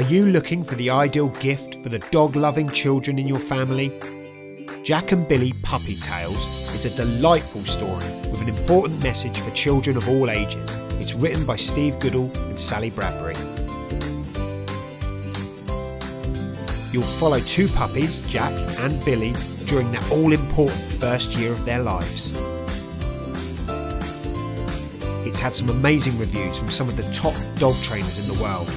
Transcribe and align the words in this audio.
Are 0.00 0.12
you 0.14 0.24
looking 0.24 0.64
for 0.64 0.76
the 0.76 0.88
ideal 0.88 1.28
gift 1.40 1.74
for 1.82 1.90
the 1.90 1.98
dog 1.98 2.34
loving 2.34 2.70
children 2.70 3.18
in 3.18 3.28
your 3.28 3.38
family? 3.38 3.92
Jack 4.82 5.12
and 5.12 5.28
Billy 5.28 5.52
Puppy 5.62 5.94
Tales 5.96 6.74
is 6.74 6.86
a 6.86 6.96
delightful 6.96 7.62
story 7.66 8.06
with 8.30 8.40
an 8.40 8.48
important 8.48 9.02
message 9.02 9.38
for 9.38 9.50
children 9.50 9.98
of 9.98 10.08
all 10.08 10.30
ages. 10.30 10.74
It's 10.98 11.12
written 11.12 11.44
by 11.44 11.56
Steve 11.56 12.00
Goodall 12.00 12.34
and 12.46 12.58
Sally 12.58 12.88
Bradbury. 12.88 13.34
You'll 16.92 17.02
follow 17.20 17.40
two 17.40 17.68
puppies, 17.68 18.20
Jack 18.20 18.54
and 18.78 19.04
Billy, 19.04 19.34
during 19.66 19.92
that 19.92 20.10
all 20.10 20.32
important 20.32 20.80
first 20.80 21.32
year 21.32 21.52
of 21.52 21.62
their 21.66 21.82
lives. 21.82 22.32
It's 25.26 25.40
had 25.40 25.54
some 25.54 25.68
amazing 25.68 26.18
reviews 26.18 26.58
from 26.58 26.70
some 26.70 26.88
of 26.88 26.96
the 26.96 27.02
top 27.12 27.34
dog 27.58 27.74
trainers 27.82 28.18
in 28.18 28.34
the 28.34 28.42
world. 28.42 28.70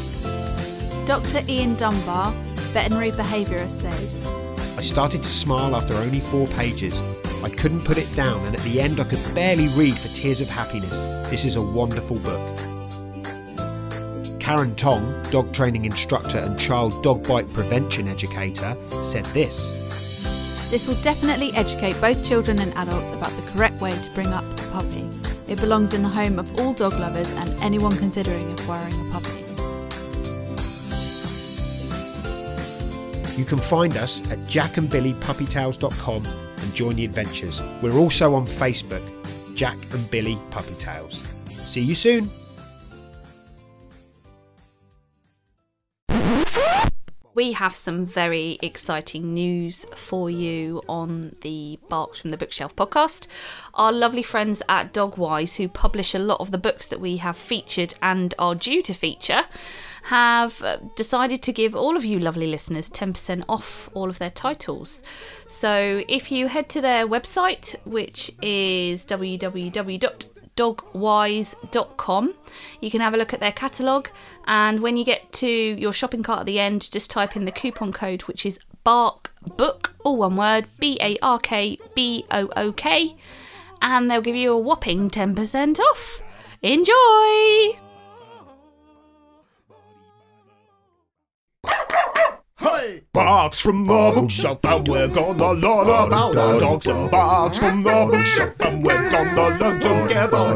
Dr. 1.05 1.43
Ian 1.49 1.75
Dunbar, 1.75 2.31
veterinary 2.71 3.11
behaviourist, 3.11 3.81
says 3.81 4.17
I 4.77 4.81
started 4.81 5.21
to 5.21 5.29
smile 5.29 5.75
after 5.75 5.93
only 5.95 6.21
four 6.21 6.47
pages. 6.47 7.01
I 7.43 7.49
couldn't 7.49 7.81
put 7.83 7.97
it 7.97 8.07
down, 8.15 8.45
and 8.45 8.55
at 8.55 8.61
the 8.61 8.79
end, 8.79 9.01
I 9.01 9.03
could 9.03 9.19
barely 9.35 9.67
read 9.69 9.97
for 9.97 10.07
tears 10.15 10.39
of 10.39 10.49
happiness. 10.49 11.03
This 11.29 11.43
is 11.43 11.57
a 11.57 11.61
wonderful 11.61 12.19
book. 12.19 12.39
Karen 14.39 14.73
Tong, 14.75 15.21
dog 15.29 15.53
training 15.53 15.83
instructor 15.83 16.37
and 16.37 16.57
child 16.57 17.03
dog 17.03 17.27
bite 17.27 17.51
prevention 17.51 18.07
educator, 18.07 18.73
said 19.03 19.25
this 19.27 19.73
This 20.71 20.87
will 20.87 21.01
definitely 21.01 21.53
educate 21.53 21.99
both 21.99 22.23
children 22.23 22.59
and 22.59 22.73
adults 22.75 23.11
about 23.11 23.35
the 23.35 23.51
correct 23.51 23.81
way 23.81 23.91
to 23.91 24.11
bring 24.11 24.27
up 24.27 24.45
a 24.45 24.71
puppy. 24.71 25.09
It 25.49 25.59
belongs 25.59 25.93
in 25.93 26.01
the 26.01 26.09
home 26.09 26.39
of 26.39 26.59
all 26.61 26.73
dog 26.73 26.93
lovers 26.93 27.33
and 27.33 27.49
anyone 27.61 27.97
considering 27.97 28.49
acquiring 28.53 28.93
a 29.07 29.11
puppy. 29.11 29.42
You 33.37 33.45
can 33.45 33.57
find 33.57 33.97
us 33.97 34.19
at 34.31 34.39
jackandbillypuppytales.com 34.39 36.25
and 36.25 36.75
join 36.75 36.95
the 36.95 37.05
adventures. 37.05 37.61
We're 37.81 37.97
also 37.97 38.35
on 38.35 38.45
Facebook, 38.45 39.03
Jack 39.55 39.77
and 39.93 40.09
Billy 40.11 40.37
Puppy 40.51 40.75
Tales. 40.75 41.25
See 41.65 41.81
you 41.81 41.95
soon. 41.95 42.29
we 47.35 47.53
have 47.53 47.75
some 47.75 48.05
very 48.05 48.59
exciting 48.61 49.33
news 49.33 49.85
for 49.95 50.29
you 50.29 50.81
on 50.87 51.35
the 51.41 51.79
Barks 51.89 52.19
from 52.19 52.31
the 52.31 52.37
Bookshelf 52.37 52.75
podcast. 52.75 53.27
Our 53.73 53.91
lovely 53.91 54.23
friends 54.23 54.61
at 54.69 54.93
Dogwise, 54.93 55.55
who 55.55 55.67
publish 55.67 56.13
a 56.13 56.19
lot 56.19 56.39
of 56.39 56.51
the 56.51 56.57
books 56.57 56.85
that 56.87 56.99
we 56.99 57.17
have 57.17 57.37
featured 57.37 57.95
and 58.01 58.33
are 58.37 58.55
due 58.55 58.81
to 58.83 58.93
feature, 58.93 59.45
have 60.03 60.61
uh, 60.63 60.77
decided 60.95 61.41
to 61.43 61.53
give 61.53 61.75
all 61.75 61.95
of 61.95 62.03
you 62.03 62.19
lovely 62.19 62.47
listeners 62.47 62.89
10% 62.89 63.43
off 63.47 63.89
all 63.93 64.09
of 64.09 64.19
their 64.19 64.29
titles. 64.29 65.01
So 65.47 66.03
if 66.07 66.31
you 66.31 66.47
head 66.47 66.69
to 66.69 66.81
their 66.81 67.07
website, 67.07 67.75
which 67.85 68.31
is 68.41 69.05
www 69.05 70.29
dogwise.com. 70.55 72.33
You 72.79 72.91
can 72.91 73.01
have 73.01 73.13
a 73.13 73.17
look 73.17 73.33
at 73.33 73.39
their 73.39 73.51
catalogue, 73.51 74.09
and 74.45 74.81
when 74.81 74.97
you 74.97 75.05
get 75.05 75.31
to 75.33 75.47
your 75.47 75.91
shopping 75.91 76.23
cart 76.23 76.41
at 76.41 76.45
the 76.45 76.59
end, 76.59 76.91
just 76.91 77.09
type 77.09 77.35
in 77.35 77.45
the 77.45 77.51
coupon 77.51 77.91
code, 77.91 78.23
which 78.23 78.45
is 78.45 78.59
BARK 78.83 79.31
Book, 79.57 79.95
all 80.03 80.17
one 80.17 80.35
word, 80.35 80.65
B 80.79 80.97
A 81.01 81.17
R 81.21 81.39
K 81.39 81.77
B 81.95 82.25
O 82.31 82.49
O 82.55 82.71
K, 82.71 83.15
and 83.81 84.09
they'll 84.09 84.21
give 84.21 84.35
you 84.35 84.51
a 84.51 84.59
whopping 84.59 85.09
10% 85.09 85.79
off. 85.79 86.21
Enjoy! 86.61 87.82
Barks 93.13 93.59
from 93.59 93.85
the 93.85 94.11
bookshelf, 94.15 94.59
and 94.63 94.87
we're 94.87 95.07
gonna 95.07 95.53
learn 95.53 96.07
about 96.07 96.37
our 96.37 96.59
dogs. 96.59 96.87
And 96.87 97.11
barks 97.11 97.59
from 97.59 97.83
the 97.83 98.07
bookshelf, 98.11 98.59
and 98.59 98.83
we're 98.83 99.09
gonna 99.09 99.59
learn 99.59 99.79
together. 99.79 100.55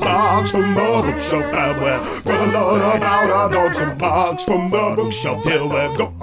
Barks 0.00 0.50
from 0.50 0.74
the 0.74 1.02
bookshelf, 1.04 1.44
and 1.44 1.82
we're 1.82 2.22
gonna 2.22 2.72
learn 2.72 2.96
about 2.96 3.30
our 3.30 3.50
dogs. 3.50 3.80
And 3.80 3.98
barks 3.98 4.42
from 4.42 4.70
the 4.70 4.94
bookshelf, 4.96 5.42
here 5.44 5.62
we 5.62 5.96
go. 5.96 6.17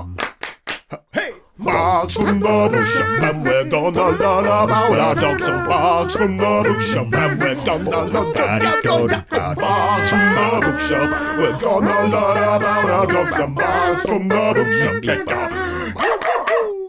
Barks 1.76 2.14
from 2.14 2.40
the 2.40 2.70
bookshelf, 2.72 3.22
and 3.22 3.44
we're 3.44 3.66
gonna 3.66 4.10
learn 4.12 4.46
about 4.46 4.98
our 4.98 5.14
dogs. 5.14 5.46
And 5.46 5.68
barks 5.68 6.16
from 6.16 6.38
the 6.38 6.64
bookshelf, 6.64 7.14
and 7.14 7.38
we're 7.42 7.66
gonna 7.66 8.06
learn 8.06 8.34
together. 8.34 9.26
Barks 9.30 10.10
from 10.10 11.38
we're 11.38 11.60
gonna 11.60 12.04
learn 12.04 12.38
about 12.38 12.86
our 12.86 13.08
dogs. 13.08 13.36
And 13.36 13.56
barks 13.56 14.06
from 14.06 14.30
the. 14.30 14.56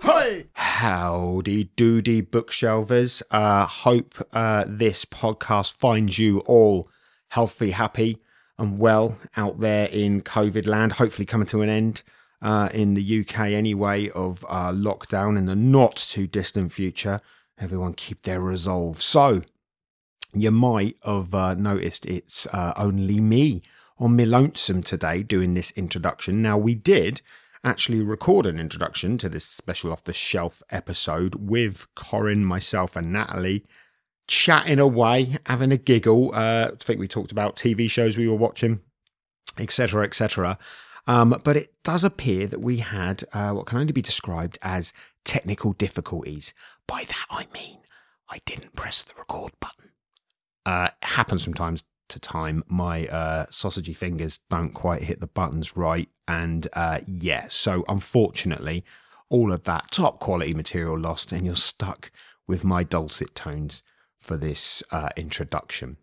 Hey! 0.02 0.46
Howdy 0.52 1.64
doody 1.74 2.22
bookshelvers. 2.22 3.22
Uh, 3.32 3.66
hope 3.66 4.14
uh, 4.32 4.66
this 4.68 5.04
podcast 5.04 5.72
finds 5.78 6.16
you 6.16 6.38
all 6.46 6.88
healthy, 7.30 7.72
happy, 7.72 8.18
and 8.56 8.78
well 8.78 9.18
out 9.36 9.58
there 9.58 9.88
in 9.88 10.22
COVID 10.22 10.68
land. 10.68 10.92
Hopefully, 10.92 11.26
coming 11.26 11.48
to 11.48 11.62
an 11.62 11.70
end 11.70 12.04
uh, 12.46 12.68
in 12.72 12.94
the 12.94 13.20
UK 13.20 13.40
anyway 13.40 14.08
of 14.10 14.46
uh, 14.48 14.70
lockdown 14.70 15.36
in 15.36 15.46
the 15.46 15.56
not 15.56 15.96
too 15.96 16.28
distant 16.28 16.72
future. 16.72 17.20
Everyone 17.58 17.92
keep 17.92 18.22
their 18.22 18.40
resolve. 18.40 19.02
So, 19.02 19.42
you 20.32 20.52
might 20.52 20.96
have 21.04 21.34
uh, 21.34 21.54
noticed 21.54 22.06
it's 22.06 22.46
uh, 22.52 22.72
only 22.76 23.20
me 23.20 23.62
on 23.98 24.14
me 24.14 24.24
lonesome 24.24 24.80
today 24.80 25.24
doing 25.24 25.54
this 25.54 25.72
introduction. 25.72 26.40
Now, 26.40 26.56
we 26.56 26.76
did 26.76 27.20
actually 27.64 28.00
record 28.00 28.46
an 28.46 28.60
introduction 28.60 29.18
to 29.18 29.28
this 29.28 29.44
special 29.44 29.90
off 29.90 30.04
the 30.04 30.12
shelf 30.12 30.62
episode 30.70 31.34
with 31.34 31.88
Corrin, 31.96 32.42
myself, 32.42 32.94
and 32.94 33.12
Natalie 33.12 33.66
chatting 34.28 34.78
away, 34.78 35.36
having 35.46 35.72
a 35.72 35.76
giggle. 35.76 36.32
Uh, 36.32 36.70
I 36.72 36.76
think 36.84 37.00
we 37.00 37.08
talked 37.08 37.32
about 37.32 37.56
TV 37.56 37.90
shows 37.90 38.16
we 38.16 38.28
were 38.28 38.36
watching, 38.36 38.82
etc., 39.58 40.04
etc. 40.04 40.58
Um, 41.06 41.40
but 41.44 41.56
it 41.56 41.72
does 41.84 42.04
appear 42.04 42.46
that 42.48 42.60
we 42.60 42.78
had 42.78 43.24
uh, 43.32 43.52
what 43.52 43.66
can 43.66 43.78
only 43.78 43.92
be 43.92 44.02
described 44.02 44.58
as 44.62 44.92
technical 45.24 45.72
difficulties. 45.72 46.52
By 46.86 47.04
that 47.06 47.26
I 47.30 47.46
mean 47.54 47.78
I 48.28 48.38
didn't 48.44 48.74
press 48.74 49.04
the 49.04 49.14
record 49.16 49.52
button. 49.60 49.90
Uh, 50.64 50.88
it 51.00 51.06
happens 51.06 51.44
from 51.44 51.54
time 51.54 51.76
to 52.08 52.20
time. 52.20 52.64
My 52.66 53.06
uh, 53.06 53.46
sausagey 53.46 53.96
fingers 53.96 54.40
don't 54.50 54.72
quite 54.72 55.02
hit 55.02 55.20
the 55.20 55.26
buttons 55.26 55.76
right, 55.76 56.08
and 56.26 56.66
uh, 56.72 57.00
yeah, 57.06 57.46
so 57.48 57.84
unfortunately, 57.88 58.84
all 59.28 59.52
of 59.52 59.64
that 59.64 59.90
top 59.90 60.18
quality 60.20 60.54
material 60.54 60.98
lost, 60.98 61.32
and 61.32 61.46
you're 61.46 61.56
stuck 61.56 62.10
with 62.46 62.64
my 62.64 62.82
dulcet 62.82 63.34
tones 63.34 63.82
for 64.20 64.36
this 64.36 64.82
uh, 64.90 65.10
introduction. 65.16 65.96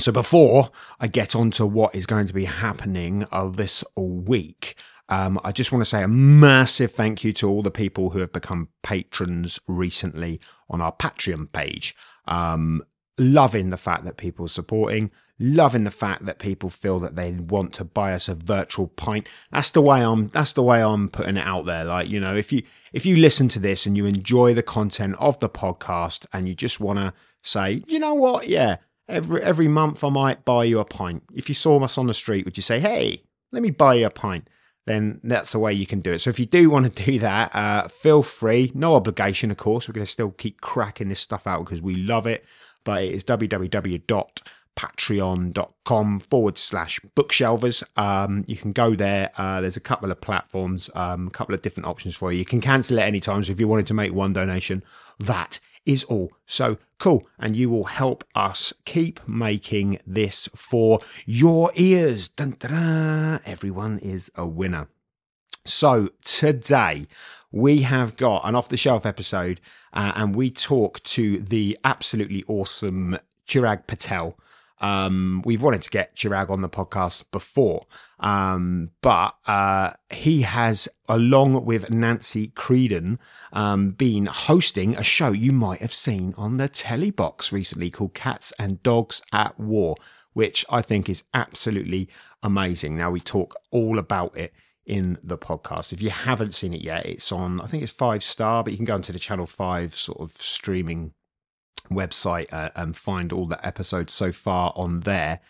So 0.00 0.12
before 0.12 0.70
I 0.98 1.08
get 1.08 1.36
on 1.36 1.50
to 1.52 1.66
what 1.66 1.94
is 1.94 2.06
going 2.06 2.26
to 2.26 2.32
be 2.32 2.46
happening 2.46 3.26
uh, 3.30 3.48
this 3.48 3.84
week, 3.96 4.76
um, 5.10 5.38
I 5.44 5.52
just 5.52 5.72
want 5.72 5.82
to 5.82 5.88
say 5.88 6.02
a 6.02 6.08
massive 6.08 6.92
thank 6.92 7.22
you 7.22 7.34
to 7.34 7.48
all 7.48 7.62
the 7.62 7.70
people 7.70 8.10
who 8.10 8.20
have 8.20 8.32
become 8.32 8.68
patrons 8.82 9.60
recently 9.66 10.40
on 10.70 10.80
our 10.80 10.92
Patreon 10.92 11.52
page. 11.52 11.94
Um, 12.26 12.82
loving 13.18 13.68
the 13.68 13.76
fact 13.76 14.04
that 14.04 14.16
people 14.16 14.46
are 14.46 14.48
supporting, 14.48 15.10
loving 15.38 15.84
the 15.84 15.90
fact 15.90 16.24
that 16.24 16.38
people 16.38 16.70
feel 16.70 16.98
that 17.00 17.16
they 17.16 17.32
want 17.32 17.74
to 17.74 17.84
buy 17.84 18.14
us 18.14 18.28
a 18.28 18.34
virtual 18.34 18.86
pint. 18.86 19.28
That's 19.52 19.72
the 19.72 19.82
way 19.82 20.02
I'm. 20.02 20.28
That's 20.28 20.52
the 20.52 20.62
way 20.62 20.82
I'm 20.82 21.10
putting 21.10 21.36
it 21.36 21.46
out 21.46 21.66
there. 21.66 21.84
Like 21.84 22.08
you 22.08 22.20
know, 22.20 22.34
if 22.34 22.52
you 22.52 22.62
if 22.94 23.04
you 23.04 23.16
listen 23.16 23.48
to 23.48 23.58
this 23.58 23.84
and 23.84 23.98
you 23.98 24.06
enjoy 24.06 24.54
the 24.54 24.62
content 24.62 25.16
of 25.18 25.38
the 25.40 25.50
podcast 25.50 26.24
and 26.32 26.48
you 26.48 26.54
just 26.54 26.80
want 26.80 27.00
to 27.00 27.12
say, 27.42 27.82
you 27.86 27.98
know 27.98 28.14
what, 28.14 28.48
yeah, 28.48 28.76
every 29.10 29.42
every 29.42 29.68
month 29.68 30.04
I 30.04 30.08
might 30.08 30.44
buy 30.44 30.64
you 30.64 30.80
a 30.80 30.84
pint. 30.84 31.22
If 31.34 31.48
you 31.48 31.54
saw 31.54 31.82
us 31.82 31.98
on 31.98 32.06
the 32.06 32.14
street, 32.14 32.44
would 32.44 32.56
you 32.56 32.62
say, 32.62 32.80
hey, 32.80 33.22
let 33.52 33.62
me 33.62 33.70
buy 33.70 33.94
you 33.94 34.06
a 34.06 34.10
pint? 34.10 34.48
Then 34.86 35.20
that's 35.22 35.52
the 35.52 35.58
way 35.58 35.72
you 35.72 35.86
can 35.86 36.00
do 36.00 36.12
it. 36.12 36.20
So 36.20 36.30
if 36.30 36.40
you 36.40 36.46
do 36.46 36.70
want 36.70 36.94
to 36.94 37.04
do 37.10 37.18
that, 37.18 37.54
uh, 37.54 37.88
feel 37.88 38.22
free. 38.22 38.72
No 38.74 38.96
obligation, 38.96 39.50
of 39.50 39.56
course. 39.56 39.88
We're 39.88 39.94
going 39.94 40.06
to 40.06 40.10
still 40.10 40.32
keep 40.32 40.60
cracking 40.60 41.08
this 41.08 41.20
stuff 41.20 41.46
out 41.46 41.64
because 41.64 41.80
we 41.82 41.96
love 41.96 42.26
it. 42.26 42.44
But 42.82 43.04
it 43.04 43.12
is 43.12 43.22
www.patreon.com 43.24 46.20
forward 46.20 46.56
slash 46.56 46.98
bookshelvers. 47.14 47.82
Um, 47.98 48.44
you 48.48 48.56
can 48.56 48.72
go 48.72 48.94
there. 48.94 49.30
Uh, 49.36 49.60
there's 49.60 49.76
a 49.76 49.80
couple 49.80 50.10
of 50.10 50.18
platforms, 50.22 50.88
um, 50.94 51.26
a 51.26 51.30
couple 51.30 51.54
of 51.54 51.60
different 51.60 51.86
options 51.86 52.16
for 52.16 52.32
you. 52.32 52.38
You 52.38 52.46
can 52.46 52.62
cancel 52.62 52.98
at 52.98 53.06
any 53.06 53.20
time. 53.20 53.44
So 53.44 53.52
if 53.52 53.60
you 53.60 53.68
wanted 53.68 53.86
to 53.88 53.94
make 53.94 54.14
one 54.14 54.32
donation, 54.32 54.82
that 55.18 55.60
is 55.86 56.04
all. 56.04 56.32
So 56.46 56.78
cool. 56.98 57.26
And 57.38 57.56
you 57.56 57.70
will 57.70 57.84
help 57.84 58.24
us 58.34 58.72
keep 58.84 59.26
making 59.26 59.98
this 60.06 60.48
for 60.54 61.00
your 61.26 61.72
ears. 61.74 62.28
Dun, 62.28 62.56
dun, 62.58 62.72
dun. 62.72 63.40
Everyone 63.44 63.98
is 63.98 64.30
a 64.36 64.46
winner. 64.46 64.88
So 65.64 66.10
today 66.24 67.06
we 67.52 67.82
have 67.82 68.16
got 68.16 68.46
an 68.48 68.54
off 68.54 68.68
the 68.68 68.76
shelf 68.76 69.04
episode 69.04 69.60
uh, 69.92 70.12
and 70.14 70.34
we 70.34 70.50
talk 70.50 71.02
to 71.02 71.40
the 71.40 71.76
absolutely 71.84 72.44
awesome 72.46 73.18
Chirag 73.46 73.86
Patel. 73.86 74.36
Um, 74.80 75.42
we've 75.44 75.60
wanted 75.60 75.82
to 75.82 75.90
get 75.90 76.16
Chirag 76.16 76.50
on 76.50 76.62
the 76.62 76.68
podcast 76.68 77.30
before, 77.30 77.86
um, 78.18 78.90
but 79.02 79.34
uh, 79.46 79.92
he 80.10 80.42
has, 80.42 80.88
along 81.08 81.64
with 81.64 81.90
Nanci 81.90 82.52
Creedon, 82.54 83.18
um, 83.52 83.90
been 83.90 84.26
hosting 84.26 84.96
a 84.96 85.04
show 85.04 85.32
you 85.32 85.52
might 85.52 85.80
have 85.80 85.92
seen 85.92 86.34
on 86.36 86.56
the 86.56 86.68
telly 86.68 87.10
box 87.10 87.52
recently 87.52 87.90
called 87.90 88.14
Cats 88.14 88.52
and 88.58 88.82
Dogs 88.82 89.22
at 89.32 89.58
War, 89.60 89.96
which 90.32 90.64
I 90.70 90.80
think 90.82 91.08
is 91.08 91.24
absolutely 91.34 92.08
amazing. 92.42 92.96
Now 92.96 93.10
we 93.10 93.20
talk 93.20 93.56
all 93.70 93.98
about 93.98 94.36
it 94.36 94.52
in 94.86 95.18
the 95.22 95.38
podcast. 95.38 95.92
If 95.92 96.02
you 96.02 96.10
haven't 96.10 96.54
seen 96.54 96.74
it 96.74 96.80
yet, 96.80 97.06
it's 97.06 97.30
on, 97.30 97.60
I 97.60 97.66
think 97.66 97.82
it's 97.82 97.92
five 97.92 98.22
star, 98.22 98.64
but 98.64 98.72
you 98.72 98.76
can 98.76 98.86
go 98.86 98.96
into 98.96 99.12
the 99.12 99.18
Channel 99.18 99.46
5 99.46 99.94
sort 99.94 100.20
of 100.20 100.32
streaming 100.40 101.12
website 101.92 102.52
uh, 102.52 102.70
and 102.76 102.96
find 102.96 103.32
all 103.32 103.46
the 103.46 103.64
episodes 103.66 104.12
so 104.12 104.32
far 104.32 104.72
on 104.76 105.00
there. 105.00 105.40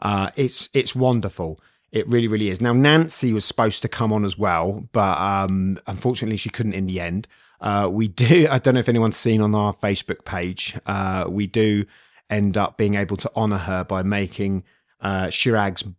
Uh, 0.00 0.30
it's 0.36 0.68
it's 0.72 0.94
wonderful. 0.94 1.60
It 1.90 2.06
really, 2.08 2.28
really 2.28 2.50
is. 2.50 2.60
Now 2.60 2.72
Nanci 2.72 3.32
was 3.32 3.44
supposed 3.44 3.82
to 3.82 3.88
come 3.88 4.12
on 4.12 4.24
as 4.24 4.38
well, 4.38 4.88
but 4.92 5.18
um, 5.18 5.78
unfortunately 5.86 6.36
she 6.36 6.50
couldn't 6.50 6.74
in 6.74 6.86
the 6.86 7.00
end. 7.00 7.26
Uh, 7.60 7.88
we 7.90 8.08
do. 8.26 8.46
I 8.50 8.58
don't 8.58 8.74
know 8.74 8.80
if 8.80 8.88
anyone's 8.88 9.16
seen 9.16 9.40
on 9.40 9.54
our 9.54 9.74
Facebook 9.74 10.24
page. 10.24 10.76
Uh, 10.86 11.26
we 11.28 11.46
do 11.46 11.84
end 12.30 12.56
up 12.56 12.76
being 12.76 12.94
able 12.94 13.16
to 13.16 13.30
honour 13.34 13.58
her 13.58 13.84
by 13.84 14.02
making 14.02 14.64
uh, 15.00 15.30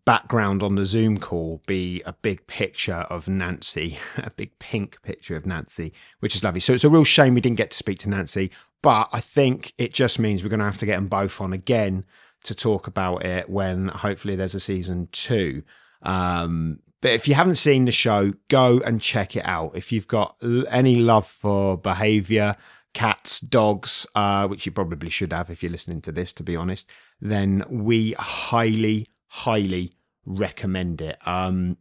background 0.06 0.62
on 0.62 0.75
the 0.75 0.86
Zoom 0.86 1.18
call 1.18 1.62
be 1.66 2.01
a 2.06 2.13
big 2.13 2.46
picture 2.48 3.06
of 3.10 3.25
Nanci, 3.25 3.98
a 4.18 4.31
big 4.31 4.57
pink 4.60 5.01
picture 5.01 5.36
of 5.36 5.44
Nanci, 5.44 5.92
which 6.19 6.36
is 6.36 6.44
lovely. 6.44 6.60
So 6.60 6.74
it's 6.74 6.84
a 6.84 6.90
real 6.90 7.04
shame 7.04 7.34
we 7.34 7.42
didn't 7.42 7.57
get 7.57 7.72
to 7.72 7.78
speak 7.78 8.00
to 8.00 8.10
Nanci, 8.10 8.51
but 8.81 9.10
I 9.12 9.19
think 9.19 9.74
it 9.78 9.94
just 9.94 10.19
means 10.19 10.44
we're 10.44 10.50
going 10.50 10.60
to 10.60 10.66
have 10.66 10.78
to 10.80 10.86
get 10.86 10.96
them 10.96 11.07
both 11.07 11.40
on 11.42 11.54
again 11.54 12.06
to 12.44 12.56
talk 12.56 12.88
about 12.88 13.25
it 13.25 13.50
when 13.50 13.90
hopefully 13.90 14.36
there's 14.36 14.56
a 14.56 14.60
season 14.60 15.07
two. 15.12 15.63
Um, 16.02 16.80
but 17.02 17.12
if 17.12 17.28
you 17.28 17.34
haven't 17.34 17.56
seen 17.56 17.86
the 17.86 17.92
show, 17.92 18.34
go 18.50 18.80
and 18.80 19.02
check 19.02 19.36
it 19.36 19.45
out. 19.45 19.72
If 19.75 19.92
you've 19.92 20.07
got 20.07 20.36
any 20.69 20.98
love 20.98 21.25
for 21.25 21.78
behavior, 21.78 22.57
cats, 22.94 23.40
dogs, 23.40 24.06
uh, 24.16 24.48
which 24.48 24.66
you 24.66 24.72
probably 24.72 25.10
should 25.10 25.31
have 25.31 25.50
if 25.50 25.63
you're 25.63 25.72
listening 25.72 26.02
to 26.02 26.12
this, 26.12 26.34
to 26.34 26.44
be 26.44 26.56
honest, 26.56 26.90
then 27.21 27.63
we 27.69 28.13
highly, 28.13 29.07
highly 29.27 29.94
recommend 30.25 31.01
it. 31.01 31.18
Um, 31.25 31.77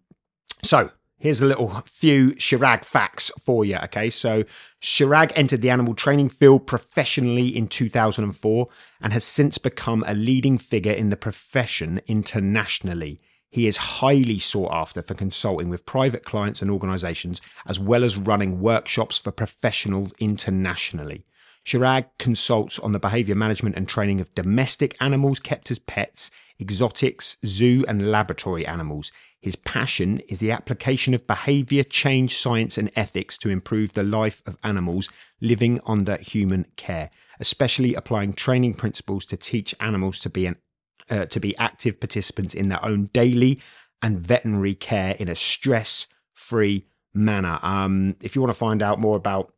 so 0.62 0.90
here's 1.18 1.40
a 1.40 1.46
little 1.46 1.82
few 1.86 2.30
Chirag 2.32 2.84
facts 2.84 3.30
for 3.40 3.64
you. 3.64 3.76
Okay, 3.84 4.10
so 4.10 4.44
Chirag 4.80 5.32
entered 5.34 5.62
the 5.62 5.70
animal 5.70 5.94
training 5.94 6.28
field 6.28 6.66
professionally 6.66 7.48
in 7.48 7.68
2004 7.68 8.68
and 9.00 9.12
has 9.12 9.24
since 9.24 9.58
become 9.58 10.04
a 10.06 10.14
leading 10.14 10.58
figure 10.58 10.92
in 10.92 11.10
the 11.10 11.16
profession 11.16 12.00
internationally. 12.06 13.20
He 13.50 13.66
is 13.66 13.76
highly 13.78 14.38
sought 14.38 14.72
after 14.72 15.00
for 15.00 15.14
consulting 15.14 15.70
with 15.70 15.86
private 15.86 16.22
clients 16.22 16.60
and 16.60 16.70
organizations, 16.70 17.40
as 17.66 17.78
well 17.78 18.04
as 18.04 18.18
running 18.18 18.60
workshops 18.60 19.16
for 19.16 19.30
professionals 19.30 20.12
internationally. 20.18 21.24
Chirag 21.64 22.06
consults 22.18 22.78
on 22.78 22.92
the 22.92 22.98
behavior 22.98 23.34
management 23.34 23.76
and 23.76 23.88
training 23.88 24.20
of 24.20 24.34
domestic 24.34 24.96
animals 25.00 25.38
kept 25.40 25.70
as 25.70 25.78
pets, 25.78 26.30
exotics, 26.60 27.36
zoo, 27.44 27.84
and 27.86 28.10
laboratory 28.10 28.66
animals. 28.66 29.12
His 29.40 29.54
passion 29.54 30.20
is 30.28 30.40
the 30.40 30.50
application 30.50 31.14
of 31.14 31.26
behavior 31.26 31.84
change 31.84 32.36
science 32.36 32.76
and 32.76 32.90
ethics 32.96 33.38
to 33.38 33.50
improve 33.50 33.92
the 33.92 34.02
life 34.02 34.42
of 34.46 34.58
animals 34.64 35.08
living 35.40 35.80
under 35.86 36.16
human 36.16 36.66
care, 36.76 37.10
especially 37.38 37.94
applying 37.94 38.32
training 38.32 38.74
principles 38.74 39.24
to 39.26 39.36
teach 39.36 39.74
animals 39.80 40.18
to 40.20 40.30
be 40.30 40.46
an 40.46 40.56
uh, 41.10 41.24
to 41.26 41.40
be 41.40 41.56
active 41.56 42.00
participants 42.00 42.54
in 42.54 42.68
their 42.68 42.84
own 42.84 43.08
daily 43.12 43.60
and 44.02 44.20
veterinary 44.20 44.74
care 44.74 45.16
in 45.18 45.28
a 45.28 45.34
stress 45.34 46.06
free 46.34 46.86
manner. 47.14 47.58
Um, 47.62 48.16
if 48.20 48.34
you 48.34 48.42
want 48.42 48.52
to 48.52 48.58
find 48.58 48.82
out 48.82 49.00
more 49.00 49.16
about 49.16 49.52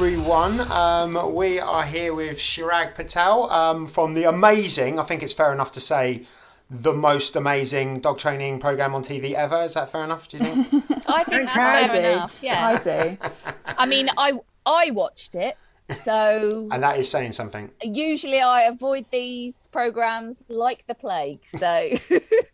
Everyone. 0.00 0.60
Um, 0.60 1.34
we 1.34 1.58
are 1.58 1.82
here 1.82 2.14
with 2.14 2.38
Chirag 2.38 2.94
Patel 2.94 3.50
um, 3.50 3.88
from 3.88 4.14
the 4.14 4.22
amazing, 4.28 4.96
I 5.00 5.02
think 5.02 5.24
it's 5.24 5.32
fair 5.32 5.52
enough 5.52 5.72
to 5.72 5.80
say, 5.80 6.24
the 6.70 6.92
most 6.92 7.34
amazing 7.34 7.98
dog 7.98 8.16
training 8.20 8.60
program 8.60 8.94
on 8.94 9.02
TV 9.02 9.32
ever. 9.32 9.62
Is 9.62 9.74
that 9.74 9.90
fair 9.90 10.04
enough, 10.04 10.28
do 10.28 10.36
you 10.36 10.44
think? 10.44 10.84
I 11.08 11.24
think 11.24 11.46
that's 11.46 11.58
I 11.58 11.88
fair 11.88 12.02
do. 12.02 12.08
enough. 12.10 12.38
Yeah. 12.40 12.68
I 12.68 12.78
do. 12.78 13.18
I 13.66 13.86
mean, 13.86 14.08
I 14.16 14.34
I 14.64 14.92
watched 14.92 15.34
it, 15.34 15.56
so 16.04 16.68
and 16.72 16.80
that 16.80 16.96
is 16.96 17.10
saying 17.10 17.32
something. 17.32 17.72
usually 17.82 18.40
I 18.40 18.62
avoid 18.62 19.06
these 19.10 19.66
programs 19.72 20.44
like 20.48 20.86
the 20.86 20.94
plague. 20.94 21.40
So 21.44 21.88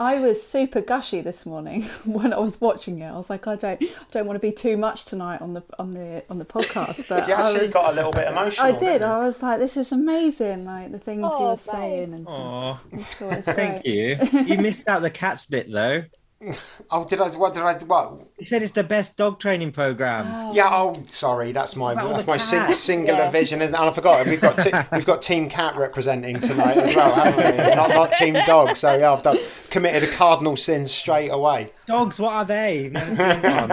I 0.00 0.18
was 0.18 0.42
super 0.42 0.80
gushy 0.80 1.20
this 1.20 1.44
morning 1.44 1.82
when 2.06 2.32
I 2.32 2.38
was 2.38 2.58
watching 2.58 3.00
it. 3.00 3.06
I 3.06 3.12
was 3.16 3.28
like, 3.28 3.46
I 3.46 3.54
don't, 3.54 3.82
I 3.82 3.88
don't 4.10 4.26
want 4.26 4.36
to 4.36 4.40
be 4.40 4.50
too 4.50 4.78
much 4.78 5.04
tonight 5.04 5.42
on 5.42 5.52
the 5.52 5.62
on 5.78 5.92
the 5.92 6.24
on 6.30 6.38
the 6.38 6.46
podcast. 6.46 7.06
But 7.06 7.28
You 7.28 7.34
I 7.34 7.42
actually 7.42 7.64
was, 7.66 7.72
got 7.74 7.92
a 7.92 7.94
little 7.94 8.10
bit 8.10 8.26
emotional. 8.26 8.66
I 8.66 8.72
did. 8.72 8.80
didn't? 8.80 9.02
I 9.10 9.18
was 9.18 9.42
like, 9.42 9.58
this 9.58 9.76
is 9.76 9.92
amazing. 9.92 10.64
Like 10.64 10.90
the 10.90 10.98
things 10.98 11.18
you 11.18 11.28
were 11.28 11.50
babe. 11.50 11.58
saying 11.58 12.14
and 12.14 12.26
stuff. 12.26 12.38
Aw, 12.40 12.78
I 12.92 12.96
thought 12.96 13.32
it 13.32 13.36
was 13.36 13.44
thank 13.44 13.84
you. 13.84 14.16
You 14.46 14.56
missed 14.56 14.88
out 14.88 15.02
the 15.02 15.10
cats 15.10 15.44
bit 15.44 15.70
though. 15.70 16.04
Oh, 16.92 17.04
did 17.04 17.20
I? 17.20 17.28
What 17.28 17.54
did 17.54 17.62
I? 17.62 17.74
What? 17.74 18.20
You 18.38 18.46
said 18.46 18.62
it's 18.62 18.72
the 18.72 18.82
best 18.82 19.16
dog 19.16 19.38
training 19.38 19.70
program. 19.72 20.52
Yeah. 20.54 20.68
Oh, 20.72 21.00
sorry. 21.06 21.52
That's 21.52 21.76
my 21.76 21.92
About 21.92 22.10
that's 22.10 22.26
my 22.26 22.36
sing- 22.36 22.72
singular 22.74 23.20
Yeah. 23.20 23.30
vision. 23.30 23.62
And 23.62 23.76
I 23.76 23.92
forgot. 23.92 24.26
We've 24.26 24.40
got 24.40 24.58
t- 24.58 24.72
we've 24.92 25.06
got 25.06 25.22
Team 25.22 25.48
Cat 25.48 25.76
representing 25.76 26.40
tonight 26.40 26.78
as 26.78 26.96
well, 26.96 27.12
haven't 27.14 27.36
we? 27.68 27.74
Not 27.76 27.90
not 27.90 28.12
Team 28.14 28.34
Dog. 28.46 28.76
So 28.76 28.96
yeah, 28.96 29.12
I've 29.12 29.22
done 29.22 29.38
committed 29.70 30.08
a 30.08 30.12
cardinal 30.12 30.56
sin 30.56 30.88
straight 30.88 31.28
away. 31.28 31.68
Dogs, 31.90 32.20
what 32.20 32.32
are 32.32 32.44
they? 32.44 32.88
Never 32.92 33.16
seen 33.16 33.42
one. 33.42 33.70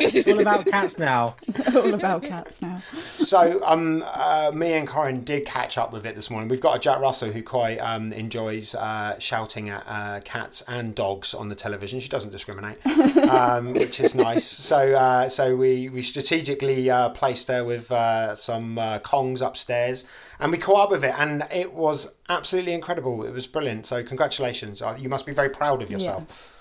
It's 0.00 0.26
all 0.26 0.40
about 0.40 0.64
cats 0.66 0.98
now. 0.98 1.36
All 1.74 1.92
about 1.92 2.22
cats 2.22 2.62
now. 2.62 2.80
so 3.18 3.60
um, 3.64 4.02
uh, 4.06 4.50
me 4.54 4.72
and 4.72 4.88
Corrin 4.88 5.22
did 5.22 5.44
catch 5.44 5.76
up 5.76 5.92
with 5.92 6.06
it 6.06 6.16
this 6.16 6.30
morning. 6.30 6.48
We've 6.48 6.62
got 6.62 6.76
a 6.76 6.78
Jack 6.78 6.98
Russell 7.00 7.30
who 7.30 7.42
quite 7.42 7.76
um, 7.76 8.10
enjoys 8.14 8.74
uh, 8.74 9.18
shouting 9.18 9.68
at 9.68 9.84
uh, 9.86 10.20
cats 10.24 10.62
and 10.66 10.94
dogs 10.94 11.34
on 11.34 11.50
the 11.50 11.54
television. 11.54 12.00
She 12.00 12.08
doesn't 12.08 12.30
discriminate, 12.30 12.78
um, 13.28 13.74
which 13.74 14.00
is 14.00 14.14
nice. 14.14 14.46
So 14.46 14.94
uh, 14.94 15.28
so 15.28 15.54
we 15.54 15.90
we 15.90 16.00
strategically 16.02 16.88
uh, 16.90 17.10
placed 17.10 17.48
her 17.48 17.64
with 17.64 17.92
uh, 17.92 18.34
some 18.34 18.78
uh, 18.78 18.98
Kongs 19.00 19.42
upstairs, 19.42 20.04
and 20.40 20.50
we 20.52 20.56
caught 20.58 20.84
up 20.84 20.90
with 20.90 21.04
it, 21.04 21.14
and 21.18 21.46
it 21.52 21.74
was 21.74 22.14
absolutely 22.30 22.72
incredible. 22.72 23.24
It 23.24 23.32
was 23.34 23.46
brilliant. 23.46 23.84
So 23.84 24.02
congratulations! 24.02 24.80
Uh, 24.80 24.96
You 24.98 25.10
must 25.10 25.26
be 25.26 25.32
very 25.32 25.50
proud 25.50 25.82
of 25.82 25.90
yourself. 25.90 26.54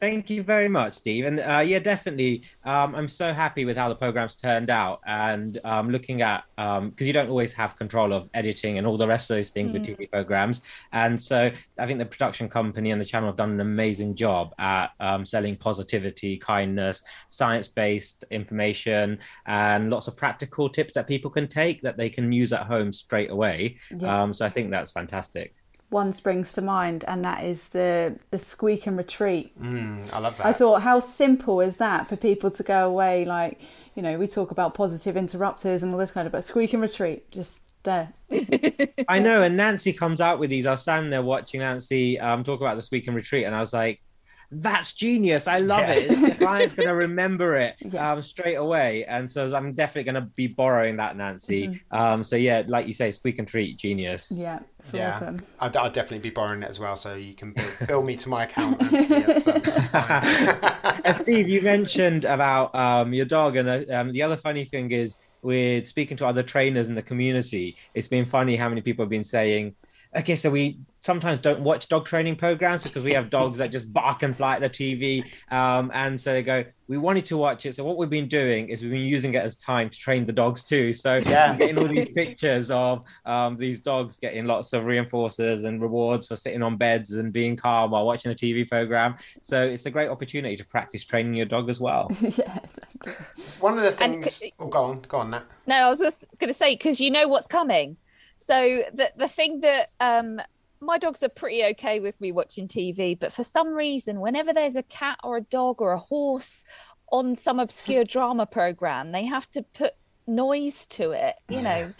Thank 0.00 0.28
you 0.28 0.42
very 0.42 0.68
much, 0.68 0.94
Steve. 0.94 1.24
And 1.24 1.40
uh, 1.40 1.62
yeah, 1.64 1.78
definitely. 1.78 2.42
Um, 2.64 2.94
I'm 2.94 3.08
so 3.08 3.32
happy 3.32 3.64
with 3.64 3.76
how 3.76 3.88
the 3.88 3.94
program's 3.94 4.36
turned 4.36 4.68
out, 4.68 5.00
and 5.06 5.58
um, 5.64 5.90
looking 5.90 6.22
at 6.22 6.44
because 6.56 7.06
you 7.06 7.12
don't 7.12 7.28
always 7.28 7.52
have 7.54 7.76
control 7.76 8.12
of 8.12 8.28
editing 8.34 8.78
and 8.78 8.86
all 8.86 8.98
the 8.98 9.06
rest 9.06 9.30
of 9.30 9.36
those 9.36 9.50
things 9.50 9.72
with 9.72 9.84
TV 9.84 10.10
programs. 10.10 10.62
And 10.92 11.20
so 11.20 11.50
I 11.78 11.86
think 11.86 11.98
the 11.98 12.06
production 12.06 12.48
company 12.48 12.90
and 12.90 13.00
the 13.00 13.04
channel 13.04 13.28
have 13.28 13.36
done 13.36 13.50
an 13.52 13.60
amazing 13.60 14.16
job 14.16 14.54
at 14.58 14.88
um, 15.00 15.24
selling 15.24 15.56
positivity, 15.56 16.36
kindness, 16.36 17.02
science-based 17.28 18.24
information, 18.30 19.18
and 19.46 19.90
lots 19.90 20.08
of 20.08 20.16
practical 20.16 20.68
tips 20.68 20.92
that 20.94 21.06
people 21.06 21.30
can 21.30 21.48
take 21.48 21.80
that 21.82 21.96
they 21.96 22.10
can 22.10 22.32
use 22.32 22.52
at 22.52 22.66
home 22.66 22.92
straight 22.92 23.30
away. 23.30 23.78
Yeah. 23.96 24.22
Um, 24.22 24.34
so 24.34 24.44
I 24.44 24.50
think 24.50 24.70
that's 24.70 24.90
fantastic. 24.90 25.54
One 25.88 26.12
springs 26.12 26.52
to 26.54 26.62
mind, 26.62 27.04
and 27.06 27.24
that 27.24 27.44
is 27.44 27.68
the 27.68 28.18
the 28.30 28.38
squeak 28.38 28.86
and 28.86 28.96
retreat. 28.96 29.58
Mm, 29.60 30.12
I 30.12 30.18
love 30.18 30.36
that. 30.38 30.46
I 30.46 30.52
thought, 30.52 30.82
how 30.82 31.00
simple 31.00 31.60
is 31.60 31.76
that 31.76 32.08
for 32.08 32.16
people 32.16 32.50
to 32.50 32.62
go 32.62 32.86
away? 32.88 33.24
Like, 33.24 33.60
you 33.94 34.02
know, 34.02 34.18
we 34.18 34.26
talk 34.26 34.50
about 34.50 34.74
positive 34.74 35.16
interrupters 35.16 35.82
and 35.82 35.92
all 35.92 35.98
this 35.98 36.10
kind 36.10 36.26
of, 36.26 36.32
but 36.32 36.44
squeak 36.44 36.72
and 36.72 36.82
retreat, 36.82 37.30
just 37.30 37.62
there. 37.86 38.12
I 39.08 39.18
know, 39.18 39.42
and 39.42 39.58
Nanci 39.58 39.96
comes 39.96 40.20
out 40.20 40.38
with 40.38 40.50
these. 40.50 40.66
I 40.66 40.72
was 40.72 40.82
standing 40.82 41.10
there 41.10 41.22
watching 41.22 41.62
Nanci 41.62 42.22
um, 42.22 42.44
talk 42.44 42.60
about 42.60 42.76
the 42.76 42.82
Squeak 42.82 43.06
and 43.06 43.16
Retreat, 43.16 43.44
and 43.44 43.54
I 43.54 43.60
was 43.60 43.72
like, 43.72 44.02
"That's 44.50 44.92
genius! 44.94 45.48
I 45.48 45.58
love 45.58 45.80
Yeah. 45.80 45.92
it. 45.94 46.08
The 46.08 46.34
client's 46.44 46.74
going 46.74 46.88
to 46.94 46.94
remember 46.94 47.56
it 47.56 47.76
Yeah. 47.80 48.12
um, 48.12 48.22
straight 48.22 48.54
away." 48.54 49.04
And 49.04 49.30
so 49.30 49.54
I'm 49.54 49.72
definitely 49.74 50.10
going 50.12 50.22
to 50.22 50.30
be 50.34 50.46
borrowing 50.46 50.96
that, 50.98 51.16
Nanci. 51.16 51.68
Mm-hmm. 51.70 51.96
Um, 51.96 52.24
so 52.24 52.36
yeah, 52.36 52.62
like 52.66 52.86
you 52.86 52.94
say, 52.94 53.10
Squeak 53.10 53.38
and 53.38 53.48
Treat, 53.48 53.76
genius. 53.76 54.32
Yeah, 54.34 54.60
it's 54.78 54.92
yeah, 54.94 55.08
awesome. 55.14 55.42
I'd, 55.60 55.76
I'd 55.76 55.92
definitely 55.92 56.28
be 56.28 56.32
borrowing 56.34 56.62
it 56.62 56.70
as 56.70 56.78
well. 56.78 56.96
So 56.96 57.14
you 57.14 57.34
can 57.34 57.52
bill, 57.52 57.70
bill 57.86 58.02
me 58.02 58.16
to 58.16 58.28
my 58.28 58.44
account. 58.44 58.78
Nanci. 58.80 59.26
That's, 59.26 59.44
that's 59.44 59.88
fine. 59.90 61.14
Steve, 61.22 61.48
you 61.48 61.62
mentioned 61.62 62.24
about 62.24 62.74
um, 62.74 63.12
your 63.12 63.26
dog, 63.26 63.56
and 63.56 63.68
uh, 63.68 63.94
um, 63.94 64.12
the 64.12 64.22
other 64.22 64.36
funny 64.36 64.64
thing 64.64 64.90
is, 64.90 65.16
with 65.42 65.86
speaking 65.86 66.16
to 66.16 66.26
other 66.26 66.42
trainers 66.42 66.88
in 66.88 66.94
the 66.96 67.02
community, 67.02 67.76
it's 67.94 68.08
been 68.08 68.24
funny 68.24 68.56
how 68.56 68.68
many 68.68 68.80
people 68.80 69.04
have 69.04 69.10
been 69.10 69.22
saying, 69.22 69.74
"Okay, 70.16 70.36
so 70.36 70.50
we 70.50 70.78
sometimes 71.00 71.38
don't 71.38 71.60
watch 71.60 71.88
dog 71.88 72.04
training 72.04 72.34
programs 72.34 72.82
because 72.82 73.04
we 73.04 73.12
have 73.12 73.30
dogs 73.30 73.58
that 73.58 73.70
just 73.70 73.92
bark 73.92 74.24
and 74.24 74.36
fly 74.36 74.54
at 74.56 74.60
the 74.60 74.68
TV," 74.70 75.24
um, 75.52 75.90
and 75.94 76.20
so 76.20 76.32
they 76.32 76.42
go, 76.42 76.64
"We 76.88 76.98
wanted 76.98 77.26
to 77.26 77.36
watch 77.36 77.64
it." 77.66 77.74
So 77.74 77.84
what 77.84 77.96
we've 77.96 78.10
been 78.10 78.26
doing 78.28 78.68
is 78.68 78.82
we've 78.82 78.90
been 78.90 79.00
using 79.02 79.34
it 79.34 79.42
as 79.42 79.56
time 79.56 79.88
to 79.90 79.98
train 79.98 80.26
the 80.26 80.32
dogs 80.32 80.62
too. 80.64 80.92
So 80.92 81.16
Yeah. 81.16 81.52
I'm 81.52 81.58
getting 81.58 81.78
all 81.78 81.86
these 81.86 82.08
pictures 82.08 82.70
of 82.70 83.04
um, 83.24 83.56
these 83.56 83.78
dogs 83.80 84.18
getting 84.18 84.46
lots 84.46 84.72
of 84.72 84.84
reinforcers 84.84 85.64
and 85.64 85.80
rewards 85.80 86.26
for 86.26 86.34
sitting 86.36 86.62
on 86.62 86.76
beds 86.76 87.12
and 87.12 87.32
being 87.32 87.54
calm 87.56 87.90
while 87.92 88.06
watching 88.06 88.32
a 88.32 88.34
TV 88.34 88.68
program. 88.68 89.16
So 89.42 89.62
it's 89.62 89.86
a 89.86 89.90
great 89.90 90.08
opportunity 90.08 90.56
to 90.56 90.64
practice 90.66 91.04
training 91.04 91.34
your 91.34 91.46
dog 91.46 91.68
as 91.70 91.78
well. 91.78 92.10
yeah, 92.20 92.58
exactly. 92.64 93.12
One 93.60 93.76
of 93.78 93.84
the 93.84 93.92
things. 93.92 94.34
c- 94.34 94.52
oh, 94.58 94.66
go 94.66 94.82
on, 94.84 95.02
go 95.02 95.18
on, 95.18 95.30
Nat. 95.30 95.44
No, 95.66 95.74
I 95.76 95.88
was 95.88 95.98
just 96.00 96.26
going 96.38 96.48
to 96.48 96.54
say 96.54 96.74
because 96.74 97.00
you 97.00 97.10
know 97.10 97.28
what's 97.28 97.46
coming. 97.46 97.96
So 98.38 98.82
the 98.92 99.10
the 99.16 99.28
thing 99.28 99.60
that 99.60 99.88
um 100.00 100.40
my 100.80 100.98
dogs 100.98 101.22
are 101.22 101.28
pretty 101.30 101.64
okay 101.64 102.00
with 102.00 102.20
me 102.20 102.32
watching 102.32 102.68
TV, 102.68 103.14
but 103.14 103.32
for 103.32 103.42
some 103.44 103.68
reason, 103.68 104.20
whenever 104.20 104.52
there's 104.52 104.76
a 104.76 104.82
cat 104.82 105.18
or 105.24 105.38
a 105.38 105.40
dog 105.42 105.80
or 105.80 105.92
a 105.92 105.98
horse 105.98 106.64
on 107.10 107.34
some 107.36 107.58
obscure 107.58 108.04
drama 108.08 108.46
program, 108.46 109.12
they 109.12 109.24
have 109.24 109.48
to 109.50 109.62
put 109.62 109.92
noise 110.26 110.86
to 110.88 111.12
it. 111.12 111.36
You 111.48 111.62
know, 111.62 111.94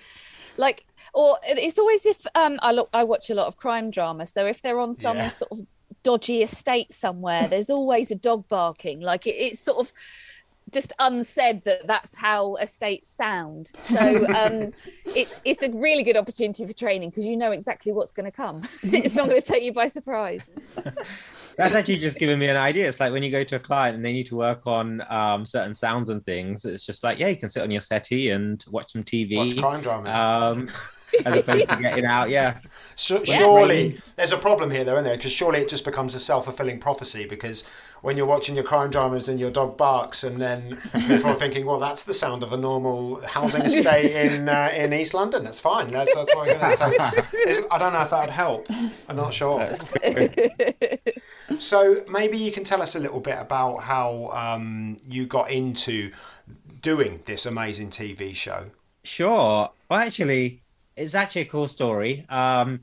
like 0.56 0.84
or 1.14 1.38
it's 1.44 1.78
always 1.78 2.06
if 2.06 2.26
um 2.34 2.58
I 2.62 2.72
look 2.72 2.88
I 2.92 3.04
watch 3.04 3.30
a 3.30 3.34
lot 3.34 3.46
of 3.46 3.56
crime 3.56 3.90
drama, 3.90 4.26
so 4.26 4.46
if 4.46 4.62
they're 4.62 4.80
on 4.80 4.94
some 4.94 5.16
Yeah. 5.16 5.30
sort 5.30 5.52
of 5.52 5.60
dodgy 6.02 6.42
estate 6.42 6.92
somewhere, 6.92 7.48
there's 7.48 7.70
always 7.70 8.10
a 8.10 8.14
dog 8.16 8.48
barking. 8.48 9.00
Like 9.00 9.26
it, 9.26 9.34
it's 9.36 9.64
sort 9.64 9.78
of 9.78 9.92
just 10.72 10.92
unsaid 10.98 11.64
that 11.64 11.86
that's 11.86 12.16
how 12.16 12.56
estates 12.56 13.08
sound. 13.08 13.72
So 13.84 14.26
um, 14.34 14.72
it, 15.04 15.40
it's 15.44 15.62
a 15.62 15.70
really 15.70 16.02
good 16.02 16.16
opportunity 16.16 16.66
for 16.66 16.72
training 16.72 17.10
because 17.10 17.24
you 17.24 17.36
know 17.36 17.52
exactly 17.52 17.92
what's 17.92 18.12
going 18.12 18.26
to 18.26 18.32
come. 18.32 18.62
it's 18.82 19.14
not 19.14 19.28
going 19.28 19.40
to 19.40 19.46
take 19.46 19.62
you 19.62 19.72
by 19.72 19.88
surprise. 19.88 20.50
That's 21.56 21.74
actually 21.74 22.00
just 22.00 22.18
giving 22.18 22.38
me 22.38 22.48
an 22.48 22.56
idea. 22.58 22.86
It's 22.86 23.00
like 23.00 23.12
when 23.12 23.22
you 23.22 23.30
go 23.30 23.42
to 23.42 23.56
a 23.56 23.58
client 23.58 23.96
and 23.96 24.04
they 24.04 24.12
need 24.12 24.26
to 24.26 24.36
work 24.36 24.66
on 24.66 25.02
um, 25.10 25.46
certain 25.46 25.74
sounds 25.74 26.10
and 26.10 26.22
things. 26.22 26.66
It's 26.66 26.84
just 26.84 27.02
like, 27.02 27.18
yeah, 27.18 27.28
you 27.28 27.36
can 27.36 27.48
sit 27.48 27.62
on 27.62 27.70
your 27.70 27.80
settee 27.80 28.28
and 28.28 28.62
watch 28.68 28.92
some 28.92 29.02
TV. 29.02 29.38
Watch 29.38 29.56
crime 29.56 29.80
dramas. 29.80 30.14
Um, 30.14 30.68
as 31.24 31.36
opposed 31.36 31.68
to 31.68 31.76
getting 31.76 32.04
out, 32.04 32.30
yeah. 32.30 32.58
Yeah. 32.66 33.24
Surely 33.24 33.98
there's 34.16 34.32
a 34.32 34.36
problem 34.36 34.70
here, 34.70 34.84
though, 34.84 34.94
isn't 34.94 35.04
there? 35.04 35.16
Because 35.16 35.32
surely 35.32 35.60
it 35.60 35.68
just 35.68 35.84
becomes 35.84 36.14
a 36.14 36.20
self 36.20 36.44
fulfilling 36.44 36.80
prophecy. 36.80 37.26
Because 37.26 37.64
when 38.02 38.16
you're 38.16 38.26
watching 38.26 38.54
your 38.54 38.64
crime 38.64 38.90
dramas 38.90 39.28
and 39.28 39.38
your 39.38 39.50
dog 39.50 39.76
barks, 39.76 40.24
and 40.24 40.40
then 40.40 40.78
people 40.92 41.30
are 41.30 41.34
thinking, 41.34 41.66
"Well, 41.66 41.78
that's 41.78 42.04
the 42.04 42.14
sound 42.14 42.42
of 42.42 42.52
a 42.52 42.56
normal 42.56 43.20
housing 43.22 43.62
estate 43.62 44.12
in 44.12 44.48
uh, 44.48 44.70
in 44.74 44.92
East 44.92 45.14
London. 45.14 45.44
That's 45.44 45.60
fine. 45.60 45.90
That's, 45.90 46.14
that's 46.14 46.34
what 46.34 46.46
we're 46.46 46.58
going 46.58 46.70
to 46.70 46.76
say." 46.76 47.64
I 47.70 47.78
don't 47.78 47.92
know 47.92 48.02
if 48.02 48.10
that 48.10 48.20
would 48.20 48.30
help. 48.30 48.66
I'm 49.08 49.16
not 49.16 49.34
sure. 49.34 49.70
so 51.58 52.04
maybe 52.08 52.38
you 52.38 52.52
can 52.52 52.64
tell 52.64 52.82
us 52.82 52.94
a 52.94 53.00
little 53.00 53.20
bit 53.20 53.38
about 53.38 53.78
how 53.78 54.28
um, 54.28 54.96
you 55.08 55.26
got 55.26 55.50
into 55.50 56.12
doing 56.80 57.20
this 57.24 57.46
amazing 57.46 57.90
TV 57.90 58.34
show. 58.34 58.66
Sure. 59.02 59.70
Well, 59.88 60.00
actually, 60.00 60.62
it's 60.96 61.14
actually 61.14 61.42
a 61.42 61.46
cool 61.46 61.68
story. 61.68 62.24
Um, 62.28 62.80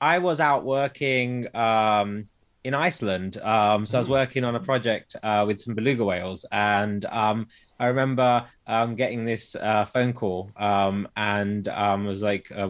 I 0.00 0.18
was 0.18 0.40
out 0.40 0.64
working 0.64 1.54
um, 1.54 2.26
in 2.66 2.74
Iceland. 2.74 3.36
Um, 3.38 3.86
so 3.86 3.96
I 3.96 4.00
was 4.00 4.08
working 4.08 4.42
on 4.42 4.56
a 4.56 4.60
project 4.60 5.14
uh, 5.22 5.44
with 5.46 5.60
some 5.60 5.74
beluga 5.74 6.04
whales, 6.04 6.44
and 6.50 7.04
um, 7.06 7.46
I 7.78 7.86
remember 7.86 8.44
um, 8.66 8.96
getting 8.96 9.24
this 9.24 9.54
uh, 9.54 9.84
phone 9.84 10.12
call, 10.12 10.50
um, 10.56 11.06
and 11.16 11.68
um, 11.68 12.06
was 12.06 12.22
like 12.22 12.50
uh, 12.50 12.68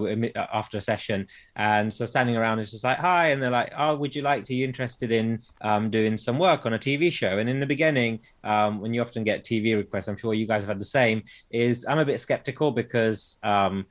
after 0.53 0.77
a 0.77 0.83
session, 0.83 1.29
and 1.57 1.93
so 1.93 2.05
standing 2.05 2.37
around 2.37 2.59
is 2.59 2.71
just 2.71 2.85
like, 2.85 2.99
"Hi," 2.99 3.29
and 3.29 3.43
they're 3.43 3.51
like, 3.51 3.73
"Oh, 3.77 3.97
would 3.97 4.15
you 4.15 4.21
like 4.21 4.45
to? 4.45 4.55
You 4.55 4.67
interested 4.67 5.13
in 5.13 5.41
um, 5.63 5.89
doing 5.89 6.19
some 6.19 6.39
work 6.39 6.67
on 6.67 6.75
a 6.75 6.79
TV 6.79 7.11
show?" 7.11 7.39
And 7.39 7.49
in 7.49 7.59
the 7.59 7.67
beginning, 7.67 8.21
um, 8.45 8.81
when 8.81 8.93
you 8.93 9.01
often 9.01 9.25
get 9.25 9.45
TV 9.45 9.77
requests, 9.77 10.09
I'm 10.09 10.17
sure 10.19 10.35
you 10.35 10.47
guys 10.47 10.63
have 10.63 10.69
had 10.69 10.79
the 10.79 10.85
same. 10.85 11.23
Is 11.51 11.87
I'm 11.89 11.99
a 11.99 12.05
bit 12.05 12.21
skeptical 12.21 12.71
because 12.71 13.39
um, 13.43 13.87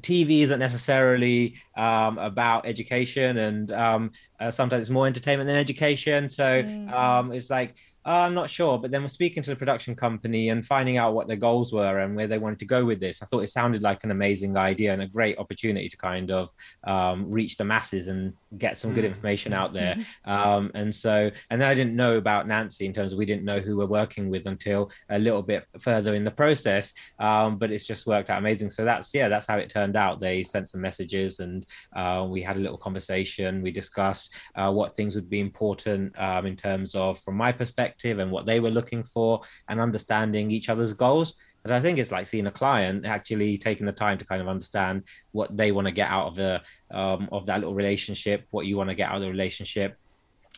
TV 0.00 0.42
isn't 0.42 0.58
necessarily 0.58 1.54
um, 1.76 2.18
about 2.18 2.66
education, 2.66 3.38
and 3.38 3.72
um, 3.72 4.10
uh, 4.40 4.50
sometimes 4.50 4.82
it's 4.82 4.90
more 4.90 5.06
entertainment 5.06 5.46
than 5.46 5.56
education. 5.56 6.28
So 6.28 6.60
um, 6.92 7.32
it's 7.32 7.50
like 7.50 7.74
uh, 8.06 8.10
I'm 8.10 8.34
not 8.34 8.50
sure. 8.50 8.78
But 8.78 8.90
then 8.90 9.02
we're 9.02 9.08
speaking 9.08 9.42
to 9.42 9.50
the 9.50 9.56
production 9.56 9.94
company 9.94 10.50
and 10.50 10.64
finding 10.64 10.98
out 10.98 11.14
what 11.14 11.26
their 11.26 11.36
goals 11.36 11.72
were 11.72 12.00
and 12.00 12.14
where 12.14 12.26
they 12.26 12.38
wanted 12.38 12.58
to 12.58 12.66
go 12.66 12.84
with 12.84 13.00
this. 13.00 13.22
I 13.22 13.26
thought 13.26 13.40
it 13.40 13.48
sounded 13.48 13.82
like 13.82 14.04
an 14.04 14.10
amazing 14.10 14.56
idea 14.56 14.92
and 14.92 15.02
a 15.02 15.06
great 15.06 15.38
opportunity 15.38 15.88
to 15.88 15.96
kind 15.96 16.30
of 16.30 16.50
um, 16.84 17.30
reach 17.30 17.56
the 17.56 17.64
masses 17.64 18.08
and 18.08 18.34
get 18.58 18.78
some 18.78 18.92
good 18.94 19.04
information 19.04 19.52
out 19.52 19.72
there. 19.72 19.96
Um, 20.24 20.70
and 20.74 20.94
so, 20.94 21.30
and 21.50 21.60
then 21.60 21.68
I 21.68 21.74
didn't 21.74 21.96
know 21.96 22.16
about 22.16 22.46
Nanci 22.46 22.82
in 22.82 22.92
terms 22.92 23.12
of 23.12 23.18
we 23.18 23.26
didn't 23.26 23.44
know 23.44 23.60
who 23.60 23.76
we're 23.76 23.86
working 23.86 24.30
with 24.30 24.46
until 24.46 24.90
a 25.10 25.18
little 25.18 25.42
bit 25.42 25.66
further 25.80 26.14
in 26.14 26.24
the 26.24 26.30
process. 26.30 26.92
Um, 27.18 27.58
but 27.58 27.70
it's 27.70 27.86
just 27.86 28.06
worked 28.06 28.30
out 28.30 28.38
amazing. 28.38 28.70
So 28.70 28.84
that's 28.84 29.12
yeah, 29.14 29.28
that's 29.28 29.46
how 29.46 29.58
it 29.58 29.70
turned 29.70 29.96
out. 29.96 30.20
They 30.20 30.42
sent 30.42 30.68
some 30.68 30.80
messages 30.80 31.40
and 31.40 31.66
uh, 31.94 32.26
we 32.28 32.42
had 32.42 32.56
a 32.56 32.60
little 32.60 32.78
conversation. 32.78 33.62
We 33.62 33.70
discussed 33.70 34.34
uh, 34.54 34.70
what 34.70 34.96
things 34.96 35.14
would 35.14 35.30
be 35.30 35.40
important 35.40 36.18
um, 36.18 36.46
in 36.46 36.56
terms 36.56 36.94
of 36.94 37.18
from 37.20 37.36
my 37.36 37.52
perspective 37.52 38.18
and 38.18 38.30
what 38.30 38.46
they 38.46 38.60
were 38.60 38.70
looking 38.70 39.02
for 39.02 39.40
and 39.68 39.80
understanding 39.80 40.50
each 40.50 40.68
other's 40.68 40.94
goals. 40.94 41.36
I 41.72 41.80
think 41.80 41.98
it's 41.98 42.12
like 42.12 42.26
seeing 42.26 42.46
a 42.46 42.50
client 42.50 43.06
actually 43.06 43.56
taking 43.56 43.86
the 43.86 43.92
time 43.92 44.18
to 44.18 44.24
kind 44.24 44.42
of 44.42 44.48
understand 44.48 45.04
what 45.32 45.56
they 45.56 45.72
want 45.72 45.86
to 45.86 45.92
get 45.92 46.10
out 46.10 46.26
of 46.26 46.34
the 46.34 46.60
um, 46.90 47.28
of 47.32 47.46
that 47.46 47.60
little 47.60 47.74
relationship, 47.74 48.46
what 48.50 48.66
you 48.66 48.76
want 48.76 48.90
to 48.90 48.94
get 48.94 49.08
out 49.08 49.16
of 49.16 49.22
the 49.22 49.30
relationship, 49.30 49.96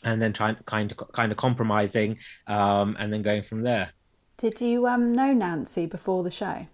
and 0.02 0.20
then 0.20 0.32
trying 0.32 0.56
kind 0.64 0.90
of 0.90 1.12
kind 1.12 1.30
of 1.30 1.38
compromising, 1.38 2.18
um, 2.48 2.96
and 2.98 3.12
then 3.12 3.22
going 3.22 3.42
from 3.42 3.62
there. 3.62 3.90
Did 4.38 4.60
you 4.60 4.86
um, 4.86 5.12
know 5.12 5.32
Nanci 5.32 5.88
before 5.88 6.24
the 6.24 6.30
show? 6.30 6.66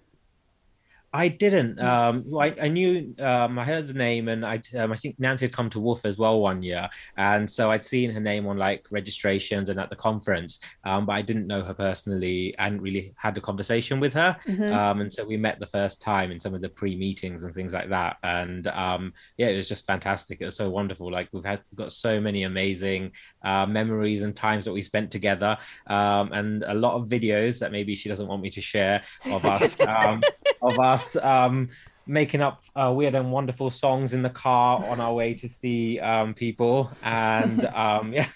I 1.15 1.29
didn't. 1.29 1.79
Um, 1.79 2.25
I, 2.39 2.55
I 2.63 2.69
knew 2.69 3.15
um, 3.19 3.59
I 3.59 3.65
heard 3.65 3.87
the 3.87 3.95
name, 3.95 4.29
and 4.29 4.47
I 4.47 4.63
um, 4.79 4.93
I 4.93 4.97
think 4.97 5.21
Nanci 5.21 5.41
had 5.41 5.53
come 5.53 5.69
to 5.71 5.81
Wolf 5.81 6.07
as 6.07 6.17
well 6.17 6.41
one 6.41 6.63
year, 6.63 6.89
and 7.19 7.51
so 7.51 7.71
I'd 7.71 7.85
seen 7.85 8.11
her 8.11 8.21
name 8.21 8.47
on 8.47 8.57
like 8.57 8.87
registrations 8.91 9.69
and 9.69 9.79
at 9.79 9.91
the 9.91 9.97
conference, 9.97 10.61
um, 10.85 11.05
but 11.05 11.13
I 11.13 11.23
didn't 11.23 11.47
know 11.47 11.63
her 11.63 11.75
personally 11.75 12.55
and 12.59 12.81
really 12.81 13.13
had 13.17 13.37
a 13.37 13.43
conversation 13.43 14.01
with 14.01 14.15
her. 14.15 14.37
Um, 14.73 15.03
and 15.03 15.13
so 15.13 15.25
we 15.25 15.37
met 15.37 15.61
the 15.61 15.67
first 15.67 16.01
time 16.01 16.31
in 16.31 16.41
some 16.41 16.55
of 16.55 16.63
the 16.63 16.71
pre-meetings 16.71 17.45
and 17.45 17.55
things 17.55 17.75
like 17.75 17.91
that, 17.91 18.17
and 18.23 18.67
um, 18.69 19.13
yeah, 19.37 19.49
it 19.49 19.57
was 19.57 19.69
just 19.69 19.87
fantastic. 19.87 20.41
It 20.41 20.47
was 20.47 20.57
so 20.57 20.71
wonderful. 20.71 21.13
Like 21.13 21.29
we've 21.33 21.45
had 21.45 21.61
got 21.75 21.93
so 21.93 22.23
many 22.23 22.45
amazing 22.45 23.13
uh, 23.45 23.67
memories 23.67 24.23
and 24.23 24.35
times 24.35 24.65
that 24.65 24.73
we 24.73 24.81
spent 24.81 25.11
together, 25.11 25.59
um, 25.89 26.33
and 26.33 26.63
a 26.63 26.75
lot 26.75 26.95
of 26.95 27.09
videos 27.09 27.59
that 27.59 27.71
maybe 27.71 27.95
she 27.95 28.09
doesn't 28.09 28.29
want 28.29 28.41
me 28.41 28.49
to 28.49 28.63
share 28.63 29.03
of 29.27 29.45
us 29.45 29.79
um, 29.87 30.23
of 30.63 30.79
us 30.79 31.02
um, 31.17 31.71
making 32.07 32.43
up 32.43 32.63
uh, 32.75 32.93
weird 32.95 33.15
and 33.15 33.31
wonderful 33.31 33.71
songs 33.71 34.13
in 34.13 34.23
the 34.23 34.31
car 34.31 34.85
on 34.87 35.01
our 35.01 35.15
way 35.15 35.35
to 35.35 35.49
see 35.49 36.01
um, 36.01 36.35
people 36.35 36.91
and 37.03 37.65
um, 37.67 38.13
yeah, 38.17 38.27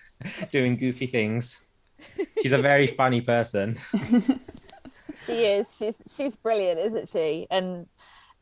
doing 0.53 0.77
goofy 0.77 1.07
things. 1.07 1.61
She's 2.43 2.53
a 2.53 2.59
very 2.59 2.87
funny 2.87 3.21
person. 3.21 3.77
She 5.27 5.45
is. 5.45 5.77
She's 5.77 6.03
she's 6.17 6.37
brilliant, 6.37 6.79
isn't 6.79 7.09
she? 7.09 7.49
And 7.51 7.87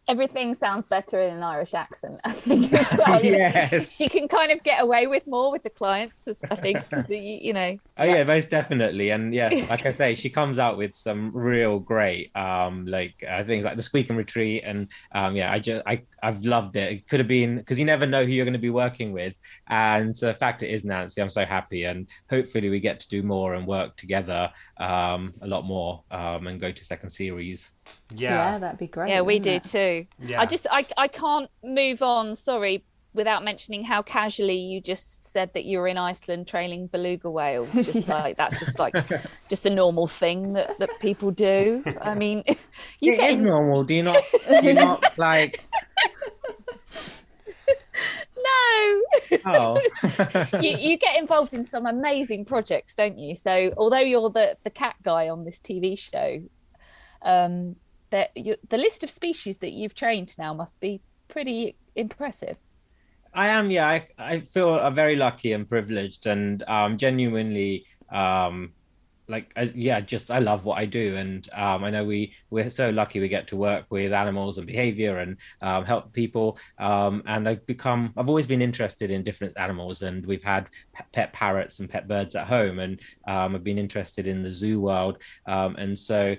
everything 0.08 0.54
sounds 0.54 0.88
better 0.88 1.18
in 1.18 1.34
an 1.34 1.42
Irish 1.42 1.74
accent. 1.74 2.20
I 2.24 2.32
think 2.32 2.72
as 2.72 2.92
well. 2.98 3.24
Yes. 3.24 3.94
She 3.94 4.08
can 4.08 4.28
kind 4.28 4.52
of 4.52 4.62
get 4.62 4.82
away 4.82 5.06
with 5.06 5.26
more 5.26 5.50
with 5.50 5.62
the 5.62 5.70
clients. 5.70 6.28
I 6.50 6.56
think 6.56 6.78
you, 7.08 7.16
you 7.16 7.52
know. 7.52 7.76
Oh 7.98 8.04
yeah, 8.04 8.24
most 8.24 8.50
definitely, 8.50 9.10
and 9.10 9.34
yeah, 9.34 9.48
like 9.70 9.86
I 9.86 9.92
say, 9.92 10.14
she 10.14 10.30
comes 10.30 10.58
out 10.58 10.76
with 10.76 10.94
some 10.94 11.34
real 11.34 11.78
great, 11.78 12.34
um, 12.36 12.86
like 12.86 13.14
uh, 13.28 13.44
things 13.44 13.64
like 13.64 13.76
the 13.76 13.82
Squeak 13.82 14.08
and 14.08 14.18
Retreat, 14.18 14.62
and 14.64 14.88
um, 15.12 15.36
yeah, 15.36 15.52
I 15.52 15.58
just 15.58 15.82
I 15.86 16.02
I've 16.22 16.44
loved 16.44 16.76
it. 16.76 16.92
It 16.92 17.08
could 17.08 17.20
have 17.20 17.28
been 17.28 17.56
because 17.56 17.78
you 17.78 17.84
never 17.84 18.06
know 18.06 18.24
who 18.24 18.32
you're 18.32 18.44
going 18.44 18.52
to 18.52 18.58
be 18.58 18.70
working 18.70 19.12
with, 19.12 19.36
and 19.68 20.14
the 20.14 20.34
fact 20.34 20.62
it 20.62 20.70
is 20.70 20.84
Nanci, 20.84 21.20
I'm 21.20 21.30
so 21.30 21.44
happy, 21.44 21.84
and 21.84 22.06
hopefully 22.30 22.70
we 22.70 22.80
get 22.80 23.00
to 23.00 23.08
do 23.08 23.22
more 23.22 23.54
and 23.54 23.66
work 23.66 23.96
together 23.96 24.50
um, 24.78 25.34
a 25.40 25.46
lot 25.46 25.64
more 25.64 26.02
um, 26.10 26.46
and 26.46 26.60
go 26.60 26.70
to 26.70 26.84
second 26.84 27.10
series. 27.10 27.70
Yeah, 28.14 28.58
that'd 28.58 28.78
be 28.78 28.86
great. 28.86 29.10
Yeah, 29.10 29.22
we 29.22 29.38
do 29.38 29.50
it? 29.52 29.64
too. 29.64 30.06
Yeah. 30.18 30.40
I 30.40 30.46
just 30.46 30.66
I 30.70 30.86
I 30.96 31.08
can't 31.08 31.50
move 31.62 32.02
on. 32.02 32.34
Sorry. 32.34 32.84
Without 33.12 33.44
mentioning 33.44 33.84
how 33.84 34.02
casually 34.02 34.56
you 34.58 34.80
just 34.80 35.24
said 35.24 35.52
that 35.54 35.64
you 35.64 35.78
were 35.78 35.86
in 35.86 35.96
Iceland 35.96 36.48
trailing 36.48 36.88
beluga 36.88 37.30
whales, 37.30 37.72
just 37.72 38.08
like 38.18 38.36
that's 38.36 38.58
just 38.58 38.80
like 38.80 38.92
just 39.48 39.64
a 39.66 39.70
normal 39.70 40.08
thing 40.08 40.54
that, 40.54 40.76
that 40.80 40.90
people 40.98 41.30
do. 41.30 41.84
I 42.00 42.14
mean, 42.24 42.42
you 43.00 43.12
It 43.12 43.18
get 43.18 43.30
is 43.30 43.38
in- 43.38 43.44
normal. 43.44 43.84
Do 43.84 43.94
you 43.94 44.02
not? 44.02 44.20
Do 44.48 44.66
you 44.66 44.74
not 44.74 45.16
like? 45.16 45.62
no, 48.36 49.02
Oh, 49.46 49.80
you, 50.60 50.76
you 50.76 50.96
get 50.96 51.16
involved 51.18 51.54
in 51.54 51.64
some 51.64 51.86
amazing 51.86 52.44
projects, 52.44 52.94
don't 52.94 53.18
you? 53.18 53.34
So 53.34 53.72
although 53.76 53.98
you're 54.00 54.30
the 54.30 54.56
the 54.64 54.70
cat 54.70 54.96
guy 55.02 55.28
on 55.28 55.44
this 55.44 55.58
TV 55.60 55.98
show, 55.98 56.42
um, 57.24 57.76
that 58.10 58.30
you, 58.36 58.56
the 58.68 58.78
list 58.78 59.02
of 59.02 59.10
species 59.10 59.58
that 59.58 59.72
you've 59.72 59.94
trained 59.94 60.36
now 60.38 60.54
must 60.54 60.80
be 60.80 61.00
pretty 61.28 61.76
impressive. 61.96 62.56
I 63.34 63.48
am. 63.48 63.70
Yeah, 63.70 63.88
I, 63.88 64.06
I 64.16 64.40
feel 64.40 64.88
very 64.90 65.16
lucky 65.16 65.52
and 65.52 65.68
privileged, 65.68 66.26
and 66.26 66.62
um, 66.68 66.96
genuinely, 66.98 67.84
um, 68.12 68.72
like, 69.28 69.52
yeah, 69.74 70.00
just 70.00 70.30
I 70.30 70.38
love 70.38 70.64
what 70.64 70.78
I 70.78 70.86
do, 70.86 71.16
and 71.16 71.48
um, 71.54 71.84
I 71.84 71.90
know 71.90 72.04
we 72.04 72.34
we're 72.50 72.70
so 72.70 72.90
lucky 72.90 73.20
we 73.20 73.28
get 73.28 73.48
to 73.48 73.56
work 73.56 73.86
with 73.90 74.12
animals 74.12 74.58
and 74.58 74.66
behavior 74.66 75.18
and 75.18 75.36
um, 75.62 75.84
help 75.84 76.12
people. 76.12 76.58
Um, 76.78 77.22
and 77.26 77.48
I've 77.48 77.66
become 77.66 78.12
I've 78.16 78.28
always 78.28 78.46
been 78.46 78.62
interested 78.62 79.10
in 79.10 79.22
different 79.22 79.58
animals, 79.58 80.02
and 80.02 80.26
we've 80.26 80.42
had 80.42 80.68
pet, 81.12 81.32
parrots 81.32 81.80
and 81.80 81.88
pet 81.88 82.06
birds 82.08 82.34
at 82.34 82.46
home, 82.46 82.78
and 82.78 83.00
um, 83.26 83.54
I've 83.54 83.64
been 83.64 83.78
interested 83.78 84.26
in 84.26 84.42
the 84.42 84.50
zoo 84.50 84.80
world, 84.80 85.18
um, 85.46 85.76
and 85.76 85.98
so. 85.98 86.36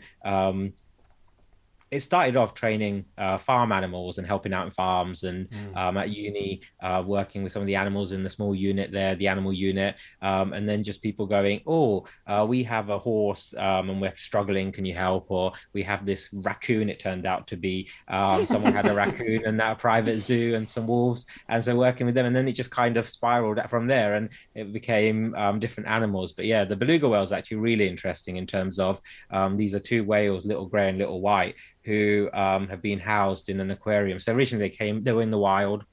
It 1.96 2.02
started 2.02 2.36
off 2.36 2.54
training 2.54 3.06
uh, 3.18 3.38
farm 3.38 3.72
animals 3.72 4.18
and 4.18 4.28
helping 4.28 4.54
out 4.54 4.66
in 4.66 4.72
farms 4.72 5.24
and 5.24 5.48
um, 5.76 5.96
at 5.96 6.10
uni 6.10 6.62
uh, 6.84 7.02
working 7.06 7.42
with 7.42 7.54
some 7.54 7.62
of 7.62 7.68
the 7.68 7.78
animals 7.78 8.12
in 8.12 8.22
the 8.22 8.30
small 8.30 8.54
unit 8.54 8.92
there 8.92 9.16
the 9.16 9.30
animal 9.30 9.54
unit. 9.54 9.96
Um, 10.22 10.52
and 10.52 10.68
then 10.68 10.84
just 10.84 11.02
people 11.02 11.26
going 11.26 11.62
oh 11.66 12.06
uh, 12.28 12.46
we 12.48 12.64
have 12.64 12.90
a 12.90 13.00
horse 13.00 13.54
um, 13.58 13.90
and 13.90 14.02
we're 14.02 14.16
struggling. 14.16 14.74
Can 14.74 14.84
you 14.84 14.94
help? 14.94 15.32
Or 15.32 15.54
we 15.74 15.84
have 15.84 16.06
this 16.06 16.30
raccoon 16.34 16.90
it 16.90 17.00
turned 17.00 17.26
out 17.26 17.48
to 17.48 17.56
be. 17.56 17.90
Um, 18.10 18.46
someone 18.46 18.74
had 18.74 18.88
a 18.88 18.94
raccoon 19.04 19.46
and 19.46 19.62
a 19.62 19.76
private 19.76 20.20
zoo 20.20 20.56
and 20.56 20.68
some 20.68 20.88
wolves. 20.88 21.26
And 21.48 21.64
so 21.64 21.76
working 21.78 22.06
with 22.06 22.16
them 22.16 22.26
and 22.26 22.36
then 22.36 22.48
it 22.50 22.54
just 22.54 22.72
kind 22.72 22.98
of 22.98 23.08
spiraled 23.08 23.62
from 23.70 23.88
there 23.88 24.16
and 24.16 24.30
it 24.54 24.74
became 24.74 25.34
um, 25.36 25.60
different 25.62 25.90
animals. 25.90 26.34
But 26.34 26.44
yeah 26.46 26.66
the 26.66 26.76
beluga 26.76 27.08
whale 27.08 27.24
is 27.24 27.32
actually 27.32 27.58
really 27.58 27.88
interesting 27.88 28.36
in 28.36 28.46
terms 28.46 28.80
of 28.80 29.00
um, 29.32 29.56
these 29.56 29.74
are 29.74 29.80
two 29.80 30.04
whales 30.04 30.46
little 30.46 30.66
gray 30.66 30.90
and 30.90 30.98
little 30.98 31.22
white 31.22 31.56
who 31.86 32.30
um, 32.34 32.68
have 32.68 32.82
been 32.82 33.00
housed 33.00 33.50
in 33.50 33.60
an 33.60 33.72
aquarium. 33.72 34.20
So 34.20 34.34
originally 34.34 34.68
they 34.68 34.76
came, 34.76 35.04
they 35.04 35.14
were 35.14 35.22
in 35.22 35.32
the 35.32 35.38
wild. 35.38 35.86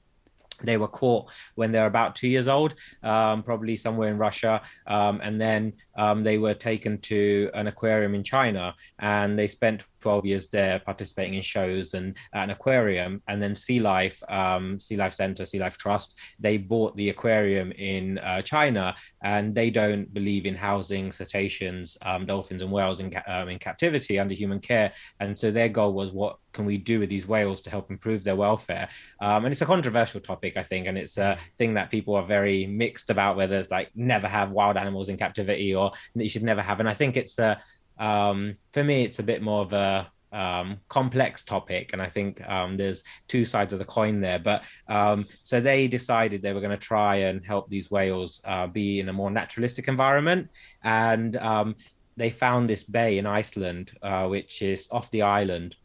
They 0.61 0.77
were 0.77 0.87
caught 0.87 1.29
when 1.55 1.71
they 1.71 1.79
were 1.79 1.87
about 1.87 2.15
two 2.15 2.27
years 2.27 2.47
old, 2.47 2.75
um, 3.01 3.43
probably 3.43 3.75
somewhere 3.75 4.09
in 4.09 4.17
Russia, 4.17 4.61
um, 4.87 5.19
and 5.21 5.41
then 5.41 5.73
um, 5.95 6.23
they 6.23 6.37
were 6.37 6.53
taken 6.53 6.99
to 7.01 7.49
an 7.53 7.67
aquarium 7.67 8.15
in 8.15 8.23
China, 8.23 8.75
and 8.99 9.37
they 9.37 9.47
spent 9.47 9.85
12 10.01 10.25
years 10.25 10.47
there 10.49 10.79
participating 10.79 11.35
in 11.35 11.41
shows 11.41 11.93
and 11.93 12.15
at 12.33 12.43
an 12.43 12.49
aquarium. 12.49 13.21
And 13.27 13.41
then 13.41 13.55
Sea 13.55 13.79
Life, 13.79 14.21
um, 14.29 14.79
Sea 14.79 14.97
Life 14.97 15.13
Center, 15.13 15.45
Sea 15.45 15.59
Life 15.59 15.77
Trust, 15.77 16.17
they 16.39 16.57
bought 16.57 16.95
the 16.97 17.09
aquarium 17.09 17.71
in 17.71 18.17
uh, 18.19 18.41
China, 18.41 18.95
and 19.23 19.55
they 19.55 19.69
don't 19.69 20.13
believe 20.13 20.45
in 20.45 20.55
housing 20.55 21.11
cetaceans, 21.11 21.97
um, 22.01 22.25
dolphins, 22.25 22.61
and 22.61 22.71
whales 22.71 22.99
in, 22.99 23.09
ca- 23.11 23.23
um, 23.27 23.49
in 23.49 23.59
captivity 23.59 24.19
under 24.19 24.35
human 24.35 24.59
care. 24.59 24.91
And 25.19 25.37
so 25.37 25.51
their 25.51 25.69
goal 25.69 25.93
was, 25.93 26.11
what 26.11 26.37
can 26.51 26.65
we 26.65 26.77
do 26.77 26.99
with 26.99 27.09
these 27.09 27.27
whales 27.27 27.61
to 27.61 27.69
help 27.69 27.89
improve 27.89 28.23
their 28.23 28.35
welfare? 28.35 28.89
Um, 29.21 29.45
and 29.45 29.51
it's 29.51 29.61
a 29.61 29.65
controversial 29.65 30.19
topic, 30.19 30.57
I 30.57 30.63
think, 30.63 30.87
and 30.87 30.97
it's 30.97 31.17
a 31.17 31.37
thing 31.57 31.75
that 31.75 31.89
people 31.89 32.15
are 32.15 32.25
very 32.25 32.67
mixed 32.67 33.09
about 33.09 33.37
whether 33.37 33.57
it's 33.57 33.71
like 33.71 33.89
never 33.95 34.27
have 34.27 34.51
wild 34.51 34.77
animals 34.77 35.09
in 35.09 35.17
captivity 35.17 35.73
or 35.73 35.82
that 36.15 36.23
you 36.23 36.29
should 36.29 36.43
never 36.43 36.61
have. 36.61 36.79
And 36.79 36.89
I 36.89 36.93
think 36.93 37.17
it's 37.17 37.39
a, 37.39 37.61
um, 37.99 38.57
for 38.71 38.83
me, 38.83 39.03
it's 39.03 39.19
a 39.19 39.23
bit 39.23 39.41
more 39.41 39.61
of 39.61 39.73
a 39.73 40.11
um, 40.33 40.79
complex 40.89 41.43
topic, 41.43 41.91
and 41.93 42.01
I 42.01 42.09
think 42.09 42.41
um, 42.49 42.75
there's 42.75 43.03
two 43.27 43.45
sides 43.45 43.71
of 43.71 43.79
the 43.79 43.85
coin 43.85 44.19
there. 44.19 44.39
But 44.39 44.63
um, 44.87 45.23
so 45.23 45.61
they 45.61 45.87
decided 45.87 46.41
they 46.41 46.53
were 46.53 46.59
going 46.59 46.71
to 46.71 46.77
try 46.77 47.15
and 47.27 47.45
help 47.45 47.69
these 47.69 47.91
whales 47.91 48.41
uh, 48.45 48.67
be 48.67 48.99
in 48.99 49.09
a 49.09 49.13
more 49.13 49.31
naturalistic 49.31 49.87
environment, 49.87 50.49
and 50.83 51.37
um, 51.37 51.75
they 52.17 52.29
found 52.31 52.69
this 52.69 52.83
bay 52.83 53.17
in 53.19 53.25
Iceland, 53.25 53.93
uh, 54.01 54.25
which 54.27 54.61
is 54.61 54.89
off 54.91 55.11
the 55.11 55.21
island, 55.21 55.75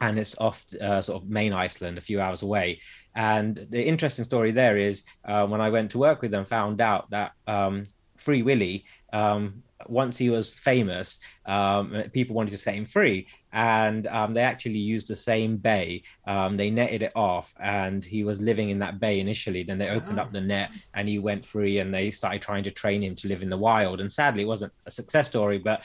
and 0.00 0.18
it's 0.18 0.38
off 0.38 0.64
uh, 0.80 1.02
sort 1.02 1.22
of 1.22 1.28
main 1.28 1.52
Iceland, 1.52 1.98
a 1.98 2.02
few 2.02 2.20
hours 2.20 2.42
away. 2.42 2.80
And 3.14 3.66
the 3.70 3.82
interesting 3.82 4.24
story 4.24 4.52
there 4.52 4.78
is 4.78 5.02
uh, 5.24 5.44
when 5.46 5.60
I 5.60 5.70
went 5.70 5.90
to 5.90 5.98
work 5.98 6.22
with 6.22 6.30
them, 6.30 6.44
found 6.44 6.80
out 6.80 7.10
that 7.10 7.32
um, 7.48 7.84
Free 8.28 8.42
Willy, 8.42 8.84
um, 9.14 9.62
once 9.86 10.18
he 10.18 10.28
was 10.28 10.52
famous, 10.52 11.18
um, 11.46 11.94
people 12.12 12.36
wanted 12.36 12.50
to 12.50 12.58
set 12.58 12.74
him 12.74 12.84
free, 12.84 13.26
and 13.54 14.06
um, 14.06 14.34
they 14.34 14.42
actually 14.42 14.76
used 14.76 15.08
the 15.08 15.16
same 15.16 15.56
bay. 15.56 16.02
Um, 16.26 16.58
they 16.58 16.68
netted 16.68 17.02
it 17.02 17.14
off, 17.16 17.54
and 17.58 18.04
he 18.04 18.24
was 18.24 18.38
living 18.38 18.68
in 18.68 18.80
that 18.80 19.00
bay 19.00 19.18
initially. 19.18 19.62
Then 19.62 19.78
they 19.78 19.88
opened 19.88 20.20
up 20.20 20.30
the 20.30 20.42
net, 20.42 20.68
and 20.92 21.08
he 21.08 21.18
went 21.18 21.46
free, 21.46 21.78
and 21.78 21.94
they 21.94 22.10
started 22.10 22.42
trying 22.42 22.64
to 22.64 22.70
train 22.70 23.00
him 23.00 23.14
to 23.16 23.28
live 23.28 23.40
in 23.40 23.48
the 23.48 23.56
wild. 23.56 23.98
And 24.02 24.12
sadly, 24.12 24.42
it 24.42 24.46
wasn't 24.46 24.74
a 24.84 24.90
success 24.90 25.26
story, 25.28 25.56
but 25.56 25.80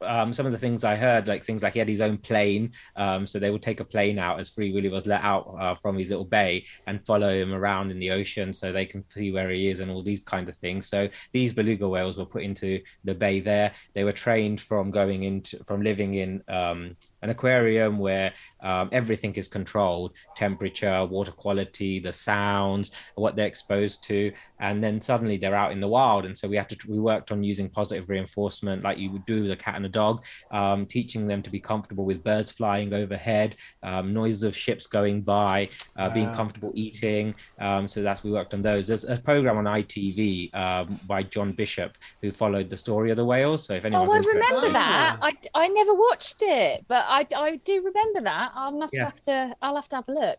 um, 0.00 0.34
some 0.34 0.46
of 0.46 0.52
the 0.52 0.58
things 0.58 0.84
I 0.84 0.96
heard, 0.96 1.28
like 1.28 1.44
things 1.44 1.62
like 1.62 1.74
he 1.74 1.78
had 1.78 1.88
his 1.88 2.00
own 2.00 2.18
plane, 2.18 2.72
um, 2.96 3.26
so 3.26 3.38
they 3.38 3.50
would 3.50 3.62
take 3.62 3.80
a 3.80 3.84
plane 3.84 4.18
out 4.18 4.40
as 4.40 4.48
Free 4.48 4.72
Willy 4.72 4.88
was 4.88 5.06
let 5.06 5.22
out 5.22 5.56
uh, 5.60 5.74
from 5.74 5.96
his 5.98 6.08
little 6.08 6.24
bay 6.24 6.64
and 6.86 7.04
follow 7.04 7.30
him 7.30 7.52
around 7.52 7.90
in 7.90 7.98
the 7.98 8.10
ocean, 8.10 8.52
so 8.52 8.72
they 8.72 8.86
can 8.86 9.04
see 9.14 9.32
where 9.32 9.50
he 9.50 9.68
is 9.68 9.80
and 9.80 9.90
all 9.90 10.02
these 10.02 10.24
kind 10.24 10.48
of 10.48 10.56
things. 10.56 10.88
So 10.88 11.08
these 11.32 11.52
beluga 11.52 11.88
whales 11.88 12.18
were 12.18 12.26
put 12.26 12.42
into 12.42 12.80
the 13.04 13.14
bay 13.14 13.40
there. 13.40 13.72
They 13.94 14.04
were 14.04 14.12
trained 14.12 14.60
from 14.60 14.90
going 14.90 15.22
into 15.22 15.62
from 15.64 15.82
living 15.82 16.14
in 16.14 16.42
um, 16.48 16.96
an 17.22 17.30
aquarium 17.30 17.98
where 17.98 18.32
um, 18.62 18.88
everything 18.92 19.34
is 19.34 19.48
controlled: 19.48 20.12
temperature, 20.36 21.04
water 21.06 21.32
quality, 21.32 21.98
the 22.00 22.12
sounds, 22.12 22.90
what 23.14 23.36
they're 23.36 23.46
exposed 23.46 24.02
to, 24.04 24.32
and 24.60 24.82
then 24.82 25.00
suddenly 25.00 25.36
they're 25.36 25.54
out 25.54 25.72
in 25.72 25.80
the 25.80 25.88
wild. 25.88 26.24
And 26.26 26.36
so 26.38 26.48
we 26.48 26.56
have 26.56 26.68
to 26.68 26.76
we 26.88 26.98
worked 26.98 27.32
on 27.32 27.42
using 27.42 27.68
positive 27.68 28.08
reinforcement, 28.08 28.82
like 28.82 28.98
you 28.98 29.10
would 29.10 29.24
do 29.26 29.42
with 29.42 29.50
a 29.52 29.56
cat 29.56 29.76
and 29.76 29.86
a 29.86 29.88
dog, 29.88 30.22
um, 30.50 30.86
teaching 30.86 31.26
them 31.26 31.42
to 31.42 31.50
be 31.50 31.60
comfortable 31.60 32.04
with 32.04 32.22
birds 32.22 32.52
flying 32.52 32.92
overhead, 32.92 33.56
um, 33.82 34.12
noises 34.12 34.42
of 34.42 34.56
ships 34.56 34.86
going 34.86 35.22
by, 35.22 35.68
uh, 35.96 36.10
being 36.12 36.32
comfortable 36.34 36.72
eating. 36.74 37.34
Um, 37.60 37.88
so 37.88 38.02
that's 38.02 38.22
we 38.24 38.30
worked 38.32 38.54
on 38.54 38.62
those. 38.62 38.86
There's 38.88 39.04
a 39.04 39.16
program 39.16 39.56
on 39.58 39.64
ITV 39.64 40.54
um, 40.54 40.98
by 41.06 41.22
John 41.22 41.52
Bishop 41.52 41.96
who 42.22 42.32
followed 42.32 42.68
the 42.70 42.76
story 42.76 43.10
of 43.10 43.16
the 43.16 43.24
whales. 43.24 43.64
So 43.64 43.74
if 43.74 43.84
anyone's 43.84 44.06
Oh, 44.08 44.12
I 44.12 44.16
interested- 44.16 44.50
remember 44.50 44.72
that. 44.72 45.18
I, 45.22 45.32
I 45.54 45.68
never 45.68 45.94
watched 45.94 46.42
it, 46.42 46.84
but 46.88 47.05
I, 47.06 47.26
I 47.36 47.56
do 47.64 47.76
remember 47.82 48.20
that. 48.22 48.24
that. 48.24 48.52
I 48.54 48.70
must 48.70 48.94
Yeah. 48.94 49.04
have 49.04 49.20
to. 49.22 49.54
I'll 49.62 49.76
have 49.76 49.88
to 49.90 49.96
have 49.96 50.08
a 50.08 50.12
look. 50.12 50.38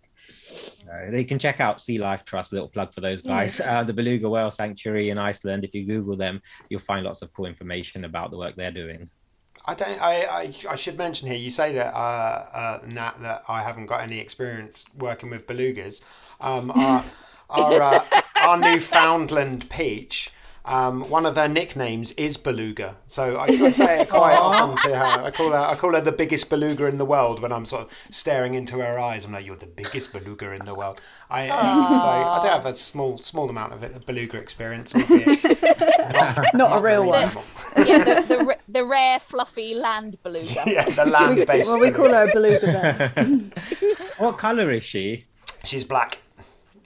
Uh, 0.91 1.11
they 1.11 1.23
can 1.23 1.39
check 1.39 1.59
out 1.59 1.81
Sea 1.81 1.97
Life 1.97 2.25
Trust, 2.25 2.53
little 2.53 2.67
plug 2.67 2.93
for 2.93 3.01
those 3.01 3.21
guys. 3.21 3.59
Uh, 3.67 3.83
the 3.83 3.93
Beluga 3.93 4.29
Whale 4.29 4.51
Sanctuary 4.51 5.09
in 5.09 5.17
Iceland. 5.17 5.63
If 5.65 5.73
you 5.73 5.85
Google 5.85 6.15
them, 6.15 6.41
you'll 6.69 6.79
find 6.79 7.05
lots 7.05 7.21
of 7.21 7.33
cool 7.33 7.45
information 7.45 8.05
about 8.05 8.31
the 8.31 8.37
work 8.37 8.55
they're 8.55 8.71
doing. 8.71 9.09
I 9.65 9.73
don't. 9.73 10.01
I, 10.01 10.21
I, 10.23 10.53
I 10.69 10.75
should 10.75 10.97
mention 10.97 11.27
here. 11.27 11.37
You 11.37 11.49
say 11.49 11.73
that 11.73 11.93
uh, 11.93 12.45
uh, 12.53 12.79
Nat 12.85 13.15
that 13.21 13.43
I 13.49 13.63
haven't 13.63 13.87
got 13.87 14.01
any 14.01 14.19
experience 14.19 14.85
working 14.97 15.29
with 15.29 15.47
belugas. 15.47 16.01
Um, 16.39 16.71
our 16.71 17.03
our, 17.49 17.81
uh, 17.81 18.03
our 18.35 18.57
Newfoundland 18.57 19.69
peach. 19.69 20.31
Um, 20.67 21.09
one 21.09 21.25
of 21.25 21.37
her 21.37 21.47
nicknames 21.47 22.11
is 22.13 22.35
beluga, 22.35 22.97
so 23.07 23.37
I, 23.37 23.45
I 23.45 23.71
say 23.71 24.01
it 24.01 24.09
quite 24.09 24.35
often 24.35 24.75
to 24.91 24.97
her. 24.97 25.23
I 25.23 25.31
call 25.31 25.51
her 25.51 25.57
I 25.57 25.75
call 25.75 25.93
her 25.93 26.01
the 26.01 26.11
biggest 26.11 26.49
beluga 26.49 26.85
in 26.87 26.97
the 26.97 27.05
world 27.05 27.41
when 27.41 27.53
I'm 27.53 27.65
sort 27.65 27.83
of 27.83 27.93
staring 28.11 28.53
into 28.53 28.79
her 28.79 28.99
eyes. 28.99 29.23
I'm 29.23 29.31
like, 29.31 29.45
"You're 29.45 29.55
the 29.55 29.65
biggest 29.65 30.11
beluga 30.11 30.51
in 30.51 30.65
the 30.65 30.75
world." 30.75 30.99
I 31.29 31.47
so 31.47 31.53
I 31.53 32.39
do 32.43 32.49
have 32.49 32.65
a 32.65 32.75
small 32.75 33.17
small 33.19 33.49
amount 33.49 33.71
of 33.73 33.81
it, 33.83 34.05
beluga 34.05 34.37
experience, 34.39 34.93
albeit 34.93 35.41
not, 36.13 36.45
Not 36.53 36.77
a 36.77 36.81
real 36.81 37.05
one. 37.05 37.33
much. 37.33 37.87
Yeah, 37.87 38.03
the, 38.03 38.35
the, 38.35 38.57
the 38.67 38.83
rare 38.85 39.19
fluffy 39.19 39.73
land 39.73 40.17
beluga. 40.21 40.63
Yeah, 40.67 40.83
the 40.89 41.05
land-based. 41.05 41.69
Well, 41.71 41.79
we 41.79 41.91
call 41.91 42.09
her 42.09 42.27
a 42.29 42.33
beluga 42.33 42.65
bear. 42.67 43.37
What 44.17 44.37
color 44.37 44.69
is 44.71 44.83
she? 44.83 45.25
She's 45.63 45.85
black. 45.85 46.19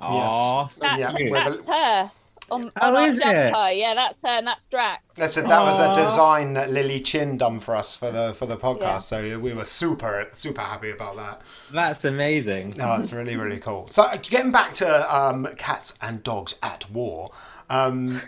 Aw, 0.01 0.67
so 0.67 0.79
That's, 0.81 0.99
Yeah, 0.99 1.11
cute. 1.13 1.31
with 1.31 1.41
a- 1.47 1.49
that's 1.51 1.67
her 1.67 2.11
on, 2.51 2.63
on 2.65 2.71
Oh, 2.81 2.95
our 2.97 3.07
is 3.07 3.19
it? 3.19 3.23
jumper. 3.23 3.69
Yeah, 3.71 3.93
that's 3.95 4.21
her, 4.21 4.27
and 4.29 4.45
that's 4.47 4.65
Drax. 4.67 5.15
That's 5.15 5.37
a, 5.37 5.41
that 5.43 5.61
was 5.63 5.79
a 5.79 5.93
design 5.93 6.53
that 6.53 6.69
Lili 6.71 6.99
Chin 6.99 7.37
done 7.37 7.59
for 7.59 7.75
us 7.75 7.95
for 7.97 8.11
the 8.11 8.33
for 8.33 8.45
the 8.45 8.57
podcast. 8.57 8.79
Yeah. 8.81 8.97
So 8.99 9.39
we 9.39 9.53
were 9.53 9.65
super 9.65 10.27
super 10.33 10.61
happy 10.61 10.91
about 10.91 11.15
that. 11.15 11.41
That's 11.71 12.05
amazing. 12.05 12.75
No, 12.77 12.95
it's 12.99 13.11
really 13.13 13.35
really 13.35 13.59
cool. 13.59 13.87
So 13.89 14.05
getting 14.29 14.51
back 14.51 14.73
to 14.75 15.15
um, 15.15 15.47
cats 15.57 15.95
and 16.01 16.21
dogs 16.23 16.55
at 16.61 16.89
war. 16.91 17.31
Um, 17.69 18.21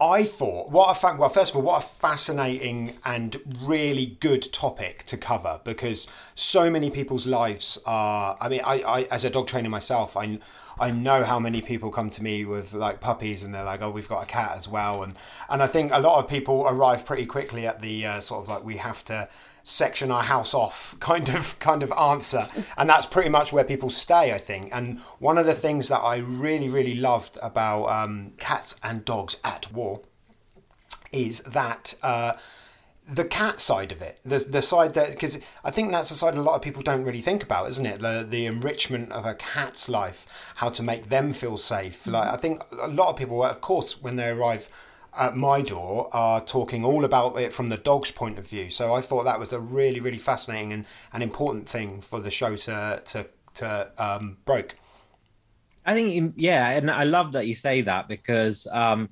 I 0.00 0.24
thought 0.24 0.70
what 0.72 0.90
a 0.90 0.94
fa- 0.98 1.14
well 1.16 1.28
first 1.28 1.52
of 1.52 1.56
all 1.58 1.62
what 1.62 1.84
a 1.84 1.86
fascinating 1.86 2.94
and 3.04 3.36
really 3.62 4.16
good 4.18 4.52
topic 4.52 5.04
to 5.04 5.16
cover 5.16 5.60
because 5.62 6.10
so 6.34 6.68
many 6.70 6.90
people's 6.90 7.24
lives 7.24 7.78
are 7.86 8.36
I 8.40 8.48
mean 8.48 8.62
I, 8.64 8.82
I 8.82 9.02
as 9.12 9.24
a 9.24 9.30
dog 9.30 9.46
trainer 9.46 9.68
myself 9.68 10.16
I 10.16 10.40
I 10.78 10.90
know 10.90 11.24
how 11.24 11.38
many 11.38 11.60
people 11.60 11.90
come 11.90 12.10
to 12.10 12.22
me 12.22 12.44
with 12.44 12.72
like 12.72 13.00
puppies 13.00 13.42
and 13.42 13.54
they're 13.54 13.64
like 13.64 13.82
oh 13.82 13.90
we've 13.90 14.08
got 14.08 14.22
a 14.22 14.26
cat 14.26 14.54
as 14.56 14.68
well. 14.68 15.02
And 15.02 15.16
and 15.48 15.62
I 15.62 15.66
think 15.66 15.92
a 15.92 16.00
lot 16.00 16.22
of 16.22 16.28
people 16.28 16.66
arrive 16.68 17.04
pretty 17.04 17.26
quickly 17.26 17.66
at 17.66 17.82
the 17.82 18.06
uh, 18.06 18.20
sort 18.20 18.42
of 18.42 18.48
like 18.48 18.64
we 18.64 18.76
have 18.76 19.04
to 19.06 19.28
section 19.64 20.10
our 20.10 20.24
house 20.24 20.54
off 20.54 20.96
kind 21.00 21.28
of 21.28 21.58
kind 21.58 21.82
of 21.82 21.92
answer. 21.92 22.48
And 22.76 22.88
that's 22.88 23.06
pretty 23.06 23.28
much 23.30 23.52
where 23.52 23.64
people 23.64 23.90
stay 23.90 24.32
i 24.32 24.38
think. 24.38 24.70
And 24.72 25.00
one 25.18 25.38
of 25.38 25.46
the 25.46 25.54
things 25.54 25.88
that 25.88 26.00
i 26.00 26.16
really 26.16 26.68
really 26.68 26.94
loved 26.94 27.38
about 27.42 27.86
um, 27.86 28.32
cats 28.38 28.76
and 28.82 29.04
dogs 29.04 29.36
at 29.44 29.72
war 29.72 30.02
is 31.12 31.40
that 31.40 31.94
uh, 32.02 32.32
the 33.12 33.24
cat 33.24 33.60
side 33.60 33.92
of 33.92 34.00
it, 34.00 34.18
the 34.24 34.38
the 34.38 34.62
side 34.62 34.94
that 34.94 35.10
because 35.10 35.38
I 35.64 35.70
think 35.70 35.92
that's 35.92 36.08
the 36.08 36.14
side 36.14 36.34
a 36.34 36.42
lot 36.42 36.54
of 36.54 36.62
people 36.62 36.82
don't 36.82 37.04
really 37.04 37.20
think 37.20 37.42
about, 37.42 37.68
isn't 37.68 37.84
it? 37.84 38.00
The 38.00 38.26
the 38.28 38.46
enrichment 38.46 39.12
of 39.12 39.26
a 39.26 39.34
cat's 39.34 39.88
life, 39.88 40.26
how 40.56 40.70
to 40.70 40.82
make 40.82 41.08
them 41.08 41.32
feel 41.32 41.58
safe. 41.58 42.06
Like 42.06 42.32
I 42.32 42.36
think 42.36 42.62
a 42.80 42.88
lot 42.88 43.10
of 43.10 43.16
people, 43.16 43.42
of 43.44 43.60
course, 43.60 44.00
when 44.00 44.16
they 44.16 44.28
arrive 44.28 44.68
at 45.14 45.36
my 45.36 45.60
door, 45.60 46.08
are 46.12 46.40
talking 46.40 46.84
all 46.84 47.04
about 47.04 47.38
it 47.38 47.52
from 47.52 47.68
the 47.68 47.76
dog's 47.76 48.10
point 48.10 48.38
of 48.38 48.48
view. 48.48 48.70
So 48.70 48.94
I 48.94 49.02
thought 49.02 49.24
that 49.24 49.38
was 49.38 49.52
a 49.52 49.60
really 49.60 50.00
really 50.00 50.18
fascinating 50.18 50.72
and 50.72 50.86
an 51.12 51.20
important 51.20 51.68
thing 51.68 52.00
for 52.00 52.18
the 52.18 52.30
show 52.30 52.56
to 52.56 53.02
to 53.04 53.26
to 53.54 53.90
um, 53.98 54.38
broke. 54.46 54.76
I 55.84 55.94
think, 55.94 56.34
yeah, 56.36 56.70
and 56.70 56.88
I 56.90 57.02
love 57.04 57.32
that 57.32 57.48
you 57.48 57.56
say 57.56 57.80
that 57.82 58.06
because 58.06 58.68
um, 58.70 59.08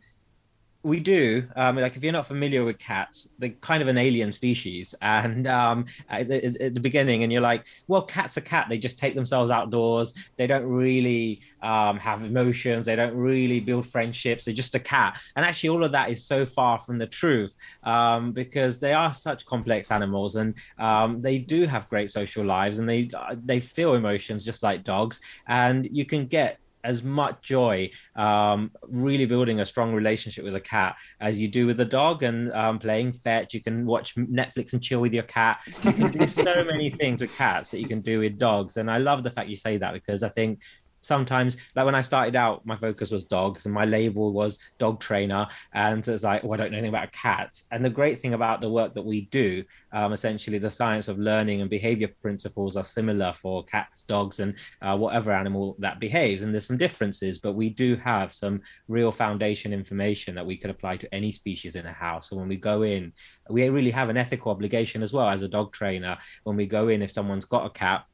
we 0.82 0.98
do. 0.98 1.46
Um, 1.56 1.76
like, 1.76 1.96
if 1.96 2.02
you're 2.02 2.12
not 2.12 2.26
familiar 2.26 2.64
with 2.64 2.78
cats, 2.78 3.28
they're 3.38 3.50
kind 3.60 3.82
of 3.82 3.88
an 3.88 3.98
alien 3.98 4.32
species. 4.32 4.94
And 5.20 5.46
um, 5.48 5.86
at, 6.08 6.28
the, 6.28 6.62
at 6.62 6.74
the 6.74 6.80
beginning, 6.80 7.22
and 7.22 7.32
you're 7.32 7.42
like, 7.42 7.64
well, 7.88 8.02
cats 8.02 8.38
are 8.38 8.42
cat. 8.42 8.66
They 8.68 8.78
just 8.78 8.98
take 8.98 9.14
themselves 9.14 9.50
outdoors. 9.50 10.14
They 10.36 10.46
don't 10.46 10.64
really 10.64 11.40
um, 11.62 11.98
have 11.98 12.22
emotions. 12.22 12.86
They 12.86 12.96
don't 12.96 13.14
really 13.14 13.60
build 13.60 13.86
friendships. 13.86 14.44
They're 14.44 14.54
just 14.54 14.74
a 14.74 14.80
cat. 14.80 15.20
And 15.36 15.44
actually, 15.44 15.70
all 15.70 15.84
of 15.84 15.92
that 15.92 16.10
is 16.10 16.24
so 16.24 16.46
far 16.46 16.78
from 16.78 16.98
the 16.98 17.06
truth 17.06 17.56
um, 17.82 18.32
because 18.32 18.78
they 18.78 18.92
are 18.92 19.12
such 19.12 19.44
complex 19.44 19.90
animals, 19.90 20.36
and 20.36 20.54
um, 20.78 21.20
they 21.20 21.38
do 21.38 21.66
have 21.66 21.88
great 21.88 22.10
social 22.10 22.44
lives, 22.44 22.78
and 22.78 22.88
they 22.88 23.10
they 23.44 23.60
feel 23.60 23.94
emotions 23.94 24.44
just 24.44 24.62
like 24.62 24.84
dogs. 24.84 25.20
And 25.48 25.88
you 25.90 26.04
can 26.06 26.26
get 26.26 26.60
as 26.84 27.02
much 27.02 27.42
joy 27.42 27.90
um, 28.16 28.70
really 28.88 29.26
building 29.26 29.60
a 29.60 29.66
strong 29.66 29.94
relationship 29.94 30.44
with 30.44 30.54
a 30.54 30.60
cat 30.60 30.96
as 31.20 31.40
you 31.40 31.48
do 31.48 31.66
with 31.66 31.80
a 31.80 31.84
dog 31.84 32.22
and 32.22 32.52
um, 32.52 32.78
playing 32.78 33.12
fetch. 33.12 33.54
You 33.54 33.62
can 33.62 33.86
watch 33.86 34.14
netflix 34.16 34.72
and 34.72 34.82
chill 34.82 35.00
with 35.00 35.12
your 35.12 35.24
cat. 35.24 35.60
You 35.82 35.92
can 35.92 36.10
do 36.10 36.28
so 36.28 36.64
many 36.72 36.90
things 36.90 37.20
with 37.20 37.34
cats 37.36 37.70
that 37.70 37.80
you 37.80 37.88
can 37.88 38.00
do 38.00 38.20
with 38.20 38.38
dogs. 38.38 38.76
And 38.76 38.90
i 38.90 38.98
love 38.98 39.22
the 39.22 39.30
fact 39.30 39.48
you 39.48 39.56
say 39.56 39.76
that 39.78 39.92
because 39.92 40.22
i 40.22 40.28
think 40.28 40.60
sometimes 41.00 41.56
like 41.74 41.84
when 41.84 41.94
i 41.94 42.00
started 42.00 42.36
out 42.36 42.64
my 42.66 42.76
focus 42.76 43.10
was 43.10 43.24
dogs 43.24 43.64
and 43.64 43.74
my 43.74 43.84
label 43.84 44.32
was 44.32 44.58
dog 44.78 45.00
trainer. 45.00 45.46
And 45.72 46.06
it's 46.06 46.24
like 46.24 46.44
oh 46.44 46.52
i 46.52 46.56
don't 46.56 46.70
know 46.70 46.78
anything 46.78 46.94
about 46.94 47.12
cats. 47.12 47.64
And 47.70 47.84
the 47.84 47.90
great 47.90 48.20
thing 48.20 48.34
about 48.34 48.60
the 48.60 48.70
work 48.70 48.94
that 48.94 49.04
we 49.04 49.22
do 49.26 49.64
um, 49.92 50.12
essentially 50.12 50.58
the 50.58 50.70
science 50.70 51.08
of 51.08 51.18
learning 51.18 51.60
and 51.60 51.70
behavior 51.70 52.08
principles 52.22 52.76
are 52.76 52.84
similar 52.84 53.32
for 53.32 53.64
cats 53.64 54.02
dogs 54.02 54.40
and 54.40 54.54
uh, 54.82 54.96
whatever 54.96 55.32
animal 55.32 55.76
that 55.78 56.00
behaves. 56.00 56.42
And 56.42 56.52
there's 56.52 56.66
some 56.66 56.76
differences 56.76 57.38
but 57.38 57.52
we 57.52 57.70
do 57.70 57.96
have 57.96 58.32
some 58.32 58.60
real 58.88 59.12
foundation 59.12 59.72
information 59.72 60.34
that 60.34 60.46
we 60.46 60.56
could 60.56 60.70
apply 60.70 60.96
to 60.98 61.14
any 61.14 61.30
species 61.30 61.76
in 61.76 61.86
a 61.86 61.92
house. 61.92 62.30
So 62.30 62.36
when 62.36 62.48
we 62.48 62.56
go 62.56 62.82
in 62.82 63.12
we 63.48 63.68
really 63.68 63.90
have 63.90 64.08
an 64.08 64.16
ethical 64.16 64.52
obligation 64.52 65.02
as 65.02 65.12
well 65.12 65.28
as 65.28 65.42
a 65.42 65.48
dog 65.48 65.72
trainer. 65.72 66.18
When 66.44 66.56
we 66.56 66.66
go 66.66 66.88
in 66.88 67.02
if 67.02 67.10
someone's 67.10 67.44
got 67.44 67.66
a 67.66 67.70
cat 67.70 68.04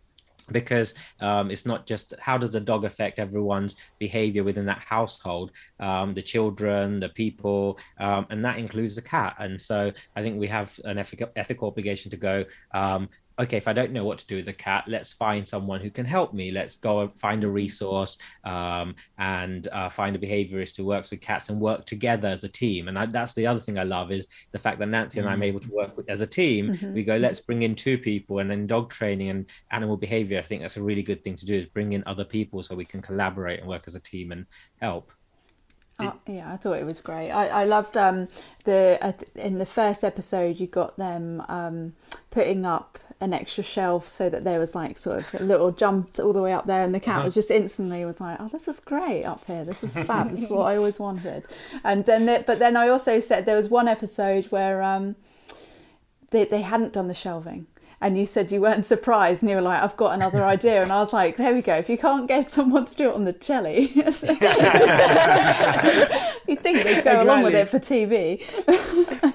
because 0.53 0.95
um, 1.21 1.51
it's 1.51 1.67
not 1.67 1.87
just 1.87 2.15
how 2.21 2.39
does 2.39 2.51
the 2.51 2.61
dog 2.61 2.85
affect 2.85 3.19
everyone's 3.19 3.77
behavior 3.99 4.45
within 4.45 4.67
that 4.67 4.79
household? 4.79 5.51
Um, 5.81 6.15
the 6.15 6.23
children 6.23 7.01
the 7.01 7.09
people 7.09 7.79
um, 7.99 8.27
and 8.31 8.45
that 8.45 8.59
includes 8.59 8.95
the 8.95 9.03
cat. 9.03 9.37
And 9.39 9.61
so 9.61 9.93
i 10.15 10.23
think 10.23 10.39
we 10.39 10.47
have 10.49 10.79
an 10.85 10.99
ethical, 10.99 11.29
ethical 11.37 11.69
obligation 11.69 12.11
to 12.11 12.17
go 12.17 12.45
um, 12.75 13.09
okay 13.39 13.57
if 13.57 13.69
i 13.69 13.73
don't 13.73 13.93
know 13.93 14.05
what 14.05 14.19
to 14.19 14.27
do 14.27 14.37
with 14.37 14.47
the 14.47 14.53
cat 14.53 14.85
let's 14.87 15.13
find 15.13 15.47
someone 15.49 15.81
who 15.81 15.91
can 15.91 16.07
help 16.07 16.33
me. 16.33 16.51
Let's 16.51 16.77
go 16.77 17.01
and 17.01 17.21
find 17.21 17.45
a 17.45 17.49
resource 17.49 18.19
um, 18.45 18.95
and 19.19 19.69
uh, 19.69 19.89
find 19.89 20.15
a 20.17 20.19
behaviorist 20.19 20.77
who 20.77 20.85
works 20.85 21.11
with 21.11 21.21
cats 21.21 21.49
and 21.49 21.61
work 21.61 21.87
together 21.87 22.29
as 22.29 22.45
a 22.45 22.49
team. 22.49 22.89
And 22.89 22.99
I, 22.99 23.07
that's 23.07 23.35
the 23.35 23.47
other 23.47 23.61
thing 23.61 23.79
i 23.79 23.83
love 23.83 24.13
is 24.13 24.29
the 24.53 24.59
fact 24.59 24.79
that 24.79 24.89
Nanci 24.89 25.19
and 25.19 25.29
i'm 25.29 25.43
able 25.43 25.61
to 25.61 25.71
work 25.71 25.97
with, 25.97 26.09
as 26.09 26.21
a 26.21 26.27
team. 26.27 26.79
We 26.95 27.03
go 27.05 27.17
let's 27.17 27.41
bring 27.41 27.63
in 27.63 27.75
two 27.75 27.99
people 27.99 28.39
and 28.39 28.51
then 28.51 28.67
dog 28.67 28.91
training 28.91 29.31
and 29.31 29.47
animal 29.71 29.97
behavior. 29.97 30.39
I 30.39 30.43
think 30.43 30.63
that's 30.63 30.77
a 30.77 30.83
really 30.83 31.03
good 31.03 31.23
thing 31.23 31.37
to 31.37 31.47
do 31.47 31.57
is 31.57 31.67
bring 31.67 31.93
in 31.93 32.03
other 32.07 32.25
people 32.25 32.63
so 32.63 32.75
we 32.75 32.85
can 32.85 33.03
collaborate 33.03 33.61
and 33.61 33.69
work 33.69 33.85
as 33.87 33.95
a 33.95 34.01
team 34.01 34.33
and 34.33 34.47
help. 34.81 35.13
Uh, 35.99 36.13
yeah, 36.27 36.53
I 36.53 36.59
thought 36.59 36.75
it 36.75 36.85
was 36.85 37.01
great. 37.01 37.31
I, 37.31 37.49
I 37.49 37.65
loved 37.65 37.97
um, 37.97 38.29
the 38.65 38.99
uh, 39.01 39.13
in 39.35 39.57
the 39.57 39.65
first 39.65 40.05
episode 40.05 40.61
you 40.61 40.67
got 40.67 40.99
them 40.99 41.43
um, 41.49 41.95
putting 42.31 42.67
up 42.67 42.99
an 43.21 43.33
extra 43.33 43.65
shelf 43.65 44.07
so 44.07 44.29
that 44.29 44.45
there 44.45 44.59
was 44.59 44.75
like 44.75 44.99
sort 44.99 45.21
of 45.21 45.41
a 45.41 45.45
little 45.45 45.73
jump 45.73 46.19
all 46.19 46.33
the 46.33 46.43
way 46.43 46.53
up 46.53 46.67
there, 46.67 46.83
and 46.83 46.95
the 46.95 47.01
cat 47.01 47.25
was 47.25 47.35
just 47.35 47.51
instantly 47.51 48.05
was 48.05 48.21
like, 48.21 48.37
"Oh, 48.41 48.49
this 48.49 48.69
is 48.69 48.81
great 48.81 49.25
up 49.25 49.45
here. 49.47 49.65
This 49.65 49.83
is 49.83 49.97
fab. 49.97 50.31
this 50.31 50.45
is 50.45 50.51
what 50.57 50.67
I 50.67 50.77
always 50.77 50.99
wanted." 50.99 51.45
And 51.83 52.05
then, 52.05 52.27
the, 52.27 52.45
but 52.47 52.59
then 52.59 52.77
I 52.77 52.89
also 52.89 53.21
said 53.21 53.47
there 53.47 53.57
was 53.57 53.69
one 53.69 53.89
episode 53.89 54.47
where 54.47 54.83
um, 54.83 55.17
they 56.31 56.45
they 56.45 56.63
hadn't 56.63 56.93
done 56.93 57.09
the 57.09 57.15
shelving. 57.15 57.67
And 58.01 58.19
you 58.19 58.27
said 58.27 58.53
you 58.53 58.61
weren't 58.61 58.85
surprised, 58.85 59.43
and 59.43 59.49
you 59.49 59.57
were 59.57 59.63
like, 59.63 59.83
"I've 59.83 59.97
got 59.97 60.13
another 60.13 60.45
idea." 60.45 60.83
And 60.83 60.93
I 60.93 61.01
was 61.01 61.13
like, 61.13 61.37
"There 61.37 61.55
we 61.55 61.63
go. 61.63 61.77
If 61.77 61.89
you 61.89 61.97
can't 61.97 62.29
get 62.29 62.51
someone 62.51 62.85
to 62.85 62.95
do 62.95 63.09
it 63.09 63.15
on 63.15 63.25
the 63.25 63.33
telly, 63.33 63.81
you'd 63.95 64.05
think 66.61 66.83
they'd 66.83 67.03
go 67.05 67.23
along 67.23 67.43
with 67.43 67.55
it 67.55 67.69
for 67.69 67.79
TV?" 67.79 68.43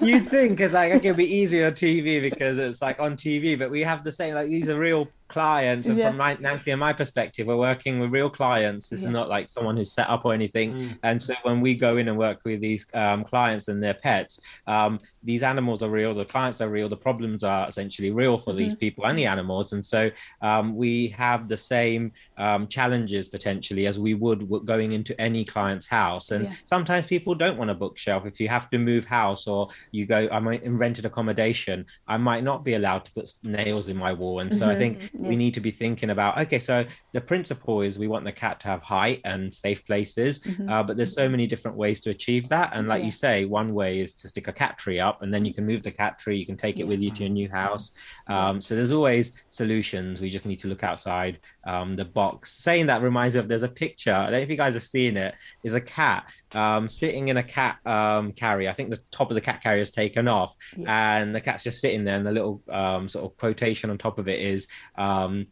you'd 0.00 0.28
think 0.28 0.60
it's 0.60 0.74
like 0.74 0.92
it 0.92 1.02
could 1.02 1.16
be 1.16 1.26
easier 1.26 1.66
on 1.66 1.72
TV 1.72 2.22
because 2.22 2.58
it's 2.58 2.80
like 2.80 3.00
on 3.00 3.16
TV, 3.16 3.58
but 3.58 3.70
we 3.70 3.80
have 3.80 4.04
the 4.04 4.12
same 4.12 4.34
like 4.34 4.48
these 4.48 4.68
are 4.68 4.78
real 4.78 5.08
clients, 5.32 5.88
and 5.88 5.98
Yeah. 5.98 6.08
from 6.08 6.16
my, 6.18 6.36
Nanci 6.36 6.70
and 6.74 6.80
my 6.88 6.92
perspective, 6.92 7.46
we're 7.48 7.56
working 7.70 7.94
with 8.00 8.10
real 8.18 8.30
clients. 8.30 8.88
This 8.90 9.02
Yeah. 9.02 9.08
is 9.08 9.12
not 9.18 9.28
like 9.28 9.46
someone 9.56 9.76
who's 9.76 9.92
set 9.98 10.08
up 10.14 10.22
or 10.26 10.32
anything. 10.40 10.68
And 11.02 11.20
so 11.26 11.34
when 11.42 11.60
we 11.60 11.74
go 11.74 11.96
in 11.96 12.06
and 12.08 12.16
work 12.26 12.38
with 12.44 12.60
these 12.60 12.86
um, 12.94 13.24
clients 13.24 13.68
and 13.68 13.82
their 13.82 13.94
pets, 13.94 14.38
um, 14.66 15.00
these 15.22 15.42
animals 15.42 15.82
are 15.82 15.90
real, 15.90 16.14
the 16.14 16.24
clients 16.24 16.60
are 16.60 16.68
real, 16.78 16.88
the 16.88 17.04
problems 17.08 17.42
are 17.42 17.66
essentially 17.68 18.10
real 18.22 18.36
for 18.38 18.52
these 18.52 18.74
people 18.74 19.04
and 19.06 19.18
the 19.18 19.26
animals, 19.26 19.72
and 19.72 19.84
so 19.84 20.10
um, 20.42 20.76
we 20.76 21.08
have 21.08 21.48
the 21.48 21.56
same 21.56 22.12
um, 22.36 22.68
challenges 22.68 23.28
potentially 23.28 23.86
as 23.86 23.98
we 23.98 24.14
would 24.14 24.40
going 24.72 24.92
into 24.92 25.12
any 25.20 25.44
client's 25.44 25.88
house, 25.88 26.30
and 26.30 26.44
Yeah. 26.44 26.52
sometimes 26.64 26.82
sometimes 26.82 27.06
people 27.06 27.34
don't 27.34 27.56
want 27.56 27.70
a 27.70 27.74
bookshelf. 27.74 28.26
If 28.26 28.40
you 28.40 28.48
have 28.48 28.68
to 28.70 28.78
move 28.78 29.04
house 29.06 29.46
or 29.46 29.68
you 29.92 30.04
go, 30.04 30.28
I'm 30.32 30.46
in 30.48 30.76
rented 30.76 31.06
accommodation, 31.06 31.86
I 32.08 32.16
might 32.18 32.42
not 32.42 32.64
be 32.64 32.74
allowed 32.74 33.04
to 33.06 33.12
put 33.12 33.30
nails 33.42 33.88
in 33.88 33.96
my 33.96 34.12
wall. 34.12 34.40
And 34.40 34.52
so 34.52 34.68
I 34.68 34.74
think 34.74 34.92
Yeah. 35.22 35.28
we 35.28 35.36
need 35.36 35.54
to 35.54 35.60
be 35.60 35.70
thinking 35.70 36.10
about 36.10 36.38
okay, 36.38 36.58
so 36.58 36.84
the 37.12 37.20
principle 37.20 37.80
is 37.82 37.98
we 37.98 38.08
want 38.08 38.24
the 38.24 38.32
cat 38.32 38.60
to 38.60 38.68
have 38.68 38.82
height 38.82 39.20
and 39.24 39.52
safe 39.54 39.84
places, 39.86 40.44
uh, 40.68 40.82
but 40.82 40.96
there's 40.96 41.14
so 41.14 41.28
many 41.28 41.46
different 41.46 41.76
ways 41.76 42.00
to 42.02 42.10
achieve 42.10 42.48
that. 42.48 42.70
And 42.74 42.88
like 42.88 43.00
Yeah. 43.00 43.06
you 43.06 43.10
say, 43.12 43.44
one 43.44 43.72
way 43.74 44.00
is 44.00 44.14
to 44.16 44.28
stick 44.28 44.48
a 44.48 44.52
cat 44.52 44.78
tree 44.78 45.00
up, 45.00 45.22
and 45.22 45.32
then 45.32 45.44
you 45.44 45.54
can 45.54 45.64
move 45.66 45.82
the 45.82 45.90
cat 45.90 46.18
tree, 46.18 46.36
you 46.36 46.46
can 46.46 46.56
take 46.56 46.78
it 46.80 46.86
with 46.86 47.00
you 47.00 47.10
to 47.12 47.22
your 47.24 47.30
new 47.30 47.48
house. 47.48 47.92
Um, 48.26 48.60
so 48.60 48.74
there's 48.74 48.92
always 48.92 49.32
solutions. 49.50 50.20
We 50.20 50.30
just 50.30 50.46
need 50.46 50.60
to 50.60 50.68
look 50.68 50.82
outside 50.82 51.38
um, 51.64 51.96
the 51.96 52.04
box. 52.04 52.52
Saying 52.52 52.86
that 52.86 53.02
reminds 53.02 53.34
me 53.34 53.40
of 53.40 53.48
there's 53.48 53.62
a 53.62 53.68
picture. 53.68 54.12
I 54.14 54.22
don't 54.24 54.32
know 54.32 54.38
if 54.38 54.50
you 54.50 54.56
guys 54.56 54.74
have 54.74 54.84
seen 54.84 55.16
it. 55.16 55.34
Is 55.64 55.74
a 55.74 55.80
cat 55.80 56.24
um, 56.54 56.88
sitting 56.88 57.28
in 57.28 57.36
a 57.36 57.42
cat 57.42 57.78
um, 57.86 58.32
carrier. 58.32 58.70
I 58.70 58.72
think 58.72 58.90
the 58.90 59.00
top 59.10 59.30
of 59.30 59.34
the 59.34 59.40
cat 59.40 59.62
carrier 59.62 59.80
is 59.82 59.90
taken 59.90 60.28
off, 60.28 60.54
and 60.86 61.34
the 61.34 61.40
cat's 61.40 61.64
just 61.64 61.80
sitting 61.80 62.04
there. 62.04 62.16
And 62.16 62.26
the 62.26 62.32
little 62.32 62.62
um, 62.70 63.08
sort 63.08 63.24
of 63.24 63.36
quotation 63.38 63.90
on 63.90 63.98
top 63.98 64.18
of 64.18 64.28
it 64.28 64.40
is. 64.40 64.68
Um, 64.96 65.46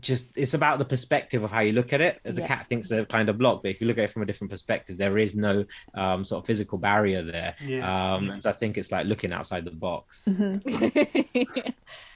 just 0.00 0.26
it's 0.36 0.54
about 0.54 0.78
the 0.78 0.84
perspective 0.84 1.42
of 1.42 1.50
how 1.50 1.58
you 1.58 1.72
look 1.72 1.92
at 1.92 2.00
it 2.00 2.20
as 2.24 2.38
a 2.38 2.42
cat 2.42 2.66
thinks 2.68 2.88
they're 2.88 3.04
kind 3.06 3.28
of 3.28 3.36
blocked 3.38 3.62
but 3.64 3.70
if 3.72 3.80
you 3.80 3.86
look 3.88 3.98
at 3.98 4.04
it 4.04 4.12
from 4.12 4.22
a 4.22 4.26
different 4.26 4.48
perspective 4.50 4.96
there 4.96 5.18
is 5.18 5.34
no 5.34 5.64
um, 5.94 6.24
sort 6.24 6.40
of 6.42 6.46
physical 6.46 6.78
barrier 6.78 7.22
there 7.22 7.56
Yeah. 7.64 8.14
um, 8.14 8.30
and 8.30 8.40
so 8.42 8.50
i 8.50 8.52
think 8.52 8.78
it's 8.78 8.92
like 8.92 9.06
looking 9.06 9.32
outside 9.32 9.64
the 9.64 9.72
box 9.72 10.24
Mm-hmm. 10.28 11.70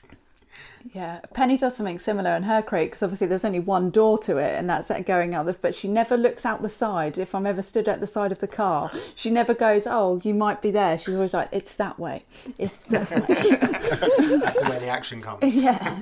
Yeah, 0.93 1.21
Penny 1.33 1.57
does 1.57 1.77
something 1.77 1.99
similar 1.99 2.35
in 2.37 2.45
her 2.45 2.63
crate 2.63 2.91
because 2.91 3.03
obviously 3.03 3.27
there's 3.27 3.45
only 3.45 3.61
one 3.61 3.91
door 3.91 4.19
to 4.19 4.39
it, 4.39 4.59
and 4.59 4.69
that's 4.69 4.91
going 5.07 5.35
out. 5.35 5.47
The, 5.47 5.55
but 5.55 5.75
she 5.75 5.89
never 5.89 6.17
looks 6.17 6.45
out 6.45 6.63
the 6.63 6.69
side. 6.69 7.19
If 7.19 7.35
I'm 7.35 7.47
ever 7.47 7.63
stood 7.63 7.89
at 7.89 8.01
the 8.01 8.07
side 8.07 8.33
of 8.33 8.41
the 8.41 8.49
car, 8.49 8.91
she 9.15 9.31
never 9.31 9.55
goes, 9.55 9.87
"Oh, 9.87 10.21
you 10.25 10.35
might 10.35 10.61
be 10.61 10.71
there." 10.71 10.99
She's 10.99 11.15
always 11.15 11.35
like, 11.35 11.49
"It's 11.53 11.77
that 11.77 11.99
way. 11.99 12.25
It's 12.59 12.75
that 12.89 13.11
way." 13.11 14.37
That's 14.39 14.61
the 14.61 14.69
way 14.69 14.79
the 14.79 14.89
action 14.89 15.23
comes. 15.23 15.43
yeah, 15.55 16.01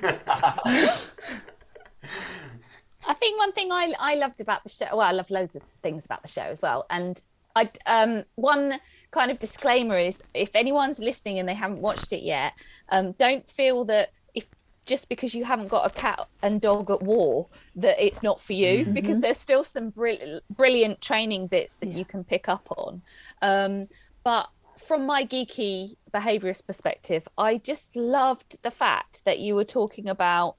I 3.09 3.15
think 3.15 3.39
one 3.39 3.53
thing 3.53 3.73
I 3.73 3.93
I 3.99 4.15
loved 4.15 4.41
about 4.41 4.63
the 4.63 4.69
show. 4.69 4.87
Well, 4.93 5.01
I 5.01 5.13
love 5.13 5.31
loads 5.31 5.57
of 5.57 5.63
things 5.83 6.05
about 6.05 6.23
the 6.23 6.29
show 6.29 6.43
as 6.43 6.63
well. 6.63 6.87
And 6.91 7.21
I 7.57 7.71
um 7.87 8.25
one 8.37 8.81
kind 9.11 9.31
of 9.31 9.39
disclaimer 9.39 9.99
is 9.99 10.23
if 10.35 10.55
anyone's 10.55 11.01
listening 11.01 11.39
and 11.39 11.49
they 11.49 11.55
haven't 11.55 11.81
watched 11.81 12.13
it 12.13 12.23
yet, 12.23 12.53
um, 12.91 13.13
don't 13.13 13.49
feel 13.49 13.85
that 13.87 14.13
if 14.35 14.47
just 14.91 15.09
because 15.09 15.37
you 15.37 15.45
haven't 15.45 15.69
got 15.69 15.87
a 15.87 15.95
cat 15.95 16.27
and 16.43 16.61
dog 16.61 16.91
at 16.91 17.01
war 17.01 17.47
that 17.77 18.05
it's 18.05 18.25
not 18.25 18.41
for 18.41 18.55
you 18.55 18.81
mm-hmm. 18.81 18.93
because 18.93 19.21
there's 19.21 19.39
still 19.39 19.63
some 19.63 19.91
brilliant 19.91 20.43
brilliant 20.51 21.01
training 21.01 21.47
bits 21.47 21.77
that 21.77 21.91
you 21.91 22.05
can 22.05 22.25
pick 22.25 22.49
up 22.49 22.67
on. 22.77 23.01
Um, 23.41 23.87
but 24.25 24.49
from 24.77 25.07
my 25.07 25.25
geeky 25.25 25.95
behaviorist 26.11 26.67
perspective, 26.67 27.29
I 27.39 27.59
just 27.59 27.95
loved 27.95 28.61
the 28.63 28.73
fact 28.73 29.25
that 29.27 29.39
you 29.39 29.55
were 29.55 29.65
talking 29.65 30.09
about 30.09 30.57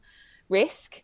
risk 0.47 1.03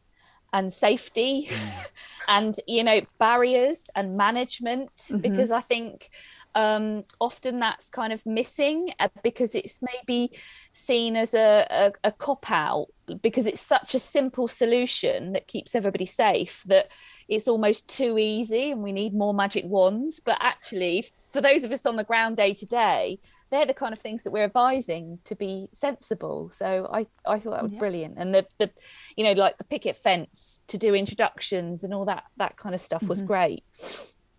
and 0.54 0.72
safety 0.72 1.50
mm. 1.50 1.92
and 2.30 2.56
you 2.66 2.82
know 2.82 3.02
barriers 3.20 3.90
and 3.94 4.16
management 4.16 4.96
mm-hmm. 4.96 5.18
because 5.18 5.52
i 5.52 5.60
think 5.60 6.10
um, 6.58 7.04
often 7.22 7.58
that's 7.58 7.88
kind 7.88 8.12
of 8.12 8.26
missing 8.26 8.90
uh, 9.00 9.10
because 9.22 9.54
it's 9.54 9.80
maybe 9.80 10.32
seen 10.72 11.16
as 11.16 11.36
a, 11.36 11.68
a, 11.70 11.92
a 12.06 12.12
cop 12.12 12.50
out 12.50 12.88
because 13.22 13.46
it's 13.46 13.62
such 13.62 13.94
a 13.94 14.00
simple 14.00 14.48
solution 14.48 15.34
that 15.34 15.48
keeps 15.48 15.76
everybody 15.76 16.08
safe 16.08 16.64
that 16.66 16.92
it's 17.30 17.48
almost 17.48 17.88
too 17.88 18.18
easy 18.18 18.72
and 18.72 18.82
we 18.82 18.92
need 18.92 19.14
more 19.14 19.36
magic 19.36 19.66
wands. 19.66 20.20
But 20.20 20.40
actually 20.40 21.06
for 21.32 21.42
those 21.42 21.64
of 21.64 21.72
us 21.72 21.86
on 21.86 21.96
the 21.96 22.04
ground 22.04 22.38
day 22.38 22.56
to 22.56 22.66
day 22.66 23.20
they're 23.52 23.66
the 23.66 23.74
kind 23.74 23.94
of 23.94 24.00
things 24.00 24.24
that 24.24 24.32
we're 24.32 24.44
advising 24.44 25.20
to 25.26 25.36
be 25.36 25.70
sensible. 25.74 26.50
So 26.50 26.90
i 26.92 27.06
i 27.28 27.38
thought 27.38 27.52
that 27.52 27.64
was 27.64 27.74
brilliant. 27.74 28.16
And 28.18 28.34
the 28.34 28.48
the 28.58 28.72
you 29.16 29.24
know 29.24 29.34
like 29.34 29.60
the 29.60 29.64
picket 29.64 29.96
fence 29.96 30.60
to 30.70 30.80
do 30.80 30.96
introductions 30.96 31.84
and 31.84 31.94
all 31.94 32.06
that 32.06 32.24
that 32.38 32.58
kind 32.58 32.74
of 32.74 32.82
stuff 32.82 33.08
was 33.08 33.22
great 33.22 33.64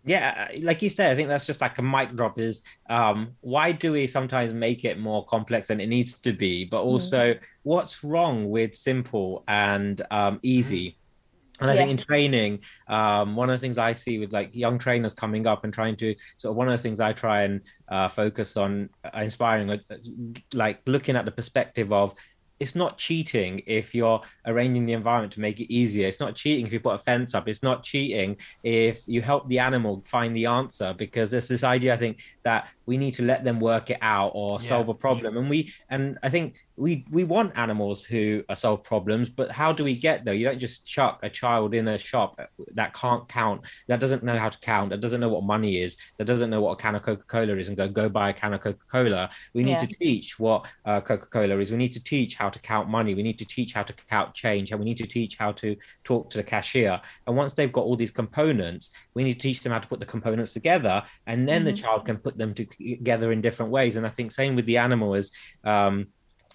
yeah 0.09 0.47
like 0.61 0.81
you 0.81 0.89
said 0.89 1.11
i 1.11 1.15
think 1.15 1.29
that's 1.29 1.45
just 1.45 1.61
like 1.61 1.77
a 1.77 1.81
mic 1.81 2.15
drop 2.15 2.39
is 2.39 2.63
um 2.89 3.29
why 3.41 3.71
do 3.71 3.91
we 3.91 4.07
sometimes 4.07 4.51
make 4.53 4.83
it 4.83 4.97
more 4.97 5.23
complex 5.25 5.67
than 5.67 5.79
it 5.79 5.87
needs 5.87 6.19
to 6.19 6.33
be 6.33 6.65
but 6.65 6.81
also 6.81 7.35
what's 7.63 8.03
wrong 8.03 8.49
with 8.49 8.73
simple 8.73 9.43
and 9.47 10.01
um 10.11 10.39
easy? 10.41 10.97
And 11.61 11.69
I 11.69 11.75
think 11.75 11.91
in 11.91 11.97
training, 11.97 12.59
um, 12.87 13.35
one 13.35 13.49
of 13.49 13.59
the 13.59 13.61
things 13.61 13.77
I 13.77 13.91
see 13.91 14.17
with 14.17 14.31
like 14.31 14.55
young 14.55 14.79
trainers 14.79 15.13
coming 15.13 15.45
up 15.45 15.65
and 15.65 15.73
trying 15.73 15.97
to 15.97 16.15
sort 16.37 16.51
of 16.51 16.55
one 16.55 16.69
of 16.69 16.77
the 16.77 16.81
things 16.81 17.01
I 17.01 17.11
try 17.11 17.41
and 17.41 17.59
uh, 17.89 18.07
focus 18.07 18.55
on 18.55 18.89
uh, 19.03 19.19
inspiring, 19.19 19.69
uh, 19.69 19.77
like 20.53 20.79
looking 20.85 21.17
at 21.17 21.25
the 21.25 21.31
perspective 21.31 21.91
of 21.91 22.13
it's 22.59 22.75
not 22.75 22.97
cheating 22.97 23.61
if 23.65 23.95
you're 23.95 24.21
arranging 24.45 24.85
the 24.85 24.93
environment 24.93 25.33
to 25.33 25.39
make 25.39 25.59
it 25.59 25.73
easier. 25.73 26.07
It's 26.07 26.19
not 26.19 26.35
cheating 26.35 26.65
if 26.67 26.73
you 26.73 26.79
put 26.79 26.95
a 26.95 26.99
fence 26.99 27.33
up. 27.33 27.47
It's 27.47 27.63
not 27.63 27.83
cheating 27.83 28.37
if 28.63 29.01
you 29.07 29.21
help 29.21 29.47
the 29.47 29.59
animal 29.59 30.03
find 30.05 30.35
the 30.35 30.45
answer 30.45 30.93
because 30.97 31.31
there's 31.31 31.47
this 31.47 31.63
idea 31.63 31.93
I 31.93 31.97
think 31.97 32.21
that 32.43 32.67
we 32.85 32.97
need 32.97 33.13
to 33.15 33.23
let 33.23 33.43
them 33.43 33.59
work 33.59 33.89
it 33.89 33.99
out 34.01 34.31
or 34.35 34.59
solve 34.59 34.89
a 34.89 34.93
problem. 34.93 35.37
And 35.37 35.49
we 35.49 35.73
and 35.89 36.17
I 36.21 36.29
think 36.29 36.55
we 36.79 37.05
we 37.11 37.23
want 37.25 37.51
animals 37.57 38.05
who 38.05 38.43
solve 38.55 38.83
problems, 38.83 39.29
but 39.29 39.51
how 39.51 39.73
do 39.73 39.83
we 39.83 39.95
get 39.95 40.23
there? 40.23 40.33
You 40.33 40.45
don't 40.45 40.59
just 40.59 40.85
chuck 40.85 41.19
a 41.23 41.29
child 41.29 41.73
in 41.73 41.87
a 41.89 41.97
shop 41.97 42.39
that 42.73 42.93
can't 42.93 43.27
count, 43.27 43.61
that 43.87 43.99
doesn't 43.99 44.23
know 44.23 44.37
how 44.37 44.49
to 44.49 44.59
count, 44.59 44.89
that 44.91 45.01
doesn't 45.01 45.19
know 45.19 45.29
what 45.29 45.43
money 45.43 45.81
is, 45.81 45.97
that 46.17 46.25
doesn't 46.25 46.49
know 46.49 46.61
what 46.61 46.71
a 46.71 46.75
can 46.77 46.95
of 46.95 47.03
Coca 47.03 47.25
Cola 47.25 47.55
is, 47.57 47.67
and 47.67 47.75
go 47.75 47.87
go 47.89 48.07
buy 48.07 48.29
a 48.29 48.33
can 48.33 48.53
of 48.53 48.61
Coca 48.61 48.85
Cola. 48.89 49.29
We 49.53 49.63
need 49.63 49.71
Yeah. 49.73 49.79
to 49.85 49.87
teach 49.87 50.39
what 50.39 50.67
uh, 50.85 51.01
Coca 51.01 51.27
Cola 51.27 51.59
is. 51.59 51.69
We 51.69 51.77
need 51.77 51.93
to 51.93 52.03
teach 52.03 52.35
how 52.35 52.49
to 52.49 52.59
count 52.59 52.89
money. 52.89 53.13
We 53.13 53.23
need 53.23 53.39
to 53.39 53.45
teach 53.45 53.73
how 53.73 53.83
to 53.83 53.93
count 54.09 54.33
change, 54.33 54.71
and 54.71 54.79
we 54.79 54.85
need 54.85 54.97
to 54.97 55.07
teach 55.07 55.37
how 55.37 55.51
to 55.53 55.75
talk 56.05 56.29
to 56.31 56.37
the 56.37 56.43
cashier. 56.43 57.01
And 57.27 57.35
once 57.35 57.53
they've 57.53 57.71
got 57.71 57.83
all 57.83 57.97
these 57.97 58.11
components, 58.11 58.91
we 59.15 59.23
need 59.25 59.33
to 59.33 59.39
teach 59.39 59.61
them 59.61 59.73
how 59.73 59.79
to 59.79 59.87
put 59.87 59.99
the 59.99 60.05
components 60.05 60.53
together, 60.53 61.03
and 61.27 61.47
then 61.47 61.65
the 61.65 61.73
child 61.73 62.05
can 62.05 62.17
put 62.17 62.37
them 62.37 62.53
together 62.53 63.31
in 63.33 63.41
different 63.41 63.71
ways. 63.71 63.97
And 63.97 64.05
I 64.05 64.09
think 64.09 64.31
same 64.31 64.55
with 64.55 64.65
the 64.65 64.77
animal 64.77 65.15
is. 65.15 65.31
Um, 65.65 66.07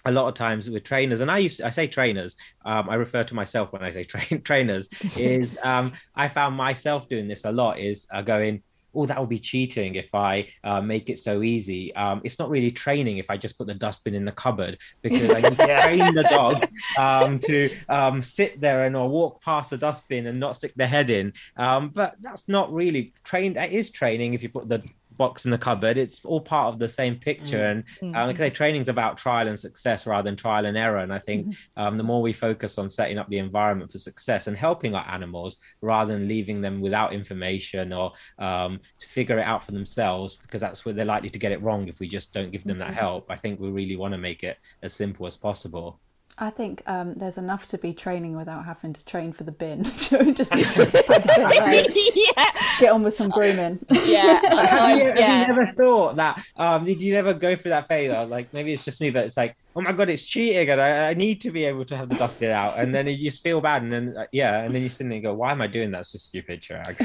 a 0.05 0.11
lot 0.11 0.27
of 0.27 0.35
times 0.35 0.69
with 0.69 0.83
trainers, 0.83 1.21
and 1.21 1.31
I 1.31 1.39
used 1.39 1.61
I 1.61 1.69
say 1.69 1.87
trainers, 1.87 2.35
um, 2.63 2.89
I 2.89 2.95
refer 2.95 3.23
to 3.23 3.35
myself 3.35 3.73
when 3.73 3.83
I 3.83 3.91
say 3.91 4.03
train 4.13 4.41
trainers. 4.41 4.89
Is 5.17 5.57
um, 5.63 5.93
I 6.15 6.27
found 6.27 6.55
myself 6.55 7.09
doing 7.09 7.27
this 7.27 7.45
a 7.45 7.51
lot. 7.51 7.79
Is 7.79 8.07
uh, 8.13 8.21
going, 8.21 8.61
oh, 8.95 9.05
that 9.05 9.19
would 9.19 9.29
be 9.29 9.39
cheating 9.39 9.95
if 9.95 10.13
I 10.13 10.47
uh, 10.63 10.81
make 10.81 11.09
it 11.09 11.19
so 11.19 11.43
easy. 11.43 11.93
Um, 11.95 12.21
it's 12.23 12.39
not 12.39 12.49
really 12.49 12.71
training 12.71 13.17
if 13.17 13.29
I 13.29 13.37
just 13.37 13.57
put 13.57 13.67
the 13.67 13.73
dustbin 13.73 14.15
in 14.15 14.25
the 14.25 14.31
cupboard 14.31 14.77
because 15.01 15.29
I 15.29 15.41
need 15.41 15.57
to 15.57 15.65
train 15.81 16.15
the 16.15 16.23
dog 16.23 16.67
um, 16.97 17.39
to 17.39 17.69
um, 17.89 18.21
sit 18.21 18.61
there 18.61 18.85
and 18.85 18.95
or 18.95 19.09
walk 19.09 19.43
past 19.43 19.69
the 19.69 19.77
dustbin 19.77 20.27
and 20.27 20.39
not 20.39 20.55
stick 20.55 20.73
their 20.75 20.87
head 20.87 21.09
in. 21.09 21.33
Um, 21.57 21.89
but 21.89 22.15
that's 22.21 22.47
not 22.47 22.73
really 22.73 23.13
trained. 23.23 23.57
It 23.57 23.71
is 23.71 23.89
training 23.89 24.33
if 24.33 24.43
you 24.43 24.49
put 24.49 24.69
the 24.69 24.83
box 25.17 25.45
in 25.45 25.51
the 25.51 25.57
cupboard. 25.57 25.97
It's 25.97 26.23
all 26.25 26.41
part 26.41 26.73
of 26.73 26.79
the 26.79 26.87
same 26.87 27.15
picture. 27.15 27.65
And 27.65 27.83
um, 28.01 28.27
like 28.27 28.35
I 28.35 28.39
say, 28.39 28.49
training's 28.49 28.89
about 28.89 29.17
trial 29.17 29.47
and 29.47 29.57
success 29.57 30.05
rather 30.07 30.27
than 30.27 30.35
trial 30.35 30.65
and 30.65 30.77
error. 30.77 30.99
And 30.99 31.13
I 31.13 31.19
think 31.19 31.55
um, 31.77 31.97
the 31.97 32.03
more 32.03 32.21
we 32.21 32.33
focus 32.33 32.77
on 32.77 32.89
setting 32.89 33.17
up 33.17 33.29
the 33.29 33.37
environment 33.37 33.91
for 33.91 33.97
success 33.97 34.47
and 34.47 34.57
helping 34.57 34.95
our 34.95 35.07
animals 35.09 35.57
rather 35.81 36.13
than 36.13 36.27
leaving 36.27 36.61
them 36.61 36.81
without 36.81 37.13
information 37.13 37.93
or 37.93 38.13
um, 38.39 38.79
to 38.99 39.07
figure 39.07 39.39
it 39.39 39.43
out 39.43 39.63
for 39.63 39.71
themselves, 39.71 40.35
because 40.35 40.61
that's 40.61 40.85
where 40.85 40.93
they're 40.93 41.05
likely 41.05 41.29
to 41.29 41.39
get 41.39 41.51
it 41.51 41.61
wrong 41.61 41.87
if 41.87 41.99
we 41.99 42.07
just 42.07 42.33
don't 42.33 42.51
give 42.51 42.63
them 42.63 42.79
that 42.79 42.93
help. 42.93 43.29
I 43.29 43.35
think 43.35 43.59
we 43.59 43.69
really 43.69 43.95
want 43.95 44.13
to 44.13 44.17
make 44.17 44.43
it 44.43 44.57
as 44.81 44.93
simple 44.93 45.27
as 45.27 45.35
possible. 45.35 45.99
I 46.37 46.49
think 46.49 46.83
um, 46.85 47.13
there's 47.13 47.37
enough 47.37 47.67
to 47.67 47.77
be 47.77 47.93
training 47.93 48.35
without 48.35 48.65
having 48.65 48.91
to 48.91 49.05
train 49.05 49.31
for 49.31 49.43
the 49.45 49.53
bin. 49.53 49.83
just, 49.83 50.09
just 50.09 50.51
the 50.51 51.23
bin 51.35 51.95
yeah 52.37 52.45
get 52.79 52.91
on 52.91 53.03
with 53.03 53.13
some 53.13 53.29
grooming. 53.29 53.79
yeah 53.89 54.41
I- 54.51 54.65
have, 54.65 54.97
you, 54.97 55.05
have 55.05 55.17
yeah. 55.17 55.41
you 55.41 55.47
never 55.47 55.71
thought 55.73 56.17
that? 56.17 56.43
Um, 56.57 56.83
did 56.83 57.01
you 57.01 57.15
ever 57.15 57.33
go 57.33 57.55
through 57.55 57.69
that 57.69 57.87
phase? 57.87 58.11
Like 58.29 58.53
maybe 58.53 58.73
it's 58.73 58.83
just 58.83 58.99
me, 58.99 59.11
but 59.11 59.25
it's 59.25 59.37
like, 59.37 59.55
oh 59.75 59.81
my 59.81 59.93
god, 59.93 60.09
it's 60.09 60.25
cheating, 60.25 60.69
and 60.69 60.81
I, 60.81 61.09
I 61.09 61.13
need 61.13 61.39
to 61.41 61.51
be 61.51 61.63
able 61.65 61.85
to 61.85 61.95
have 61.95 62.09
the 62.09 62.15
dust 62.15 62.35
dustbin 62.35 62.51
out, 62.51 62.77
and 62.77 62.93
then 62.93 63.07
you 63.07 63.17
just 63.17 63.41
feel 63.41 63.61
bad, 63.61 63.83
and 63.83 63.93
then 63.93 64.15
uh, 64.17 64.25
yeah, 64.31 64.61
and 64.63 64.75
then 64.75 64.81
you 64.81 64.89
sit 64.89 65.05
there 65.05 65.13
and 65.13 65.23
go, 65.23 65.33
why 65.33 65.51
am 65.51 65.61
I 65.61 65.67
doing 65.67 65.91
that? 65.91 65.99
It's 66.01 66.11
just 66.11 66.27
stupid, 66.27 66.61
Chirag. 66.61 66.95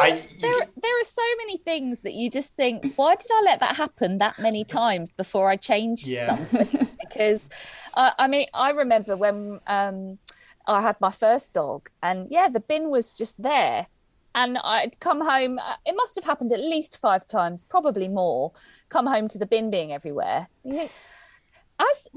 I, 0.00 0.10
there, 0.40 0.52
there 0.82 1.00
are 1.00 1.04
so 1.04 1.22
many 1.38 1.58
things 1.58 2.00
that 2.02 2.14
you 2.14 2.30
just 2.30 2.54
think, 2.54 2.94
why 2.96 3.14
did 3.16 3.30
I 3.32 3.42
let 3.44 3.60
that 3.60 3.76
happen 3.76 4.18
that 4.18 4.38
many 4.38 4.64
times 4.64 5.12
before 5.12 5.48
I 5.50 5.56
changed 5.56 6.06
Yeah. 6.06 6.36
something? 6.36 6.87
Because, 7.08 7.48
uh, 7.94 8.10
I 8.18 8.28
mean, 8.28 8.46
I 8.54 8.70
remember 8.70 9.16
when 9.16 9.60
um, 9.66 10.18
I 10.66 10.82
had 10.82 11.00
my 11.00 11.10
first 11.10 11.52
dog, 11.52 11.90
and 12.02 12.28
yeah, 12.30 12.48
the 12.48 12.60
bin 12.60 12.90
was 12.90 13.12
just 13.12 13.42
there. 13.42 13.86
And 14.34 14.58
I'd 14.58 15.00
come 15.00 15.22
home, 15.22 15.58
uh, 15.58 15.76
it 15.84 15.94
must 15.96 16.14
have 16.14 16.24
happened 16.24 16.52
at 16.52 16.60
least 16.60 16.98
five 16.98 17.26
times, 17.26 17.64
probably 17.64 18.06
more, 18.06 18.52
come 18.88 19.06
home 19.06 19.26
to 19.28 19.38
the 19.38 19.46
bin 19.46 19.70
being 19.70 19.92
everywhere. 19.92 20.48
As 21.80 22.08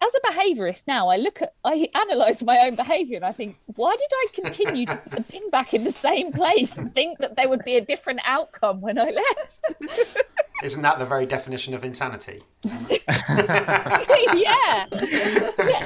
as 0.00 0.12
a 0.14 0.32
behaviorist 0.32 0.86
now, 0.86 1.08
I 1.08 1.16
look 1.16 1.40
at, 1.42 1.54
I 1.64 1.88
analyze 1.94 2.42
my 2.42 2.58
own 2.60 2.74
behavior 2.74 3.16
and 3.16 3.24
I 3.24 3.32
think, 3.32 3.56
why 3.74 3.96
did 3.96 4.08
I 4.12 4.26
continue 4.34 4.86
to 4.86 4.96
put 4.96 5.12
the 5.12 5.20
bin 5.32 5.50
back 5.50 5.72
in 5.74 5.84
the 5.84 5.92
same 5.92 6.32
place 6.32 6.76
and 6.76 6.94
think 6.94 7.18
that 7.18 7.36
there 7.36 7.48
would 7.48 7.64
be 7.64 7.76
a 7.76 7.80
different 7.80 8.20
outcome 8.24 8.80
when 8.80 8.98
I 8.98 9.10
left? 9.10 9.76
Isn't 10.62 10.82
that 10.82 10.98
the 10.98 11.06
very 11.06 11.26
definition 11.26 11.74
of 11.74 11.84
insanity? 11.84 12.42
yeah. 12.64 12.86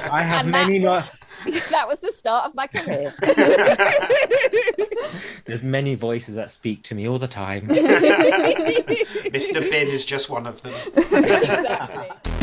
I 0.09 0.23
have 0.23 0.41
And 0.43 0.51
many 0.51 0.79
that 0.79 0.85
more. 0.85 1.03
That 1.71 1.87
was 1.87 1.99
the 2.01 2.11
start 2.11 2.45
of 2.45 2.53
my 2.55 2.67
career. 2.67 3.13
There's 5.45 5.63
many 5.63 5.95
voices 5.95 6.35
that 6.35 6.51
speak 6.51 6.83
to 6.83 6.93
me 6.95 7.07
all 7.07 7.17
the 7.17 7.27
time. 7.27 7.67
Mr. 7.67 9.59
Bin 9.59 9.87
is 9.87 10.05
just 10.05 10.29
one 10.29 10.45
of 10.45 10.61
them. 10.61 10.73
exactly. 10.95 12.40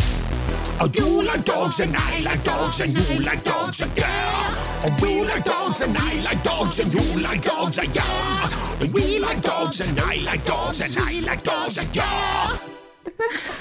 Oh, 0.81 0.89
you 0.95 1.23
like 1.25 1.45
dogs 1.45 1.81
and 1.81 1.93
I 1.97 2.21
like 2.21 2.45
dogs 2.45 2.79
and 2.79 2.93
you 2.93 3.25
like 3.25 3.43
dogs, 3.43 3.81
and 3.81 3.91
yeah. 3.97 4.55
Oh, 4.85 4.97
we 5.03 5.23
like 5.23 5.43
dogs 5.43 5.81
and 5.81 5.97
I 5.99 6.21
like 6.23 6.41
dogs 6.45 6.79
and 6.79 6.95
you 6.95 7.21
like 7.21 7.43
dogs, 7.43 7.79
and 7.79 7.97
yeah. 7.97 8.87
We 8.93 9.19
like 9.19 9.43
dogs 9.43 9.81
and 9.81 9.99
I 9.99 10.17
like 10.17 10.45
dogs 10.45 10.81
and 10.81 10.97
I 11.05 11.19
like 11.27 11.43
dogs, 11.43 11.79
and 11.79 11.97
yeah. 11.97 12.59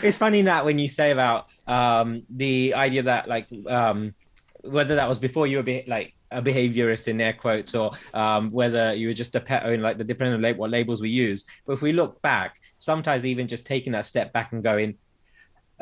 it's 0.04 0.18
funny 0.18 0.44
that 0.44 0.64
when 0.64 0.78
you 0.78 0.88
say 0.88 1.10
about 1.10 1.48
um, 1.66 2.22
the 2.30 2.76
idea 2.76 3.02
that 3.02 3.28
like 3.28 3.48
um, 3.66 4.14
whether 4.62 4.94
that 4.94 5.10
was 5.10 5.18
before 5.18 5.48
you 5.48 5.58
were 5.58 5.64
be- 5.64 5.86
like 5.88 6.14
a 6.30 6.40
behaviorist 6.40 7.08
in 7.08 7.20
air 7.20 7.34
quotes 7.34 7.74
or 7.74 7.94
um, 8.14 8.52
whether 8.52 8.94
you 8.94 9.08
were 9.08 9.14
just 9.16 9.34
a 9.36 9.40
pet 9.40 9.66
owner 9.66 9.82
like 9.82 9.98
the 9.98 10.04
depending 10.04 10.46
on 10.46 10.58
what 10.58 10.70
labels 10.70 11.02
we 11.02 11.10
use 11.10 11.46
but 11.66 11.74
if 11.74 11.82
we 11.82 11.94
look 11.94 12.22
back 12.22 12.56
sometimes 12.78 13.26
even 13.26 13.48
just 13.48 13.66
taking 13.66 13.94
that 13.94 14.06
step 14.06 14.34
back 14.34 14.52
and 14.52 14.62
going 14.62 14.98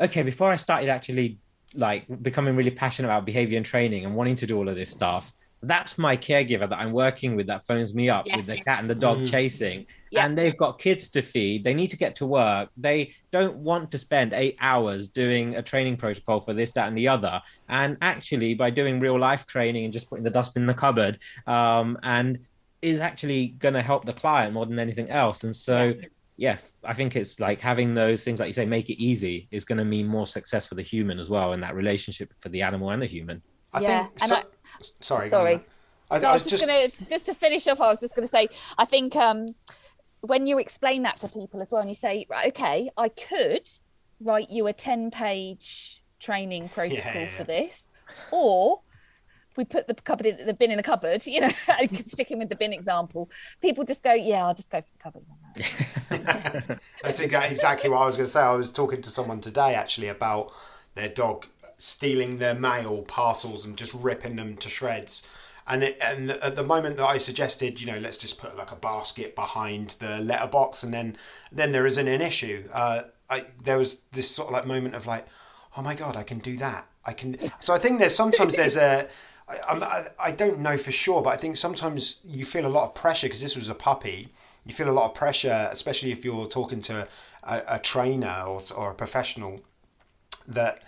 okay 0.00 0.22
before 0.22 0.50
i 0.50 0.56
started 0.56 0.88
actually 0.88 1.38
like 1.74 2.04
becoming 2.22 2.56
really 2.56 2.70
passionate 2.70 3.08
about 3.08 3.24
behavior 3.26 3.56
and 3.56 3.66
training 3.66 4.04
and 4.04 4.14
wanting 4.14 4.36
to 4.36 4.46
do 4.46 4.56
all 4.56 4.68
of 4.68 4.76
this 4.76 4.90
stuff 4.90 5.32
that's 5.62 5.98
my 5.98 6.16
caregiver 6.16 6.68
that 6.68 6.78
i'm 6.78 6.92
working 6.92 7.34
with 7.34 7.46
that 7.46 7.66
phones 7.66 7.94
me 7.94 8.08
up 8.08 8.26
with 8.34 8.46
the 8.46 8.56
cat 8.56 8.80
and 8.80 8.90
the 8.90 8.94
dog 8.94 9.26
chasing. 9.26 9.86
Yeah. 10.10 10.24
and 10.24 10.38
they've 10.38 10.56
got 10.56 10.78
kids 10.78 11.08
to 11.10 11.20
feed. 11.20 11.64
They 11.64 11.74
need 11.74 11.90
to 11.90 11.96
get 11.96 12.14
to 12.16 12.26
work. 12.26 12.70
They 12.76 13.14
don't 13.32 13.56
want 13.56 13.90
to 13.90 13.98
spend 13.98 14.32
eight 14.32 14.56
hours 14.60 15.08
doing 15.08 15.56
a 15.56 15.62
training 15.62 15.96
protocol 15.96 16.40
for 16.40 16.54
this 16.54 16.70
that 16.72 16.88
and 16.88 16.96
the 16.96 17.08
other. 17.08 17.42
And 17.68 17.98
actually 18.00 18.54
by 18.54 18.70
doing 18.70 19.00
real 19.00 19.18
life 19.18 19.46
training 19.46 19.84
and 19.84 19.92
just 19.92 20.08
putting 20.08 20.24
the 20.24 20.30
dustbin 20.30 20.62
in 20.62 20.66
the 20.68 20.74
cupboard 20.74 21.18
um, 21.46 21.98
and 22.02 22.38
is 22.80 23.00
actually 23.00 23.48
going 23.48 23.74
to 23.74 23.82
help 23.82 24.04
the 24.04 24.12
client 24.12 24.54
more 24.54 24.64
than 24.64 24.78
anything 24.78 25.10
else. 25.10 25.44
And 25.44 25.54
so 25.54 25.94
yeah 26.00 26.06
i 26.84 26.92
think 26.92 27.16
it's 27.16 27.40
like 27.40 27.60
having 27.60 27.94
those 27.94 28.22
things 28.24 28.38
like 28.40 28.46
you 28.48 28.52
say 28.52 28.66
make 28.66 28.88
it 28.90 29.02
easy 29.02 29.48
is 29.50 29.64
going 29.64 29.78
to 29.78 29.84
mean 29.84 30.06
more 30.06 30.26
success 30.26 30.66
for 30.66 30.74
the 30.74 30.82
human 30.82 31.18
as 31.18 31.28
well 31.30 31.52
in 31.54 31.60
that 31.60 31.74
relationship 31.74 32.32
for 32.40 32.48
the 32.50 32.62
animal 32.62 32.90
and 32.90 33.00
the 33.02 33.06
human 33.06 33.42
I 33.72 33.80
Yeah, 33.80 34.02
think. 34.04 34.12
and 34.22 34.28
so- 34.28 34.36
I- 34.36 34.44
sorry. 35.00 35.28
Sorry. 35.28 35.54
I, 36.10 36.18
So 36.20 36.26
I 36.26 36.30
I 36.30 36.32
was 36.34 36.42
was 36.44 36.50
just, 36.50 36.62
just. 36.62 36.98
gonna 36.98 37.10
just 37.10 37.26
to 37.26 37.34
finish 37.34 37.66
off. 37.66 37.80
I 37.80 37.88
was 37.88 38.00
just 38.00 38.14
gonna 38.14 38.28
say, 38.28 38.48
I 38.78 38.84
think 38.84 39.16
um, 39.16 39.48
when 40.20 40.46
you 40.46 40.58
explain 40.58 41.02
that 41.02 41.16
to 41.16 41.28
people 41.28 41.60
as 41.60 41.72
well, 41.72 41.80
and 41.82 41.90
you 41.90 41.96
say, 41.96 42.26
right, 42.30 42.46
okay, 42.48 42.90
I 42.96 43.08
could 43.10 43.68
write 44.20 44.48
you 44.50 44.66
a 44.68 44.72
ten-page 44.72 46.02
training 46.20 46.68
protocol 46.76 47.22
yeah, 47.22 47.28
for 47.28 47.42
yeah. 47.42 47.60
this, 47.60 47.88
or 48.30 48.80
we 49.56 49.64
put 49.64 49.86
the 49.86 49.94
cupboard 49.94 50.26
in 50.26 50.46
the 50.46 50.54
bin 50.54 50.70
in 50.70 50.76
the 50.76 50.82
cupboard. 50.82 51.26
You 51.26 51.42
know, 51.42 51.50
I 51.68 51.86
could 51.86 52.08
stick 52.08 52.30
in 52.30 52.38
with 52.38 52.48
the 52.48 52.56
bin 52.56 52.72
example. 52.72 53.30
People 53.60 53.84
just 53.84 54.02
go, 54.02 54.12
yeah, 54.12 54.46
I'll 54.46 54.54
just 54.54 54.70
go 54.70 54.80
for 54.80 54.88
the 54.92 55.02
cupboard. 55.02 55.24
I 57.02 57.10
think 57.12 57.32
that's 57.32 57.50
exactly 57.50 57.90
what 57.90 58.02
I 58.02 58.06
was 58.06 58.16
going 58.16 58.26
to 58.26 58.32
say. 58.32 58.40
I 58.40 58.54
was 58.54 58.70
talking 58.70 59.02
to 59.02 59.10
someone 59.10 59.40
today 59.40 59.74
actually 59.74 60.08
about 60.08 60.52
their 60.94 61.08
dog 61.08 61.46
stealing 61.78 62.38
their 62.38 62.54
mail 62.54 63.02
parcels 63.02 63.64
and 63.64 63.76
just 63.76 63.92
ripping 63.94 64.36
them 64.36 64.56
to 64.56 64.68
shreds. 64.68 65.26
And 65.68 65.82
it, 65.82 65.98
and 66.00 66.30
at 66.30 66.54
the 66.54 66.62
moment 66.62 66.96
that 66.96 67.06
I 67.06 67.18
suggested, 67.18 67.80
you 67.80 67.86
know, 67.86 67.98
let's 67.98 68.18
just 68.18 68.38
put 68.38 68.56
like 68.56 68.70
a 68.70 68.76
basket 68.76 69.34
behind 69.34 69.96
the 69.98 70.18
letterbox, 70.20 70.84
and 70.84 70.92
then 70.92 71.16
then 71.50 71.72
there 71.72 71.86
isn't 71.86 72.06
an 72.06 72.20
issue. 72.20 72.68
Uh, 72.72 73.02
I, 73.28 73.46
there 73.64 73.76
was 73.76 74.02
this 74.12 74.30
sort 74.30 74.48
of 74.48 74.52
like 74.52 74.64
moment 74.64 74.94
of 74.94 75.06
like, 75.06 75.26
oh 75.76 75.82
my 75.82 75.94
god, 75.94 76.16
I 76.16 76.22
can 76.22 76.38
do 76.38 76.56
that. 76.58 76.86
I 77.04 77.12
can. 77.12 77.36
So 77.58 77.74
I 77.74 77.78
think 77.78 77.98
there's 77.98 78.14
sometimes 78.14 78.54
there's 78.54 78.76
a. 78.76 79.08
I, 79.48 79.56
I, 79.68 80.06
I 80.18 80.30
don't 80.32 80.58
know 80.58 80.76
for 80.76 80.92
sure, 80.92 81.22
but 81.22 81.30
I 81.30 81.36
think 81.36 81.56
sometimes 81.56 82.20
you 82.24 82.44
feel 82.44 82.66
a 82.66 82.68
lot 82.68 82.84
of 82.84 82.94
pressure 82.94 83.26
because 83.26 83.40
this 83.40 83.56
was 83.56 83.68
a 83.68 83.74
puppy. 83.74 84.28
You 84.64 84.74
feel 84.74 84.90
a 84.90 84.92
lot 84.92 85.06
of 85.06 85.14
pressure, 85.14 85.68
especially 85.70 86.10
if 86.10 86.24
you're 86.24 86.48
talking 86.48 86.80
to 86.82 87.06
a, 87.44 87.62
a 87.68 87.78
trainer 87.78 88.42
or, 88.46 88.60
or 88.76 88.90
a 88.90 88.94
professional, 88.94 89.60
that 90.48 90.82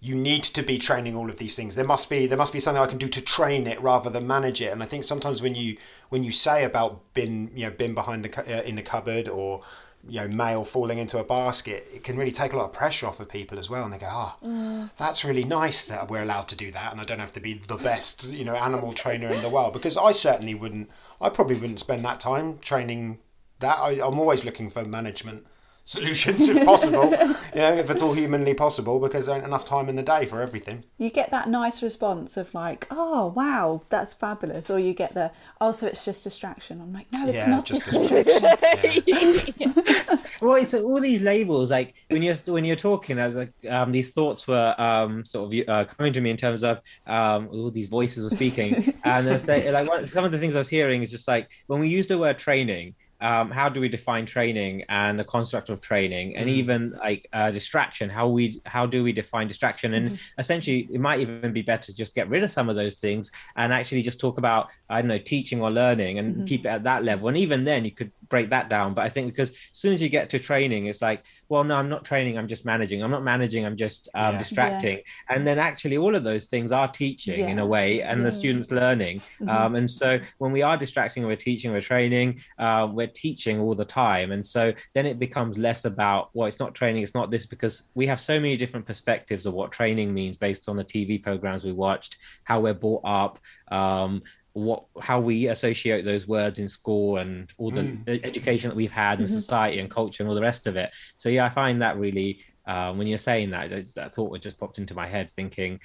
you 0.00 0.14
need 0.16 0.42
to 0.42 0.62
be 0.62 0.78
training 0.78 1.16
all 1.16 1.30
of 1.30 1.38
these 1.38 1.54
things. 1.54 1.76
There 1.76 1.84
must 1.84 2.10
be 2.10 2.26
there 2.26 2.36
must 2.36 2.52
be 2.52 2.60
something 2.60 2.82
I 2.82 2.86
can 2.86 2.98
do 2.98 3.08
to 3.08 3.20
train 3.20 3.68
it 3.68 3.80
rather 3.80 4.10
than 4.10 4.26
manage 4.26 4.60
it. 4.60 4.72
And 4.72 4.82
I 4.82 4.86
think 4.86 5.04
sometimes 5.04 5.40
when 5.40 5.54
you 5.54 5.76
when 6.08 6.24
you 6.24 6.32
say 6.32 6.64
about 6.64 7.14
bin 7.14 7.50
you 7.54 7.66
know 7.66 7.70
bin 7.70 7.94
behind 7.94 8.24
the 8.24 8.58
uh, 8.58 8.62
in 8.62 8.74
the 8.74 8.82
cupboard 8.82 9.28
or 9.28 9.62
you 10.08 10.20
know 10.20 10.28
mail 10.28 10.64
falling 10.64 10.98
into 10.98 11.18
a 11.18 11.24
basket, 11.24 11.86
it 11.94 12.02
can 12.04 12.16
really 12.16 12.32
take 12.32 12.52
a 12.52 12.56
lot 12.56 12.64
of 12.64 12.72
pressure 12.72 13.06
off 13.06 13.20
of 13.20 13.28
people 13.28 13.58
as 13.58 13.70
well. 13.70 13.84
And 13.84 13.92
they 13.92 13.98
go, 13.98 14.08
oh, 14.10 14.90
that's 14.96 15.24
really 15.24 15.44
nice 15.44 15.84
that 15.86 16.10
we're 16.10 16.22
allowed 16.22 16.48
to 16.48 16.56
do 16.56 16.70
that, 16.72 16.92
and 16.92 17.00
I 17.00 17.04
don't 17.04 17.20
have 17.20 17.32
to 17.32 17.40
be 17.40 17.54
the 17.54 17.76
best 17.76 18.28
you 18.28 18.44
know 18.44 18.54
animal 18.54 18.92
trainer 18.92 19.28
in 19.28 19.42
the 19.42 19.48
world 19.48 19.72
because 19.72 19.96
I 19.96 20.12
certainly 20.12 20.54
wouldn't. 20.54 20.90
I 21.20 21.28
probably 21.28 21.56
wouldn't 21.58 21.80
spend 21.80 22.04
that 22.04 22.20
time 22.20 22.58
training 22.58 23.18
that. 23.60 23.78
I, 23.78 23.90
I'm 24.06 24.18
always 24.18 24.44
looking 24.44 24.70
for 24.70 24.84
management 24.84 25.46
solutions 25.84 26.48
if 26.48 26.64
possible. 26.64 27.10
you 27.54 27.60
know, 27.60 27.74
if 27.74 27.90
it's 27.90 28.02
all 28.02 28.12
humanly 28.12 28.54
possible, 28.54 28.98
because 29.00 29.26
there 29.26 29.36
ain't 29.36 29.44
enough 29.44 29.66
time 29.66 29.88
in 29.88 29.96
the 29.96 30.02
day 30.02 30.26
for 30.26 30.40
everything. 30.40 30.84
You 30.98 31.10
get 31.10 31.30
that 31.30 31.48
nice 31.48 31.82
response 31.82 32.36
of 32.36 32.54
like, 32.54 32.86
"Oh 32.90 33.28
wow, 33.28 33.82
that's 33.88 34.12
fabulous," 34.12 34.70
or 34.70 34.78
you 34.78 34.94
get 34.94 35.14
the, 35.14 35.32
"Oh, 35.60 35.72
so 35.72 35.86
it's 35.86 36.04
just 36.04 36.24
distraction." 36.24 36.80
I'm 36.80 36.92
like, 36.92 37.12
"No, 37.12 37.24
it's 37.26 37.34
Yeah, 37.34 37.50
not 37.50 37.64
just 37.66 37.90
distraction." 37.90 38.42
well 40.40 40.56
it's 40.56 40.74
all 40.74 41.00
these 41.00 41.22
labels 41.22 41.70
like 41.70 41.94
when 42.10 42.22
you're 42.22 42.34
when 42.46 42.64
you're 42.64 42.76
talking 42.76 43.18
as 43.18 43.36
like 43.36 43.52
um 43.68 43.92
these 43.92 44.10
thoughts 44.12 44.46
were 44.48 44.74
um 44.78 45.24
sort 45.24 45.52
of 45.52 45.68
uh, 45.68 45.84
coming 45.84 46.12
to 46.12 46.20
me 46.20 46.30
in 46.30 46.36
terms 46.36 46.64
of 46.64 46.80
um 47.06 47.48
all 47.52 47.70
these 47.70 47.88
voices 47.88 48.24
were 48.24 48.30
speaking 48.30 48.74
and 49.04 49.28
I 49.28 49.36
say 49.36 49.70
like 49.70 49.88
one, 49.88 50.06
some 50.06 50.24
of 50.24 50.32
the 50.32 50.38
things 50.38 50.56
i 50.56 50.58
was 50.58 50.68
hearing 50.68 51.02
is 51.02 51.10
just 51.10 51.28
like 51.28 51.48
when 51.66 51.80
we 51.80 51.88
use 51.88 52.06
the 52.08 52.18
word 52.18 52.38
training 52.38 52.94
um, 53.22 53.50
how 53.50 53.68
do 53.68 53.80
we 53.80 53.88
define 53.88 54.26
training 54.26 54.84
and 54.88 55.18
the 55.18 55.24
construct 55.24 55.70
of 55.70 55.80
training 55.80 56.36
and 56.36 56.50
even 56.50 56.90
like 56.98 57.28
uh, 57.32 57.50
distraction? 57.50 58.10
How 58.10 58.28
we 58.28 58.60
how 58.66 58.84
do 58.84 59.02
we 59.02 59.12
define 59.12 59.46
distraction? 59.46 59.94
And 59.94 60.18
essentially 60.38 60.88
it 60.92 61.00
might 61.00 61.20
even 61.20 61.52
be 61.52 61.62
better 61.62 61.86
to 61.86 61.96
just 61.96 62.14
get 62.14 62.28
rid 62.28 62.42
of 62.42 62.50
some 62.50 62.68
of 62.68 62.76
those 62.76 62.96
things 62.96 63.30
and 63.56 63.72
actually 63.72 64.02
just 64.02 64.20
talk 64.20 64.38
about 64.38 64.70
i 64.90 65.00
don't 65.00 65.08
know 65.08 65.18
teaching 65.18 65.62
or 65.62 65.70
learning 65.70 66.18
and 66.18 66.46
keep 66.46 66.66
it 66.66 66.68
at 66.68 66.84
that 66.84 67.04
level. 67.04 67.28
And 67.28 67.36
even 67.36 67.64
then 67.64 67.84
you 67.84 67.92
could 67.92 68.12
break 68.28 68.50
that 68.50 68.68
down. 68.68 68.94
But 68.94 69.04
i 69.04 69.08
think 69.08 69.32
because 69.32 69.50
as 69.50 69.56
soon 69.72 69.92
as 69.92 70.02
you 70.02 70.08
get 70.08 70.30
to 70.30 70.38
training 70.38 70.86
it's 70.86 71.02
like 71.02 71.22
well 71.52 71.64
no 71.64 71.76
i'm 71.76 71.90
not 71.96 72.02
training 72.10 72.34
i'm 72.38 72.48
just 72.54 72.64
managing. 72.64 72.98
I'm 73.04 73.10
not 73.16 73.24
managing 73.34 73.62
i'm 73.66 73.76
just 73.76 74.08
um, 74.14 74.32
Yeah. 74.32 74.38
distracting. 74.38 74.98
And 75.28 75.40
then 75.46 75.58
actually 75.70 75.98
all 76.02 76.14
of 76.18 76.24
those 76.30 76.44
things 76.52 76.72
are 76.72 76.88
teaching 77.02 77.40
in 77.52 77.58
a 77.58 77.66
way 77.74 77.88
and 78.08 78.24
the 78.26 78.32
students 78.40 78.70
learning. 78.82 79.16
Um, 79.54 79.74
and 79.80 79.88
so 80.00 80.08
when 80.42 80.52
we 80.56 80.62
are 80.68 80.76
distracting 80.84 81.20
we're 81.26 81.44
teaching 81.50 81.70
we're 81.74 81.88
training 81.94 82.28
uh, 82.64 82.84
we're 82.96 83.14
teaching 83.26 83.56
all 83.62 83.74
the 83.82 83.90
time. 84.06 84.28
And 84.36 84.44
so 84.54 84.62
then 84.94 85.04
it 85.12 85.18
becomes 85.26 85.54
less 85.68 85.84
about 85.92 86.22
well 86.34 86.48
it's 86.50 86.60
not 86.64 86.74
training 86.80 87.02
it's 87.02 87.14
not 87.20 87.30
this 87.30 87.46
because 87.54 87.74
we 88.00 88.04
have 88.12 88.20
so 88.30 88.34
many 88.44 88.56
different 88.62 88.86
perspectives 88.92 89.44
of 89.46 89.52
what 89.58 89.68
training 89.78 90.08
means 90.20 90.36
based 90.46 90.64
on 90.70 90.76
the 90.80 90.84
tv 90.92 91.10
programs 91.28 91.62
we 91.70 91.72
watched 91.86 92.12
how 92.44 92.56
we're 92.64 92.80
brought 92.84 93.04
up 93.04 93.34
um, 93.80 94.22
what 94.54 94.84
how 95.00 95.18
we 95.20 95.48
associate 95.48 96.04
those 96.04 96.28
words 96.28 96.58
in 96.58 96.68
school 96.68 97.16
and 97.16 97.52
all 97.56 97.70
the 97.70 97.96
e- 98.06 98.20
education 98.22 98.68
that 98.68 98.76
we've 98.76 98.92
had 98.92 99.20
in 99.20 99.26
society 99.26 99.78
and 99.78 99.90
culture 99.90 100.22
and 100.22 100.28
all 100.28 100.34
the 100.34 100.42
rest 100.42 100.66
of 100.66 100.76
it. 100.76 100.90
So 101.16 101.28
yeah 101.30 101.46
i 101.46 101.48
find 101.48 101.80
that 101.82 101.96
really 101.98 102.40
um, 102.66 102.98
when 102.98 103.06
you're 103.06 103.18
saying 103.18 103.50
that 103.50 103.70
that- 103.70 103.94
that 103.94 104.14
thought 104.14 104.38
just 104.40 104.58
popped 104.58 104.78
into 104.78 104.94
my 104.94 105.08
head 105.08 105.30
thinking 105.30 105.80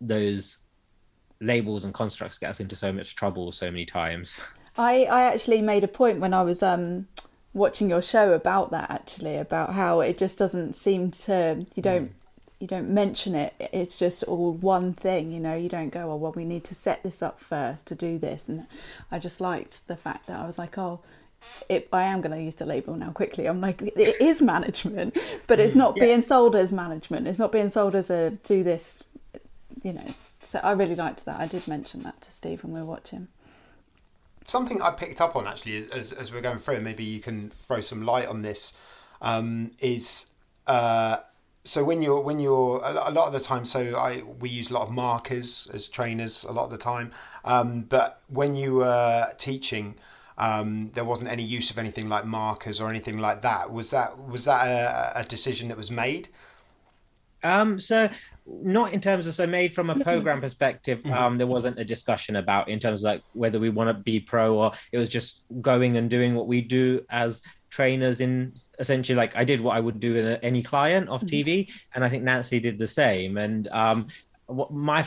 those 0.00 0.58
labels 1.40 1.84
and 1.84 1.92
constructs 1.94 2.38
get 2.38 2.50
us 2.50 2.60
into 2.60 2.76
so 2.76 2.92
much 2.92 3.14
trouble 3.16 3.52
so 3.52 3.70
many 3.70 3.84
times. 3.86 4.40
I, 4.78 5.04
I 5.04 5.22
actually 5.22 5.62
made 5.62 5.84
a 5.84 5.88
point 5.88 6.20
when 6.20 6.34
I 6.34 6.42
was 6.42 6.62
um, 6.62 7.08
watching 7.54 7.88
your 7.88 8.02
show 8.02 8.32
about 8.34 8.70
that 8.72 8.90
actually 8.90 9.36
about 9.36 9.72
how 9.72 10.00
it 10.00 10.18
just 10.18 10.38
doesn't 10.38 10.74
seem 10.74 11.10
to 11.12 11.64
you 11.74 11.82
don't 11.82 12.12
you 12.58 12.66
don't 12.66 12.88
mention 12.88 13.34
it 13.34 13.54
it's 13.72 13.98
just 13.98 14.22
all 14.24 14.52
one 14.52 14.94
thing 14.94 15.30
you 15.30 15.38
know 15.38 15.54
you 15.54 15.68
don't 15.68 15.90
go 15.90 16.10
oh 16.10 16.16
well 16.16 16.32
we 16.32 16.44
need 16.44 16.64
to 16.64 16.74
set 16.74 17.02
this 17.02 17.22
up 17.22 17.38
first 17.38 17.86
to 17.86 17.94
do 17.94 18.18
this 18.18 18.48
and 18.48 18.66
I 19.10 19.18
just 19.18 19.40
liked 19.40 19.86
the 19.88 19.96
fact 19.96 20.26
that 20.26 20.40
I 20.40 20.46
was 20.46 20.58
like 20.58 20.78
oh 20.78 21.00
it, 21.68 21.88
I 21.92 22.04
am 22.04 22.20
going 22.20 22.36
to 22.36 22.42
use 22.42 22.56
the 22.56 22.66
label 22.66 22.96
now 22.96 23.10
quickly. 23.10 23.46
I'm 23.46 23.60
like, 23.60 23.82
it 23.82 24.20
is 24.20 24.40
management, 24.42 25.16
but 25.46 25.60
it's 25.60 25.74
not 25.74 25.94
being 25.94 26.20
sold 26.20 26.56
as 26.56 26.72
management. 26.72 27.26
It's 27.26 27.38
not 27.38 27.52
being 27.52 27.68
sold 27.68 27.94
as 27.94 28.10
a 28.10 28.30
do 28.44 28.62
this, 28.62 29.02
you 29.82 29.92
know. 29.92 30.14
So 30.40 30.60
I 30.62 30.72
really 30.72 30.94
liked 30.94 31.24
that. 31.24 31.40
I 31.40 31.46
did 31.46 31.66
mention 31.66 32.02
that 32.02 32.20
to 32.22 32.30
Steve 32.30 32.62
when 32.62 32.72
we 32.72 32.80
were 32.80 32.86
watching. 32.86 33.28
Something 34.44 34.80
I 34.80 34.92
picked 34.92 35.20
up 35.20 35.34
on 35.34 35.46
actually 35.46 35.86
as, 35.92 36.12
as 36.12 36.32
we're 36.32 36.40
going 36.40 36.58
through, 36.58 36.80
maybe 36.80 37.02
you 37.02 37.20
can 37.20 37.50
throw 37.50 37.80
some 37.80 38.06
light 38.06 38.28
on 38.28 38.42
this, 38.42 38.78
um, 39.20 39.72
is 39.80 40.30
uh, 40.68 41.18
so 41.66 41.84
when 41.84 42.00
you're 42.00 42.20
when 42.20 42.38
you're 42.38 42.80
a 42.84 43.10
lot 43.10 43.26
of 43.26 43.32
the 43.32 43.40
time 43.40 43.64
so 43.64 43.96
i 43.96 44.22
we 44.38 44.48
use 44.48 44.70
a 44.70 44.74
lot 44.74 44.82
of 44.82 44.90
markers 44.90 45.68
as 45.74 45.88
trainers 45.88 46.44
a 46.44 46.52
lot 46.52 46.64
of 46.64 46.70
the 46.70 46.78
time. 46.78 47.12
Um, 47.44 47.82
but 47.82 48.20
when 48.28 48.56
you 48.56 48.74
were 48.74 49.32
teaching 49.38 49.96
um, 50.38 50.90
there 50.94 51.04
wasn't 51.04 51.30
any 51.30 51.42
use 51.42 51.70
of 51.70 51.78
anything 51.78 52.08
like 52.08 52.26
markers 52.26 52.80
or 52.80 52.90
anything 52.90 53.18
like 53.18 53.42
that. 53.42 53.72
Was 53.72 53.90
that 53.90 54.18
was 54.18 54.44
that 54.44 54.66
a, 54.66 55.20
a 55.20 55.24
decision 55.24 55.68
that 55.68 55.76
was 55.76 55.90
made? 55.90 56.28
Um, 57.42 57.78
so 57.78 58.10
not 58.46 58.92
in 58.92 59.00
terms 59.00 59.26
of 59.26 59.34
so 59.34 59.46
made 59.46 59.74
from 59.74 59.90
a 59.90 59.98
program 59.98 60.40
perspective. 60.40 61.04
Um, 61.06 61.38
there 61.38 61.46
wasn't 61.46 61.78
a 61.78 61.84
discussion 61.84 62.36
about 62.36 62.68
in 62.68 62.78
terms 62.78 63.02
of 63.02 63.06
like 63.12 63.22
whether 63.32 63.58
we 63.58 63.70
want 63.70 63.88
to 63.88 63.94
be 63.94 64.20
pro 64.20 64.56
or 64.56 64.72
it 64.92 64.98
was 64.98 65.08
just 65.08 65.42
going 65.60 65.96
and 65.96 66.08
doing 66.10 66.34
what 66.34 66.46
we 66.46 66.60
do 66.60 67.04
as 67.10 67.42
trainers 67.70 68.20
in 68.20 68.52
essentially 68.78 69.16
like 69.16 69.34
I 69.36 69.44
did 69.44 69.60
what 69.60 69.76
I 69.76 69.80
would 69.80 70.00
do 70.00 70.16
in 70.16 70.26
a, 70.26 70.34
any 70.42 70.62
client 70.62 71.08
off 71.08 71.22
TV, 71.22 71.70
and 71.94 72.04
I 72.04 72.08
think 72.08 72.24
Nanci 72.24 72.60
did 72.62 72.78
the 72.78 72.86
same. 72.86 73.36
And 73.38 73.68
um, 73.68 74.08
what 74.46 74.72
my 74.72 75.06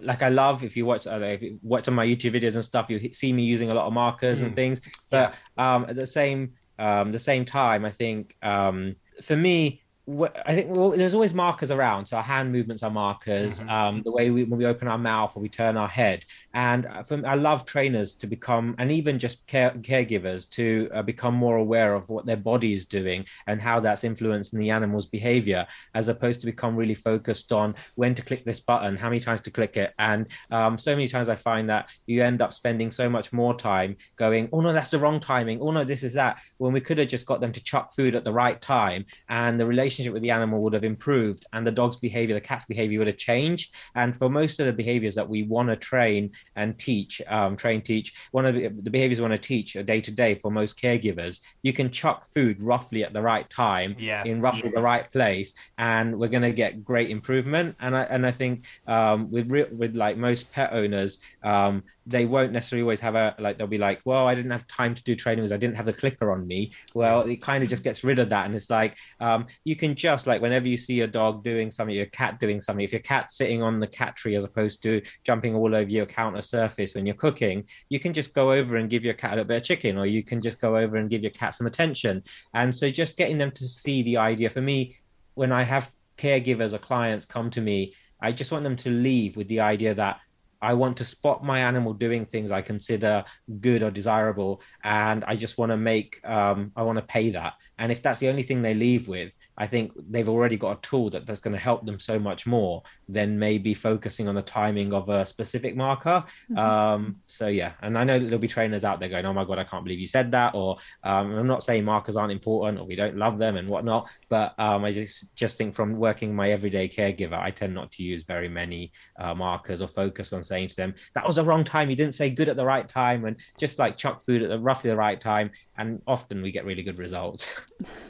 like 0.00 0.22
I 0.22 0.28
love 0.28 0.62
if 0.62 0.76
you 0.76 0.86
watch 0.86 1.06
uh, 1.06 1.18
if 1.22 1.42
you 1.42 1.58
watch 1.62 1.88
of 1.88 1.94
my 1.94 2.06
YouTube 2.06 2.34
videos 2.34 2.54
and 2.54 2.64
stuff, 2.64 2.86
you 2.88 3.12
see 3.12 3.32
me 3.32 3.44
using 3.44 3.70
a 3.70 3.74
lot 3.74 3.86
of 3.86 3.92
markers 3.92 4.42
and 4.42 4.54
things. 4.54 4.80
But 5.10 5.34
um, 5.56 5.86
at 5.88 5.96
the 5.96 6.06
same 6.06 6.54
um, 6.78 7.12
the 7.12 7.18
same 7.18 7.44
time, 7.44 7.84
I 7.84 7.90
think 7.90 8.36
um, 8.42 8.94
for 9.22 9.36
me, 9.36 9.82
I 10.08 10.54
think 10.54 10.70
well, 10.70 10.90
there's 10.90 11.12
always 11.12 11.34
markers 11.34 11.70
around. 11.70 12.06
So 12.06 12.16
our 12.16 12.22
hand 12.22 12.50
movements 12.50 12.82
are 12.82 12.90
markers. 12.90 13.60
Um, 13.68 14.00
the 14.02 14.10
way 14.10 14.30
we 14.30 14.44
when 14.44 14.58
we 14.58 14.64
open 14.64 14.88
our 14.88 14.96
mouth 14.96 15.36
or 15.36 15.40
we 15.40 15.50
turn 15.50 15.76
our 15.76 15.88
head, 15.88 16.24
and 16.54 16.86
uh, 16.86 17.02
for, 17.02 17.20
I 17.26 17.34
love 17.34 17.66
trainers 17.66 18.14
to 18.16 18.26
become, 18.26 18.74
and 18.78 18.90
even 18.90 19.18
just 19.18 19.46
care, 19.46 19.72
caregivers 19.72 20.48
to 20.50 20.88
uh, 20.94 21.02
become 21.02 21.34
more 21.34 21.58
aware 21.58 21.94
of 21.94 22.08
what 22.08 22.24
their 22.24 22.38
body 22.38 22.72
is 22.72 22.86
doing 22.86 23.26
and 23.46 23.60
how 23.60 23.80
that's 23.80 24.02
influencing 24.02 24.58
the 24.58 24.70
animal's 24.70 25.04
behavior, 25.04 25.66
as 25.94 26.08
opposed 26.08 26.40
to 26.40 26.46
become 26.46 26.74
really 26.74 26.94
focused 26.94 27.52
on 27.52 27.74
when 27.96 28.14
to 28.14 28.22
click 28.22 28.44
this 28.44 28.60
button, 28.60 28.96
how 28.96 29.10
many 29.10 29.20
times 29.20 29.42
to 29.42 29.50
click 29.50 29.76
it, 29.76 29.92
and 29.98 30.26
um, 30.50 30.78
so 30.78 30.94
many 30.94 31.08
times 31.08 31.28
I 31.28 31.34
find 31.34 31.68
that 31.68 31.90
you 32.06 32.24
end 32.24 32.40
up 32.40 32.54
spending 32.54 32.90
so 32.90 33.10
much 33.10 33.30
more 33.30 33.54
time 33.54 33.96
going, 34.16 34.48
oh 34.54 34.62
no, 34.62 34.72
that's 34.72 34.90
the 34.90 34.98
wrong 34.98 35.20
timing, 35.20 35.60
oh 35.60 35.70
no, 35.70 35.84
this 35.84 36.02
is 36.02 36.14
that, 36.14 36.38
when 36.56 36.72
we 36.72 36.80
could 36.80 36.96
have 36.96 37.08
just 37.08 37.26
got 37.26 37.42
them 37.42 37.52
to 37.52 37.62
chuck 37.62 37.92
food 37.92 38.14
at 38.14 38.24
the 38.24 38.32
right 38.32 38.62
time, 38.62 39.04
and 39.28 39.60
the 39.60 39.66
relationship 39.66 39.97
with 40.06 40.22
the 40.22 40.30
animal 40.30 40.62
would 40.62 40.72
have 40.72 40.84
improved, 40.84 41.46
and 41.52 41.66
the 41.66 41.70
dog's 41.72 41.96
behavior, 41.96 42.34
the 42.34 42.40
cat's 42.40 42.64
behavior 42.66 42.98
would 42.98 43.06
have 43.08 43.16
changed, 43.16 43.74
and 43.94 44.16
for 44.16 44.28
most 44.28 44.60
of 44.60 44.66
the 44.66 44.72
behaviors 44.72 45.14
that 45.14 45.28
we 45.28 45.42
want 45.42 45.68
to 45.68 45.76
train 45.76 46.30
and 46.56 46.78
teach, 46.78 47.20
um, 47.28 47.56
train, 47.56 47.80
teach, 47.82 48.14
one 48.32 48.46
of 48.46 48.54
the, 48.54 48.68
the 48.68 48.90
behaviors 48.90 49.18
we 49.18 49.28
want 49.28 49.40
to 49.40 49.48
teach 49.48 49.72
day 49.84 50.00
to 50.00 50.10
day 50.10 50.34
for 50.36 50.50
most 50.50 50.80
caregivers, 50.80 51.40
you 51.62 51.72
can 51.72 51.90
chuck 51.90 52.26
food 52.32 52.60
roughly 52.62 53.02
at 53.04 53.12
the 53.12 53.22
right 53.22 53.48
time 53.50 53.94
Yeah. 53.98 54.24
in 54.24 54.40
roughly 54.40 54.70
the 54.74 54.82
right 54.82 55.10
place, 55.10 55.54
and 55.78 56.18
we're 56.18 56.28
going 56.28 56.42
to 56.42 56.52
get 56.52 56.84
great 56.84 57.10
improvement. 57.10 57.76
And 57.80 57.96
I 57.96 58.02
and 58.02 58.26
I 58.26 58.30
think 58.30 58.64
um, 58.86 59.30
with 59.30 59.50
re- 59.50 59.72
with 59.72 59.96
like 59.96 60.16
most 60.16 60.52
pet 60.52 60.70
owners, 60.72 61.18
um, 61.42 61.82
they 62.08 62.24
won't 62.24 62.52
necessarily 62.52 62.82
always 62.82 63.00
have 63.00 63.14
a 63.14 63.34
like 63.38 63.58
they'll 63.58 63.66
be 63.66 63.78
like, 63.78 64.00
well, 64.04 64.26
I 64.26 64.34
didn't 64.34 64.50
have 64.50 64.66
time 64.66 64.94
to 64.94 65.02
do 65.02 65.14
training 65.14 65.42
because 65.42 65.52
I 65.52 65.58
didn't 65.58 65.76
have 65.76 65.86
the 65.86 65.92
clicker 65.92 66.32
on 66.32 66.46
me. 66.46 66.72
Well, 66.94 67.20
it 67.22 67.42
kind 67.42 67.62
of 67.62 67.68
just 67.68 67.84
gets 67.84 68.02
rid 68.02 68.18
of 68.18 68.30
that, 68.30 68.46
and 68.46 68.54
it's 68.54 68.70
like 68.70 68.96
um, 69.20 69.46
you 69.64 69.76
can 69.76 69.94
just 69.94 70.26
like 70.26 70.40
whenever 70.40 70.66
you 70.66 70.78
see 70.78 70.94
your 70.94 71.06
dog 71.06 71.44
doing 71.44 71.70
something, 71.70 71.94
your 71.94 72.06
cat 72.06 72.40
doing 72.40 72.60
something, 72.60 72.84
if 72.84 72.92
your 72.92 73.02
cat's 73.02 73.36
sitting 73.36 73.62
on 73.62 73.78
the 73.78 73.86
cat 73.86 74.16
tree 74.16 74.36
as 74.36 74.44
opposed 74.44 74.82
to 74.84 75.02
jumping 75.22 75.54
all 75.54 75.74
over 75.74 75.90
your 75.90 76.06
counter 76.06 76.42
surface 76.42 76.94
when 76.94 77.04
you're 77.04 77.14
cooking, 77.14 77.64
you 77.90 78.00
can 78.00 78.14
just 78.14 78.32
go 78.32 78.52
over 78.52 78.76
and 78.76 78.88
give 78.88 79.04
your 79.04 79.14
cat 79.14 79.32
a 79.32 79.36
little 79.36 79.48
bit 79.48 79.58
of 79.58 79.64
chicken, 79.64 79.98
or 79.98 80.06
you 80.06 80.24
can 80.24 80.40
just 80.40 80.60
go 80.60 80.76
over 80.78 80.96
and 80.96 81.10
give 81.10 81.22
your 81.22 81.30
cat 81.32 81.54
some 81.54 81.66
attention. 81.66 82.22
And 82.54 82.74
so 82.74 82.90
just 82.90 83.16
getting 83.18 83.38
them 83.38 83.50
to 83.52 83.68
see 83.68 84.02
the 84.02 84.16
idea 84.16 84.48
for 84.48 84.62
me, 84.62 84.96
when 85.34 85.52
I 85.52 85.62
have 85.62 85.92
caregivers 86.16 86.72
or 86.72 86.78
clients 86.78 87.26
come 87.26 87.50
to 87.50 87.60
me, 87.60 87.94
I 88.20 88.32
just 88.32 88.50
want 88.50 88.64
them 88.64 88.76
to 88.76 88.90
leave 88.90 89.36
with 89.36 89.46
the 89.48 89.60
idea 89.60 89.94
that 89.94 90.18
I 90.60 90.74
want 90.74 90.96
to 90.98 91.04
spot 91.04 91.44
my 91.44 91.60
animal 91.60 91.92
doing 91.94 92.26
things 92.26 92.50
I 92.50 92.62
consider 92.62 93.24
good 93.60 93.82
or 93.82 93.90
desirable, 93.90 94.60
and 94.82 95.24
I 95.24 95.36
just 95.36 95.58
want 95.58 95.70
to 95.70 95.76
make, 95.76 96.20
um, 96.24 96.72
I 96.74 96.82
want 96.82 96.98
to 96.98 97.04
pay 97.04 97.30
that. 97.30 97.54
And 97.78 97.92
if 97.92 98.02
that's 98.02 98.18
the 98.18 98.28
only 98.28 98.42
thing 98.42 98.62
they 98.62 98.74
leave 98.74 99.06
with, 99.06 99.36
I 99.58 99.66
think 99.66 99.92
they've 100.08 100.28
already 100.28 100.56
got 100.56 100.78
a 100.78 100.80
tool 100.80 101.10
that 101.10 101.26
that's 101.26 101.40
going 101.40 101.52
to 101.52 101.60
help 101.60 101.84
them 101.84 101.98
so 101.98 102.18
much 102.18 102.46
more 102.46 102.82
than 103.08 103.38
maybe 103.38 103.74
focusing 103.74 104.28
on 104.28 104.36
the 104.36 104.42
timing 104.42 104.94
of 104.94 105.08
a 105.08 105.26
specific 105.26 105.76
marker. 105.76 106.24
Um, 106.56 107.16
so 107.26 107.48
yeah, 107.48 107.72
and 107.82 107.98
I 107.98 108.04
know 108.04 108.18
that 108.18 108.26
there'll 108.26 108.38
be 108.38 108.48
trainers 108.48 108.84
out 108.84 109.00
there 109.00 109.08
going, 109.08 109.26
"Oh 109.26 109.32
my 109.32 109.44
god, 109.44 109.58
I 109.58 109.64
can't 109.64 109.84
believe 109.84 109.98
you 109.98 110.06
said 110.06 110.30
that," 110.30 110.54
or 110.54 110.78
um, 111.02 111.34
I'm 111.34 111.46
not 111.46 111.62
saying 111.64 111.84
markers 111.84 112.16
aren't 112.16 112.32
important 112.32 112.78
or 112.78 112.86
we 112.86 112.94
don't 112.94 113.16
love 113.16 113.38
them 113.38 113.56
and 113.56 113.68
whatnot, 113.68 114.08
but 114.28 114.54
um, 114.58 114.84
I 114.84 114.92
just 114.92 115.26
just 115.34 115.58
think 115.58 115.74
from 115.74 115.96
working 115.96 116.34
my 116.34 116.50
everyday 116.50 116.88
caregiver, 116.88 117.38
I 117.38 117.50
tend 117.50 117.74
not 117.74 117.90
to 117.92 118.02
use 118.02 118.22
very 118.22 118.48
many 118.48 118.92
uh, 119.18 119.34
markers 119.34 119.82
or 119.82 119.88
focus 119.88 120.32
on 120.32 120.42
saying 120.42 120.68
to 120.68 120.76
them 120.76 120.94
that 121.14 121.26
was 121.26 121.34
the 121.34 121.44
wrong 121.44 121.64
time. 121.64 121.90
You 121.90 121.96
didn't 121.96 122.14
say 122.14 122.30
good 122.30 122.48
at 122.48 122.56
the 122.56 122.64
right 122.64 122.88
time, 122.88 123.24
and 123.24 123.36
just 123.58 123.78
like 123.78 123.96
chuck 123.96 124.22
food 124.22 124.42
at 124.42 124.50
the 124.50 124.58
roughly 124.58 124.90
the 124.90 124.96
right 124.96 125.20
time. 125.20 125.50
And 125.76 126.02
often 126.06 126.42
we 126.42 126.50
get 126.52 126.64
really 126.64 126.82
good 126.82 126.98
results. 126.98 127.52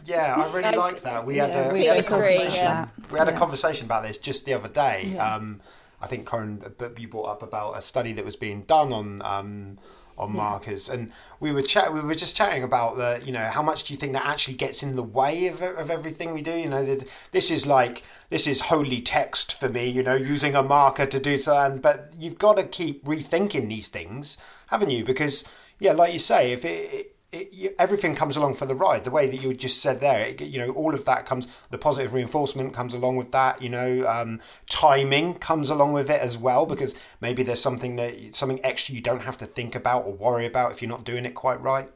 Yeah, 0.04 0.34
I 0.36 0.52
really 0.54 0.76
like 0.88 1.02
that. 1.02 1.24
We 1.24 1.37
had 1.38 1.54
a, 1.54 1.72
we 1.72 1.80
we 1.80 1.86
had 1.86 1.98
a 1.98 2.02
conversation. 2.02 2.52
yeah. 2.52 2.88
We 3.10 3.18
had 3.18 3.28
a 3.28 3.36
conversation 3.36 3.86
about 3.86 4.02
this 4.02 4.18
just 4.18 4.44
the 4.44 4.54
other 4.54 4.68
day. 4.68 5.12
Yeah. 5.14 5.34
Um, 5.34 5.60
I 6.00 6.06
think 6.06 6.28
Corrin, 6.28 6.98
you 6.98 7.08
brought 7.08 7.28
up 7.28 7.42
about 7.42 7.76
a 7.76 7.80
study 7.82 8.12
that 8.12 8.24
was 8.24 8.36
being 8.36 8.62
done 8.62 8.92
on 8.92 9.20
um, 9.22 9.78
on 10.16 10.32
markers, 10.34 10.88
and 10.88 11.12
we 11.40 11.52
were 11.52 11.62
chat. 11.62 11.92
We 11.92 12.00
were 12.00 12.14
just 12.14 12.36
chatting 12.36 12.62
about 12.62 12.96
the, 12.98 13.22
you 13.24 13.32
know, 13.32 13.44
how 13.44 13.62
much 13.62 13.84
do 13.84 13.94
you 13.94 13.98
think 13.98 14.12
that 14.12 14.26
actually 14.26 14.56
gets 14.56 14.82
in 14.82 14.96
the 14.96 15.02
way 15.02 15.46
of 15.46 15.62
of 15.62 15.90
everything 15.90 16.32
we 16.32 16.42
do? 16.42 16.56
You 16.56 16.68
know, 16.68 16.84
that 16.84 17.08
this 17.32 17.50
is 17.50 17.66
like 17.66 18.02
this 18.30 18.46
is 18.46 18.62
holy 18.62 19.00
text 19.00 19.54
for 19.54 19.68
me. 19.68 19.88
You 19.88 20.02
know, 20.02 20.14
using 20.16 20.54
a 20.54 20.62
marker 20.62 21.06
to 21.06 21.20
do 21.20 21.36
something, 21.36 21.80
but 21.80 22.14
you've 22.18 22.38
got 22.38 22.56
to 22.56 22.64
keep 22.64 23.04
rethinking 23.04 23.68
these 23.68 23.88
things, 23.88 24.38
haven't 24.68 24.90
you? 24.90 25.04
Because 25.04 25.44
yeah, 25.78 25.92
like 25.92 26.12
you 26.12 26.18
say, 26.18 26.52
if 26.52 26.64
it, 26.64 26.92
it 26.92 27.16
it, 27.30 27.52
you, 27.52 27.74
everything 27.78 28.14
comes 28.14 28.36
along 28.36 28.54
for 28.54 28.66
the 28.66 28.74
ride. 28.74 29.04
The 29.04 29.10
way 29.10 29.26
that 29.28 29.42
you 29.42 29.52
just 29.54 29.80
said 29.82 30.00
there, 30.00 30.26
it, 30.26 30.40
you 30.40 30.58
know, 30.58 30.70
all 30.70 30.94
of 30.94 31.04
that 31.04 31.26
comes. 31.26 31.46
The 31.70 31.78
positive 31.78 32.14
reinforcement 32.14 32.72
comes 32.72 32.94
along 32.94 33.16
with 33.16 33.32
that. 33.32 33.60
You 33.60 33.68
know, 33.68 34.06
um, 34.08 34.40
timing 34.68 35.34
comes 35.34 35.68
along 35.70 35.92
with 35.92 36.08
it 36.10 36.20
as 36.20 36.38
well 36.38 36.64
because 36.66 36.94
maybe 37.20 37.42
there's 37.42 37.60
something 37.60 37.96
that 37.96 38.34
something 38.34 38.60
extra 38.64 38.94
you 38.94 39.02
don't 39.02 39.22
have 39.22 39.36
to 39.38 39.46
think 39.46 39.74
about 39.74 40.04
or 40.06 40.12
worry 40.12 40.46
about 40.46 40.72
if 40.72 40.80
you're 40.80 40.88
not 40.88 41.04
doing 41.04 41.26
it 41.26 41.34
quite 41.34 41.60
right. 41.60 41.90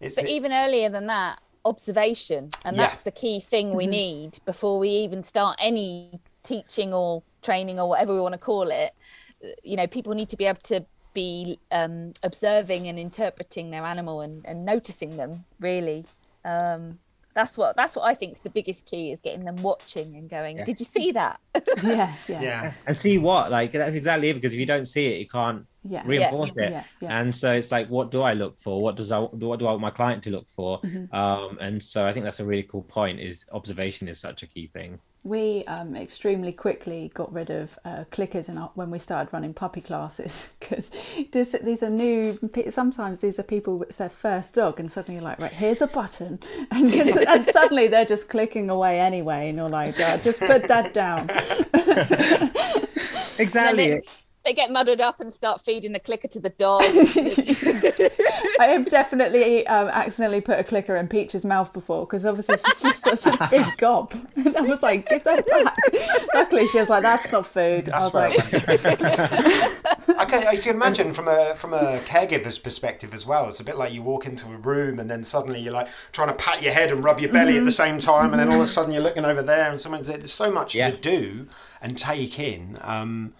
It's 0.00 0.16
But 0.16 0.26
even 0.28 0.52
earlier 0.52 0.88
than 0.88 1.06
that, 1.06 1.40
observation. 1.64 2.50
And 2.64 2.76
Yeah. 2.76 2.86
that's 2.86 3.00
the 3.00 3.10
key 3.10 3.40
thing 3.40 3.74
we 3.74 3.86
need 3.86 4.38
before 4.44 4.78
we 4.78 4.88
even 4.88 5.22
start 5.22 5.56
any 5.60 6.20
teaching 6.42 6.94
or 6.94 7.22
training 7.42 7.80
or 7.80 7.88
whatever 7.88 8.14
we 8.14 8.20
want 8.20 8.34
to 8.34 8.38
call 8.38 8.70
it. 8.70 8.92
You 9.62 9.76
know, 9.76 9.86
people 9.86 10.14
need 10.14 10.30
to 10.30 10.36
be 10.36 10.46
able 10.46 10.60
to 10.64 10.86
be 11.16 11.58
um, 11.70 12.12
observing 12.22 12.86
and 12.88 12.98
interpreting 12.98 13.70
their 13.70 13.84
animal 13.84 14.20
and, 14.20 14.44
and 14.44 14.66
noticing 14.66 15.16
them, 15.16 15.46
really. 15.58 16.04
Um, 16.44 16.98
that's 17.34 17.56
what 17.58 17.76
that's 17.76 17.96
what 17.96 18.04
I 18.04 18.14
think 18.14 18.34
is 18.34 18.40
the 18.40 18.50
biggest 18.50 18.86
key 18.86 19.12
is 19.12 19.20
getting 19.20 19.44
them 19.44 19.56
watching 19.56 20.14
and 20.16 20.28
going, 20.28 20.58
Yeah. 20.58 20.64
Did 20.64 20.78
you 20.78 20.86
see 20.86 21.12
that? 21.12 21.40
yeah, 21.82 22.12
yeah, 22.28 22.42
yeah, 22.42 22.72
and 22.86 22.96
see 22.96 23.18
what? 23.18 23.50
Like 23.50 23.72
that's 23.72 23.94
exactly 23.94 24.30
it 24.30 24.34
because 24.34 24.52
if 24.54 24.58
you 24.58 24.64
don't 24.64 24.86
see 24.86 25.06
it 25.08 25.18
you 25.18 25.26
can't 25.26 25.66
yeah, 25.84 26.02
reinforce 26.06 26.56
it. 26.56 26.70
Yeah, 26.70 26.84
yeah. 27.00 27.18
and 27.18 27.34
so 27.36 27.52
it's 27.52 27.70
like 27.70 27.88
what 27.88 28.10
do 28.10 28.22
i 28.22 28.32
look 28.32 28.58
for? 28.58 28.80
What 28.80 28.96
does 28.96 29.12
i 29.12 29.18
what 29.18 29.58
do 29.58 29.66
i 29.66 29.70
want 29.70 29.80
my 29.82 29.90
client 29.90 30.22
to 30.24 30.30
look 30.30 30.48
for? 30.48 30.80
Mm-hmm. 30.80 31.14
um 31.14 31.58
and 31.60 31.82
so 31.82 32.06
i 32.06 32.12
think 32.12 32.24
that's 32.24 32.40
a 32.40 32.44
really 32.44 32.62
cool 32.62 32.82
point 32.82 33.20
is 33.20 33.44
observation 33.52 34.08
is 34.08 34.18
such 34.18 34.42
a 34.42 34.46
key 34.46 34.66
thing 34.66 34.98
We 35.26 35.64
um, 35.64 35.96
extremely 35.96 36.52
quickly 36.52 37.10
got 37.12 37.32
rid 37.32 37.50
of 37.50 37.76
uh, 37.84 38.04
clickers 38.12 38.48
in 38.48 38.58
our, 38.58 38.70
when 38.74 38.92
we 38.92 39.00
started 39.00 39.32
running 39.32 39.54
puppy 39.54 39.80
classes 39.80 40.50
because 40.60 40.92
these 41.32 41.82
are 41.82 41.90
new. 41.90 42.38
Sometimes 42.70 43.18
these 43.18 43.40
are 43.40 43.42
people 43.42 43.76
with 43.76 43.98
their 43.98 44.08
first 44.08 44.54
dog, 44.54 44.78
and 44.78 44.88
suddenly 44.88 45.16
you're 45.16 45.24
like, 45.24 45.40
right, 45.40 45.50
here's 45.50 45.82
a 45.82 45.88
button, 45.88 46.38
and, 46.70 46.94
and 46.94 47.44
suddenly 47.46 47.88
they're 47.88 48.04
just 48.04 48.28
clicking 48.28 48.70
away 48.70 49.00
anyway, 49.00 49.48
and 49.48 49.58
you're 49.58 49.68
like, 49.68 49.98
uh, 49.98 50.16
just 50.18 50.38
put 50.38 50.68
that 50.68 50.94
down. 50.94 51.28
exactly 53.38 54.00
they, 54.46 54.50
they 54.50 54.54
get 54.54 54.70
muddled 54.70 55.00
up 55.00 55.20
and 55.20 55.32
start 55.32 55.60
feeding 55.60 55.92
the 55.92 55.98
clicker 56.00 56.28
to 56.28 56.40
the 56.40 56.50
dog. 56.50 56.82
I 58.60 58.66
have 58.68 58.88
definitely 58.88 59.66
um, 59.66 59.88
accidentally 59.88 60.40
put 60.40 60.58
a 60.58 60.64
clicker 60.64 60.96
in 60.96 61.08
Peach's 61.08 61.44
mouth 61.44 61.72
before 61.72 62.06
because 62.06 62.24
obviously 62.24 62.56
she's 62.58 63.02
just 63.02 63.22
such 63.22 63.26
a 63.26 63.48
big 63.50 63.66
gob. 63.78 64.14
And 64.36 64.56
I 64.56 64.60
was 64.62 64.82
like, 64.82 65.08
give 65.08 65.24
that 65.24 65.46
back. 65.46 66.28
Luckily, 66.34 66.68
she 66.68 66.78
was 66.78 66.88
like, 66.88 67.02
that's 67.02 67.30
not 67.32 67.46
food. 67.46 67.90
I 67.90 68.00
was 68.00 68.12
That's 68.12 68.14
like, 68.14 68.78
I 70.08 70.24
can, 70.24 70.46
I 70.46 70.56
can 70.56 70.74
imagine 70.76 71.12
from 71.12 71.28
a 71.28 71.54
from 71.54 71.74
a 71.74 71.98
caregiver's 72.06 72.58
perspective 72.58 73.12
as 73.12 73.26
well. 73.26 73.48
It's 73.48 73.60
a 73.60 73.64
bit 73.64 73.76
like 73.76 73.92
you 73.92 74.02
walk 74.02 74.26
into 74.26 74.46
a 74.46 74.56
room 74.56 74.98
and 74.98 75.10
then 75.10 75.24
suddenly 75.24 75.60
you're 75.60 75.72
like 75.72 75.88
trying 76.12 76.28
to 76.28 76.34
pat 76.34 76.62
your 76.62 76.72
head 76.72 76.90
and 76.92 77.02
rub 77.04 77.20
your 77.20 77.32
belly 77.32 77.58
at 77.58 77.64
the 77.64 77.72
same 77.72 77.98
time, 77.98 78.32
and 78.32 78.40
then 78.40 78.48
all 78.48 78.56
of 78.56 78.60
a 78.60 78.66
sudden 78.66 78.92
you're 78.92 79.02
looking 79.02 79.24
over 79.24 79.42
there 79.42 79.70
and 79.70 79.80
someone's 79.80 80.06
there. 80.06 80.18
there's 80.18 80.32
so 80.32 80.50
much 80.50 80.74
Yeah. 80.74 80.90
to 80.90 80.96
do 80.96 81.46
and 81.82 81.98
take 81.98 82.38
in. 82.38 82.78
Um, 82.80 83.34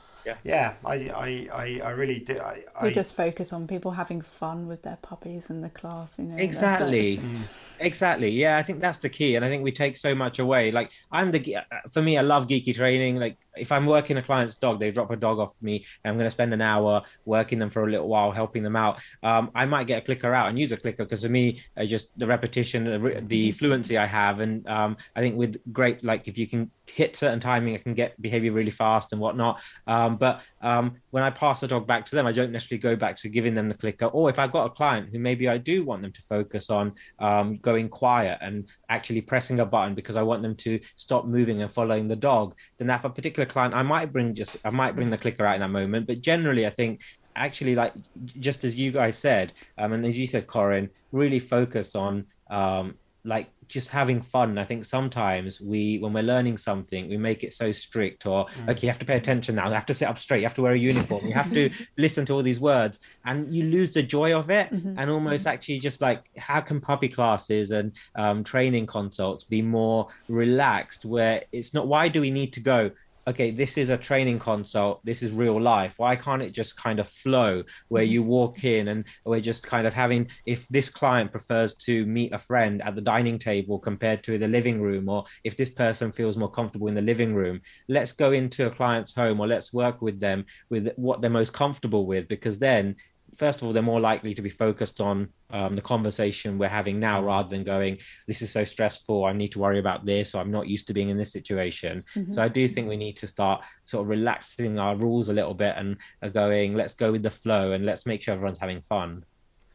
yeah, 0.45 0.75
I, 0.85 0.95
I, 0.95 1.49
I, 1.53 1.81
I 1.85 1.91
really 1.91 2.19
do. 2.21 2.39
I, 2.39 2.65
We 2.83 2.89
I, 2.89 2.93
just 2.93 3.15
focus 3.15 3.53
on 3.53 3.67
people 3.67 3.93
having 3.93 4.21
fun 4.23 4.67
with 4.67 4.83
their 4.83 4.99
puppies 5.03 5.51
in 5.51 5.61
the 5.61 5.69
class, 5.71 6.19
you 6.19 6.25
know. 6.25 6.31
that's- 6.37 6.49
exactly 6.49 7.17
that's- 7.17 7.49
mm. 7.53 7.66
Exactly. 7.81 8.31
Yeah 8.31 8.57
i 8.57 8.63
think 8.63 8.81
that's 8.81 8.99
the 8.99 9.09
key 9.09 9.37
and 9.37 9.45
i 9.45 9.49
think 9.49 9.63
we 9.63 9.73
take 9.73 9.97
so 9.97 10.15
much 10.15 10.39
away. 10.39 10.71
Like 10.71 10.91
i'm 11.11 11.31
the 11.31 11.59
for 11.91 12.03
me 12.03 12.19
i 12.19 12.23
love 12.23 12.49
geeky 12.49 12.75
training. 12.75 13.17
Like 13.17 13.37
if 13.57 13.73
i'm 13.73 13.87
working 13.87 14.17
a 14.17 14.23
client's 14.23 14.55
dog 14.55 14.79
they 14.81 14.91
drop 14.91 15.11
a 15.11 15.17
dog 15.17 15.39
off 15.39 15.55
me 15.63 15.85
and 16.05 16.11
i'm 16.11 16.19
going 16.19 16.27
to 16.27 16.31
spend 16.31 16.53
an 16.53 16.61
hour 16.61 17.03
working 17.25 17.59
them 17.59 17.71
for 17.71 17.87
a 17.87 17.91
little 17.91 18.09
while 18.09 18.31
helping 18.31 18.63
them 18.63 18.77
out. 18.77 19.01
Um, 19.23 19.51
i 19.55 19.67
might 19.67 19.87
get 19.87 20.03
a 20.03 20.05
clicker 20.05 20.35
out 20.35 20.49
and 20.49 20.59
use 20.59 20.73
a 20.73 20.77
clicker 20.77 21.05
because 21.05 21.23
for 21.23 21.29
me 21.29 21.61
uh, 21.77 21.85
just 21.85 22.17
the 22.19 22.27
repetition 22.27 22.85
the, 22.85 23.25
the 23.27 23.53
fluency 23.53 23.97
i 23.99 24.07
have 24.07 24.41
and 24.41 24.67
um, 24.69 24.97
i 25.15 25.21
think 25.21 25.37
with 25.37 25.61
great 25.73 26.05
like 26.05 26.29
if 26.29 26.39
you 26.39 26.47
can 26.47 26.71
hit 26.87 27.17
certain 27.17 27.41
timing 27.41 27.75
i 27.75 27.79
can 27.79 27.95
get 27.95 28.21
behavior 28.21 28.53
really 28.53 28.71
fast 28.71 29.13
and 29.13 29.21
whatnot. 29.21 29.61
Um, 29.87 30.17
but 30.17 30.43
um, 30.61 30.97
when 31.17 31.25
i 31.25 31.31
pass 31.31 31.61
the 31.61 31.69
dog 31.69 31.87
back 31.87 32.05
to 32.07 32.15
them 32.15 32.27
i 32.27 32.33
don't 32.33 32.53
necessarily 32.53 32.81
go 32.81 32.95
back 32.95 33.17
to 33.17 33.29
giving 33.29 33.55
them 33.55 33.69
the 33.69 33.75
clicker 33.75 34.07
or 34.07 34.29
if 34.31 34.39
i've 34.39 34.53
got 34.53 34.67
a 34.67 34.71
client 34.71 35.09
who 35.11 35.19
maybe 35.19 35.49
i 35.49 35.59
do 35.59 35.85
want 35.85 36.03
them 36.03 36.13
to 36.13 36.23
focus 36.23 36.71
on 36.71 36.93
um, 37.19 37.57
going 37.59 37.89
quiet 37.89 38.39
and 38.41 38.69
actually 38.89 39.21
pressing 39.21 39.61
a 39.61 39.67
button 39.67 39.95
because 39.95 40.17
I 40.17 40.23
want 40.23 40.43
them 40.43 40.55
to 40.57 40.81
stop 40.97 41.27
moving 41.27 41.63
and 41.63 41.73
following 41.73 42.09
the 42.09 42.17
dog, 42.17 42.55
then 42.79 42.89
that 42.89 43.03
for 43.03 43.09
a 43.09 43.11
particular 43.11 43.47
client, 43.47 43.75
I 43.75 43.83
might 43.83 44.13
bring 44.13 44.35
just 44.35 44.57
I 44.65 44.71
might 44.71 44.95
bring 44.95 45.11
the 45.11 45.19
clicker 45.19 45.45
out 45.47 45.55
in 45.55 45.61
that 45.61 45.71
moment. 45.71 46.07
But 46.07 46.21
generally, 46.21 46.67
I 46.67 46.71
think 46.71 47.01
actually 47.35 47.75
like 47.75 47.95
just 48.27 48.65
as 48.65 48.79
you 48.79 48.93
guys 48.93 49.17
said, 49.17 49.53
um, 49.79 49.93
and 49.93 50.07
as 50.07 50.19
you 50.19 50.27
said, 50.27 50.47
Corrin, 50.47 50.89
really 51.13 51.39
focus 51.39 51.95
on 51.95 52.27
um, 52.51 52.95
like 53.25 53.49
just 53.69 53.91
having 53.91 54.21
fun. 54.21 54.59
I 54.59 54.65
think 54.65 54.85
sometimes 54.85 55.61
we, 55.61 55.99
when 55.99 56.13
we're 56.13 56.23
learning 56.23 56.59
something, 56.59 57.09
we 57.09 57.17
make 57.17 57.45
it 57.45 57.53
so 57.53 57.73
strict 57.73 58.27
or, 58.27 58.47
mm. 58.47 58.71
okay, 58.71 58.87
you 58.87 58.89
have 58.89 58.99
to 58.99 59.07
pay 59.07 59.17
attention 59.17 59.57
now. 59.57 59.69
You 59.69 59.75
have 59.75 59.87
to 59.87 59.95
sit 59.95 60.09
up 60.09 60.19
straight. 60.19 60.39
You 60.41 60.47
have 60.47 60.55
to 60.55 60.63
wear 60.63 60.73
a 60.73 60.79
uniform. 60.79 61.27
You 61.27 61.35
have 61.35 61.53
to 61.53 61.71
listen 61.99 62.25
to 62.27 62.35
all 62.35 62.43
these 62.43 62.61
words 62.61 63.01
and 63.25 63.55
you 63.55 63.65
lose 63.65 63.93
the 63.93 64.03
joy 64.03 64.37
of 64.37 64.51
it. 64.51 64.71
Mm-hmm. 64.71 64.99
And 64.99 65.11
almost 65.11 65.45
mm-hmm. 65.45 65.55
actually 65.55 65.81
just 65.81 66.01
like, 66.01 66.25
how 66.37 66.61
can 66.61 66.81
puppy 66.81 67.09
classes 67.09 67.71
and 67.71 67.93
um, 68.15 68.45
training 68.45 68.87
consults 68.87 69.45
be 69.45 69.63
more 69.63 70.09
relaxed 70.29 71.05
where 71.05 71.45
it's 71.53 71.75
not, 71.75 71.87
why 71.87 72.09
do 72.09 72.21
we 72.21 72.31
need 72.31 72.53
to 72.55 72.61
go? 72.61 72.91
Okay, 73.29 73.51
this 73.51 73.77
is 73.77 73.91
a 73.91 73.97
training 73.97 74.39
consult, 74.39 75.05
this 75.05 75.23
is 75.23 75.33
real 75.33 75.61
life. 75.61 75.95
Why 75.97 76.15
can't 76.17 76.43
it 76.43 76.51
just 76.51 76.77
kind 76.77 77.01
of 77.01 77.09
flow 77.09 77.65
where 77.89 78.05
you 78.05 78.21
mm-hmm. 78.21 78.31
walk 78.31 78.65
in 78.65 78.89
and 78.89 79.05
we're 79.25 79.41
just 79.41 79.67
kind 79.67 79.87
of 79.87 79.95
having, 79.95 80.31
if 80.47 80.69
this 80.69 80.89
client 80.89 81.33
prefers 81.33 81.75
to 81.79 82.07
meet 82.07 82.33
a 82.33 82.39
friend 82.39 82.81
at 82.83 82.95
the 82.95 83.01
dining 83.01 83.39
table 83.39 83.79
compared 83.79 84.23
to 84.25 84.39
the 84.39 84.47
living 84.47 84.81
room, 84.81 85.09
or 85.09 85.25
if 85.43 85.57
this 85.57 85.71
person 85.71 86.13
feels 86.13 86.37
more 86.37 86.51
comfortable 86.51 86.89
in 86.89 86.95
the 86.95 87.03
living 87.03 87.35
room, 87.35 87.61
let's 87.89 88.13
go 88.13 88.33
into 88.33 88.67
a 88.67 88.71
client's 88.71 89.15
home 89.15 89.41
or 89.41 89.49
let's 89.49 89.73
work 89.73 90.01
with 90.01 90.21
them 90.21 90.45
with 90.71 90.93
what 90.97 91.21
they're 91.21 91.31
most 91.31 91.53
comfortable 91.53 92.07
with, 92.07 92.29
because 92.29 92.59
then 92.59 92.95
first 93.37 93.61
of 93.61 93.67
all, 93.67 93.73
they're 93.73 93.83
more 93.83 94.01
likely 94.01 94.35
to 94.35 94.43
be 94.43 94.51
focused 94.51 95.01
on 95.01 95.29
um, 95.51 95.77
the 95.77 95.83
conversation 95.83 96.59
we're 96.59 96.69
having 96.69 96.99
now 96.99 97.23
rather 97.23 97.49
than 97.49 97.65
going, 97.65 97.99
this 98.27 98.43
is 98.43 98.51
so 98.51 98.65
stressful. 98.65 99.25
I 99.25 99.33
need 99.33 99.53
to 99.53 99.59
worry 99.59 99.79
about 99.79 100.05
this, 100.05 100.35
or 100.35 100.41
I'm 100.41 100.51
not 100.51 100.67
used 100.69 100.87
to 100.89 100.95
being 100.95 101.09
in 101.09 101.17
this 101.17 101.33
situation. 101.33 102.05
So 102.29 102.43
I 102.43 102.49
do 102.49 102.67
think 102.67 102.89
we 102.89 102.97
need 102.97 103.17
to 103.19 103.27
start 103.27 103.63
sort 103.85 104.03
of 104.03 104.09
relaxing 104.09 104.79
our 104.79 104.97
rules 104.97 105.29
a 105.29 105.33
little 105.33 105.55
bit 105.55 105.75
and 105.77 105.97
uh, 106.23 106.29
going, 106.29 106.75
let's 106.75 106.95
go 106.95 107.13
with 107.13 107.23
the 107.23 107.31
flow 107.31 107.73
and 107.73 107.87
let's 107.87 108.07
make 108.07 108.23
sure 108.23 108.35
everyone's 108.35 108.59
having 108.59 108.81
fun. 108.83 109.25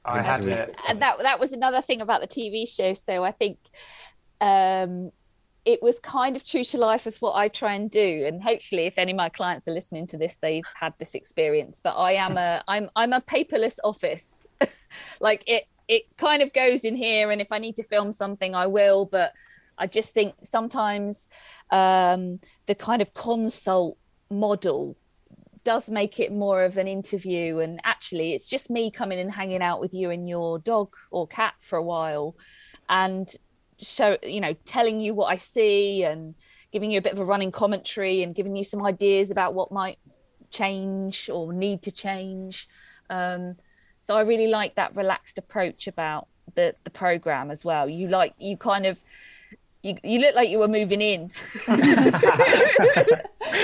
I 0.03 0.21
had 0.21 0.47
a, 0.47 0.69
and 0.89 1.01
that 1.01 1.19
that 1.19 1.39
was 1.39 1.53
another 1.53 1.81
thing 1.81 2.01
about 2.01 2.21
the 2.21 2.27
TV 2.27 2.67
show. 2.67 2.93
So 2.95 3.23
I 3.23 3.31
think 3.31 3.59
um, 4.39 5.11
it 5.63 5.81
was 5.81 5.99
kind 5.99 6.35
of 6.35 6.43
true 6.43 6.63
to 6.63 6.77
life 6.77 7.05
as 7.05 7.21
what 7.21 7.35
I 7.35 7.47
try 7.47 7.73
and 7.73 7.89
do. 7.89 8.23
And 8.25 8.41
hopefully, 8.41 8.85
if 8.85 8.97
any 8.97 9.11
of 9.11 9.17
my 9.17 9.29
clients 9.29 9.67
are 9.67 9.73
listening 9.73 10.07
to 10.07 10.17
this, 10.17 10.37
they've 10.37 10.63
had 10.75 10.93
this 10.97 11.13
experience. 11.13 11.79
But 11.83 11.95
I 11.97 12.13
am 12.13 12.37
a 12.37 12.63
I'm 12.67 12.89
I'm 12.95 13.13
a 13.13 13.21
paperless 13.21 13.77
office. 13.83 14.33
like 15.19 15.43
it 15.47 15.65
it 15.87 16.03
kind 16.17 16.41
of 16.41 16.53
goes 16.53 16.83
in 16.83 16.95
here, 16.95 17.31
and 17.31 17.41
if 17.41 17.51
I 17.51 17.59
need 17.59 17.75
to 17.75 17.83
film 17.83 18.11
something, 18.11 18.55
I 18.55 18.67
will. 18.67 19.05
But 19.05 19.33
I 19.77 19.87
just 19.87 20.13
think 20.13 20.35
sometimes 20.43 21.27
um, 21.69 22.39
the 22.65 22.75
kind 22.75 23.01
of 23.01 23.13
consult 23.13 23.97
model 24.29 24.97
does 25.63 25.89
make 25.89 26.19
it 26.19 26.31
more 26.31 26.63
of 26.63 26.77
an 26.77 26.87
interview 26.87 27.59
and 27.59 27.79
actually 27.83 28.33
it's 28.33 28.49
just 28.49 28.71
me 28.71 28.89
coming 28.89 29.19
and 29.19 29.31
hanging 29.31 29.61
out 29.61 29.79
with 29.79 29.93
you 29.93 30.09
and 30.09 30.27
your 30.27 30.57
dog 30.57 30.95
or 31.11 31.27
cat 31.27 31.53
for 31.59 31.77
a 31.77 31.83
while 31.83 32.35
and 32.89 33.35
show 33.81 34.17
you 34.23 34.41
know 34.41 34.53
telling 34.65 34.99
you 34.99 35.13
what 35.13 35.27
i 35.27 35.35
see 35.35 36.03
and 36.03 36.35
giving 36.71 36.91
you 36.91 36.97
a 36.97 37.01
bit 37.01 37.13
of 37.13 37.19
a 37.19 37.25
running 37.25 37.51
commentary 37.51 38.23
and 38.23 38.33
giving 38.33 38.55
you 38.55 38.63
some 38.63 38.85
ideas 38.85 39.29
about 39.29 39.53
what 39.53 39.71
might 39.71 39.99
change 40.51 41.29
or 41.29 41.53
need 41.53 41.81
to 41.81 41.91
change. 41.91 42.67
Um, 43.09 43.55
so 44.03 44.17
i 44.17 44.21
really 44.21 44.47
like 44.47 44.75
that 44.75 44.95
relaxed 44.95 45.37
approach 45.37 45.87
about 45.87 46.27
the 46.55 46.75
the 46.83 46.89
program 46.89 47.51
as 47.51 47.63
well. 47.63 47.87
You 47.89 48.07
like 48.07 48.33
you 48.37 48.57
kind 48.57 48.85
of 48.85 49.03
you, 49.83 49.95
you 50.03 50.19
look 50.19 50.35
like 50.35 50.49
you 50.49 50.59
were 50.59 50.67
moving 50.67 51.01
in 51.01 51.31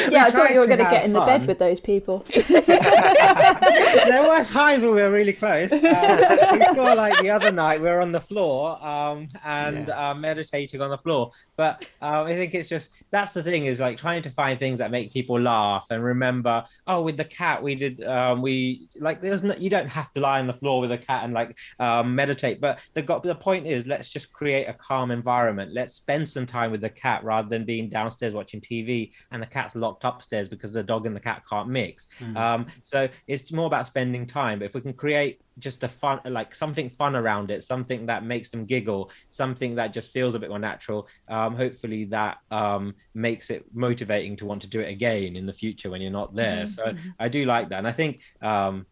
Yeah, 0.09 0.25
I 0.25 0.31
thought 0.31 0.51
you 0.51 0.59
were 0.59 0.67
going 0.67 0.79
to 0.79 0.85
have 0.85 0.93
get 0.93 1.05
in 1.05 1.13
the 1.13 1.21
bed 1.21 1.45
with 1.45 1.59
those 1.59 1.79
people. 1.79 2.25
there 2.47 4.27
were 4.27 4.43
times 4.43 4.83
where 4.83 4.91
we 4.93 5.01
were 5.01 5.11
really 5.11 5.33
close. 5.33 5.71
Uh, 5.97 6.49
we 6.53 6.65
saw 6.75 6.93
like 6.93 7.19
the 7.21 7.29
other 7.29 7.51
night 7.51 7.79
we 7.79 7.87
were 7.87 8.01
on 8.01 8.11
the 8.11 8.19
floor 8.19 8.83
um, 8.85 9.27
and 9.43 9.89
uh, 9.89 10.13
meditating 10.13 10.81
on 10.81 10.89
the 10.89 10.97
floor. 10.97 11.31
But 11.55 11.89
um, 12.01 12.27
I 12.27 12.33
think 12.33 12.53
it's 12.53 12.67
just 12.69 12.91
that's 13.09 13.31
the 13.31 13.41
thing 13.41 13.65
is 13.65 13.79
like 13.79 13.97
trying 13.97 14.21
to 14.23 14.29
find 14.29 14.59
things 14.59 14.79
that 14.79 14.91
make 14.91 15.11
people 15.13 15.39
laugh 15.39 15.87
and 15.89 16.03
remember. 16.03 16.65
Oh, 16.85 17.01
with 17.01 17.17
the 17.17 17.25
cat 17.25 17.63
we 17.63 17.75
did 17.75 18.03
um, 18.03 18.41
we 18.41 18.89
like 18.99 19.21
there's 19.21 19.43
no 19.43 19.55
you 19.55 19.69
don't 19.69 19.87
have 19.87 20.11
to 20.13 20.19
lie 20.19 20.39
on 20.39 20.47
the 20.47 20.53
floor 20.53 20.81
with 20.81 20.91
a 20.91 20.97
cat 20.97 21.23
and 21.23 21.33
like 21.33 21.57
um, 21.79 22.13
meditate. 22.13 22.59
But 22.59 22.79
the 22.93 23.01
the 23.23 23.35
point 23.35 23.65
is 23.65 23.87
let's 23.87 24.09
just 24.09 24.33
create 24.33 24.65
a 24.65 24.73
calm 24.73 25.09
environment. 25.09 25.73
Let's 25.73 25.99
spend 26.07 26.29
some 26.29 26.45
time 26.45 26.71
with 26.71 26.79
the 26.79 26.89
cat 26.89 27.21
rather 27.25 27.49
than 27.49 27.65
being 27.65 27.89
downstairs 27.89 28.33
watching 28.33 28.61
TV 28.61 29.11
and 29.31 29.43
the 29.43 29.45
cat's 29.45 29.75
locked 29.75 30.05
upstairs 30.05 30.47
because 30.47 30.71
the 30.71 30.81
dog 30.81 31.05
and 31.05 31.13
the 31.13 31.19
cat 31.19 31.43
can't 31.49 31.67
mix. 31.67 32.07
Um, 32.37 32.67
so 32.81 33.09
it's 33.27 33.51
more 33.51 33.67
about 33.67 33.87
spending 33.87 34.25
time. 34.25 34.59
But 34.59 34.65
if 34.65 34.73
we 34.73 34.79
can 34.79 34.93
create 34.93 35.41
just 35.59 35.83
a 35.83 35.89
fun, 35.89 36.21
like 36.23 36.55
something 36.55 36.89
fun 36.89 37.17
around 37.17 37.51
it, 37.51 37.61
something 37.61 38.05
that 38.05 38.23
makes 38.23 38.47
them 38.47 38.63
giggle, 38.63 39.11
something 39.31 39.75
that 39.75 39.91
just 39.91 40.13
feels 40.13 40.33
a 40.33 40.39
bit 40.39 40.47
more 40.47 40.59
natural, 40.59 41.09
um, 41.27 41.57
hopefully 41.57 42.05
that 42.05 42.37
um, 42.51 42.95
makes 43.13 43.49
it 43.49 43.65
motivating 43.73 44.37
to 44.37 44.45
want 44.45 44.61
to 44.61 44.69
do 44.69 44.79
it 44.79 44.87
again 44.87 45.35
in 45.35 45.45
the 45.45 45.51
future 45.51 45.89
when 45.89 45.99
you're 45.99 46.09
not 46.09 46.33
there. 46.33 46.67
So 46.67 46.93
I 47.19 47.27
do 47.27 47.43
like 47.43 47.67
that. 47.69 47.79
And 47.79 47.87
I 47.87 47.91
think 47.91 48.21
um, 48.41 48.85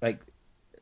like 0.00 0.22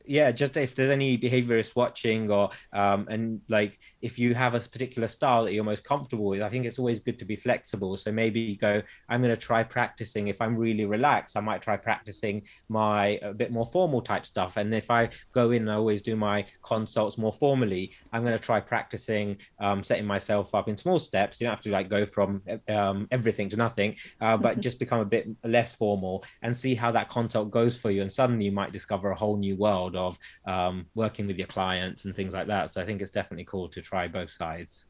yeah 0.05 0.31
just 0.31 0.57
if 0.57 0.75
there's 0.75 0.89
any 0.89 1.17
behaviorist 1.17 1.75
watching 1.75 2.29
or 2.29 2.49
um 2.73 3.07
and 3.09 3.41
like 3.47 3.79
if 4.03 4.19
you 4.19 4.35
have 4.35 4.53
a 4.53 4.59
particular 4.59 5.07
style 5.07 5.45
that 5.45 5.53
you're 5.53 5.63
most 5.63 5.83
comfortable 5.83 6.25
with 6.25 6.41
i 6.41 6.49
think 6.49 6.65
it's 6.65 6.77
always 6.77 6.99
good 6.99 7.17
to 7.17 7.25
be 7.25 7.35
flexible. 7.35 7.95
So 7.97 8.11
maybe 8.11 8.39
you 8.39 8.57
go 8.57 8.81
i'm 9.09 9.21
going 9.21 9.33
to 9.33 9.45
try 9.49 9.63
practicing. 9.63 10.27
If 10.27 10.41
i'm 10.41 10.55
really 10.55 10.85
relaxed 10.85 11.37
i 11.37 11.39
might 11.39 11.61
try 11.61 11.77
practicing 11.77 12.43
my 12.69 13.19
a 13.21 13.33
bit 13.33 13.51
more 13.51 13.65
formal 13.65 14.01
type 14.01 14.25
stuff. 14.25 14.57
And 14.57 14.73
if 14.75 14.91
i 14.91 15.09
go 15.31 15.51
in 15.51 15.63
and 15.63 15.71
i 15.71 15.75
always 15.75 16.01
do 16.01 16.15
my 16.15 16.45
consults 16.61 17.17
more 17.17 17.33
formally 17.33 17.93
i'm 18.11 18.23
going 18.23 18.37
to 18.37 18.45
try 18.49 18.59
practicing 18.59 19.37
um, 19.59 19.81
setting 19.81 20.05
myself 20.05 20.53
up 20.53 20.67
in 20.67 20.75
small 20.75 20.99
steps. 20.99 21.39
You 21.39 21.45
don't 21.45 21.55
have 21.55 21.63
to 21.63 21.71
like 21.71 21.89
go 21.89 22.05
from 22.05 22.41
um, 22.67 23.07
everything 23.11 23.49
to 23.49 23.55
nothing 23.55 23.95
uh, 24.19 24.37
but 24.37 24.59
just 24.59 24.79
become 24.79 24.99
a 24.99 25.05
bit 25.05 25.27
less 25.43 25.73
formal 25.73 26.23
and 26.41 26.55
see 26.55 26.75
how 26.75 26.91
that 26.91 27.09
consult 27.09 27.49
goes 27.51 27.75
for 27.77 27.89
you. 27.91 28.01
And 28.01 28.11
suddenly 28.11 28.45
you 28.45 28.51
might 28.51 28.73
discover 28.73 29.11
a 29.11 29.15
whole 29.15 29.37
new 29.37 29.55
world 29.55 29.95
of 29.95 30.17
um, 30.45 30.85
working 30.95 31.25
with 31.27 31.37
your 31.37 31.47
clients 31.47 32.05
and 32.05 32.13
things 32.13 32.33
like 32.33 32.47
that. 32.47 32.69
So 32.71 32.81
i 32.81 32.85
think 32.85 33.01
it's 33.01 33.11
definitely 33.11 33.45
cool 33.45 33.69
to 33.69 33.81
try 33.81 33.92
both 34.07 34.29
sides. 34.29 34.85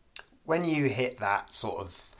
When 0.45 0.65
you 0.65 0.85
hit 0.85 1.19
that 1.19 1.53
sort 1.53 1.79
of 1.79 2.12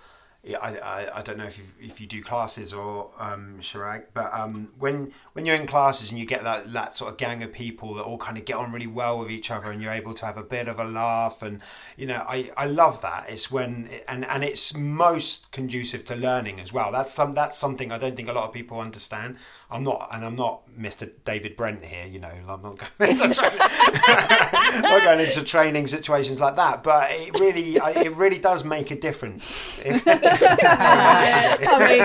I, 0.46 0.76
I, 0.78 1.20
I 1.20 1.22
don't 1.22 1.38
know 1.38 1.46
if 1.46 1.58
you, 1.58 1.64
if 1.82 2.02
you 2.02 2.08
do 2.08 2.22
classes 2.22 2.74
or 2.74 3.10
um, 3.18 3.60
Chirag, 3.62 4.08
but 4.14 4.30
um, 4.34 4.74
when 4.78 5.14
when 5.32 5.46
you're 5.46 5.56
in 5.56 5.66
classes 5.66 6.12
and 6.12 6.20
you 6.20 6.26
get 6.26 6.44
that, 6.44 6.74
that 6.74 6.98
sort 6.98 7.12
of 7.12 7.18
gang 7.18 7.42
of 7.42 7.54
people 7.54 7.94
that 7.96 8.04
all 8.04 8.18
kind 8.18 8.38
of 8.38 8.44
get 8.44 8.58
on 8.58 8.72
really 8.72 8.86
well 8.86 9.18
with 9.20 9.32
each 9.32 9.50
other 9.50 9.72
and 9.72 9.82
you're 9.82 9.92
able 9.92 10.14
to 10.14 10.26
have 10.26 10.38
a 10.38 10.44
bit 10.44 10.68
of 10.68 10.80
a 10.80 10.84
laugh 10.84 11.42
and 11.42 11.62
you 11.96 12.06
know 12.06 12.26
I, 12.28 12.52
I 12.58 12.66
love 12.66 13.02
that. 13.02 13.30
It's 13.30 13.50
when 13.50 13.90
and 14.08 14.26
and 14.26 14.44
it's 14.44 14.76
most 14.76 15.50
conducive 15.54 16.04
to 16.06 16.16
learning 16.16 16.60
as 16.60 16.74
well. 16.74 16.92
That's 16.92 17.14
some 17.14 17.32
that's 17.32 17.58
something 17.58 17.94
I 17.94 17.98
don't 17.98 18.18
think 18.18 18.28
a 18.28 18.34
lot 18.34 18.46
of 18.46 18.54
people 18.54 18.82
understand. 18.82 19.38
I'm 19.72 19.86
not 19.86 20.10
and 20.12 20.26
I'm 20.26 20.36
not 20.36 20.64
Mr 20.78 21.10
David 21.24 21.56
Brent 21.56 21.86
here 21.86 22.06
you 22.06 22.20
know 22.20 22.34
I'm 22.50 22.62
not 22.62 22.78
going 22.98 23.12
into 23.12 23.34
training, 23.34 23.58
not 24.82 25.04
going 25.04 25.20
into 25.22 25.44
training 25.44 25.88
situations 25.88 26.42
like 26.42 26.58
that 26.58 26.84
but 26.84 27.08
it 27.12 27.40
really 27.40 27.78
it 27.78 28.14
really 28.16 28.40
does 28.40 28.66
make 28.66 28.92
a 28.92 28.96
difference 29.00 29.80
I 31.66 31.88
mean, 31.88 32.02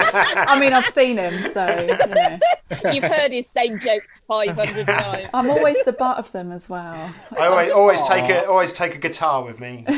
I 0.48 0.58
mean, 0.58 0.72
I've 0.72 0.86
seen 0.86 1.18
him, 1.18 1.34
so 1.50 1.66
you 1.80 1.86
know. 1.86 2.38
You've 2.92 3.04
heard 3.04 3.32
his 3.32 3.48
same 3.48 3.78
jokes 3.78 4.18
500 4.18 4.86
times. 4.86 5.28
I'm 5.32 5.48
always 5.50 5.82
the 5.84 5.92
butt 5.92 6.18
of 6.18 6.30
them 6.32 6.52
as 6.52 6.68
well. 6.68 7.14
I 7.38 7.46
always, 7.46 7.72
always 7.72 8.02
take 8.02 8.28
a 8.28 8.46
always 8.46 8.72
take 8.72 8.94
a 8.94 8.98
guitar 8.98 9.42
with 9.42 9.58
me. 9.58 9.84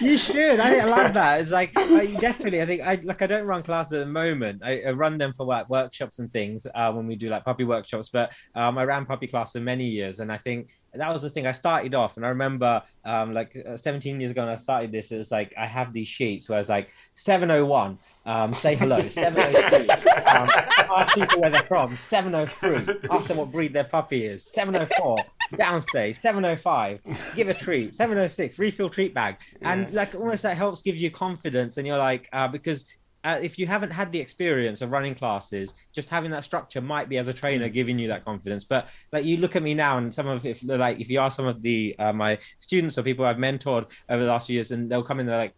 you 0.00 0.18
should. 0.18 0.58
I, 0.58 0.80
I 0.80 0.84
love 0.84 1.14
that. 1.14 1.40
It's 1.40 1.50
like 1.50 1.70
I, 1.76 2.06
definitely. 2.18 2.60
I 2.60 2.66
think 2.66 2.82
I 2.82 2.94
like. 3.02 3.22
I 3.22 3.26
don't 3.26 3.46
run 3.46 3.62
classes 3.62 3.92
at 3.92 4.00
the 4.00 4.06
moment. 4.06 4.62
I, 4.64 4.82
I 4.82 4.90
run 4.90 5.16
them 5.18 5.32
for 5.32 5.46
like 5.46 5.68
workshops 5.68 6.18
and 6.18 6.30
things 6.30 6.66
uh, 6.74 6.92
when 6.92 7.06
we 7.06 7.14
do 7.14 7.28
like 7.28 7.44
puppy 7.44 7.64
workshops. 7.64 8.08
But 8.08 8.32
um, 8.54 8.78
I 8.78 8.84
ran 8.84 9.06
puppy 9.06 9.28
class 9.28 9.52
for 9.52 9.60
many 9.60 9.86
years, 9.86 10.18
and 10.20 10.32
I 10.32 10.38
think 10.38 10.70
that 10.94 11.10
was 11.12 11.22
the 11.22 11.30
thing. 11.30 11.46
I 11.46 11.52
started 11.52 11.94
off, 11.94 12.16
and 12.16 12.26
I 12.26 12.28
remember 12.30 12.82
um, 13.04 13.32
like 13.32 13.56
uh, 13.66 13.76
17 13.76 14.20
years 14.20 14.32
ago 14.32 14.42
when 14.42 14.50
I 14.52 14.56
started 14.56 14.92
this, 14.92 15.10
it 15.10 15.18
was 15.18 15.30
like 15.30 15.54
I 15.58 15.66
have 15.66 15.92
these 15.92 16.08
sheets 16.08 16.48
where 16.48 16.60
it's 16.60 16.68
like 16.68 16.88
701, 17.14 17.98
um, 18.26 18.52
say 18.52 18.74
hello, 18.74 18.98
702, 19.08 19.92
um, 20.28 20.48
ask 20.96 21.14
people 21.14 21.40
where 21.40 21.50
they're 21.50 21.62
from, 21.62 21.96
703, 21.96 23.08
ask 23.10 23.28
them 23.28 23.38
what 23.38 23.50
breed 23.50 23.72
their 23.72 23.84
puppy 23.84 24.26
is, 24.26 24.44
704, 24.52 25.16
downstay, 25.56 26.14
705, 26.14 27.00
give 27.34 27.48
a 27.48 27.54
treat, 27.54 27.94
706, 27.94 28.58
refill 28.58 28.88
treat 28.90 29.14
bag, 29.14 29.36
and 29.62 29.82
Yeah. 29.88 29.96
like 29.96 30.14
almost 30.14 30.42
that 30.42 30.56
helps 30.56 30.82
give 30.82 30.96
you 30.96 31.10
confidence, 31.10 31.76
and 31.78 31.86
you're 31.86 31.98
like 31.98 32.28
uh, 32.32 32.48
because 32.48 32.84
uh, 33.24 33.38
if 33.40 33.58
you 33.58 33.66
haven't 33.66 33.90
had 33.90 34.10
the 34.10 34.18
experience 34.18 34.80
of 34.80 34.90
running 34.90 35.14
classes, 35.14 35.74
just 35.92 36.10
having 36.10 36.30
that 36.32 36.44
structure 36.44 36.80
might 36.80 37.08
be 37.08 37.18
as 37.18 37.28
a 37.28 37.32
trainer 37.32 37.68
giving 37.68 37.98
you 37.98 38.08
that 38.08 38.24
confidence. 38.24 38.64
But 38.64 38.88
like 39.12 39.24
you 39.24 39.36
look 39.36 39.54
at 39.54 39.62
me 39.62 39.74
now, 39.74 39.98
and 39.98 40.12
some 40.12 40.26
of 40.26 40.44
if 40.44 40.62
like 40.64 41.00
if 41.00 41.08
you 41.08 41.20
ask 41.20 41.36
some 41.36 41.46
of 41.46 41.62
the 41.62 41.94
uh, 41.98 42.12
my 42.12 42.38
students 42.58 42.98
or 42.98 43.02
people 43.02 43.24
I've 43.24 43.36
mentored 43.36 43.90
over 44.08 44.24
the 44.24 44.30
last 44.30 44.48
few 44.48 44.54
years, 44.54 44.72
and 44.72 44.90
they'll 44.90 45.02
come 45.02 45.20
in, 45.20 45.26
they're 45.26 45.36
like. 45.36 45.54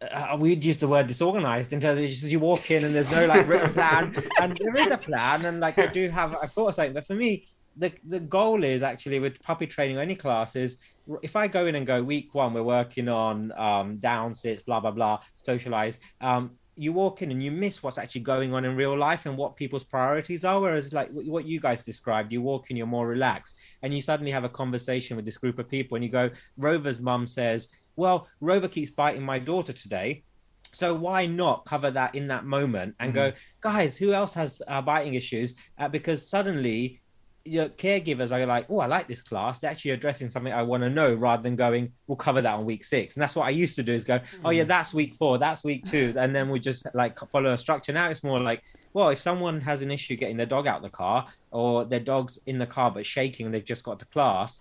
Uh, 0.00 0.34
we'd 0.40 0.64
use 0.64 0.78
the 0.78 0.88
word 0.88 1.06
disorganized 1.06 1.74
in 1.74 1.78
terms 1.80 2.00
of 2.00 2.06
just 2.06 2.24
you 2.24 2.40
walk 2.40 2.70
in 2.70 2.84
and 2.86 2.94
there's 2.94 3.10
no 3.10 3.26
like 3.26 3.46
written 3.46 3.70
plan 3.74 4.16
and 4.40 4.56
there 4.56 4.74
is 4.78 4.90
a 4.90 4.96
plan 4.96 5.44
and 5.44 5.60
like 5.60 5.76
I 5.76 5.88
do 5.88 6.08
have 6.18 6.34
I 6.36 6.46
thought 6.46 6.68
of 6.68 6.74
something 6.74 6.94
but 6.94 7.06
for 7.06 7.14
me 7.14 7.48
the 7.76 7.92
the 8.08 8.18
goal 8.18 8.64
is 8.64 8.82
actually 8.82 9.18
with 9.18 9.42
puppy 9.42 9.66
training 9.66 9.98
or 9.98 10.00
any 10.00 10.14
classes 10.14 10.78
if 11.20 11.36
I 11.36 11.48
go 11.48 11.66
in 11.66 11.74
and 11.74 11.86
go 11.86 12.02
week 12.02 12.34
one 12.34 12.54
we're 12.54 12.62
working 12.62 13.10
on 13.10 13.52
um 13.52 13.98
down 13.98 14.34
sits 14.34 14.62
blah 14.62 14.80
blah 14.80 14.90
blah 14.90 15.20
socialize 15.36 15.98
um 16.22 16.52
you 16.80 16.94
walk 16.94 17.20
in 17.20 17.30
and 17.30 17.42
you 17.42 17.50
miss 17.50 17.82
what's 17.82 17.98
actually 17.98 18.22
going 18.22 18.54
on 18.54 18.64
in 18.64 18.74
real 18.74 18.96
life 18.96 19.26
and 19.26 19.36
what 19.36 19.54
people's 19.54 19.84
priorities 19.84 20.46
are. 20.46 20.58
Whereas, 20.58 20.94
like 20.94 21.10
what 21.10 21.44
you 21.44 21.60
guys 21.60 21.82
described, 21.82 22.32
you 22.32 22.40
walk 22.40 22.70
in, 22.70 22.76
you're 22.76 22.86
more 22.86 23.06
relaxed, 23.06 23.56
and 23.82 23.92
you 23.92 24.00
suddenly 24.00 24.32
have 24.32 24.44
a 24.44 24.48
conversation 24.48 25.14
with 25.14 25.26
this 25.26 25.36
group 25.36 25.58
of 25.58 25.68
people, 25.68 25.96
and 25.96 26.04
you 26.04 26.10
go, 26.10 26.30
Rover's 26.56 26.98
mum 26.98 27.26
says, 27.26 27.68
Well, 27.96 28.28
Rover 28.40 28.66
keeps 28.66 28.90
biting 28.90 29.22
my 29.22 29.38
daughter 29.38 29.74
today. 29.74 30.24
So 30.72 30.94
why 30.94 31.26
not 31.26 31.66
cover 31.66 31.90
that 31.90 32.14
in 32.14 32.28
that 32.28 32.46
moment 32.46 32.94
and 32.98 33.12
go, 33.12 33.32
guys, 33.60 33.96
who 33.96 34.12
else 34.14 34.32
has 34.34 34.62
uh, 34.66 34.80
biting 34.80 35.14
issues? 35.14 35.56
Uh, 35.76 35.88
because 35.88 36.30
suddenly 36.30 36.99
your 37.44 37.68
caregivers 37.68 38.32
are 38.32 38.44
like, 38.46 38.66
oh, 38.68 38.80
I 38.80 38.86
like 38.86 39.08
this 39.08 39.22
class. 39.22 39.58
They're 39.58 39.70
actually 39.70 39.92
addressing 39.92 40.30
something 40.30 40.52
I 40.52 40.62
want 40.62 40.82
to 40.82 40.90
know 40.90 41.14
rather 41.14 41.42
than 41.42 41.56
going, 41.56 41.92
we'll 42.06 42.16
cover 42.16 42.42
that 42.42 42.54
on 42.54 42.64
week 42.64 42.84
six. 42.84 43.16
And 43.16 43.22
that's 43.22 43.34
what 43.34 43.46
I 43.46 43.50
used 43.50 43.76
to 43.76 43.82
do 43.82 43.92
is 43.92 44.04
go, 44.04 44.20
oh, 44.44 44.50
yeah, 44.50 44.64
mm. 44.64 44.68
that's 44.68 44.92
week 44.92 45.14
four, 45.14 45.38
that's 45.38 45.64
week 45.64 45.84
two. 45.86 46.14
And 46.20 46.36
then 46.36 46.50
we 46.50 46.60
just 46.60 46.86
like 46.94 47.18
follow 47.30 47.52
a 47.54 47.58
structure. 47.58 47.92
Now 47.92 48.10
it's 48.10 48.22
more 48.22 48.40
like, 48.40 48.62
well, 48.92 49.08
if 49.08 49.20
someone 49.20 49.60
has 49.62 49.80
an 49.80 49.90
issue 49.90 50.16
getting 50.16 50.36
their 50.36 50.46
dog 50.46 50.66
out 50.66 50.78
of 50.78 50.82
the 50.82 50.90
car 50.90 51.26
or 51.50 51.84
their 51.84 52.00
dog's 52.00 52.38
in 52.46 52.58
the 52.58 52.66
car 52.66 52.90
but 52.90 53.06
shaking 53.06 53.46
and 53.46 53.54
they've 53.54 53.64
just 53.64 53.84
got 53.84 53.98
to 54.00 54.06
class, 54.06 54.60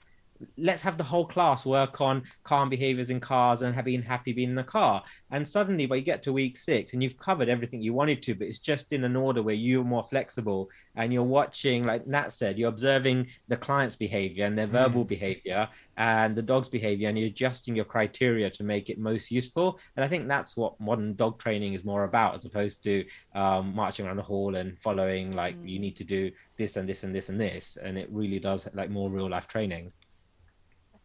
let's 0.58 0.82
have 0.82 0.98
the 0.98 1.04
whole 1.04 1.26
class 1.26 1.66
work 1.66 2.02
on 2.02 2.24
calm 2.44 2.70
behaviors 2.70 3.10
in 3.10 3.20
cars 3.20 3.62
and 3.62 3.84
being 3.84 4.02
happy 4.02 4.34
being 4.34 4.50
in 4.50 4.56
the 4.56 4.64
car. 4.64 5.04
And 5.32 5.48
suddenly, 5.48 5.86
by 5.86 5.98
you 5.98 6.02
get 6.02 6.24
to 6.24 6.34
week 6.34 6.58
six 6.58 6.94
and 6.94 7.04
you've 7.04 7.18
covered 7.18 7.50
everything 7.50 7.82
you 7.82 7.94
wanted 7.94 8.24
to, 8.24 8.36
but 8.36 8.48
it's 8.48 8.60
just 8.60 8.94
in 8.94 9.04
an 9.04 9.16
order 9.16 9.42
where 9.44 9.56
you're 9.56 9.84
more 9.84 10.04
flexible 10.04 10.70
and 10.96 11.14
you're 11.14 11.24
watching, 11.24 11.86
like 11.86 12.08
Nat 12.08 12.32
said, 12.32 12.58
you're 12.58 12.70
observing 12.70 13.28
the 13.48 13.58
client's 13.58 13.96
behavior 13.96 14.46
and 14.46 14.58
their 14.58 14.68
verbal 14.68 15.04
behavior 15.04 15.68
and 15.98 16.34
the 16.34 16.42
dog's 16.42 16.70
behavior, 16.70 17.10
and 17.10 17.20
you're 17.20 17.28
adjusting 17.28 17.76
your 17.76 17.84
criteria 17.84 18.50
to 18.50 18.64
make 18.64 18.90
it 18.90 18.98
most 18.98 19.30
useful. 19.30 19.80
And 19.98 20.06
I 20.06 20.08
think 20.08 20.30
that's 20.30 20.56
what 20.56 20.80
modern 20.80 21.14
dog 21.16 21.40
training 21.40 21.74
is 21.74 21.84
more 21.84 22.06
about, 22.06 22.36
as 22.36 22.46
opposed 22.46 22.84
to 22.86 23.04
um, 23.36 23.76
marching 23.76 24.06
around 24.06 24.16
the 24.16 24.24
hall 24.24 24.56
and 24.56 24.80
following 24.80 25.34
like 25.34 25.58
you 25.62 25.78
need 25.78 25.98
to 25.98 26.06
do 26.06 26.32
this 26.56 26.78
and 26.78 26.88
this 26.88 27.04
and 27.04 27.14
this 27.14 27.28
and 27.28 27.40
this. 27.40 27.78
And 27.84 27.98
it 27.98 28.08
really 28.12 28.40
does 28.40 28.66
like 28.74 28.90
more 28.90 29.10
real 29.10 29.30
life 29.30 29.48
training. 29.48 29.92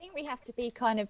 Think 0.04 0.14
we 0.14 0.26
have 0.26 0.44
to 0.44 0.52
be 0.52 0.70
kind 0.70 1.00
of 1.00 1.08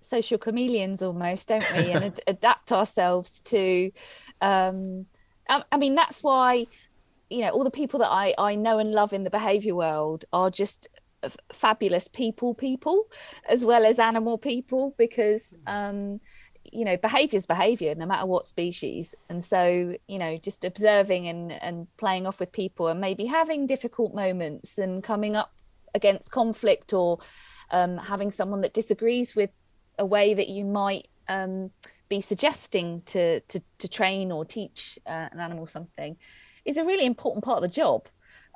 social 0.00 0.36
chameleons 0.36 1.02
almost, 1.02 1.48
don't 1.48 1.64
we? 1.74 1.90
And 1.90 2.04
ad- 2.04 2.20
adapt 2.26 2.70
ourselves 2.70 3.40
to. 3.40 3.90
Um, 4.42 5.06
I, 5.48 5.64
I 5.72 5.78
mean, 5.78 5.94
that's 5.94 6.22
why 6.22 6.66
you 7.30 7.40
know 7.40 7.48
all 7.48 7.64
the 7.64 7.70
people 7.70 7.98
that 8.00 8.10
I 8.10 8.34
I 8.36 8.54
know 8.54 8.78
and 8.78 8.92
love 8.92 9.14
in 9.14 9.24
the 9.24 9.30
behaviour 9.30 9.74
world 9.74 10.26
are 10.34 10.50
just 10.50 10.86
f- 11.22 11.38
fabulous 11.50 12.08
people, 12.08 12.52
people 12.52 13.06
as 13.48 13.64
well 13.64 13.86
as 13.86 13.98
animal 13.98 14.36
people 14.36 14.94
because. 14.98 15.56
Um, 15.66 16.20
you 16.72 16.84
know 16.84 16.96
behavior 16.96 17.36
is 17.36 17.46
behavior 17.46 17.94
no 17.94 18.04
matter 18.04 18.26
what 18.26 18.44
species 18.44 19.14
and 19.28 19.44
so 19.44 19.94
you 20.08 20.18
know 20.18 20.36
just 20.36 20.64
observing 20.64 21.28
and 21.28 21.52
and 21.52 21.86
playing 21.96 22.26
off 22.26 22.40
with 22.40 22.50
people 22.50 22.88
and 22.88 23.00
maybe 23.00 23.24
having 23.24 23.68
difficult 23.68 24.12
moments 24.16 24.76
and 24.76 25.04
coming 25.04 25.36
up 25.36 25.52
against 25.94 26.32
conflict 26.32 26.92
or 26.92 27.20
um, 27.70 27.98
having 27.98 28.30
someone 28.30 28.60
that 28.62 28.74
disagrees 28.74 29.34
with 29.34 29.50
a 29.98 30.06
way 30.06 30.34
that 30.34 30.48
you 30.48 30.64
might 30.64 31.08
um, 31.28 31.70
be 32.08 32.20
suggesting 32.20 33.02
to, 33.06 33.40
to 33.40 33.60
to 33.78 33.88
train 33.88 34.30
or 34.30 34.44
teach 34.44 34.98
uh, 35.06 35.28
an 35.32 35.40
animal 35.40 35.66
something 35.66 36.16
is 36.64 36.76
a 36.76 36.84
really 36.84 37.06
important 37.06 37.44
part 37.44 37.58
of 37.58 37.62
the 37.62 37.74
job. 37.74 38.08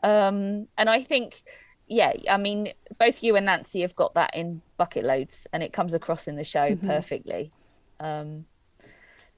Um, 0.03 0.69
and 0.79 0.89
i 0.89 1.03
think 1.03 1.43
yeah 1.87 2.15
i 2.31 2.39
mean 2.39 2.73
both 2.99 3.23
you 3.23 3.37
and 3.37 3.47
Nanci 3.47 3.83
have 3.83 3.95
got 3.95 4.15
that 4.15 4.35
in 4.35 4.63
bucket 4.79 5.05
loads 5.05 5.47
and 5.53 5.63
it 5.63 5.75
comes 5.75 5.93
across 5.93 6.27
in 6.27 6.37
the 6.37 6.45
show 6.45 6.75
perfectly. 6.77 7.53
Um, 7.99 8.47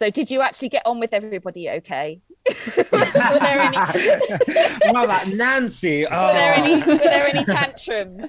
so 0.02 0.10
did 0.10 0.32
you 0.32 0.40
actually 0.42 0.68
get 0.68 0.82
on 0.84 0.98
with 0.98 1.12
everybody 1.12 1.70
okay 1.70 2.20
were 2.92 3.38
there 3.38 3.60
any 3.60 3.76
What 4.92 5.04
about 5.04 5.26
Nanci? 5.28 6.08
Oh, 6.10 6.26
were 6.26 6.32
there 6.32 6.54
any 6.54 6.74
were 6.78 6.98
there 6.98 7.28
any 7.28 7.44
tantrums 7.44 8.24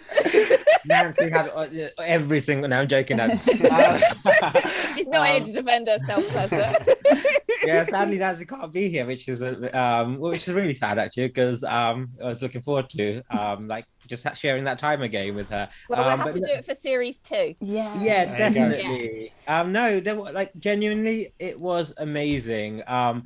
Nanci 0.87 1.31
had 1.31 1.49
uh, 1.49 1.65
every 1.99 2.39
single. 2.39 2.69
No, 2.69 2.81
I'm 2.81 2.87
joking. 2.87 3.17
Nanci. 3.17 3.71
Uh, 3.71 4.93
she's 4.93 5.07
not 5.07 5.27
here 5.27 5.39
to 5.39 5.51
defend 5.51 5.87
herself 5.87 6.27
Tessa. 6.29 6.92
yeah, 7.65 7.83
sadly 7.83 8.17
Nanci 8.17 8.47
can't 8.47 8.71
be 8.73 8.89
here, 8.89 9.05
which 9.05 9.27
is 9.29 9.41
a, 9.41 9.77
um, 9.77 10.19
which 10.19 10.47
is 10.47 10.53
really 10.53 10.73
sad 10.73 10.97
actually, 10.99 11.27
because 11.27 11.63
um, 11.63 12.09
I 12.21 12.27
was 12.27 12.41
looking 12.41 12.61
forward 12.61 12.89
to 12.91 13.21
um, 13.29 13.67
like 13.67 13.85
just 14.07 14.25
sharing 14.35 14.63
that 14.65 14.79
time 14.79 15.01
again 15.01 15.35
with 15.35 15.49
her. 15.49 15.69
well 15.89 16.03
we'll 16.03 16.11
Um, 16.11 16.19
have 16.19 16.27
but 16.27 16.33
to 16.33 16.39
do 16.41 16.51
it 16.51 16.65
for 16.65 16.75
series 16.75 17.17
two 17.19 17.55
Yeah. 17.61 18.01
yeah 18.01 18.25
There 18.25 18.49
you 18.49 18.53
go. 18.53 18.59
definitely 18.59 19.33
um 19.47 19.71
no 19.71 19.99
there 20.01 20.15
were 20.15 20.31
like 20.33 20.51
genuinely 20.59 21.33
it 21.39 21.57
was 21.59 21.93
amazing 21.97 22.81
um 22.87 23.23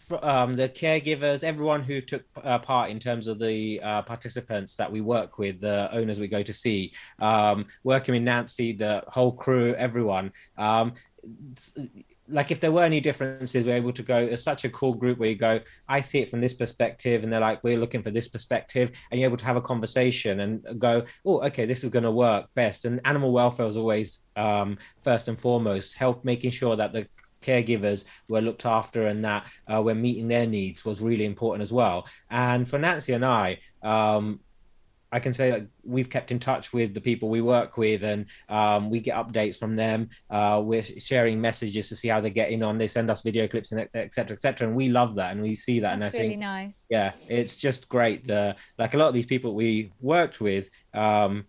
fr- 0.00 0.16
um, 0.22 0.54
the 0.56 0.68
caregivers, 0.68 1.44
everyone 1.44 1.82
who 1.82 2.00
took 2.00 2.24
uh, 2.42 2.58
part 2.58 2.90
in 2.90 2.98
terms 2.98 3.26
of 3.28 3.38
the 3.38 3.80
uh, 3.82 4.02
participants 4.02 4.74
that 4.76 4.90
we 4.90 5.00
work 5.00 5.38
with, 5.38 5.60
the 5.60 5.88
owners 5.92 6.18
we 6.20 6.28
go 6.28 6.42
to 6.42 6.52
see, 6.52 6.92
um, 7.20 7.66
working 7.84 8.12
with 8.14 8.22
Nanci, 8.22 8.76
the 8.76 9.02
whole 9.08 9.32
crew, 9.32 9.74
everyone. 9.74 10.32
Um, 10.58 10.94
s- 11.56 11.72
like 12.28 12.50
if 12.50 12.60
there 12.60 12.72
were 12.72 12.84
any 12.84 13.00
differences, 13.00 13.64
we're 13.64 13.76
able 13.76 13.92
to 13.92 14.02
go. 14.02 14.16
It's 14.16 14.42
such 14.42 14.64
a 14.64 14.70
cool 14.70 14.94
group 14.94 15.18
where 15.18 15.28
you 15.28 15.36
go. 15.36 15.60
I 15.88 16.00
see 16.00 16.20
it 16.20 16.30
from 16.30 16.40
this 16.40 16.54
perspective, 16.54 17.22
and 17.22 17.32
they're 17.32 17.40
like, 17.40 17.62
we're 17.62 17.78
looking 17.78 18.02
for 18.02 18.10
this 18.10 18.28
perspective, 18.28 18.90
and 19.10 19.20
you're 19.20 19.28
able 19.28 19.36
to 19.38 19.44
have 19.44 19.56
a 19.56 19.60
conversation 19.60 20.40
and 20.40 20.78
go, 20.78 21.04
oh, 21.24 21.40
okay, 21.42 21.66
this 21.66 21.84
is 21.84 21.90
going 21.90 22.04
to 22.04 22.10
work 22.10 22.46
best. 22.54 22.84
And 22.84 23.00
animal 23.04 23.32
welfare 23.32 23.66
is 23.66 23.76
always 23.76 24.20
um, 24.36 24.78
first 25.02 25.28
and 25.28 25.38
foremost. 25.38 25.94
Help 25.94 26.24
making 26.24 26.50
sure 26.50 26.76
that 26.76 26.92
the 26.92 27.06
caregivers 27.42 28.06
were 28.28 28.40
looked 28.40 28.64
after 28.64 29.06
and 29.06 29.24
that 29.24 29.46
uh, 29.72 29.82
we're 29.82 29.94
meeting 29.94 30.28
their 30.28 30.46
needs 30.46 30.84
was 30.84 31.00
really 31.00 31.26
important 31.26 31.62
as 31.62 31.72
well. 31.72 32.06
And 32.30 32.68
for 32.68 32.78
Nanci 32.78 33.14
and 33.14 33.24
I, 33.24 33.58
um, 33.82 34.40
I 35.14 35.20
can 35.20 35.32
say 35.32 35.50
that 35.52 35.66
we've 35.84 36.10
kept 36.10 36.32
in 36.32 36.40
touch 36.40 36.72
with 36.72 36.92
the 36.92 37.00
people 37.00 37.28
we 37.28 37.40
work 37.40 37.76
with, 37.76 38.02
and 38.02 38.26
um, 38.48 38.90
we 38.90 38.98
get 39.00 39.16
updates 39.16 39.56
from 39.56 39.76
them. 39.76 40.08
Uh, 40.28 40.60
we're 40.64 40.82
sharing 40.82 41.40
messages 41.40 41.88
to 41.90 41.96
see 41.96 42.08
how 42.08 42.20
they're 42.20 42.30
getting 42.42 42.62
on. 42.62 42.78
They 42.78 42.88
send 42.88 43.10
us 43.10 43.22
video 43.22 43.46
clips 43.46 43.72
and 43.72 43.88
et 43.94 44.12
cetera, 44.12 44.36
et 44.36 44.42
cetera, 44.42 44.66
and 44.66 44.76
we 44.76 44.88
love 44.88 45.14
that 45.14 45.32
and 45.32 45.40
we 45.42 45.54
see 45.54 45.80
that. 45.80 45.92
and 45.94 46.02
I 46.02 46.06
that's 46.06 46.12
think 46.12 46.22
really 46.22 46.36
nice 46.36 46.86
yeah 46.90 47.12
it's 47.28 47.56
just 47.56 47.88
great 47.88 48.26
the 48.26 48.56
like 48.78 48.94
a 48.94 48.96
lot 48.96 49.08
of 49.08 49.14
these 49.14 49.26
people 49.26 49.54
we 49.54 49.92
worked 50.00 50.40
with 50.40 50.68
um 50.94 51.44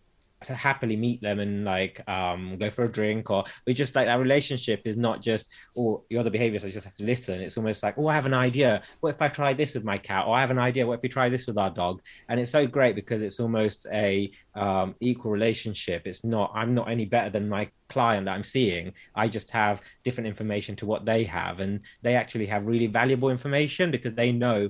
happily 0.54 0.96
meet 0.96 1.22
them 1.22 1.40
and 1.40 1.66
like 1.66 2.02
um 2.08 2.58
go 2.58 2.70
for 2.70 2.86
a 2.86 2.92
drink 2.92 3.30
or 3.30 3.44
we 3.66 3.74
just 3.74 3.96
like 3.96 4.08
that 4.08 4.20
relationship 4.20 4.82
is 4.86 4.98
not 4.98 5.22
just 5.22 5.52
oh 5.78 6.04
you're 6.10 6.24
the 6.24 6.32
behavior 6.32 6.60
so 6.60 6.68
I 6.68 6.72
just 6.72 6.86
have 6.86 6.96
to 6.96 7.04
listen. 7.04 7.42
It's 7.42 7.58
almost 7.58 7.84
like 7.84 7.98
oh 7.98 8.08
I 8.08 8.16
have 8.16 8.26
an 8.26 8.34
idea. 8.34 8.84
What 9.00 9.16
if 9.16 9.22
I 9.22 9.28
try 9.28 9.54
this 9.54 9.76
with 9.76 9.84
my 9.84 9.98
cat? 9.98 10.26
Or 10.28 10.36
I 10.36 10.42
have 10.42 10.52
an 10.52 10.60
idea. 10.60 10.86
What 10.86 10.96
if 10.96 11.02
we 11.02 11.10
try 11.10 11.30
this 11.30 11.48
with 11.48 11.58
our 11.58 11.70
dog? 11.70 12.02
And 12.30 12.40
it's 12.40 12.52
so 12.52 12.68
great 12.68 12.96
because 12.96 13.22
it's 13.22 13.40
almost 13.40 13.88
a 13.92 14.32
um, 14.56 14.96
equal 15.00 15.32
relationship. 15.32 16.04
It's 16.06 16.24
not 16.24 16.52
I'm 16.54 16.74
not 16.74 16.90
any 16.90 17.06
better 17.06 17.30
than 17.30 17.50
my 17.50 17.70
client 17.90 18.26
that 18.26 18.34
I'm 18.34 18.44
seeing. 18.44 18.94
I 19.16 19.28
just 19.28 19.52
have 19.52 19.82
different 20.04 20.28
information 20.28 20.76
to 20.78 20.86
what 20.86 21.06
they 21.06 21.24
have. 21.26 21.60
And 21.60 21.82
they 22.02 22.16
actually 22.16 22.48
have 22.48 22.68
really 22.68 22.88
valuable 22.88 23.30
information 23.30 23.92
because 23.92 24.14
they 24.14 24.32
know 24.32 24.70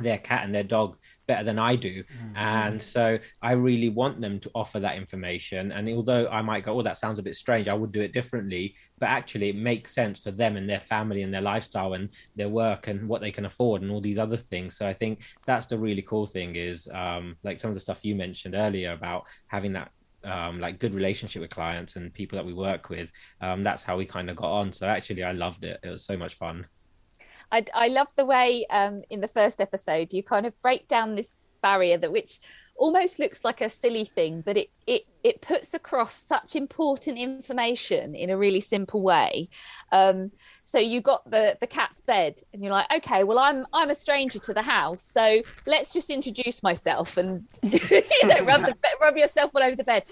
their 0.00 0.18
cat 0.18 0.44
and 0.44 0.54
their 0.54 0.62
dog 0.62 0.96
better 1.26 1.44
than 1.44 1.58
I 1.58 1.76
do. 1.76 2.02
Mm-hmm. 2.02 2.36
And 2.36 2.82
so 2.82 3.18
I 3.40 3.52
really 3.52 3.88
want 3.88 4.20
them 4.20 4.40
to 4.40 4.50
offer 4.54 4.80
that 4.80 4.96
information. 4.96 5.72
And 5.72 5.88
although 5.90 6.28
I 6.28 6.42
might 6.42 6.64
go, 6.64 6.78
oh, 6.78 6.82
that 6.82 6.98
sounds 6.98 7.18
a 7.18 7.22
bit 7.22 7.36
strange, 7.36 7.68
I 7.68 7.74
would 7.74 7.92
do 7.92 8.00
it 8.00 8.12
differently. 8.12 8.74
But 8.98 9.08
actually, 9.08 9.50
it 9.50 9.56
makes 9.56 9.94
sense 9.94 10.20
for 10.20 10.30
them 10.30 10.56
and 10.56 10.68
their 10.68 10.80
family 10.80 11.22
and 11.22 11.32
their 11.32 11.40
lifestyle 11.40 11.94
and 11.94 12.10
their 12.36 12.48
work 12.48 12.88
and 12.88 13.08
what 13.08 13.20
they 13.20 13.30
can 13.30 13.46
afford 13.46 13.82
and 13.82 13.90
all 13.90 14.00
these 14.00 14.18
other 14.18 14.36
things. 14.36 14.76
So 14.76 14.86
I 14.86 14.92
think 14.92 15.22
that's 15.46 15.66
the 15.66 15.78
really 15.78 16.02
cool 16.02 16.26
thing 16.26 16.56
is 16.56 16.88
um, 16.92 17.36
like 17.42 17.60
some 17.60 17.70
of 17.70 17.74
the 17.74 17.80
stuff 17.80 18.00
you 18.02 18.14
mentioned 18.14 18.54
earlier 18.54 18.92
about 18.92 19.24
having 19.48 19.72
that 19.74 19.90
um, 20.24 20.60
like 20.60 20.78
good 20.78 20.94
relationship 20.94 21.42
with 21.42 21.50
clients 21.50 21.96
and 21.96 22.14
people 22.14 22.36
that 22.36 22.46
we 22.46 22.52
work 22.52 22.90
with. 22.90 23.10
Um, 23.40 23.62
that's 23.62 23.82
how 23.82 23.96
we 23.96 24.06
kind 24.06 24.30
of 24.30 24.36
got 24.36 24.52
on. 24.52 24.72
So 24.72 24.86
actually, 24.86 25.24
I 25.24 25.32
loved 25.32 25.64
it. 25.64 25.80
It 25.82 25.88
was 25.88 26.04
so 26.04 26.16
much 26.16 26.34
fun. 26.34 26.66
I, 27.52 27.64
I 27.74 27.88
love 27.88 28.08
the 28.16 28.24
way 28.24 28.66
um, 28.70 29.02
in 29.10 29.20
the 29.20 29.28
first 29.28 29.60
episode 29.60 30.12
you 30.12 30.22
kind 30.22 30.46
of 30.46 30.60
break 30.62 30.88
down 30.88 31.14
this 31.14 31.32
barrier 31.62 31.96
that 31.98 32.10
which 32.10 32.40
almost 32.76 33.18
looks 33.18 33.44
like 33.44 33.60
a 33.60 33.68
silly 33.68 34.04
thing, 34.04 34.42
but 34.44 34.56
it 34.56 34.70
it 34.86 35.02
it 35.22 35.40
puts 35.40 35.72
across 35.72 36.12
such 36.12 36.56
important 36.56 37.16
information 37.18 38.14
in 38.14 38.28
a 38.30 38.36
really 38.36 38.60
simple 38.60 39.02
way. 39.02 39.48
Um, 39.92 40.32
so 40.64 40.78
you 40.78 41.00
got 41.00 41.30
the 41.30 41.56
the 41.60 41.66
cat's 41.66 42.00
bed, 42.00 42.40
and 42.52 42.62
you're 42.62 42.72
like, 42.72 42.92
okay, 42.96 43.22
well, 43.24 43.38
I'm 43.38 43.66
I'm 43.72 43.90
a 43.90 43.94
stranger 43.94 44.38
to 44.40 44.54
the 44.54 44.62
house, 44.62 45.02
so 45.02 45.42
let's 45.66 45.92
just 45.92 46.10
introduce 46.10 46.62
myself 46.62 47.16
and 47.16 47.46
you 47.62 48.02
know 48.24 48.40
rub 48.44 48.62
the, 48.62 48.74
rub 49.00 49.16
yourself 49.16 49.52
all 49.54 49.62
over 49.62 49.76
the 49.76 49.84
bed. 49.84 50.04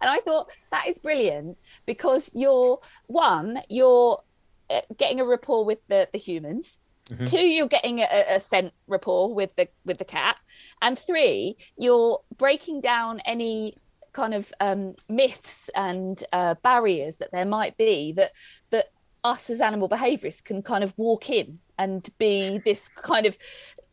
And 0.00 0.10
I 0.10 0.20
thought 0.20 0.50
that 0.70 0.86
is 0.88 0.98
brilliant 0.98 1.58
because 1.86 2.30
you're 2.34 2.80
one, 3.06 3.60
you're 3.68 4.22
uh, 4.70 4.80
getting 4.96 5.20
a 5.20 5.24
rapport 5.24 5.64
with 5.64 5.80
the 5.88 6.08
the 6.12 6.18
humans 6.18 6.78
Mm-hmm. 7.10 7.24
Two, 7.24 7.46
you're 7.46 7.68
getting 7.68 8.00
a, 8.00 8.24
a, 8.30 8.40
scent 8.40 8.72
rapport 8.86 9.34
with 9.34 9.54
the 9.56 9.68
with 9.84 9.98
the 9.98 10.06
cat, 10.06 10.36
and 10.80 10.98
three, 10.98 11.56
you're 11.76 12.20
breaking 12.38 12.80
down 12.80 13.20
any 13.26 13.74
kind 14.12 14.32
of 14.32 14.52
um, 14.60 14.94
myths 15.08 15.68
and 15.76 16.24
uh, 16.32 16.54
barriers 16.62 17.18
that 17.18 17.30
there 17.30 17.44
might 17.44 17.76
be 17.76 18.12
that 18.12 18.32
that 18.70 18.86
us 19.22 19.50
as 19.50 19.60
animal 19.60 19.88
behaviorists 19.88 20.42
can 20.42 20.62
kind 20.62 20.82
of 20.82 20.94
walk 20.96 21.28
in 21.28 21.58
and 21.78 22.08
be 22.18 22.58
this 22.64 22.88
kind 22.88 23.26
of 23.26 23.36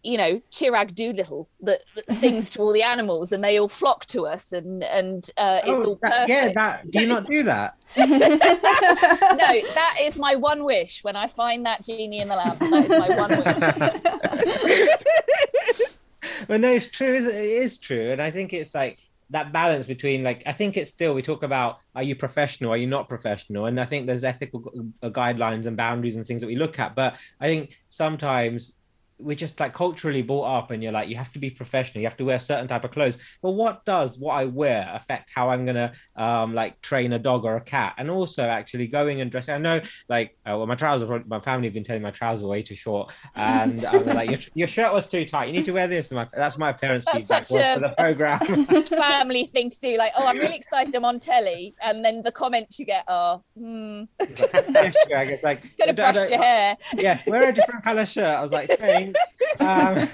you 0.04 0.18
know 0.18 0.41
Chirag 0.52 0.95
Doolittle 0.95 1.49
that, 1.62 1.82
that 1.95 2.12
sings 2.12 2.49
to 2.52 2.62
all 2.62 2.74
the 2.74 2.84
animals 2.84 3.32
and 3.32 3.43
they 3.43 3.60
all 3.60 3.68
flock 3.68 4.06
to 4.08 4.26
us 4.26 4.52
and 4.52 4.84
and 4.84 5.30
uh, 5.38 5.62
it's 5.64 5.70
oh, 5.70 5.89
all 5.89 5.95
perfect. 5.95 6.28
That, 6.28 6.30
yeah, 6.30 6.54
that 6.54 6.91
do 6.91 7.02
you 7.02 7.08
not 7.08 7.28
do 7.28 7.43
that? 7.43 7.78
no, 7.97 8.06
that 8.08 9.97
is 10.02 10.18
my 10.18 10.36
one 10.36 10.64
wish. 10.64 11.04
When 11.04 11.16
I 11.16 11.28
find 11.28 11.66
that 11.66 11.84
genie 11.84 12.20
in 12.20 12.28
the 12.28 12.36
lamp, 12.36 12.60
that 12.60 12.84
is 12.84 12.89
my 12.89 13.10
one 13.18 13.30
wish. 15.70 15.88
well, 16.47 16.60
no, 16.60 16.72
it's 16.72 16.88
true. 16.88 17.16
It 17.16 17.26
is 17.26 17.78
true, 17.78 18.12
and 18.12 18.22
I 18.22 18.32
think 18.32 18.54
it's 18.54 18.74
like 18.74 18.99
that 19.32 19.54
balance 19.54 19.88
between 19.88 20.24
like 20.24 20.43
I 20.45 20.52
think 20.52 20.78
it's 20.78 20.89
still 20.89 21.14
we 21.14 21.22
talk 21.22 21.43
about 21.43 21.80
are 21.95 22.04
you 22.04 22.16
professional, 22.16 22.72
are 22.72 22.78
you 22.78 22.88
not 22.88 23.08
professional, 23.08 23.66
and 23.66 23.80
I 23.80 23.86
think 23.86 24.08
there's 24.08 24.24
ethical 24.24 24.64
uh, 25.02 25.10
guidelines 25.10 25.66
and 25.66 25.76
boundaries 25.76 26.16
and 26.16 26.26
things 26.26 26.41
that 26.41 26.47
we 26.47 26.56
look 26.56 26.80
at, 26.80 26.95
but 26.95 27.16
I 27.39 27.47
think 27.47 27.78
sometimes 27.89 28.74
we're 29.22 29.36
just 29.36 29.59
like 29.59 29.74
culturally 29.74 30.22
brought 30.22 30.57
up 30.57 30.72
and 30.72 30.82
you're 30.84 30.91
like 30.91 31.09
you 31.09 31.15
have 31.15 31.32
to 31.32 31.39
be 31.39 31.49
professional 31.49 32.01
you 32.01 32.07
have 32.07 32.17
to 32.17 32.26
wear 32.26 32.36
a 32.36 32.39
certain 32.39 32.67
type 32.67 32.84
of 32.84 32.91
clothes. 32.91 33.17
But 33.41 33.51
what 33.51 33.86
does 33.86 34.19
what 34.19 34.34
i 34.34 34.45
wear 34.45 34.89
affect 34.93 35.32
how 35.34 35.49
i'm 35.49 35.65
gonna 35.65 35.93
um 36.15 36.53
like 36.53 36.82
train 36.82 37.13
a 37.13 37.19
dog 37.19 37.45
or 37.45 37.55
a 37.55 37.61
cat? 37.61 37.95
And 37.97 38.09
also 38.09 38.43
actually 38.43 38.88
going 38.88 39.22
and 39.22 39.32
dressing 39.32 39.55
i 39.55 39.57
know 39.57 39.82
like 40.09 40.38
uh, 40.45 40.57
well 40.57 40.67
my 40.67 40.76
trousers 40.76 41.09
my 41.28 41.39
family 41.39 41.67
have 41.67 41.74
been 41.74 41.84
telling 41.84 42.01
my 42.01 42.11
trousers 42.11 42.43
were 42.43 42.49
way 42.49 42.61
too 42.61 42.76
short. 42.76 43.11
And 43.36 43.84
um, 43.86 44.05
like 44.05 44.30
your, 44.30 44.39
your 44.53 44.67
shirt 44.67 44.93
was 44.93 45.07
too 45.07 45.26
tight. 45.26 45.47
You 45.47 45.53
need 45.53 45.65
to 45.65 45.72
wear 45.72 45.88
this. 45.88 46.11
And 46.11 46.17
my, 46.17 46.28
that's 46.34 46.57
my 46.57 46.74
parents 46.74 47.05
that's 47.05 47.19
feedback 47.19 47.45
such 47.45 47.57
a, 47.59 47.76
for 47.76 47.80
the 47.80 47.89
program. 47.97 48.39
family 48.86 49.45
thing 49.45 49.69
to 49.69 49.80
do. 49.80 49.97
Like 49.97 50.13
oh 50.17 50.26
i'm 50.26 50.38
really 50.38 50.55
excited. 50.55 50.93
I'm 50.95 51.05
on 51.05 51.19
telly. 51.19 51.76
And 51.82 52.03
then 52.03 52.22
the 52.22 52.32
comments 52.32 52.80
you 52.80 52.86
get 52.86 53.05
are 53.07 53.39
hmm. 53.57 54.03
it's 54.19 55.43
like 55.43 55.61
could 55.78 55.88
have 55.88 55.95
brushed 55.95 56.30
your 56.30 56.41
hair. 56.41 56.78
yeah 56.93 57.19
wear 57.28 57.49
a 57.49 57.53
different 57.53 57.84
color 57.84 58.05
shirt. 58.05 58.26
I 58.26 58.41
was 58.41 58.51
like 58.51 58.69
um, 59.59 60.07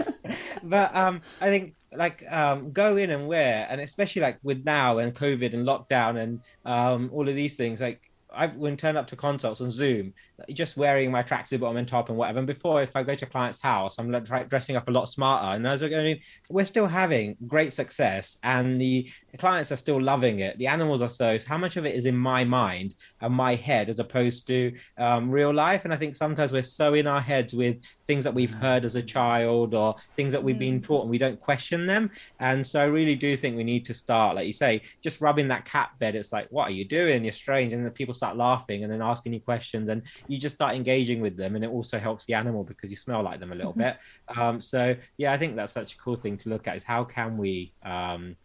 but 0.63 0.95
um, 0.95 1.21
I 1.41 1.49
think 1.49 1.75
like 1.93 2.23
um, 2.31 2.71
go 2.71 2.97
in 2.97 3.09
and 3.09 3.27
wear, 3.27 3.67
and 3.69 3.81
especially 3.81 4.21
like 4.21 4.39
with 4.43 4.65
now 4.65 4.99
and 4.99 5.13
COVID 5.13 5.53
and 5.53 5.65
lockdown 5.65 6.17
and 6.17 6.41
um, 6.65 7.09
all 7.13 7.27
of 7.27 7.35
these 7.35 7.55
things, 7.55 7.81
like 7.81 8.06
I've 8.33 8.55
when 8.55 8.77
turned 8.77 8.97
up 8.97 9.07
to 9.07 9.15
consults 9.15 9.61
on 9.61 9.71
Zoom, 9.71 10.13
just 10.51 10.77
wearing 10.77 11.11
my 11.11 11.23
tracksuit 11.23 11.59
bottom 11.59 11.77
and 11.77 11.87
top 11.87 12.09
and 12.09 12.17
whatever. 12.17 12.39
And 12.39 12.47
before, 12.47 12.81
if 12.81 12.95
I 12.95 13.03
go 13.03 13.15
to 13.15 13.25
a 13.25 13.29
client's 13.29 13.61
house, 13.61 13.97
I'm 13.97 14.11
like 14.11 14.49
dressing 14.49 14.75
up 14.75 14.87
a 14.87 14.91
lot 14.91 15.07
smarter. 15.07 15.55
And 15.55 15.65
as 15.67 15.81
I 15.83 15.89
mean, 15.89 16.19
we're 16.49 16.65
still 16.65 16.87
having 16.87 17.37
great 17.47 17.71
success, 17.71 18.37
and 18.43 18.79
the, 18.81 19.09
the 19.31 19.37
clients 19.37 19.71
are 19.71 19.77
still 19.77 20.01
loving 20.01 20.39
it. 20.39 20.57
The 20.57 20.67
animals 20.67 21.01
are 21.01 21.09
so. 21.09 21.37
so 21.37 21.47
how 21.47 21.57
much 21.57 21.77
of 21.77 21.85
it 21.85 21.95
is 21.95 22.05
in 22.05 22.17
my 22.17 22.43
mind 22.43 22.95
and 23.21 23.33
my 23.33 23.55
head 23.55 23.89
as 23.89 23.99
opposed 23.99 24.47
to 24.47 24.75
um, 24.97 25.29
real 25.31 25.53
life? 25.53 25.85
And 25.85 25.93
I 25.93 25.97
think 25.97 26.15
sometimes 26.15 26.51
we're 26.51 26.61
so 26.61 26.93
in 26.93 27.07
our 27.07 27.21
heads 27.21 27.53
with 27.53 27.77
things 28.05 28.23
that 28.23 28.33
we've 28.33 28.53
heard 28.53 28.85
as 28.85 28.95
a 28.95 29.01
child 29.01 29.73
or 29.73 29.95
things 30.15 30.33
that 30.33 30.43
we've 30.43 30.59
been 30.59 30.79
mm. 30.79 30.83
taught, 30.83 31.01
and 31.01 31.09
we 31.09 31.17
don't 31.17 31.39
question 31.39 31.85
them. 31.85 32.11
And 32.39 32.65
so 32.65 32.81
I 32.81 32.85
really 32.85 33.15
do 33.15 33.35
think 33.37 33.55
we 33.55 33.63
need 33.63 33.85
to 33.85 33.93
start, 33.93 34.35
like 34.35 34.47
you 34.47 34.53
say, 34.53 34.81
just 35.01 35.21
rubbing 35.21 35.47
that 35.47 35.65
cat 35.65 35.91
bed. 35.99 36.15
It's 36.15 36.31
like, 36.31 36.47
what 36.49 36.67
are 36.67 36.71
you 36.71 36.85
doing? 36.85 37.23
You're 37.23 37.33
strange, 37.33 37.73
and 37.73 37.85
then 37.85 37.91
people 37.91 38.13
start 38.17 38.37
laughing 38.37 38.83
and 38.83 38.91
then 38.91 39.01
asking 39.01 39.33
you 39.33 39.39
questions, 39.39 39.89
and 39.89 40.01
you 40.27 40.37
just 40.37 40.55
start 40.55 40.75
engaging 40.75 41.21
with 41.21 41.37
them 41.37 41.55
and 41.55 41.63
it 41.63 41.69
also 41.69 41.99
helps 41.99 42.25
the 42.25 42.33
animal 42.33 42.63
because 42.63 42.89
you 42.89 42.95
smell 42.95 43.23
like 43.23 43.39
them 43.39 43.51
a 43.51 43.55
little 43.55 43.71
mm-hmm. 43.71 43.81
bit. 43.81 43.97
Um, 44.37 44.61
so 44.61 44.95
yeah 45.17 45.31
i 45.31 45.37
think 45.37 45.55
that's 45.55 45.73
such 45.73 45.93
a 45.93 45.97
cool 45.97 46.15
thing 46.15 46.37
to 46.37 46.49
look 46.49 46.67
at 46.67 46.77
is 46.77 46.83
how 46.83 47.03
can 47.03 47.37
we 47.37 47.73
um, 47.83 48.35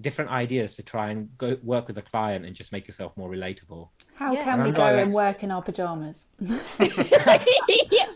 different 0.00 0.30
ideas 0.30 0.76
to 0.76 0.82
try 0.82 1.10
and 1.10 1.36
go 1.36 1.56
work 1.62 1.86
with 1.86 1.98
a 1.98 2.02
client 2.02 2.46
and 2.46 2.56
just 2.56 2.72
make 2.72 2.88
yourself 2.88 3.14
more 3.16 3.28
relatable. 3.28 3.88
How 4.14 4.32
yeah. 4.32 4.44
can 4.44 4.62
we 4.62 4.70
go 4.70 4.86
and 4.86 5.12
work 5.12 5.42
in 5.42 5.50
our 5.50 5.60
pajamas? 5.60 6.28
That's 6.40 6.78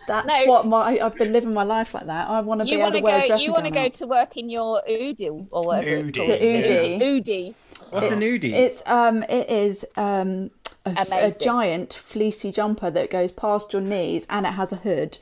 no. 0.09 0.45
what 0.47 0.67
my 0.67 0.99
i've 1.01 1.17
been 1.17 1.33
living 1.33 1.53
my 1.53 1.65
life 1.65 1.93
like 1.93 2.07
that. 2.07 2.29
I 2.29 2.41
want 2.41 2.61
to 2.61 2.65
be 2.65 2.75
able 2.75 2.93
to 2.93 3.01
wear 3.01 3.29
go, 3.29 3.37
you 3.37 3.53
want 3.53 3.65
to 3.65 3.71
go 3.71 3.89
to 3.89 4.07
work 4.07 4.37
in 4.37 4.49
your 4.49 4.81
oodie 4.89 5.49
or 5.51 5.67
whatever 5.67 5.91
Oodie. 5.91 6.09
it's 6.09 6.17
called. 6.17 6.31
The 6.31 6.39
oodie. 6.39 7.03
Oodie. 7.03 7.55
What's 7.91 8.11
an 8.11 8.21
oodie? 8.21 8.55
It's 8.55 8.83
um 8.87 9.23
it 9.25 9.51
is 9.51 9.85
um 9.97 10.51
a, 10.87 11.27
a, 11.27 11.31
giant 11.33 11.93
fleecy 11.93 12.53
jumper 12.53 12.91
that 12.91 13.11
goes 13.11 13.33
past 13.33 13.73
your 13.73 13.83
knees 13.83 14.27
and 14.31 14.47
it 14.47 14.53
has 14.53 14.73
a 14.73 14.77
hood 14.77 15.19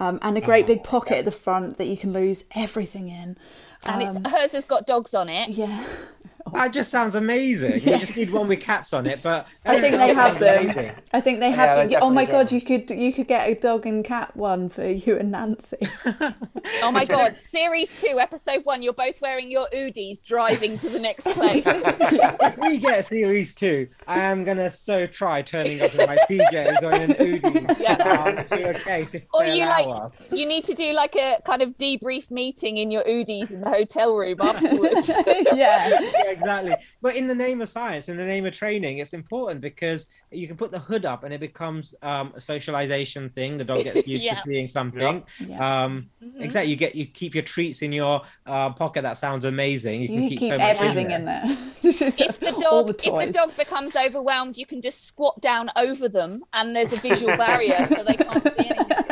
um, 0.00 0.18
and 0.22 0.36
a 0.38 0.40
great 0.40 0.64
oh, 0.64 0.68
big 0.68 0.84
pocket 0.84 1.12
yeah. 1.12 1.18
at 1.18 1.24
the 1.24 1.30
front 1.30 1.78
that 1.78 1.86
you 1.86 1.96
can 1.96 2.12
lose 2.12 2.44
everything 2.54 3.08
in. 3.08 3.36
Um, 3.84 4.00
and 4.00 4.26
hers 4.26 4.52
has 4.52 4.64
got 4.64 4.86
dogs 4.86 5.14
on 5.14 5.28
it. 5.28 5.50
Yeah. 5.50 5.84
That 6.54 6.72
just 6.72 6.90
sounds 6.90 7.14
amazing. 7.14 7.80
Yeah. 7.80 7.94
You 7.94 7.98
just 7.98 8.16
need 8.16 8.30
one 8.30 8.48
with 8.48 8.60
cats 8.60 8.92
on 8.92 9.06
it, 9.06 9.22
but 9.22 9.46
I 9.64 9.80
think 9.80 9.96
they 9.96 10.14
have 10.14 10.38
them. 10.38 10.64
Amazing. 10.64 10.92
I 11.12 11.20
think 11.20 11.40
they 11.40 11.50
have. 11.50 11.68
Yeah, 11.68 11.74
them. 11.76 11.90
They 11.90 11.96
oh 11.96 12.10
my 12.10 12.24
do. 12.24 12.32
god, 12.32 12.52
you 12.52 12.60
could 12.60 12.90
you 12.90 13.12
could 13.12 13.28
get 13.28 13.48
a 13.48 13.54
dog 13.54 13.86
and 13.86 14.04
cat 14.04 14.36
one 14.36 14.68
for 14.68 14.86
you 14.86 15.16
and 15.16 15.32
Nanci. 15.34 16.34
oh 16.82 16.92
my 16.92 17.04
god, 17.04 17.36
series 17.40 18.00
two, 18.00 18.18
episode 18.18 18.64
one. 18.64 18.82
You're 18.82 18.92
both 18.92 19.20
wearing 19.20 19.50
your 19.50 19.68
oodies, 19.74 20.24
driving 20.24 20.76
to 20.78 20.88
the 20.88 20.98
next 20.98 21.28
place. 21.28 21.66
if 21.68 22.58
we 22.58 22.78
get 22.78 23.06
series 23.06 23.54
two, 23.54 23.88
I 24.06 24.20
am 24.20 24.44
gonna 24.44 24.70
so 24.70 25.06
try 25.06 25.42
turning 25.42 25.80
up 25.82 25.94
in 25.94 26.06
my 26.06 26.16
PJs 26.28 26.82
on 26.82 26.94
an 26.94 27.12
oodie. 27.14 27.78
Yeah. 27.78 27.94
Um, 27.98 28.38
okay, 28.52 29.06
or 29.34 29.44
you 29.44 29.64
like 29.64 30.12
you 30.32 30.46
need 30.46 30.64
to 30.64 30.74
do 30.74 30.92
like 30.92 31.16
a 31.16 31.38
kind 31.44 31.62
of 31.62 31.76
debrief 31.76 32.30
meeting 32.30 32.78
in 32.78 32.90
your 32.90 33.04
oodies 33.04 33.50
in 33.50 33.60
the 33.60 33.70
hotel 33.70 34.14
room 34.16 34.38
afterwards. 34.40 35.10
yeah 35.54 35.98
exactly. 36.38 36.74
But 37.00 37.16
in 37.16 37.26
the 37.26 37.34
name 37.34 37.60
of 37.60 37.68
science, 37.68 38.08
in 38.08 38.16
the 38.16 38.24
name 38.24 38.46
of 38.46 38.52
training, 38.54 38.98
it's 38.98 39.12
important 39.12 39.60
because 39.60 40.06
you 40.30 40.46
can 40.46 40.56
put 40.56 40.70
the 40.70 40.78
hood 40.78 41.04
up 41.04 41.24
and 41.24 41.32
it 41.32 41.40
becomes 41.40 41.94
um, 42.02 42.32
a 42.34 42.40
socialization 42.40 43.30
thing. 43.30 43.58
The 43.58 43.64
dog 43.64 43.84
gets 43.84 44.06
used 44.08 44.24
yeah. 44.24 44.34
to 44.34 44.40
seeing 44.42 44.68
something. 44.68 45.24
Yeah. 45.44 45.84
Um, 45.84 46.10
mm-hmm. 46.22 46.42
Exactly. 46.42 46.70
You 46.70 46.76
get 46.76 46.94
you 46.94 47.06
keep 47.06 47.34
your 47.34 47.44
treats 47.44 47.82
in 47.82 47.92
your 47.92 48.22
uh, 48.46 48.70
pocket. 48.70 49.02
That 49.02 49.18
sounds 49.18 49.44
amazing. 49.44 50.02
You, 50.02 50.08
you 50.08 50.20
can 50.20 50.28
keep, 50.28 50.38
keep 50.40 50.52
so 50.52 50.58
everything 50.58 51.10
in 51.10 51.24
there. 51.24 51.42
In 51.42 51.48
there. 51.48 51.58
if 51.82 52.40
the 52.40 52.56
dog 52.60 52.86
the 52.88 53.08
if 53.08 53.26
the 53.26 53.32
dog 53.32 53.56
becomes 53.56 53.96
overwhelmed, 53.96 54.58
you 54.58 54.66
can 54.66 54.82
just 54.82 55.06
squat 55.06 55.40
down 55.40 55.70
over 55.76 56.08
them, 56.08 56.42
and 56.52 56.74
there's 56.74 56.92
a 56.92 56.96
visual 56.96 57.36
barrier 57.36 57.86
so 57.86 58.02
they 58.04 58.14
can't 58.14 58.44
see 58.54 58.70
anything. 58.70 59.04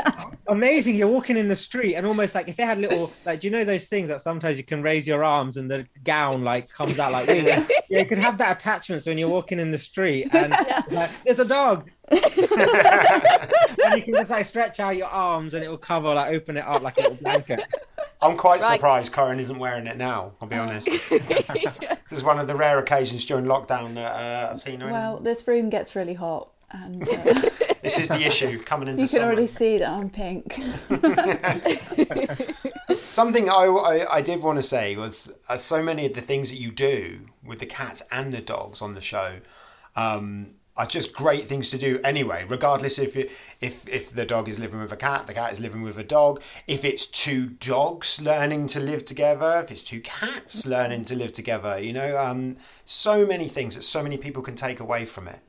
amazing. 0.48 0.96
You're 0.96 1.08
walking 1.08 1.36
in 1.36 1.48
the 1.48 1.56
street 1.56 1.94
and 1.94 2.06
almost 2.06 2.34
like 2.34 2.48
if 2.48 2.58
it 2.58 2.64
had 2.64 2.78
little 2.78 3.12
like 3.24 3.40
do 3.40 3.46
you 3.46 3.50
know 3.50 3.64
those 3.64 3.86
things 3.86 4.08
that 4.08 4.20
sometimes 4.22 4.58
you 4.58 4.64
can 4.64 4.82
raise 4.82 5.06
your 5.06 5.24
arms 5.24 5.56
and 5.56 5.70
the 5.70 5.86
gown 6.04 6.42
like 6.44 6.68
comes 6.70 6.98
out 6.98 7.12
like 7.12 7.26
wings? 7.26 7.46
yeah, 7.90 7.98
you 8.00 8.04
could 8.06 8.18
have 8.18 8.38
that 8.38 8.56
attachment 8.58 9.02
so 9.02 9.10
when 9.10 9.18
you're 9.18 9.28
walking 9.28 9.58
in 9.58 9.70
the 9.70 9.78
street 9.78 10.28
and 10.32 10.50
like, 10.90 11.10
there's 11.24 11.38
a 11.38 11.44
dog. 11.44 11.90
and 12.10 12.20
you 13.96 14.02
can 14.02 14.14
just 14.14 14.30
like 14.30 14.46
stretch 14.46 14.80
out 14.80 14.96
your 14.96 15.08
arms 15.08 15.54
and 15.54 15.64
it 15.64 15.68
will 15.68 15.76
cover 15.78 16.12
like 16.14 16.32
open 16.32 16.56
it 16.56 16.64
up 16.64 16.82
like 16.82 16.96
a 16.98 17.00
little 17.02 17.16
blanket. 17.16 17.60
I'm 18.22 18.36
quite 18.36 18.62
Right. 18.62 18.74
surprised 18.76 19.12
Corrin 19.12 19.38
isn't 19.40 19.58
wearing 19.58 19.86
it 19.86 19.96
now. 19.96 20.32
I'll 20.40 20.48
be 20.48 20.56
honest. 20.56 20.86
this 21.10 22.12
is 22.12 22.24
one 22.24 22.38
of 22.38 22.46
the 22.46 22.54
rare 22.56 22.78
occasions 22.78 23.24
during 23.24 23.44
lockdown 23.44 23.94
that 23.96 24.12
uh, 24.12 24.52
I've 24.52 24.60
seen 24.60 24.80
her. 24.80 24.86
in. 24.86 24.92
Well, 24.92 25.18
this 25.18 25.46
room 25.46 25.68
gets 25.68 25.94
really 25.94 26.14
hot, 26.14 26.48
and 26.70 27.06
uh, 27.08 27.50
this 27.86 27.98
is 27.98 28.08
the 28.08 28.26
issue 28.26 28.60
coming 28.62 28.88
into 28.88 29.02
you 29.02 29.08
can 29.08 29.16
summer. 29.20 29.26
already 29.26 29.46
see 29.46 29.78
that 29.78 29.88
I'm 29.90 30.10
pink. 30.10 30.54
Something 32.96 33.48
I, 33.48 33.64
I, 33.64 34.16
I 34.16 34.20
did 34.20 34.42
want 34.42 34.58
to 34.58 34.62
say 34.62 34.96
was 34.96 35.32
uh, 35.48 35.56
so 35.56 35.82
many 35.82 36.04
of 36.04 36.14
the 36.14 36.20
things 36.20 36.50
that 36.50 36.60
you 36.60 36.70
do 36.70 37.20
with 37.44 37.60
the 37.60 37.66
cats 37.66 38.02
and 38.10 38.32
the 38.32 38.40
dogs 38.40 38.82
on 38.82 38.94
the 38.94 39.00
show 39.00 39.36
um, 39.94 40.54
are 40.76 40.86
just 40.86 41.14
great 41.14 41.46
things 41.46 41.70
to 41.70 41.78
do 41.78 42.00
anyway. 42.04 42.44
Regardless 42.46 42.98
if 42.98 43.16
it, 43.16 43.30
if 43.60 43.88
if 43.88 44.12
the 44.12 44.26
dog 44.26 44.48
is 44.48 44.58
living 44.58 44.80
with 44.80 44.92
a 44.92 44.96
cat, 44.96 45.26
the 45.26 45.34
cat 45.34 45.52
is 45.52 45.60
living 45.60 45.82
with 45.82 45.96
a 45.96 46.04
dog. 46.04 46.42
If 46.66 46.84
it's 46.84 47.06
two 47.06 47.46
dogs 47.46 48.20
learning 48.20 48.66
to 48.68 48.80
live 48.80 49.04
together, 49.04 49.60
if 49.64 49.70
it's 49.70 49.82
two 49.82 50.00
cats 50.00 50.66
learning 50.66 51.04
to 51.06 51.14
live 51.14 51.32
together, 51.32 51.78
you 51.80 51.92
know, 51.92 52.18
um, 52.18 52.56
so 52.84 53.24
many 53.24 53.48
things 53.48 53.76
that 53.76 53.82
so 53.82 54.02
many 54.02 54.18
people 54.18 54.42
can 54.42 54.56
take 54.56 54.80
away 54.80 55.04
from 55.04 55.28
it. 55.28 55.40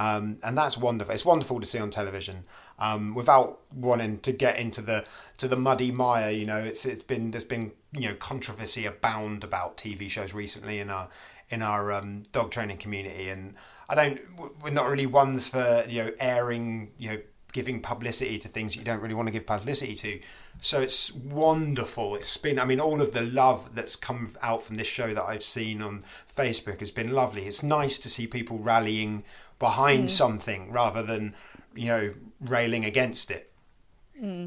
Um, 0.00 0.38
and 0.42 0.56
that's 0.56 0.78
wonderful. 0.78 1.12
It's 1.12 1.26
wonderful 1.26 1.60
to 1.60 1.66
see 1.66 1.78
on 1.78 1.90
television. 1.90 2.44
Um, 2.78 3.14
without 3.14 3.60
wanting 3.74 4.20
to 4.20 4.32
get 4.32 4.58
into 4.58 4.80
the 4.80 5.04
to 5.36 5.46
the 5.46 5.56
muddy 5.56 5.92
mire, 5.92 6.30
you 6.30 6.46
know, 6.46 6.56
it's 6.56 6.86
it's 6.86 7.02
been 7.02 7.32
there's 7.32 7.44
been 7.44 7.72
you 7.92 8.08
know 8.08 8.14
controversy 8.14 8.86
abound 8.86 9.44
about 9.44 9.76
TV 9.76 10.08
shows 10.08 10.32
recently 10.32 10.78
in 10.78 10.88
our 10.88 11.10
in 11.50 11.60
our 11.60 11.92
um, 11.92 12.22
dog 12.32 12.50
training 12.50 12.78
community, 12.78 13.28
and 13.28 13.54
I 13.90 13.94
don't 13.94 14.20
we're 14.62 14.70
not 14.70 14.88
really 14.88 15.04
ones 15.04 15.50
for 15.50 15.84
you 15.86 16.04
know 16.04 16.12
airing 16.18 16.92
you 16.96 17.10
know 17.10 17.18
giving 17.52 17.82
publicity 17.82 18.38
to 18.38 18.48
things 18.48 18.76
you 18.76 18.84
don't 18.84 19.00
really 19.00 19.14
want 19.14 19.26
to 19.26 19.32
give 19.32 19.44
publicity 19.44 19.94
to. 19.96 20.20
So 20.62 20.80
it's 20.80 21.12
wonderful. 21.12 22.14
It's 22.14 22.36
been, 22.36 22.58
I 22.58 22.64
mean, 22.64 22.80
all 22.80 23.00
of 23.02 23.12
the 23.12 23.22
love 23.22 23.74
that's 23.74 23.96
come 23.96 24.36
out 24.40 24.62
from 24.62 24.76
this 24.76 24.86
show 24.86 25.14
that 25.14 25.24
I've 25.24 25.42
seen 25.42 25.82
on 25.82 26.04
Facebook 26.32 26.80
has 26.80 26.90
been 26.90 27.12
lovely. 27.12 27.46
It's 27.46 27.62
nice 27.62 27.98
to 27.98 28.08
see 28.08 28.28
people 28.28 28.58
rallying 28.58 29.24
behind 29.60 30.10
something 30.10 30.72
rather 30.72 31.04
than, 31.04 31.34
you 31.76 31.86
know, 31.86 32.12
railing 32.40 32.84
against 32.84 33.30
it. 33.30 33.52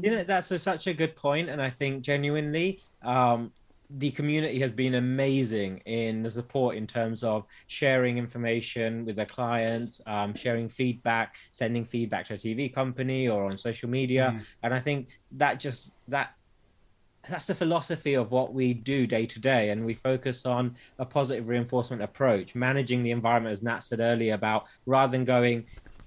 You 0.04 0.10
know, 0.10 0.24
that's 0.24 0.50
a, 0.50 0.58
such 0.58 0.86
a 0.86 0.92
good 0.92 1.16
point, 1.16 1.48
and 1.48 1.62
I 1.62 1.70
think 1.70 2.02
genuinely, 2.02 2.80
um, 3.02 3.50
the 3.90 4.10
community 4.10 4.58
has 4.60 4.72
been 4.72 4.94
amazing 4.94 5.78
in 5.84 6.22
the 6.22 6.30
support 6.30 6.76
in 6.76 6.86
terms 6.86 7.22
of 7.22 7.44
sharing 7.66 8.18
information 8.18 9.04
with 9.04 9.16
their 9.16 9.26
clients, 9.26 10.00
um, 10.06 10.34
sharing 10.34 10.68
feedback, 10.68 11.36
sending 11.52 11.84
feedback 11.84 12.26
to 12.26 12.34
a 12.34 12.36
TV 12.36 12.72
company 12.72 13.28
or 13.28 13.46
on 13.50 13.56
social 13.56 13.88
media, 13.88 14.40
and 14.62 14.74
I 14.74 14.80
think 14.80 15.08
that 15.32 15.60
just 15.60 15.92
that 16.08 16.34
that's 17.28 17.46
the 17.46 17.54
philosophy 17.54 18.14
of 18.14 18.30
what 18.30 18.52
we 18.52 18.74
do 18.74 19.06
day 19.06 19.26
to 19.26 19.38
day 19.38 19.70
and 19.70 19.84
we 19.84 19.94
focus 19.94 20.44
on 20.46 20.74
a 20.98 21.04
positive 21.04 21.48
reinforcement 21.48 22.02
approach 22.02 22.54
managing 22.54 23.02
the 23.02 23.10
environment 23.10 23.52
as 23.52 23.62
nat 23.62 23.80
said 23.80 24.00
earlier 24.00 24.34
about 24.34 24.66
rather 24.86 25.10
than 25.10 25.24
going 25.24 25.64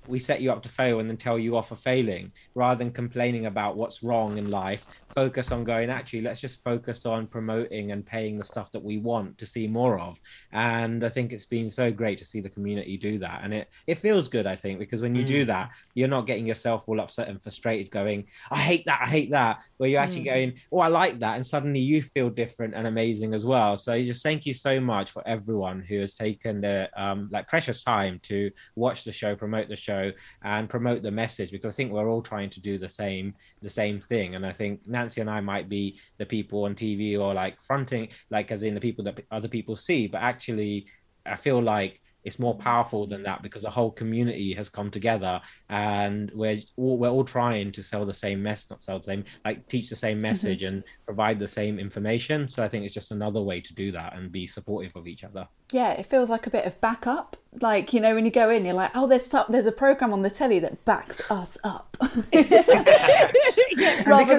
we 0.08 0.20
set 0.20 0.42
you 0.42 0.52
up 0.52 0.64
to 0.64 0.70
fail 0.70 1.00
and 1.00 1.10
then 1.10 1.18
tell 1.18 1.38
you 1.38 1.56
off 1.58 1.70
for 1.70 1.76
failing 1.76 2.32
rather 2.56 2.78
than 2.78 2.92
complaining 2.92 3.46
about 3.46 3.76
what's 3.76 4.04
wrong 4.04 4.38
in 4.38 4.50
life 4.50 4.86
focus 5.14 5.52
on 5.52 5.64
going 5.64 5.90
actually 5.90 6.22
let's 6.22 6.40
just 6.40 6.64
focus 6.64 7.06
on 7.06 7.26
promoting 7.26 7.92
and 7.92 8.06
paying 8.06 8.38
the 8.38 8.46
stuff 8.46 8.72
that 8.72 8.84
we 8.84 8.98
want 8.98 9.38
to 9.38 9.46
see 9.46 9.68
more 9.68 10.00
of. 10.00 10.20
And 10.52 11.04
i 11.04 11.10
think 11.10 11.32
it's 11.32 11.46
been 11.46 11.70
so 11.70 11.92
great 11.92 12.18
to 12.20 12.26
see 12.26 12.42
the 12.42 12.50
community 12.50 12.98
do 12.98 13.18
that. 13.20 13.42
And 13.44 13.54
it 13.54 13.70
it 13.88 13.96
feels 13.96 14.28
good 14.28 14.46
i 14.46 14.56
think 14.56 14.80
because 14.80 15.02
when 15.02 15.16
you 15.16 15.24
do 15.24 15.46
that 15.46 15.72
you're 15.94 16.08
not 16.08 16.28
getting 16.28 16.46
yourself 16.46 16.84
all 16.88 17.00
upset 17.00 17.28
and 17.28 17.42
frustrated 17.42 17.92
going 17.92 18.26
i 18.52 18.60
hate 18.60 18.86
that 18.86 19.02
i 19.06 19.10
hate 19.10 19.32
that 19.32 19.62
where 19.78 19.90
you're 19.90 20.02
actually 20.02 20.24
going 20.24 20.54
oh 20.72 20.80
i 20.80 20.88
like 20.88 21.20
that 21.20 21.36
and 21.36 21.46
suddenly 21.46 21.80
you 21.80 22.02
feel 22.02 22.30
different 22.30 22.74
and 22.76 22.88
amazing 22.88 23.34
as 23.34 23.46
well. 23.46 23.78
So 23.78 24.02
just 24.04 24.24
thank 24.24 24.46
you 24.46 24.54
so 24.54 24.80
much 24.80 25.12
for 25.12 25.28
everyone 25.28 25.82
who 25.82 26.00
has 26.00 26.16
taken 26.16 26.62
the 26.62 26.90
um 26.96 27.30
like 27.32 27.48
precious 27.48 27.84
time 27.84 28.20
to 28.24 28.52
watch 28.76 29.04
the 29.04 29.12
show 29.12 29.36
promote 29.36 29.68
the 29.70 29.76
show 29.76 29.97
and 30.44 30.70
promote 30.70 31.02
the 31.04 31.12
message 31.12 31.52
because 31.52 31.74
i 31.74 31.76
think 31.76 31.92
we're 31.92 32.10
all 32.10 32.22
trying 32.22 32.50
to 32.50 32.62
do 32.62 32.78
the 32.78 32.90
same 32.90 33.34
the 33.62 33.70
same 33.70 34.00
thing. 34.00 34.36
And 34.36 34.46
i 34.46 34.54
think 34.54 34.88
Nanci 34.88 35.20
and 35.22 35.30
i 35.30 35.42
might 35.42 35.68
be 35.70 36.00
the 36.18 36.26
people 36.26 36.64
on 36.66 36.76
tv 36.76 37.20
or 37.20 37.34
like 37.34 37.62
fronting 37.62 38.10
like 38.30 38.52
as 38.52 38.64
in 38.64 38.74
the 38.76 38.82
people 38.88 39.04
that 39.06 39.20
other 39.32 39.48
people 39.48 39.76
see. 39.76 40.08
But 40.08 40.22
actually 40.22 40.88
i 41.26 41.36
feel 41.36 41.62
like 41.62 42.02
it's 42.28 42.40
more 42.40 42.56
powerful 42.56 43.08
than 43.08 43.24
that 43.24 43.42
because 43.42 43.64
a 43.64 43.70
whole 43.70 43.90
community 43.90 44.54
has 44.54 44.68
come 44.70 44.92
together 44.92 45.42
and 45.70 46.30
we're 46.36 46.58
all, 46.76 46.98
we're 46.98 47.10
all 47.10 47.24
trying 47.24 47.72
to 47.72 47.82
sell 47.82 48.06
the 48.06 48.14
same 48.14 48.44
mess 48.44 48.70
not 48.70 48.84
sell 48.84 49.00
the 49.00 49.06
same 49.06 49.24
like 49.46 49.68
teach 49.68 49.90
the 49.90 49.96
same 49.96 50.20
message 50.22 50.62
and 50.64 50.84
provide 51.06 51.40
the 51.40 51.48
same 51.48 51.80
information 51.80 52.48
so 52.48 52.64
i 52.64 52.68
think 52.68 52.86
it's 52.86 52.94
just 52.94 53.12
another 53.12 53.42
way 53.42 53.62
to 53.62 53.74
do 53.74 53.92
that 53.92 54.16
and 54.16 54.32
be 54.32 54.46
supportive 54.46 54.96
of 54.96 55.08
each 55.08 55.24
other 55.24 55.48
yeah, 55.72 55.92
it 55.92 56.06
feels 56.06 56.30
like 56.30 56.48
a 56.48 56.50
bit 56.50 56.66
of 56.66 56.80
backup. 56.80 57.36
Like 57.60 57.92
you 57.92 58.00
know, 58.00 58.16
when 58.16 58.24
you 58.24 58.32
go 58.32 58.50
in, 58.50 58.64
you're 58.64 58.74
like, 58.74 58.92
oh, 58.96 59.06
there's 59.06 59.26
stuff, 59.26 59.48
there's 59.50 59.66
a 59.66 59.72
program 59.72 60.14
on 60.14 60.22
the 60.22 60.30
telly 60.30 60.60
that 60.60 60.86
backs 60.86 61.22
us 61.30 61.58
up, 61.64 61.98
rather 62.00 62.16
than 62.32 62.46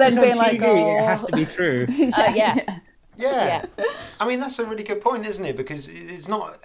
it's 0.07 0.17
on 0.17 0.23
being 0.23 0.35
like, 0.35 0.61
oh, 0.63 0.97
it 0.97 1.01
has 1.01 1.23
to 1.25 1.35
be 1.35 1.45
true 1.45 1.85
Uh, 2.17 2.31
yeah. 2.33 2.79
Yeah. 3.15 3.65
I 4.19 4.27
mean, 4.27 4.39
that's 4.39 4.59
a 4.59 4.65
really 4.65 4.83
good 4.83 5.01
point, 5.01 5.25
isn't 5.25 5.45
it? 5.45 5.57
Because 5.57 5.89
it's 5.89 6.27
not. 6.27 6.55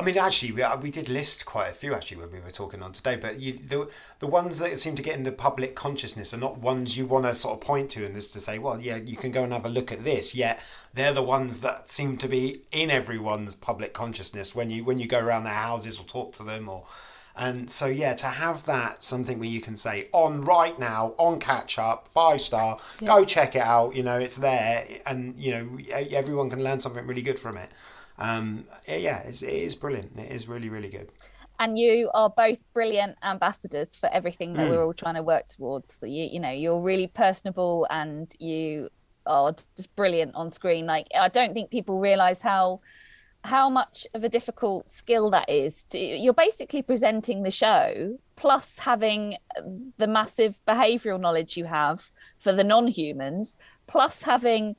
I 0.00 0.04
mean, 0.04 0.16
actually, 0.16 0.52
we, 0.52 0.62
uh, 0.62 0.76
we 0.76 0.92
did 0.92 1.08
list 1.08 1.44
quite 1.44 1.70
a 1.70 1.72
few 1.72 1.92
actually 1.92 2.18
when 2.18 2.30
we 2.30 2.38
were 2.38 2.52
talking 2.52 2.82
on 2.82 2.92
today. 2.92 3.16
But 3.16 3.40
you, 3.40 3.54
the 3.54 3.90
the 4.20 4.28
ones 4.28 4.60
that 4.60 4.78
seem 4.78 4.94
to 4.94 5.02
get 5.02 5.16
in 5.16 5.24
the 5.24 5.32
public 5.32 5.74
consciousness 5.74 6.32
are 6.32 6.38
not 6.38 6.58
ones 6.58 6.96
you 6.96 7.04
want 7.04 7.24
to 7.24 7.34
sort 7.34 7.54
of 7.54 7.66
point 7.66 7.90
to 7.90 8.06
and 8.06 8.14
just 8.14 8.32
to 8.34 8.40
say, 8.40 8.60
well, 8.60 8.80
yeah, 8.80 8.94
you 8.94 9.16
can 9.16 9.32
go 9.32 9.42
and 9.42 9.52
have 9.52 9.66
a 9.66 9.68
look 9.68 9.90
at 9.90 10.04
this. 10.04 10.36
Yet 10.36 10.62
they're 10.94 11.12
the 11.12 11.22
ones 11.22 11.60
that 11.60 11.90
seem 11.90 12.16
to 12.18 12.28
be 12.28 12.62
in 12.70 12.90
everyone's 12.90 13.56
public 13.56 13.92
consciousness 13.92 14.54
when 14.54 14.70
you 14.70 14.84
when 14.84 14.98
you 14.98 15.08
go 15.08 15.18
around 15.18 15.44
their 15.44 15.54
houses 15.54 15.98
or 15.98 16.04
talk 16.04 16.32
to 16.34 16.44
them 16.44 16.68
or. 16.68 16.84
And 17.40 17.70
so, 17.70 17.86
yeah, 17.86 18.14
to 18.14 18.26
have 18.26 18.64
that 18.64 19.04
something 19.04 19.38
where 19.38 19.48
you 19.48 19.60
can 19.60 19.76
say 19.76 20.08
on 20.10 20.44
right 20.44 20.76
now, 20.76 21.14
on 21.18 21.38
catch 21.38 21.78
up, 21.78 22.08
five 22.12 22.40
star, 22.40 22.78
go 23.04 23.24
check 23.24 23.54
it 23.54 23.62
out. 23.62 23.94
You 23.94 24.02
know, 24.02 24.18
it's 24.18 24.38
there, 24.38 24.88
and 25.06 25.38
you 25.38 25.52
know 25.52 25.78
everyone 26.10 26.50
can 26.50 26.64
learn 26.64 26.80
something 26.80 27.06
really 27.06 27.22
good 27.22 27.38
from 27.38 27.56
it. 27.56 27.70
Um, 28.18 28.64
yeah, 28.86 29.20
it's, 29.20 29.42
it 29.42 29.52
is 29.52 29.74
brilliant. 29.74 30.18
It 30.18 30.30
is 30.32 30.48
really, 30.48 30.68
really 30.68 30.88
good. 30.88 31.10
and 31.60 31.78
you 31.78 32.10
are 32.14 32.30
both 32.30 32.62
brilliant 32.72 33.16
ambassadors 33.22 33.96
for 33.96 34.08
everything 34.12 34.52
that 34.54 34.70
we're 34.70 34.84
all 34.84 34.94
trying 34.94 35.14
to 35.14 35.22
work 35.22 35.48
towards. 35.48 35.94
So 35.94 36.06
you, 36.06 36.24
you 36.24 36.40
know, 36.40 36.50
you're 36.52 36.80
really 36.80 37.08
personable 37.08 37.86
and 37.90 38.32
you 38.38 38.90
are 39.26 39.54
just 39.76 39.94
brilliant 39.96 40.34
on 40.34 40.50
screen. 40.50 40.86
Like 40.86 41.08
I 41.14 41.28
don't 41.28 41.54
think 41.54 41.70
people 41.70 41.98
realize 41.98 42.42
how 42.42 42.80
how 43.44 43.70
much 43.70 44.06
of 44.14 44.24
a 44.24 44.28
difficult 44.28 44.90
skill 44.90 45.30
that 45.30 45.48
is. 45.48 45.84
To, 45.90 45.98
you're 45.98 46.34
basically 46.34 46.82
presenting 46.82 47.42
the 47.42 47.50
show 47.50 48.18
plus 48.36 48.78
having 48.80 49.36
the 49.96 50.06
massive 50.06 50.60
behavioral 50.66 51.20
knowledge 51.20 51.56
you 51.56 51.64
have 51.64 52.10
for 52.36 52.52
the 52.52 52.64
non-humans 52.64 53.56
plus 53.86 54.22
having 54.22 54.76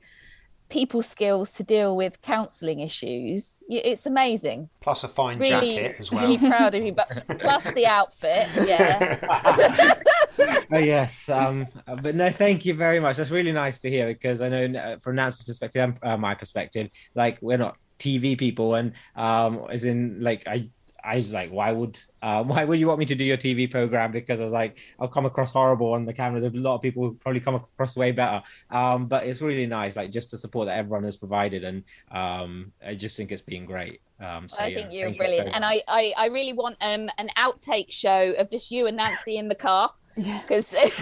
people 0.70 1.02
skills 1.02 1.52
to 1.52 1.64
deal 1.64 1.96
with 1.96 2.22
counseling 2.22 2.80
issues. 2.80 3.62
It's 3.68 4.06
amazing 4.06 4.70
Plus 4.80 5.04
a 5.04 5.08
fine 5.08 5.38
really, 5.38 5.76
jacket 5.76 5.96
as 6.00 6.10
well. 6.10 6.22
really 6.22 6.38
proud 6.48 6.74
of 6.74 6.84
you. 6.84 6.92
But 6.92 7.38
plus 7.38 7.64
the 7.72 7.86
outfit, 7.86 8.48
yeah, 8.66 9.94
oh 10.72 10.78
yes 10.78 11.28
um 11.28 11.66
uh, 11.86 11.96
but 11.96 12.14
no 12.14 12.30
thank 12.30 12.64
you 12.64 12.72
very 12.72 13.00
much 13.00 13.16
that's 13.16 13.30
really 13.30 13.52
nice 13.52 13.78
to 13.80 13.90
hear 13.90 14.06
because 14.06 14.40
i 14.40 14.48
know 14.48 14.64
uh, 14.78 14.98
from 14.98 15.16
Nanci's 15.16 15.42
perspective 15.42 15.82
and 15.82 15.98
uh, 16.02 16.16
my 16.16 16.34
perspective 16.34 16.88
like 17.14 17.36
we're 17.42 17.58
not 17.58 17.76
tv 17.98 18.38
people 18.38 18.74
and 18.76 18.92
um 19.16 19.66
as 19.70 19.84
in 19.84 20.22
like 20.22 20.46
i 20.46 20.70
I 21.04 21.16
was 21.16 21.32
like, 21.32 21.50
why 21.50 21.72
would 21.72 22.00
uh, 22.22 22.42
why 22.50 22.64
would 22.64 22.78
you 22.78 22.86
want 22.86 22.98
me 22.98 23.06
to 23.06 23.14
do 23.14 23.24
your 23.24 23.36
TV 23.36 23.70
program? 23.70 24.12
Because 24.12 24.40
I 24.40 24.44
was 24.44 24.52
like, 24.52 24.78
I'll 24.98 25.08
come 25.08 25.26
across 25.26 25.52
horrible 25.52 25.92
on 25.92 26.04
the 26.04 26.12
camera. 26.12 26.40
There's 26.40 26.54
a 26.54 26.56
lot 26.56 26.74
of 26.74 26.82
people 26.82 27.02
who 27.04 27.14
probably 27.14 27.40
come 27.40 27.54
across 27.54 27.96
way 27.96 28.12
better. 28.12 28.42
Um, 28.70 29.06
but 29.06 29.24
it's 29.24 29.40
really 29.40 29.66
nice, 29.66 29.96
like 29.96 30.10
just 30.10 30.30
the 30.30 30.38
support 30.38 30.66
that 30.66 30.76
everyone 30.76 31.04
has 31.04 31.16
provided, 31.16 31.64
and 31.64 31.84
um, 32.10 32.72
I 32.84 32.94
just 32.94 33.16
think 33.16 33.32
it's 33.32 33.42
been 33.42 33.64
great. 33.66 34.00
Um, 34.20 34.48
so, 34.48 34.58
I 34.60 34.66
yeah, 34.66 34.74
think 34.76 34.92
you're 34.92 35.06
thank 35.06 35.14
you 35.14 35.18
brilliant. 35.18 35.48
so 35.48 35.54
and. 35.54 35.64
I, 35.64 35.82
I, 35.88 36.12
I 36.16 36.26
really 36.26 36.52
want 36.52 36.76
um 36.82 37.08
an 37.16 37.30
outtake 37.38 37.90
show 37.90 38.32
of 38.32 38.50
just 38.50 38.70
you 38.70 38.86
and 38.86 38.98
Nanci 38.98 39.36
in 39.36 39.48
the 39.48 39.54
car 39.54 39.92
because 40.14 40.72
it 40.76 40.92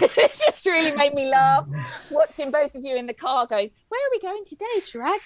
just 0.45 0.65
really 0.65 0.91
made 0.91 1.13
me 1.13 1.27
laugh 1.29 1.67
watching 2.11 2.51
both 2.51 2.73
of 2.75 2.83
you 2.83 2.95
in 2.95 3.07
the 3.07 3.13
car 3.13 3.45
going, 3.47 3.71
Where 3.89 3.99
are 3.99 4.11
we 4.11 4.19
going 4.19 4.43
today, 4.45 4.65
Chirag? 4.85 5.19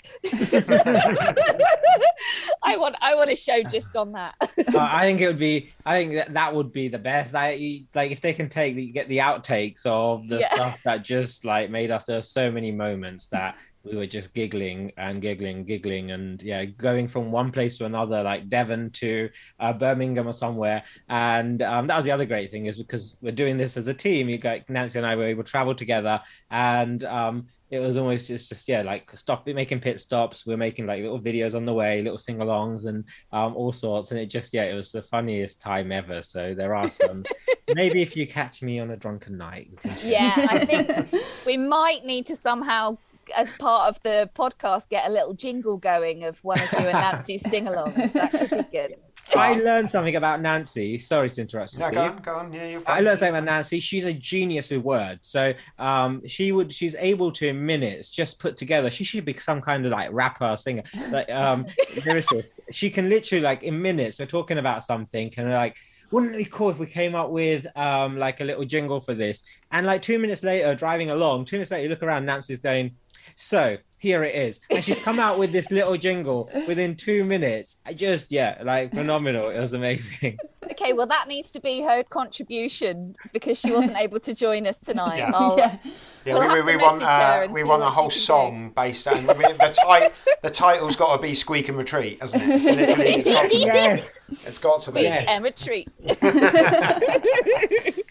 I 2.64 2.78
want 2.78 2.96
I 3.02 3.16
want 3.16 3.30
a 3.30 3.36
show 3.36 3.62
just 3.64 3.96
on 3.96 4.14
that. 4.14 4.36
Uh, 4.42 4.78
I 4.78 5.04
think 5.04 5.22
it 5.22 5.28
would 5.28 5.40
be 5.40 5.72
I 5.86 6.00
think 6.00 6.14
that 6.14 6.34
that 6.34 6.54
would 6.56 6.72
be 6.72 6.88
the 6.88 7.00
best. 7.00 7.36
I 7.36 7.84
like 7.94 8.12
if 8.12 8.22
they 8.22 8.34
can 8.34 8.50
take 8.50 8.76
the, 8.76 8.92
get 8.92 9.08
the 9.10 9.18
outtakes 9.20 9.86
of 9.86 10.28
the 10.28 10.40
Yeah. 10.40 10.54
stuff 10.54 10.82
that 10.84 11.04
just 11.04 11.46
like 11.46 11.70
made 11.70 11.92
us. 11.92 12.06
There 12.06 12.18
were 12.18 12.22
so 12.22 12.52
many 12.52 12.72
moments 12.72 13.28
that 13.28 13.56
we 13.84 13.98
were 13.98 14.08
just 14.08 14.34
giggling 14.34 14.94
and 14.96 15.22
giggling, 15.22 15.66
giggling, 15.66 16.12
and 16.12 16.42
yeah, 16.42 16.64
going 16.64 17.06
from 17.10 17.32
one 17.32 17.52
place 17.52 17.78
to 17.78 17.86
another, 17.86 18.24
like 18.24 18.48
Devon 18.48 18.92
to 18.92 19.30
uh, 19.60 19.74
Birmingham 19.74 20.26
or 20.26 20.32
somewhere. 20.32 20.84
And 21.10 21.62
um, 21.62 21.88
that 21.88 21.98
was 21.98 22.06
the 22.06 22.12
other 22.12 22.24
great 22.26 22.50
thing 22.50 22.68
is 22.68 22.78
because 22.78 23.18
we're 23.22 23.34
doing 23.34 23.58
this 23.58 23.76
as 23.76 23.88
a 23.88 23.94
team. 23.94 24.30
You 24.30 24.38
got 24.38 24.68
Nanci 24.68 24.96
and 24.96 25.06
I 25.06 25.18
were 25.18 25.26
able 25.28 25.44
to 25.44 25.52
travel 25.52 25.76
together, 25.76 26.22
and 26.50 27.04
um, 27.04 27.48
it 27.70 27.80
was 27.80 27.98
almost 27.98 28.28
just, 28.28 28.50
just 28.50 28.68
yeah, 28.68 28.82
like 28.84 29.10
stop 29.18 29.48
making 29.48 29.80
pit 29.80 30.00
stops. 30.00 30.46
We're 30.46 30.58
making 30.58 30.86
like 30.86 31.02
little 31.02 31.20
videos 31.20 31.56
on 31.56 31.66
the 31.66 31.74
way, 31.74 32.02
little 32.02 32.18
sing-alongs, 32.18 32.86
and 32.86 33.04
um, 33.32 33.56
all 33.56 33.72
sorts. 33.72 34.12
And 34.12 34.20
it 34.20 34.28
just 34.28 34.54
yeah, 34.54 34.64
it 34.64 34.76
was 34.76 34.92
the 34.92 35.02
funniest 35.02 35.62
time 35.62 35.92
ever. 35.92 36.22
So 36.22 36.54
there 36.54 36.76
are 36.76 36.90
some. 36.90 37.24
maybe 37.76 38.02
if 38.02 38.16
you 38.16 38.28
catch 38.28 38.62
me 38.62 38.80
on 38.80 38.92
a 38.92 38.98
drunken 38.98 39.38
night, 39.38 39.72
we. 39.84 39.92
Yeah, 40.04 40.34
I 40.50 40.66
think 40.66 41.24
we 41.46 41.58
might 41.58 42.06
need 42.06 42.26
to 42.28 42.36
somehow, 42.36 42.98
as 43.36 43.52
part 43.54 43.90
of 43.90 44.02
the 44.04 44.30
podcast, 44.36 44.90
get 44.90 45.08
a 45.08 45.12
little 45.12 45.34
jingle 45.34 45.78
going 45.78 46.26
of 46.26 46.44
one 46.44 46.60
of 46.60 46.72
you 46.74 46.80
and 46.80 46.98
Nanci's 46.98 47.50
sing-alongs. 47.50 48.14
That 48.14 48.32
could 48.32 48.50
be 48.50 48.64
good. 48.72 49.00
I 49.36 49.54
learned 49.56 49.90
something 49.90 50.16
about 50.16 50.42
Nanci. 50.42 51.02
Sorry 51.02 51.30
to 51.30 51.42
interrupt 51.42 51.74
you, 51.74 51.80
Yeah, 51.80 51.88
Steve. 51.88 51.96
go 51.96 52.04
on, 52.04 52.18
go 52.22 52.36
on. 52.36 52.54
Yeah, 52.54 52.66
you're 52.66 52.82
I 52.88 53.02
learned 53.02 53.20
something 53.20 53.36
about 53.36 53.50
Nanci. 53.50 53.82
She's 53.82 54.06
a 54.06 54.14
genius 54.14 54.70
with 54.70 54.82
words. 54.82 55.28
So 55.28 55.54
um, 55.80 56.26
she 56.28 56.52
would, 56.52 56.72
she's 56.72 56.96
able 56.96 57.32
to 57.34 57.48
in 57.48 57.66
minutes 57.66 58.10
just 58.10 58.40
put 58.40 58.58
together. 58.58 58.90
She 58.90 59.04
should 59.04 59.26
be 59.26 59.38
some 59.38 59.62
kind 59.62 59.86
of 59.86 59.92
like 59.92 60.10
rapper, 60.12 60.56
singer, 60.58 60.84
like 61.10 61.30
um, 61.32 61.66
lyricist. 61.96 62.60
She 62.72 62.90
can 62.90 63.10
literally 63.10 63.42
like 63.42 63.64
in 63.64 63.82
minutes. 63.82 64.20
We're 64.20 64.26
talking 64.26 64.58
about 64.58 64.84
something, 64.84 65.34
and 65.38 65.50
like, 65.52 65.78
wouldn't 66.12 66.36
it 66.36 66.38
be 66.38 66.46
cool 66.46 66.70
if 66.70 66.80
we 66.80 66.86
came 66.86 67.16
up 67.16 67.30
with 67.30 67.66
um, 67.78 68.18
like 68.18 68.40
a 68.42 68.44
little 68.44 68.66
jingle 68.66 69.02
for 69.02 69.14
this? 69.14 69.44
And 69.72 69.86
like 69.86 70.02
two 70.02 70.20
minutes 70.20 70.44
later, 70.44 70.76
driving 70.76 71.10
along, 71.10 71.46
two 71.46 71.56
minutes 71.58 71.72
later, 71.72 71.84
you 71.84 71.90
look 71.90 72.04
around, 72.04 72.26
Nanci's 72.26 72.60
going, 72.60 72.96
so 73.36 73.78
here 74.04 74.26
it 74.26 74.36
is, 74.36 74.60
and 74.70 74.84
she's 74.84 75.02
come 75.02 75.18
out 75.18 75.40
with 75.40 75.54
this 75.54 75.72
little 75.72 75.96
jingle 75.96 76.50
within 76.68 76.98
two 76.98 77.24
minutes. 77.24 77.80
I 77.86 77.94
just 77.94 78.34
yeah, 78.34 78.62
like 78.62 78.94
phenomenal. 78.94 79.48
It 79.50 79.60
was 79.60 79.72
amazing. 79.72 80.38
Okay, 80.72 80.92
well, 80.92 81.08
that 81.08 81.28
needs 81.28 81.52
to 81.52 81.62
be 81.62 81.82
her 81.82 82.04
contribution 82.04 83.16
because 83.32 83.58
she 83.60 83.72
wasn't 83.72 83.98
able 83.98 84.20
to 84.20 84.34
join 84.34 84.68
us 84.68 84.78
tonight. 84.78 85.18
Yeah. 85.18 85.32
I'll- 85.34 85.58
yeah. 85.58 85.78
Yeah, 86.26 86.36
We'll 86.36 86.54
we, 86.54 86.62
we, 86.62 86.78
we 86.78 86.82
want 86.82 87.04
uh, 87.04 87.48
we 87.52 87.64
want 87.66 87.84
a 87.84 87.90
whole 87.90 88.08
can 88.08 88.16
do. 88.18 88.22
song 88.22 88.70
based 88.74 89.10
on 89.10 89.16
I 89.30 89.34
mean, 89.34 89.58
the 89.58 89.78
title. 89.86 90.10
The 90.42 90.50
title's 90.50 90.96
got 90.96 91.18
to 91.18 91.22
be 91.22 91.36
"Squeak 91.36 91.68
and 91.68 91.78
Retreat," 91.78 92.22
hasn't 92.22 92.44
it? 92.44 92.50
It's 92.50 92.64
literally 92.66 93.10
it's 93.16 93.28
got 93.28 93.44
to 93.44 93.50
be. 93.58 93.58
yes. 93.66 94.30
It's 94.46 94.58
got 94.58 94.80
to 94.84 94.92
be. 94.94 95.02
Yes. 95.02 95.26
and 95.28 95.44
retreat. 95.44 95.90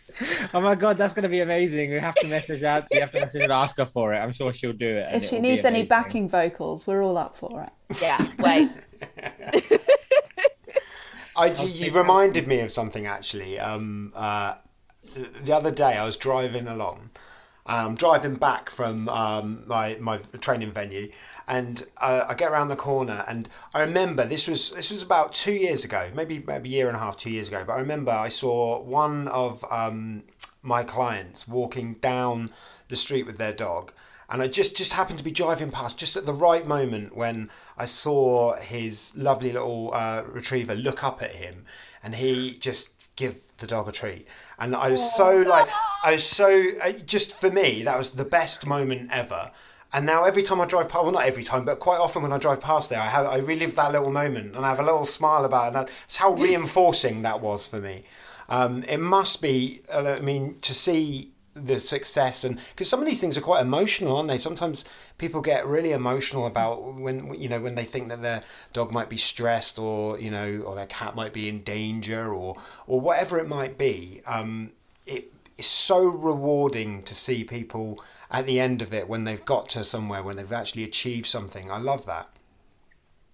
Oh 0.54 0.60
my 0.60 0.74
god, 0.74 0.98
that's 0.98 1.14
gonna 1.14 1.28
be 1.28 1.40
amazing. 1.40 1.90
We 1.90 1.98
have 1.98 2.14
to 2.16 2.26
message 2.26 2.62
out. 2.62 2.84
You 2.90 3.00
have 3.00 3.12
to 3.12 3.20
message 3.20 3.42
and 3.42 3.52
ask 3.52 3.76
her 3.78 3.86
for 3.86 4.12
it. 4.14 4.18
I'm 4.18 4.32
sure 4.32 4.52
she'll 4.52 4.72
do 4.72 4.88
it. 4.98 5.08
If 5.12 5.28
she 5.28 5.36
will 5.36 5.42
needs 5.42 5.64
any 5.64 5.84
backing 5.84 6.28
vocals, 6.28 6.86
we're 6.86 7.02
all 7.02 7.16
up 7.16 7.36
for 7.36 7.62
it. 7.62 7.72
Yeah, 8.00 8.18
wait. 8.38 8.70
I, 11.36 11.46
you 11.62 11.90
reminded 11.92 12.46
me 12.46 12.60
of 12.60 12.70
something 12.70 13.06
actually. 13.06 13.58
Um, 13.58 14.12
uh, 14.14 14.54
the- 15.14 15.28
the 15.44 15.52
other 15.56 15.70
day 15.70 15.96
I 15.96 16.04
was 16.04 16.16
driving 16.16 16.68
along, 16.68 17.10
um, 17.66 17.94
driving 17.94 18.34
back 18.34 18.68
from 18.70 19.08
um, 19.08 19.62
my 19.66 19.96
my 19.98 20.18
training 20.40 20.72
venue, 20.72 21.10
and 21.52 21.84
uh, 22.00 22.24
I 22.30 22.32
get 22.32 22.50
around 22.50 22.68
the 22.68 22.76
corner, 22.76 23.26
and 23.28 23.46
I 23.74 23.82
remember 23.82 24.24
this 24.24 24.48
was 24.48 24.70
this 24.70 24.90
was 24.90 25.02
about 25.02 25.34
two 25.34 25.52
years 25.52 25.84
ago, 25.84 26.10
maybe 26.14 26.42
maybe 26.46 26.70
a 26.70 26.72
year 26.72 26.88
and 26.88 26.96
a 26.96 26.98
half, 26.98 27.18
two 27.18 27.30
years 27.30 27.48
ago. 27.48 27.62
But 27.66 27.74
I 27.74 27.80
remember 27.80 28.10
I 28.10 28.30
saw 28.30 28.80
one 28.80 29.28
of 29.28 29.62
um, 29.70 30.22
my 30.62 30.82
clients 30.82 31.46
walking 31.46 31.96
down 32.00 32.48
the 32.88 32.96
street 32.96 33.26
with 33.26 33.36
their 33.36 33.52
dog. 33.52 33.92
And 34.30 34.40
I 34.40 34.48
just, 34.48 34.74
just 34.74 34.94
happened 34.94 35.18
to 35.18 35.24
be 35.24 35.30
driving 35.30 35.70
past 35.70 35.98
just 35.98 36.16
at 36.16 36.24
the 36.24 36.32
right 36.32 36.66
moment 36.66 37.14
when 37.14 37.50
I 37.76 37.84
saw 37.84 38.56
his 38.56 39.14
lovely 39.14 39.52
little 39.52 39.92
uh, 39.92 40.22
retriever 40.26 40.74
look 40.74 41.04
up 41.04 41.22
at 41.22 41.34
him, 41.34 41.66
and 42.02 42.14
he 42.14 42.56
just 42.56 42.94
give 43.14 43.34
the 43.58 43.66
dog 43.66 43.88
a 43.88 43.92
treat. 43.92 44.26
And 44.58 44.74
I 44.74 44.88
was 44.88 45.14
so 45.14 45.36
like, 45.36 45.68
I 46.02 46.12
was 46.12 46.24
so 46.24 46.70
uh, 46.82 46.92
just 47.04 47.38
for 47.38 47.50
me 47.50 47.82
that 47.82 47.98
was 47.98 48.10
the 48.10 48.24
best 48.24 48.66
moment 48.66 49.10
ever. 49.12 49.50
And 49.92 50.06
now 50.06 50.24
every 50.24 50.42
time 50.42 50.60
I 50.60 50.66
drive 50.66 50.88
past, 50.88 51.04
well, 51.04 51.12
not 51.12 51.26
every 51.26 51.44
time, 51.44 51.64
but 51.64 51.78
quite 51.78 51.98
often 51.98 52.22
when 52.22 52.32
I 52.32 52.38
drive 52.38 52.60
past 52.60 52.88
there, 52.90 53.00
I 53.00 53.06
have 53.06 53.26
I 53.26 53.38
relive 53.38 53.74
that 53.74 53.92
little 53.92 54.10
moment 54.10 54.56
and 54.56 54.64
I 54.64 54.70
have 54.70 54.80
a 54.80 54.84
little 54.84 55.04
smile 55.04 55.44
about 55.44 55.64
it. 55.64 55.66
And 55.68 55.76
that's 55.76 56.16
how 56.16 56.32
reinforcing 56.32 57.22
that 57.22 57.40
was 57.40 57.66
for 57.66 57.78
me. 57.78 58.04
Um, 58.48 58.84
it 58.84 58.98
must 58.98 59.42
be. 59.42 59.82
uh, 59.92 60.16
I 60.18 60.20
mean, 60.20 60.58
to 60.62 60.74
see 60.74 61.32
the 61.54 61.78
success 61.78 62.44
and 62.44 62.58
because 62.70 62.88
some 62.88 63.00
of 63.00 63.06
these 63.06 63.20
things 63.20 63.36
are 63.36 63.42
quite 63.42 63.60
emotional, 63.60 64.16
aren't 64.16 64.28
they? 64.28 64.38
Sometimes 64.38 64.84
people 65.18 65.40
get 65.40 65.66
really 65.66 65.92
emotional 65.92 66.46
about 66.46 66.94
when 66.94 67.34
you 67.34 67.48
know 67.48 67.60
when 67.60 67.74
they 67.74 67.84
think 67.84 68.08
that 68.08 68.22
their 68.22 68.42
dog 68.72 68.90
might 68.90 69.10
be 69.10 69.18
stressed 69.18 69.78
or 69.78 70.18
you 70.18 70.30
know 70.30 70.62
or 70.64 70.74
their 70.74 70.86
cat 70.86 71.14
might 71.14 71.32
be 71.32 71.48
in 71.48 71.62
danger 71.62 72.32
or 72.32 72.56
or 72.86 73.00
whatever 73.00 73.38
it 73.38 73.48
might 73.48 73.76
be. 73.76 74.22
Um, 74.26 74.72
it 75.06 75.32
is 75.58 75.66
so 75.66 76.04
rewarding 76.04 77.02
to 77.02 77.14
see 77.14 77.44
people 77.44 78.02
at 78.32 78.46
the 78.46 78.58
end 78.58 78.80
of 78.82 78.94
it 78.94 79.08
when 79.08 79.24
they've 79.24 79.44
got 79.44 79.68
to 79.68 79.84
somewhere 79.84 80.22
when 80.22 80.36
they've 80.36 80.52
actually 80.52 80.84
achieved 80.84 81.26
something. 81.26 81.70
I 81.70 81.78
love 81.78 82.06
that. 82.06 82.28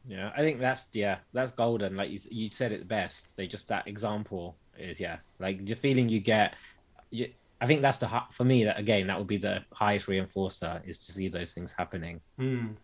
Yeah, 0.07 0.33
I 0.37 0.41
think 0.41 0.59
that's 0.59 0.87
yeah, 0.93 1.19
that's 1.33 1.53
golden. 1.53 1.97
Like 1.97 2.11
you, 2.11 2.19
you 2.31 2.51
said 2.51 2.73
it 2.73 2.89
best. 2.89 3.37
They 3.37 3.47
just 3.47 3.69
that 3.69 3.87
example 3.87 4.57
is 4.77 4.99
yeah, 4.99 5.19
like 5.39 5.65
the 5.65 5.77
feeling 5.77 6.09
you 6.09 6.21
get. 6.21 6.55
You, 7.11 7.29
I 7.61 7.67
think 7.67 7.83
that's 7.83 7.99
the 7.99 8.11
for 8.33 8.45
me 8.45 8.65
that 8.65 8.79
again 8.79 9.07
that 9.07 9.19
would 9.19 9.27
be 9.27 9.37
the 9.37 9.63
highest 9.73 10.07
reinforcer 10.07 10.87
is 10.87 10.99
to 11.07 11.13
see 11.13 11.29
those 11.29 11.53
things 11.53 11.73
happening. 11.73 12.21
Mm. 12.39 12.75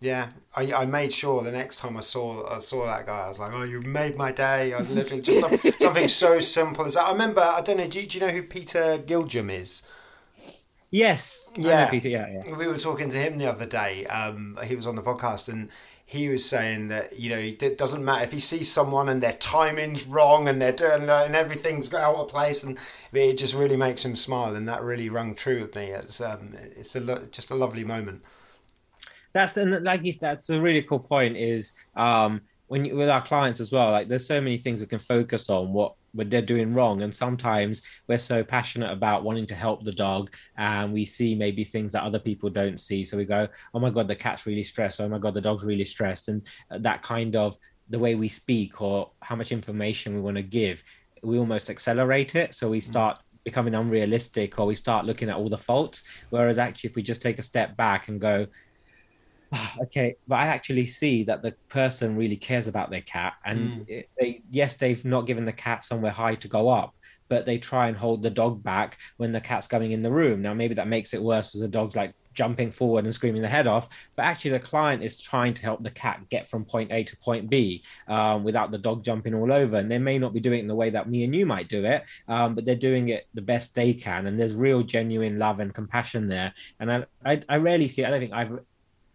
Yeah, 0.00 0.28
I, 0.54 0.72
I 0.72 0.86
made 0.86 1.12
sure 1.12 1.42
the 1.42 1.52
next 1.52 1.78
time 1.78 1.96
I 1.96 2.02
saw 2.02 2.54
I 2.54 2.58
saw 2.58 2.84
that 2.86 3.06
guy, 3.06 3.26
I 3.26 3.28
was 3.30 3.38
like, 3.38 3.52
"Oh, 3.54 3.62
you 3.62 3.80
made 3.80 4.16
my 4.16 4.30
day!" 4.30 4.74
I 4.74 4.78
was 4.78 4.90
literally 4.90 5.22
just 5.22 5.40
some, 5.40 5.56
something 5.80 6.08
so 6.08 6.40
simple 6.40 6.84
as 6.84 6.94
that. 6.94 7.04
I 7.04 7.12
remember. 7.12 7.40
I 7.40 7.62
don't 7.62 7.78
know. 7.78 7.88
Do 7.88 8.04
do 8.04 8.18
you 8.18 8.26
know 8.26 8.32
who 8.32 8.42
Peter 8.42 8.98
Giljam 8.98 9.50
is? 9.50 9.82
Yes, 10.94 11.50
Yeah. 11.56 11.90
Peter, 11.90 12.08
yeah, 12.08 12.28
yeah. 12.46 12.54
We 12.54 12.68
were 12.68 12.78
talking 12.78 13.10
to 13.10 13.16
him 13.16 13.36
the 13.38 13.46
other 13.46 13.66
day. 13.66 14.06
Um, 14.06 14.56
he 14.64 14.76
was 14.76 14.86
on 14.86 14.94
the 14.94 15.02
podcast 15.02 15.48
and 15.48 15.68
he 16.06 16.28
was 16.28 16.44
saying 16.48 16.86
that 16.88 17.18
you 17.18 17.30
know 17.30 17.38
it 17.38 17.78
doesn't 17.78 18.04
matter 18.04 18.22
if 18.24 18.30
he 18.32 18.38
sees 18.38 18.70
someone 18.70 19.08
and 19.08 19.20
their 19.22 19.32
timing's 19.32 20.06
wrong 20.06 20.46
and 20.46 20.62
they're 20.62 20.70
doing 20.70 21.08
and 21.08 21.34
everything's 21.34 21.92
out 21.92 22.14
of 22.14 22.28
place 22.28 22.62
and 22.62 22.78
it 23.12 23.38
just 23.38 23.54
really 23.54 23.76
makes 23.76 24.04
him 24.04 24.14
smile 24.14 24.54
and 24.54 24.68
that 24.68 24.82
really 24.82 25.08
rung 25.08 25.34
true 25.34 25.62
with 25.62 25.74
me. 25.74 25.86
It's 25.86 26.20
um, 26.20 26.54
it's 26.76 26.94
a 26.94 27.00
lo- 27.00 27.26
just 27.32 27.50
a 27.50 27.54
lovely 27.56 27.82
moment. 27.84 28.22
that's 29.32 29.56
and 29.56 29.82
like 29.82 30.04
you 30.04 30.12
that's 30.12 30.48
a 30.50 30.60
really 30.60 30.82
cool 30.82 31.00
point 31.00 31.36
is 31.36 31.72
um 31.96 32.40
when 32.68 32.84
you 32.84 32.94
with 32.96 33.08
our 33.08 33.22
clients 33.22 33.60
as 33.60 33.72
well 33.72 33.90
like 33.90 34.06
there's 34.08 34.26
so 34.28 34.40
many 34.40 34.56
things 34.58 34.80
we 34.80 34.86
can 34.86 35.00
focus 35.00 35.50
on 35.50 35.72
what 35.72 35.94
what 36.14 36.30
they're 36.30 36.40
doing 36.40 36.72
wrong. 36.72 37.02
And 37.02 37.14
sometimes 37.14 37.82
we're 38.06 38.18
so 38.18 38.42
passionate 38.42 38.90
about 38.90 39.24
wanting 39.24 39.46
to 39.46 39.54
help 39.54 39.82
the 39.82 39.92
dog 39.92 40.34
and 40.56 40.92
we 40.92 41.04
see 41.04 41.34
maybe 41.34 41.64
things 41.64 41.92
that 41.92 42.04
other 42.04 42.18
people 42.18 42.48
don't 42.48 42.80
see. 42.80 43.04
So 43.04 43.16
we 43.16 43.24
go 43.24 43.48
oh 43.74 43.80
my 43.80 43.90
god 43.90 44.08
the 44.08 44.16
cat's 44.16 44.46
really 44.46 44.62
stressed 44.62 45.00
oh 45.00 45.08
my 45.08 45.18
god 45.18 45.34
the 45.34 45.40
dog's 45.40 45.64
really 45.64 45.84
stressed. 45.84 46.28
And 46.28 46.42
that 46.70 47.02
kind 47.02 47.36
of 47.36 47.58
the 47.90 47.98
way 47.98 48.14
we 48.14 48.28
speak 48.28 48.80
or 48.80 49.10
how 49.20 49.36
much 49.36 49.52
information 49.52 50.14
we 50.14 50.20
want 50.22 50.36
to 50.36 50.42
give 50.42 50.82
we 51.22 51.38
almost 51.38 51.70
accelerate 51.70 52.34
it. 52.34 52.54
So 52.54 52.68
we 52.68 52.80
mm. 52.80 52.84
start 52.84 53.18
becoming 53.44 53.74
unrealistic 53.74 54.58
or 54.58 54.66
we 54.66 54.74
start 54.74 55.04
looking 55.04 55.28
at 55.28 55.36
all 55.36 55.48
the 55.48 55.58
faults. 55.58 56.04
Whereas 56.30 56.58
actually 56.58 56.90
if 56.90 56.96
we 56.96 57.02
just 57.02 57.22
take 57.22 57.38
a 57.38 57.42
step 57.42 57.76
back 57.76 58.08
and 58.08 58.20
go 58.20 58.46
okay. 59.82 60.16
But 60.26 60.36
i 60.36 60.46
actually 60.46 60.86
see 60.86 61.24
that 61.24 61.42
the 61.42 61.54
person 61.68 62.16
really 62.16 62.36
cares 62.36 62.66
about 62.68 62.90
their 62.90 63.02
cat 63.02 63.34
and 63.44 63.74
it- 63.86 64.08
they 64.18 64.42
yes 64.50 64.76
they've 64.76 65.04
not 65.04 65.26
given 65.26 65.44
the 65.44 65.52
cat 65.52 65.84
somewhere 65.84 66.12
high 66.12 66.34
to 66.36 66.48
go 66.48 66.68
up 66.68 66.94
but 67.30 67.46
they 67.46 67.58
try 67.58 67.88
and 67.88 67.96
hold 67.96 68.22
the 68.22 68.30
dog 68.30 68.62
back 68.62 68.98
when 69.16 69.32
the 69.32 69.40
cat's 69.40 69.66
going 69.66 69.92
in 69.92 70.02
the 70.02 70.10
room. 70.10 70.42
Now 70.42 70.52
maybe 70.52 70.74
that 70.74 70.88
makes 70.88 71.14
it 71.14 71.22
worse 71.22 71.48
because 71.48 71.60
the 71.62 71.68
dog's 71.68 71.96
like 71.96 72.12
jumping 72.34 72.70
forward 72.70 73.04
and 73.04 73.14
screaming 73.14 73.42
the 73.42 73.48
head 73.48 73.66
off 73.68 73.88
but 74.16 74.24
actually 74.24 74.50
the 74.50 74.58
client 74.58 75.02
is 75.02 75.20
trying 75.20 75.54
to 75.54 75.62
help 75.62 75.82
the 75.82 75.90
cat 75.90 76.20
get 76.28 76.48
from 76.50 76.64
point 76.64 76.90
a 76.92 77.02
to 77.04 77.16
point 77.18 77.48
b 77.48 77.82
um, 78.08 78.44
without 78.44 78.70
the 78.72 78.78
dog 78.78 79.04
jumping 79.04 79.34
all 79.34 79.52
over. 79.52 79.76
And 79.76 79.90
they 79.90 79.98
may 79.98 80.18
not 80.18 80.34
be 80.34 80.40
doing 80.40 80.58
it 80.58 80.62
in 80.62 80.68
the 80.68 80.74
way 80.74 80.90
that 80.90 81.08
me 81.08 81.24
and 81.24 81.34
you 81.34 81.46
might 81.46 81.68
do 81.68 81.84
it 81.84 82.02
um, 82.28 82.54
but 82.54 82.64
they're 82.64 82.74
doing 82.74 83.08
it 83.08 83.24
the 83.34 83.42
best 83.42 83.74
they 83.74 83.94
can. 83.94 84.26
And 84.26 84.38
there's 84.38 84.54
real 84.54 84.82
genuine 84.82 85.38
love 85.38 85.60
and 85.60 85.72
compassion 85.74 86.28
there. 86.28 86.52
And 86.80 86.92
i 86.92 87.04
i, 87.24 87.40
I 87.48 87.56
rarely 87.56 87.88
see 87.88 88.04
i 88.04 88.10
don't 88.10 88.20
think 88.20 88.32
i've 88.32 88.58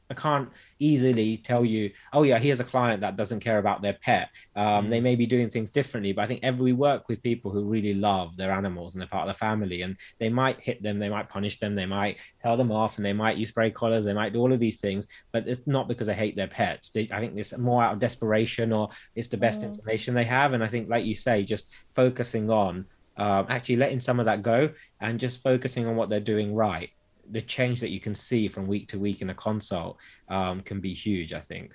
I 0.09 0.13
can't 0.13 0.49
easily 0.79 1.37
tell 1.37 1.65
you, 1.65 1.91
oh 2.13 2.23
yeah, 2.23 2.39
here's 2.39 2.61
a 2.61 2.63
client 2.63 3.01
that 3.01 3.17
doesn't 3.17 3.41
care 3.41 3.59
about 3.59 3.81
their 3.81 3.93
pet. 3.93 4.29
Um, 4.55 4.89
They 4.89 5.01
may 5.01 5.15
be 5.15 5.25
doing 5.25 5.49
things 5.49 5.71
differently, 5.71 6.13
but 6.13 6.23
I 6.23 6.27
think 6.27 6.39
every 6.41 6.69
we 6.69 6.73
work 6.73 7.07
with 7.07 7.23
people 7.23 7.51
who 7.51 7.63
really 7.63 7.93
love 7.93 8.37
their 8.37 8.51
animals 8.51 8.93
and 8.93 9.01
they're 9.01 9.07
part 9.07 9.27
of 9.27 9.33
the 9.33 9.39
family, 9.39 9.81
and 9.81 9.95
they 10.19 10.29
might 10.29 10.59
hit 10.59 10.83
them, 10.83 10.99
they 10.99 11.09
might 11.09 11.29
punish 11.29 11.59
them, 11.59 11.75
they 11.75 11.85
might 11.85 12.17
tell 12.41 12.57
them 12.57 12.71
off, 12.71 12.97
and 12.97 13.05
they 13.05 13.13
might 13.13 13.37
use 13.37 13.49
spray 13.49 13.71
collars, 13.71 14.05
they 14.05 14.13
might 14.13 14.33
do 14.33 14.39
all 14.39 14.53
of 14.53 14.59
these 14.59 14.79
things, 14.79 15.07
but 15.31 15.47
it's 15.47 15.65
not 15.65 15.87
because 15.87 16.07
they 16.07 16.13
hate 16.13 16.35
their 16.35 16.47
pets. 16.47 16.89
They, 16.89 17.09
I 17.11 17.19
think 17.19 17.37
it's 17.37 17.57
more 17.57 17.83
out 17.83 17.93
of 17.93 17.99
desperation 17.99 18.71
or 18.71 18.89
it's 19.15 19.29
the 19.29 19.37
best 19.37 19.63
information 19.63 20.13
they 20.13 20.25
have, 20.25 20.53
and 20.53 20.63
I 20.63 20.67
think, 20.67 20.89
like 20.89 21.05
you 21.05 21.15
say, 21.15 21.43
just 21.43 21.69
focusing 21.95 22.49
on 22.49 22.85
um, 23.17 23.45
actually 23.49 23.75
letting 23.75 23.99
some 23.99 24.19
of 24.19 24.25
that 24.27 24.43
go 24.43 24.69
and 25.01 25.19
just 25.19 25.43
focusing 25.43 25.85
on 25.85 25.95
what 25.95 26.09
they're 26.09 26.19
doing 26.19 26.55
right 26.55 26.89
the 27.31 27.41
change 27.41 27.79
that 27.79 27.89
you 27.89 27.99
can 27.99 28.15
see 28.15 28.47
from 28.47 28.67
week 28.67 28.87
to 28.89 28.99
week 28.99 29.21
in 29.21 29.29
a 29.29 29.35
consult 29.35 29.97
um, 30.29 30.61
can 30.61 30.79
be 30.79 30.93
huge 30.93 31.33
i 31.33 31.39
think 31.39 31.73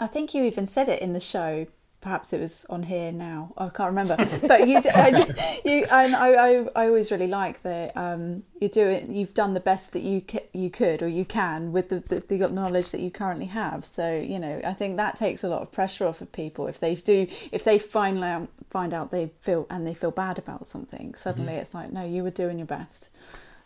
I 0.00 0.06
think 0.06 0.34
you 0.34 0.44
even 0.44 0.66
said 0.66 0.88
it 0.88 1.02
in 1.02 1.12
the 1.12 1.20
show. 1.20 1.66
Perhaps 2.00 2.32
it 2.32 2.40
was 2.40 2.64
on 2.70 2.84
here 2.84 3.10
now. 3.10 3.52
I 3.58 3.68
can't 3.70 3.88
remember. 3.88 4.16
But 4.46 4.68
you, 4.68 4.80
I, 4.94 5.60
you, 5.64 5.84
and 5.90 6.14
I, 6.14 6.28
I, 6.28 6.68
I 6.76 6.86
always 6.86 7.10
really 7.10 7.26
like 7.26 7.62
that 7.64 7.96
um, 7.96 8.44
you 8.60 8.68
do 8.68 8.86
it. 8.86 9.08
You've 9.08 9.34
done 9.34 9.54
the 9.54 9.60
best 9.60 9.92
that 9.92 10.02
you 10.02 10.22
you 10.52 10.70
could 10.70 11.02
or 11.02 11.08
you 11.08 11.24
can 11.24 11.72
with 11.72 11.88
the, 11.88 11.98
the 11.98 12.20
the 12.20 12.48
knowledge 12.48 12.92
that 12.92 13.00
you 13.00 13.10
currently 13.10 13.46
have. 13.46 13.84
So 13.84 14.16
you 14.16 14.38
know, 14.38 14.60
I 14.64 14.74
think 14.74 14.96
that 14.96 15.16
takes 15.16 15.42
a 15.42 15.48
lot 15.48 15.62
of 15.62 15.72
pressure 15.72 16.06
off 16.06 16.20
of 16.20 16.30
people 16.30 16.68
if 16.68 16.78
they 16.78 16.94
do 16.94 17.26
if 17.50 17.64
they 17.64 17.80
find 17.80 18.22
out 18.22 18.48
find 18.70 18.94
out 18.94 19.10
they 19.10 19.32
feel 19.40 19.66
and 19.68 19.84
they 19.84 19.94
feel 19.94 20.12
bad 20.12 20.38
about 20.38 20.68
something. 20.68 21.16
Suddenly, 21.16 21.54
it's 21.54 21.74
like, 21.74 21.92
no, 21.92 22.04
you 22.04 22.22
were 22.22 22.30
doing 22.30 22.58
your 22.58 22.66
best. 22.66 23.10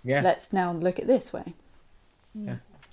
Yeah 0.04 0.20
Let's 0.20 0.52
now 0.52 0.72
look 0.72 0.98
at 0.98 1.06
this 1.06 1.32
way. 1.32 1.54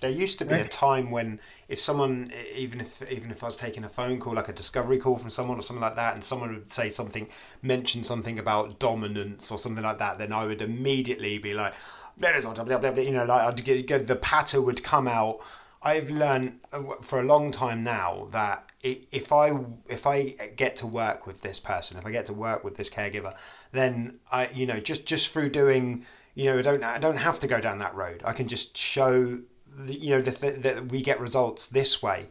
There 0.01 0.10
used 0.10 0.39
to 0.39 0.45
be 0.45 0.55
a 0.55 0.66
time 0.66 1.12
when 1.12 1.41
if 1.68 1.78
someone, 1.78 2.28
even 2.55 2.80
if 2.80 3.12
even 3.12 3.32
if 3.32 3.43
I 3.43 3.47
was 3.47 3.57
taking 3.57 3.84
a 3.84 3.89
phone 3.89 4.20
call, 4.20 4.34
like 4.34 4.47
a 4.47 4.53
discovery 4.53 4.97
call 4.97 5.18
from 5.18 5.30
someone 5.30 5.57
or 5.57 5.62
something 5.62 5.82
like 5.82 5.97
that, 5.97 6.16
and 6.16 6.24
someone 6.24 6.53
would 6.53 6.72
say 6.72 6.89
something, 6.89 7.28
mention 7.62 8.03
something 8.03 8.39
about 8.39 8.80
dominance 8.80 9.51
or 9.51 9.57
something 9.57 9.84
like 9.84 9.99
that, 9.99 10.18
then 10.18 10.32
I 10.32 10.45
would 10.45 10.62
immediately 10.62 11.38
be 11.38 11.53
like, 11.53 11.74
blah, 12.18 12.32
blah, 12.39 12.53
blah, 12.53 12.64
blah, 12.64 12.78
blah, 12.78 12.91
blah, 12.91 13.03
you 13.03 13.12
know, 13.12 13.26
like 13.26 13.41
I'd 13.41 13.64
get, 13.66 13.88
get, 13.88 14.07
the 14.07 14.16
patter 14.16 14.62
would 14.62 14.84
come 14.84 15.07
out. 15.07 15.41
I've 15.82 16.10
learned 16.10 16.60
uh, 16.72 16.84
for 17.01 17.20
a 17.20 17.24
long 17.24 17.51
time 17.51 17.84
now 17.84 18.28
that 18.32 18.66
if 18.82 19.34
I 19.34 19.51
if 19.89 20.07
I 20.07 20.36
get 20.55 20.78
to 20.78 20.88
work 20.88 21.28
with 21.28 21.41
this 21.41 21.60
person, 21.60 21.97
if 21.97 22.05
I 22.05 22.12
get 22.12 22.26
to 22.28 22.34
work 22.34 22.64
with 22.64 22.78
this 22.78 22.89
caregiver, 22.89 23.36
then 23.74 24.20
I 24.32 24.47
you 24.49 24.66
know 24.66 24.80
just 24.80 25.05
just 25.05 25.30
through 25.30 25.49
doing 25.49 26.05
you 26.39 26.45
know 26.45 26.57
I 26.57 26.61
don't 26.61 26.83
I 26.83 26.97
don't 26.99 27.17
have 27.17 27.41
to 27.41 27.47
go 27.47 27.59
down 27.59 27.79
that 27.79 27.93
road. 27.93 28.21
I 28.23 28.31
can 28.31 28.47
just 28.47 28.77
show 28.77 29.39
the, 29.67 29.93
you 29.93 30.11
know 30.11 30.21
the 30.21 30.31
th- 30.31 30.61
that 30.61 30.87
we 30.87 31.01
get 31.01 31.19
results 31.19 31.67
this 31.67 32.01
way, 32.01 32.27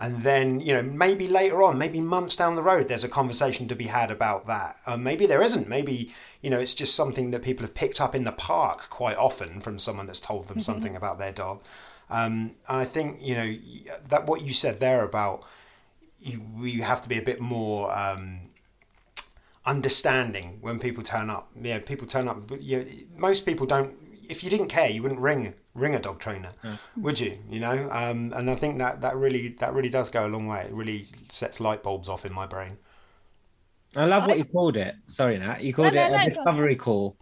and 0.00 0.22
then 0.22 0.58
you 0.58 0.74
know 0.74 0.82
maybe 0.82 1.28
later 1.28 1.62
on, 1.62 1.78
maybe 1.78 2.00
months 2.00 2.34
down 2.34 2.56
the 2.56 2.62
road, 2.62 2.88
there's 2.88 3.04
a 3.04 3.08
conversation 3.08 3.68
to 3.68 3.76
be 3.76 3.84
had 3.84 4.10
about 4.10 4.48
that. 4.48 4.74
Uh, 4.84 4.96
maybe 4.96 5.26
there 5.26 5.40
isn't. 5.42 5.68
Maybe 5.68 6.12
you 6.40 6.50
know 6.50 6.58
it's 6.58 6.74
just 6.74 6.96
something 6.96 7.30
that 7.30 7.42
people 7.42 7.64
have 7.64 7.72
picked 7.72 8.00
up 8.00 8.16
in 8.16 8.24
the 8.24 8.32
park 8.32 8.88
quite 8.90 9.16
often 9.16 9.60
from 9.60 9.78
someone 9.78 10.06
that's 10.06 10.18
told 10.18 10.48
them 10.48 10.60
something 10.60 10.96
about 10.96 11.20
their 11.20 11.32
dog. 11.32 11.62
Um, 12.10 12.56
I 12.68 12.84
think 12.84 13.18
you 13.22 13.36
know 13.36 13.56
that 14.08 14.26
what 14.26 14.42
you 14.42 14.52
said 14.52 14.80
there 14.80 15.04
about 15.04 15.44
you, 16.18 16.42
we 16.58 16.80
have 16.80 17.00
to 17.02 17.08
be 17.08 17.18
a 17.18 17.22
bit 17.22 17.40
more 17.40 17.96
um, 17.96 18.40
understanding 19.64 20.58
when 20.60 20.78
people 20.78 21.02
turn 21.02 21.30
up. 21.30 21.50
Yeah, 21.60 21.78
people 21.78 22.06
turn 22.06 22.28
up. 22.28 22.46
But 22.46 22.62
you 22.62 23.06
most 23.16 23.46
people 23.46 23.66
don't. 23.66 23.94
If 24.28 24.42
you 24.44 24.50
didn't 24.50 24.68
care, 24.68 24.88
you 24.88 25.02
wouldn't 25.02 25.20
ring 25.20 25.54
ring 25.74 25.94
a 25.94 25.98
dog 25.98 26.18
trainer, 26.20 26.52
would 26.96 27.18
you? 27.20 27.38
You 27.50 27.60
know, 27.60 27.88
um, 27.90 28.32
and 28.34 28.50
I 28.50 28.54
think 28.54 28.78
that 28.78 29.00
that 29.00 29.16
really 29.16 29.48
that 29.60 29.72
really 29.74 29.88
does 29.88 30.08
go 30.10 30.26
a 30.26 30.28
long 30.28 30.46
way. 30.46 30.66
It 30.68 30.72
really 30.72 31.06
sets 31.28 31.60
light 31.60 31.82
bulbs 31.82 32.08
off 32.08 32.24
in 32.26 32.32
my 32.32 32.46
brain. 32.46 32.78
i 33.96 34.04
love 34.06 34.26
what 34.26 34.38
you 34.38 34.44
called 34.44 34.76
it 34.78 34.94
sorry 35.06 35.36
nat 35.38 35.60
you 35.62 35.72
called 35.74 35.92
No, 35.92 36.02
it 36.02 36.08
a 36.12 36.16
no, 36.18 36.24
discovery 36.24 36.76
call 36.76 37.14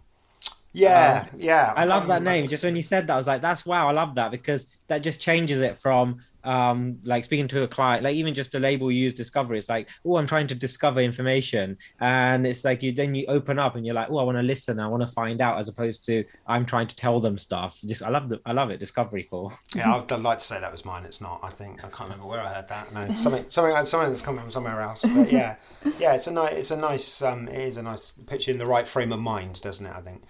Yeah, 0.71 1.25
yeah. 1.37 1.73
I 1.75 1.83
love 1.83 2.03
can't 2.03 2.07
that 2.07 2.19
remember- 2.19 2.29
name. 2.31 2.47
Just 2.47 2.63
when 2.63 2.77
you 2.77 2.81
said 2.81 3.07
that, 3.07 3.13
I 3.15 3.17
was 3.17 3.27
like, 3.27 3.41
"That's 3.41 3.65
wow!" 3.65 3.89
I 3.89 3.91
love 3.91 4.15
that 4.15 4.31
because 4.31 4.67
that 4.87 4.99
just 5.03 5.19
changes 5.19 5.59
it 5.59 5.75
from 5.77 6.05
um 6.43 6.99
like 7.03 7.25
speaking 7.25 7.47
to 7.49 7.63
a 7.63 7.67
client, 7.67 8.03
like 8.03 8.15
even 8.15 8.33
just 8.33 8.55
a 8.55 8.59
label 8.59 8.91
you 8.91 9.03
use 9.03 9.13
discovery. 9.13 9.57
It's 9.57 9.69
like, 9.69 9.89
"Oh, 10.05 10.17
I'm 10.17 10.27
trying 10.27 10.47
to 10.47 10.55
discover 10.55 10.99
information," 10.99 11.77
and 11.99 12.45
it's 12.45 12.63
like 12.63 12.83
you 12.83 12.91
then 12.91 13.15
you 13.15 13.25
open 13.27 13.59
up 13.59 13.75
and 13.75 13.85
you're 13.85 13.95
like, 13.95 14.09
"Oh, 14.09 14.17
I 14.17 14.23
want 14.23 14.37
to 14.37 14.43
listen. 14.43 14.79
I 14.79 14.87
want 14.87 15.01
to 15.01 15.07
find 15.07 15.41
out," 15.41 15.59
as 15.59 15.69
opposed 15.69 16.05
to 16.05 16.23
I'm 16.47 16.65
trying 16.65 16.87
to 16.87 16.95
tell 16.95 17.19
them 17.19 17.37
stuff. 17.37 17.79
Just 17.85 18.03
I 18.03 18.09
love 18.09 18.29
the 18.29 18.39
I 18.45 18.53
love 18.53 18.69
it. 18.71 18.79
Discovery 18.79 19.23
call. 19.23 19.53
Yeah, 19.75 19.95
I'd, 19.95 20.11
I'd 20.11 20.21
like 20.21 20.39
to 20.39 20.43
say 20.43 20.59
that 20.59 20.71
was 20.71 20.85
mine. 20.85 21.05
It's 21.05 21.21
not. 21.21 21.39
I 21.43 21.49
think 21.49 21.83
I 21.83 21.89
can't 21.89 22.09
remember 22.09 22.27
where 22.27 22.41
I 22.41 22.53
heard 22.53 22.67
that. 22.69 22.93
No, 22.93 23.13
something, 23.15 23.45
something, 23.49 23.85
something 23.85 24.09
that's 24.09 24.21
come 24.21 24.37
from 24.37 24.49
somewhere 24.49 24.81
else. 24.81 25.03
But 25.03 25.31
yeah, 25.31 25.55
yeah, 25.99 26.13
it's 26.13 26.27
a 26.27 26.31
nice, 26.31 26.53
it's 26.53 26.71
a 26.71 26.77
nice, 26.77 27.21
um, 27.21 27.47
it 27.47 27.59
is 27.59 27.77
a 27.77 27.83
nice 27.83 28.11
picture 28.27 28.51
in 28.51 28.57
the 28.57 28.65
right 28.65 28.87
frame 28.87 29.11
of 29.11 29.19
mind, 29.19 29.61
doesn't 29.61 29.85
it? 29.85 29.93
I 29.95 30.01
think. 30.01 30.23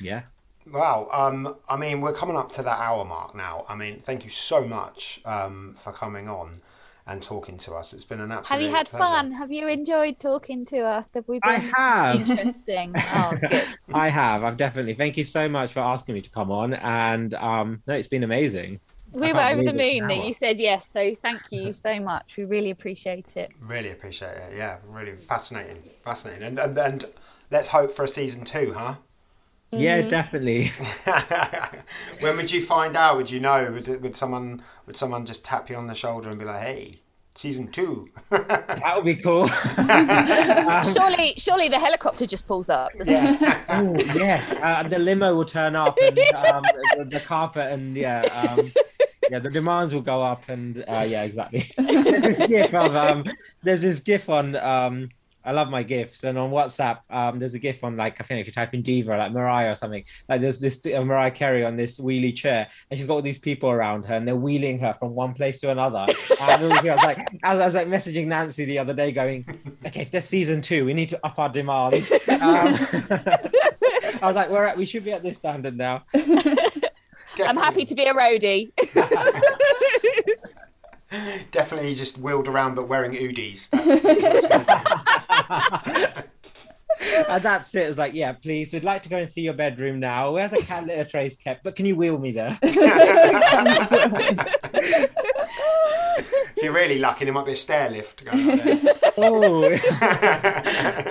Yeah. 0.00 0.22
Wow. 0.66 1.08
Um, 1.12 1.56
I 1.68 1.76
mean, 1.76 2.00
we're 2.00 2.12
coming 2.12 2.36
up 2.36 2.52
to 2.52 2.62
that 2.62 2.78
hour 2.78 3.04
mark 3.04 3.34
now. 3.34 3.64
I 3.68 3.74
mean, 3.74 4.00
thank 4.00 4.24
you 4.24 4.30
so 4.30 4.64
much 4.64 5.20
um, 5.24 5.76
for 5.78 5.92
coming 5.92 6.28
on 6.28 6.52
and 7.06 7.22
talking 7.22 7.58
to 7.58 7.74
us. 7.74 7.92
It's 7.92 8.04
been 8.04 8.20
an 8.20 8.30
absolute. 8.30 8.60
Have 8.60 8.68
you 8.68 8.74
had 8.74 8.88
pleasure. 8.88 9.04
fun? 9.04 9.32
Have 9.32 9.50
you 9.50 9.66
enjoyed 9.68 10.18
talking 10.18 10.64
to 10.66 10.80
us? 10.80 11.14
Have 11.14 11.26
we 11.28 11.40
been 11.40 11.50
I 11.50 11.58
been 11.58 11.70
have. 11.70 12.30
interesting? 12.30 12.94
Oh, 13.12 13.36
good. 13.48 13.66
I 13.92 14.08
have. 14.08 14.44
I've 14.44 14.56
definitely. 14.56 14.94
Thank 14.94 15.16
you 15.16 15.24
so 15.24 15.48
much 15.48 15.72
for 15.72 15.80
asking 15.80 16.14
me 16.14 16.20
to 16.20 16.30
come 16.30 16.50
on, 16.50 16.74
and 16.74 17.34
um, 17.34 17.82
no, 17.86 17.94
it's 17.94 18.08
been 18.08 18.22
amazing. 18.22 18.78
We 19.12 19.32
were 19.32 19.40
over 19.40 19.64
the 19.64 19.72
moon 19.72 20.06
that 20.06 20.24
you 20.24 20.32
said 20.32 20.60
yes. 20.60 20.88
So 20.88 21.16
thank 21.16 21.50
you 21.50 21.72
so 21.72 21.98
much. 21.98 22.36
We 22.36 22.44
really 22.44 22.70
appreciate 22.70 23.36
it. 23.36 23.52
Really 23.60 23.90
appreciate 23.90 24.36
it. 24.36 24.56
Yeah, 24.56 24.78
really 24.86 25.16
fascinating, 25.16 25.82
fascinating, 26.02 26.44
and 26.44 26.58
and, 26.58 26.78
and 26.78 27.04
let's 27.50 27.68
hope 27.68 27.90
for 27.90 28.04
a 28.04 28.08
season 28.08 28.44
two, 28.44 28.74
huh? 28.74 28.94
Yeah, 29.72 30.02
definitely. 30.02 30.72
when 32.20 32.36
would 32.36 32.50
you 32.50 32.60
find 32.62 32.96
out? 32.96 33.16
Would 33.16 33.30
you 33.30 33.40
know? 33.40 33.70
Would, 33.72 33.88
it- 33.88 34.02
would 34.02 34.16
someone 34.16 34.62
would 34.86 34.96
someone 34.96 35.24
just 35.24 35.44
tap 35.44 35.70
you 35.70 35.76
on 35.76 35.86
the 35.86 35.94
shoulder 35.94 36.28
and 36.28 36.38
be 36.38 36.44
like, 36.44 36.60
"Hey, 36.62 36.96
season 37.34 37.68
two? 37.68 38.08
that 38.30 38.92
would 38.96 39.04
be 39.04 39.16
cool. 39.16 39.46
surely, 40.92 41.34
surely 41.36 41.68
the 41.68 41.78
helicopter 41.78 42.26
just 42.26 42.46
pulls 42.46 42.68
up. 42.68 42.92
Doesn't 42.98 43.14
it? 43.14 43.58
Oh 43.68 43.94
yes, 44.14 44.52
uh, 44.60 44.82
the 44.84 44.98
limo 44.98 45.34
will 45.36 45.44
turn 45.44 45.76
up, 45.76 45.96
and 46.02 46.18
um, 46.34 46.62
the, 46.96 47.04
the 47.08 47.20
carpet, 47.20 47.72
and 47.72 47.94
yeah, 47.96 48.22
um, 48.22 48.72
yeah, 49.30 49.38
the 49.38 49.50
demands 49.50 49.94
will 49.94 50.02
go 50.02 50.22
up, 50.22 50.48
and 50.48 50.84
uh, 50.88 51.04
yeah, 51.06 51.22
exactly. 51.22 51.64
there's 51.76 52.38
this 52.38 52.48
gif 52.48 52.74
of 52.74 52.96
um, 52.96 53.24
there's 53.62 53.82
this 53.82 54.00
gif 54.00 54.28
on 54.28 54.56
um, 54.56 55.10
I 55.44 55.52
love 55.52 55.70
my 55.70 55.82
gifs, 55.82 56.24
and 56.24 56.36
on 56.36 56.50
WhatsApp, 56.50 57.00
um, 57.08 57.38
there's 57.38 57.54
a 57.54 57.58
gif 57.58 57.82
on 57.82 57.96
like 57.96 58.20
I 58.20 58.24
think 58.24 58.40
if 58.40 58.46
you 58.46 58.52
type 58.52 58.74
in 58.74 58.82
diva, 58.82 59.16
like 59.16 59.32
Mariah 59.32 59.70
or 59.70 59.74
something, 59.74 60.04
like 60.28 60.40
there's 60.40 60.58
this 60.58 60.80
uh, 60.86 61.02
Mariah 61.02 61.30
Carey 61.30 61.64
on 61.64 61.76
this 61.76 61.98
wheelie 61.98 62.34
chair, 62.36 62.68
and 62.90 62.98
she's 62.98 63.06
got 63.06 63.14
all 63.14 63.22
these 63.22 63.38
people 63.38 63.70
around 63.70 64.04
her, 64.04 64.14
and 64.14 64.28
they're 64.28 64.36
wheeling 64.36 64.78
her 64.80 64.94
from 64.98 65.14
one 65.14 65.34
place 65.34 65.60
to 65.60 65.70
another. 65.70 66.06
And 66.40 66.50
I 66.50 66.64
was 66.64 66.84
like, 66.84 67.18
I 67.42 67.54
was, 67.54 67.60
I 67.60 67.66
was 67.66 67.74
like 67.74 67.86
messaging 67.86 68.26
Nanci 68.26 68.64
the 68.66 68.78
other 68.78 68.94
day, 68.94 69.12
going, 69.12 69.44
okay, 69.86 70.02
if 70.02 70.10
there's 70.10 70.24
season 70.24 70.62
two, 70.62 70.84
we 70.84 70.94
need 70.94 71.10
to 71.10 71.26
up 71.26 71.38
our 71.38 71.48
demands. 71.48 72.10
Um, 72.12 72.18
I 72.40 74.18
was 74.22 74.36
like, 74.36 74.48
we're 74.48 74.64
at, 74.64 74.76
we 74.76 74.86
should 74.86 75.04
be 75.04 75.12
at 75.12 75.22
this 75.22 75.36
standard 75.36 75.76
now. 75.76 76.04
I'm 76.14 77.56
happy 77.56 77.84
to 77.84 77.94
be 77.94 78.04
a 78.04 78.14
roadie. 78.14 78.72
Definitely 81.50 81.94
just 81.94 82.18
wheeled 82.18 82.48
around, 82.48 82.74
but 82.76 82.88
wearing 82.88 83.12
Udis. 83.12 83.68
That's, 83.70 84.46
And 87.28 87.42
that's 87.42 87.74
it. 87.74 87.84
It 87.84 87.88
was 87.88 87.98
like, 87.98 88.12
yeah, 88.14 88.32
please, 88.32 88.72
we'd 88.72 88.84
like 88.84 89.02
to 89.04 89.08
go 89.08 89.16
and 89.16 89.28
see 89.28 89.40
your 89.40 89.54
bedroom 89.54 90.00
now. 90.00 90.32
Where's 90.32 90.50
the 90.50 90.58
cat 90.58 90.86
litter 90.86 91.04
trace 91.04 91.36
kept? 91.36 91.64
But 91.64 91.74
can 91.74 91.86
you 91.86 91.96
wheel 91.96 92.18
me 92.18 92.30
there? 92.32 92.58
if 92.62 92.72
you're 96.62 96.72
really 96.74 96.98
lucky, 96.98 97.24
there 97.24 97.32
might 97.32 97.46
be 97.46 97.52
a 97.52 97.56
stair 97.56 97.88
lift 97.90 98.24
going 98.24 98.50
up 98.50 98.64
there. 98.64 98.94
Oh, 99.22 99.38
we'll 99.60 99.78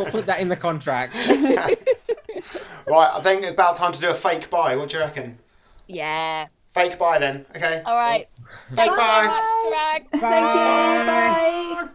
put 0.09 0.25
that 0.25 0.39
in 0.39 0.47
the 0.49 0.55
contract. 0.55 1.15
Right, 1.15 3.11
I 3.13 3.21
think 3.21 3.43
it's 3.43 3.51
about 3.51 3.75
time 3.75 3.91
to 3.91 4.01
do 4.01 4.09
a 4.09 4.15
fake 4.15 4.49
bye. 4.49 4.75
What 4.75 4.89
do 4.89 4.97
you 4.97 5.03
reckon? 5.03 5.37
Yeah. 5.85 6.47
Fake 6.69 6.97
bye 6.97 7.19
then. 7.19 7.45
Okay. 7.55 7.83
All 7.85 7.95
right. 7.95 8.27
Thanks 8.71 8.95
so 8.95 9.01
Bye. 9.01 9.25
much, 9.27 9.43
Chirag. 9.43 10.07
Thank 10.11 10.13
you. 10.13 10.21
Bye. 10.21 11.85
Bye. 11.85 11.89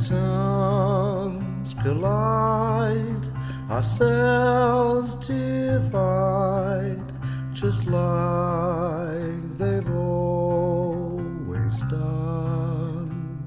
atoms 0.00 1.74
collide, 1.74 3.24
our 3.68 3.82
cells 3.82 5.14
divide, 5.26 7.04
just 7.52 7.86
like 7.86 9.42
they've 9.58 9.90
always 9.94 11.82
done. 11.82 13.42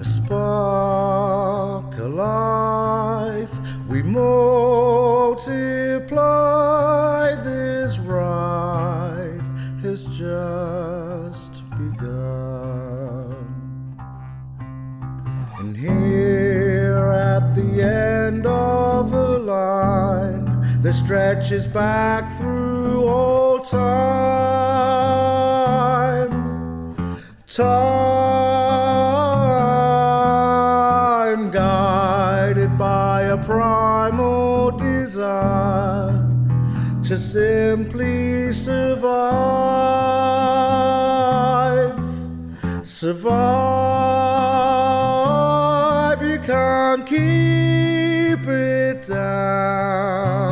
A 0.00 0.04
spark 0.04 1.98
alive. 1.98 2.65
that 20.86 20.92
stretches 20.92 21.66
back 21.66 22.30
through 22.38 23.08
all 23.08 23.58
time. 23.58 23.90
Time 27.48 27.66
guided 31.50 32.78
by 32.78 33.22
a 33.22 33.36
primal 33.36 34.70
desire 34.70 36.32
to 37.02 37.18
simply 37.18 38.52
survive. 38.52 39.10
Survive, 42.84 43.82
you 46.22 46.38
can't 46.38 47.04
keep 47.04 48.46
it 48.46 49.08
down. 49.08 50.45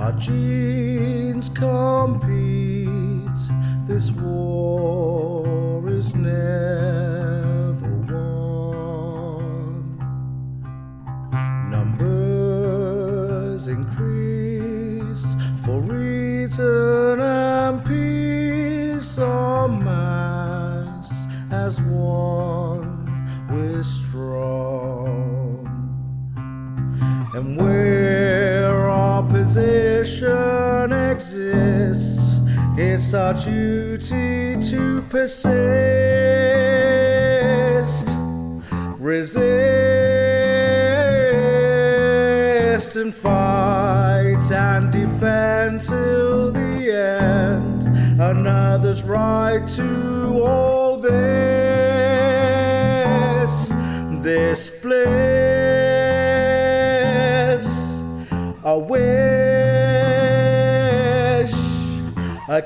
Our 0.00 0.12
genes 0.12 1.50
compete 1.50 2.88
this 3.86 4.10
war. 4.12 4.99
it's 33.12 33.14
our 33.16 33.34
duty 33.34 34.56
to 34.70 35.02
persist. 35.08 36.09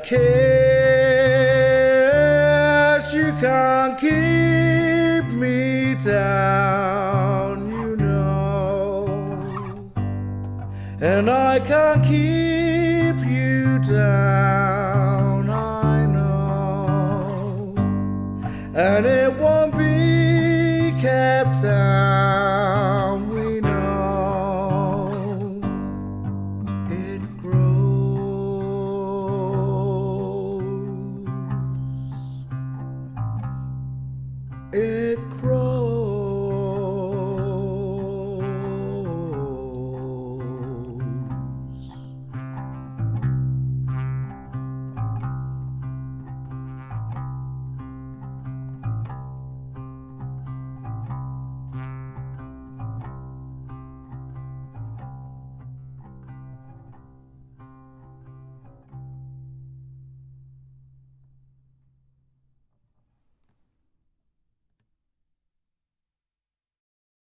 care. 0.05 0.44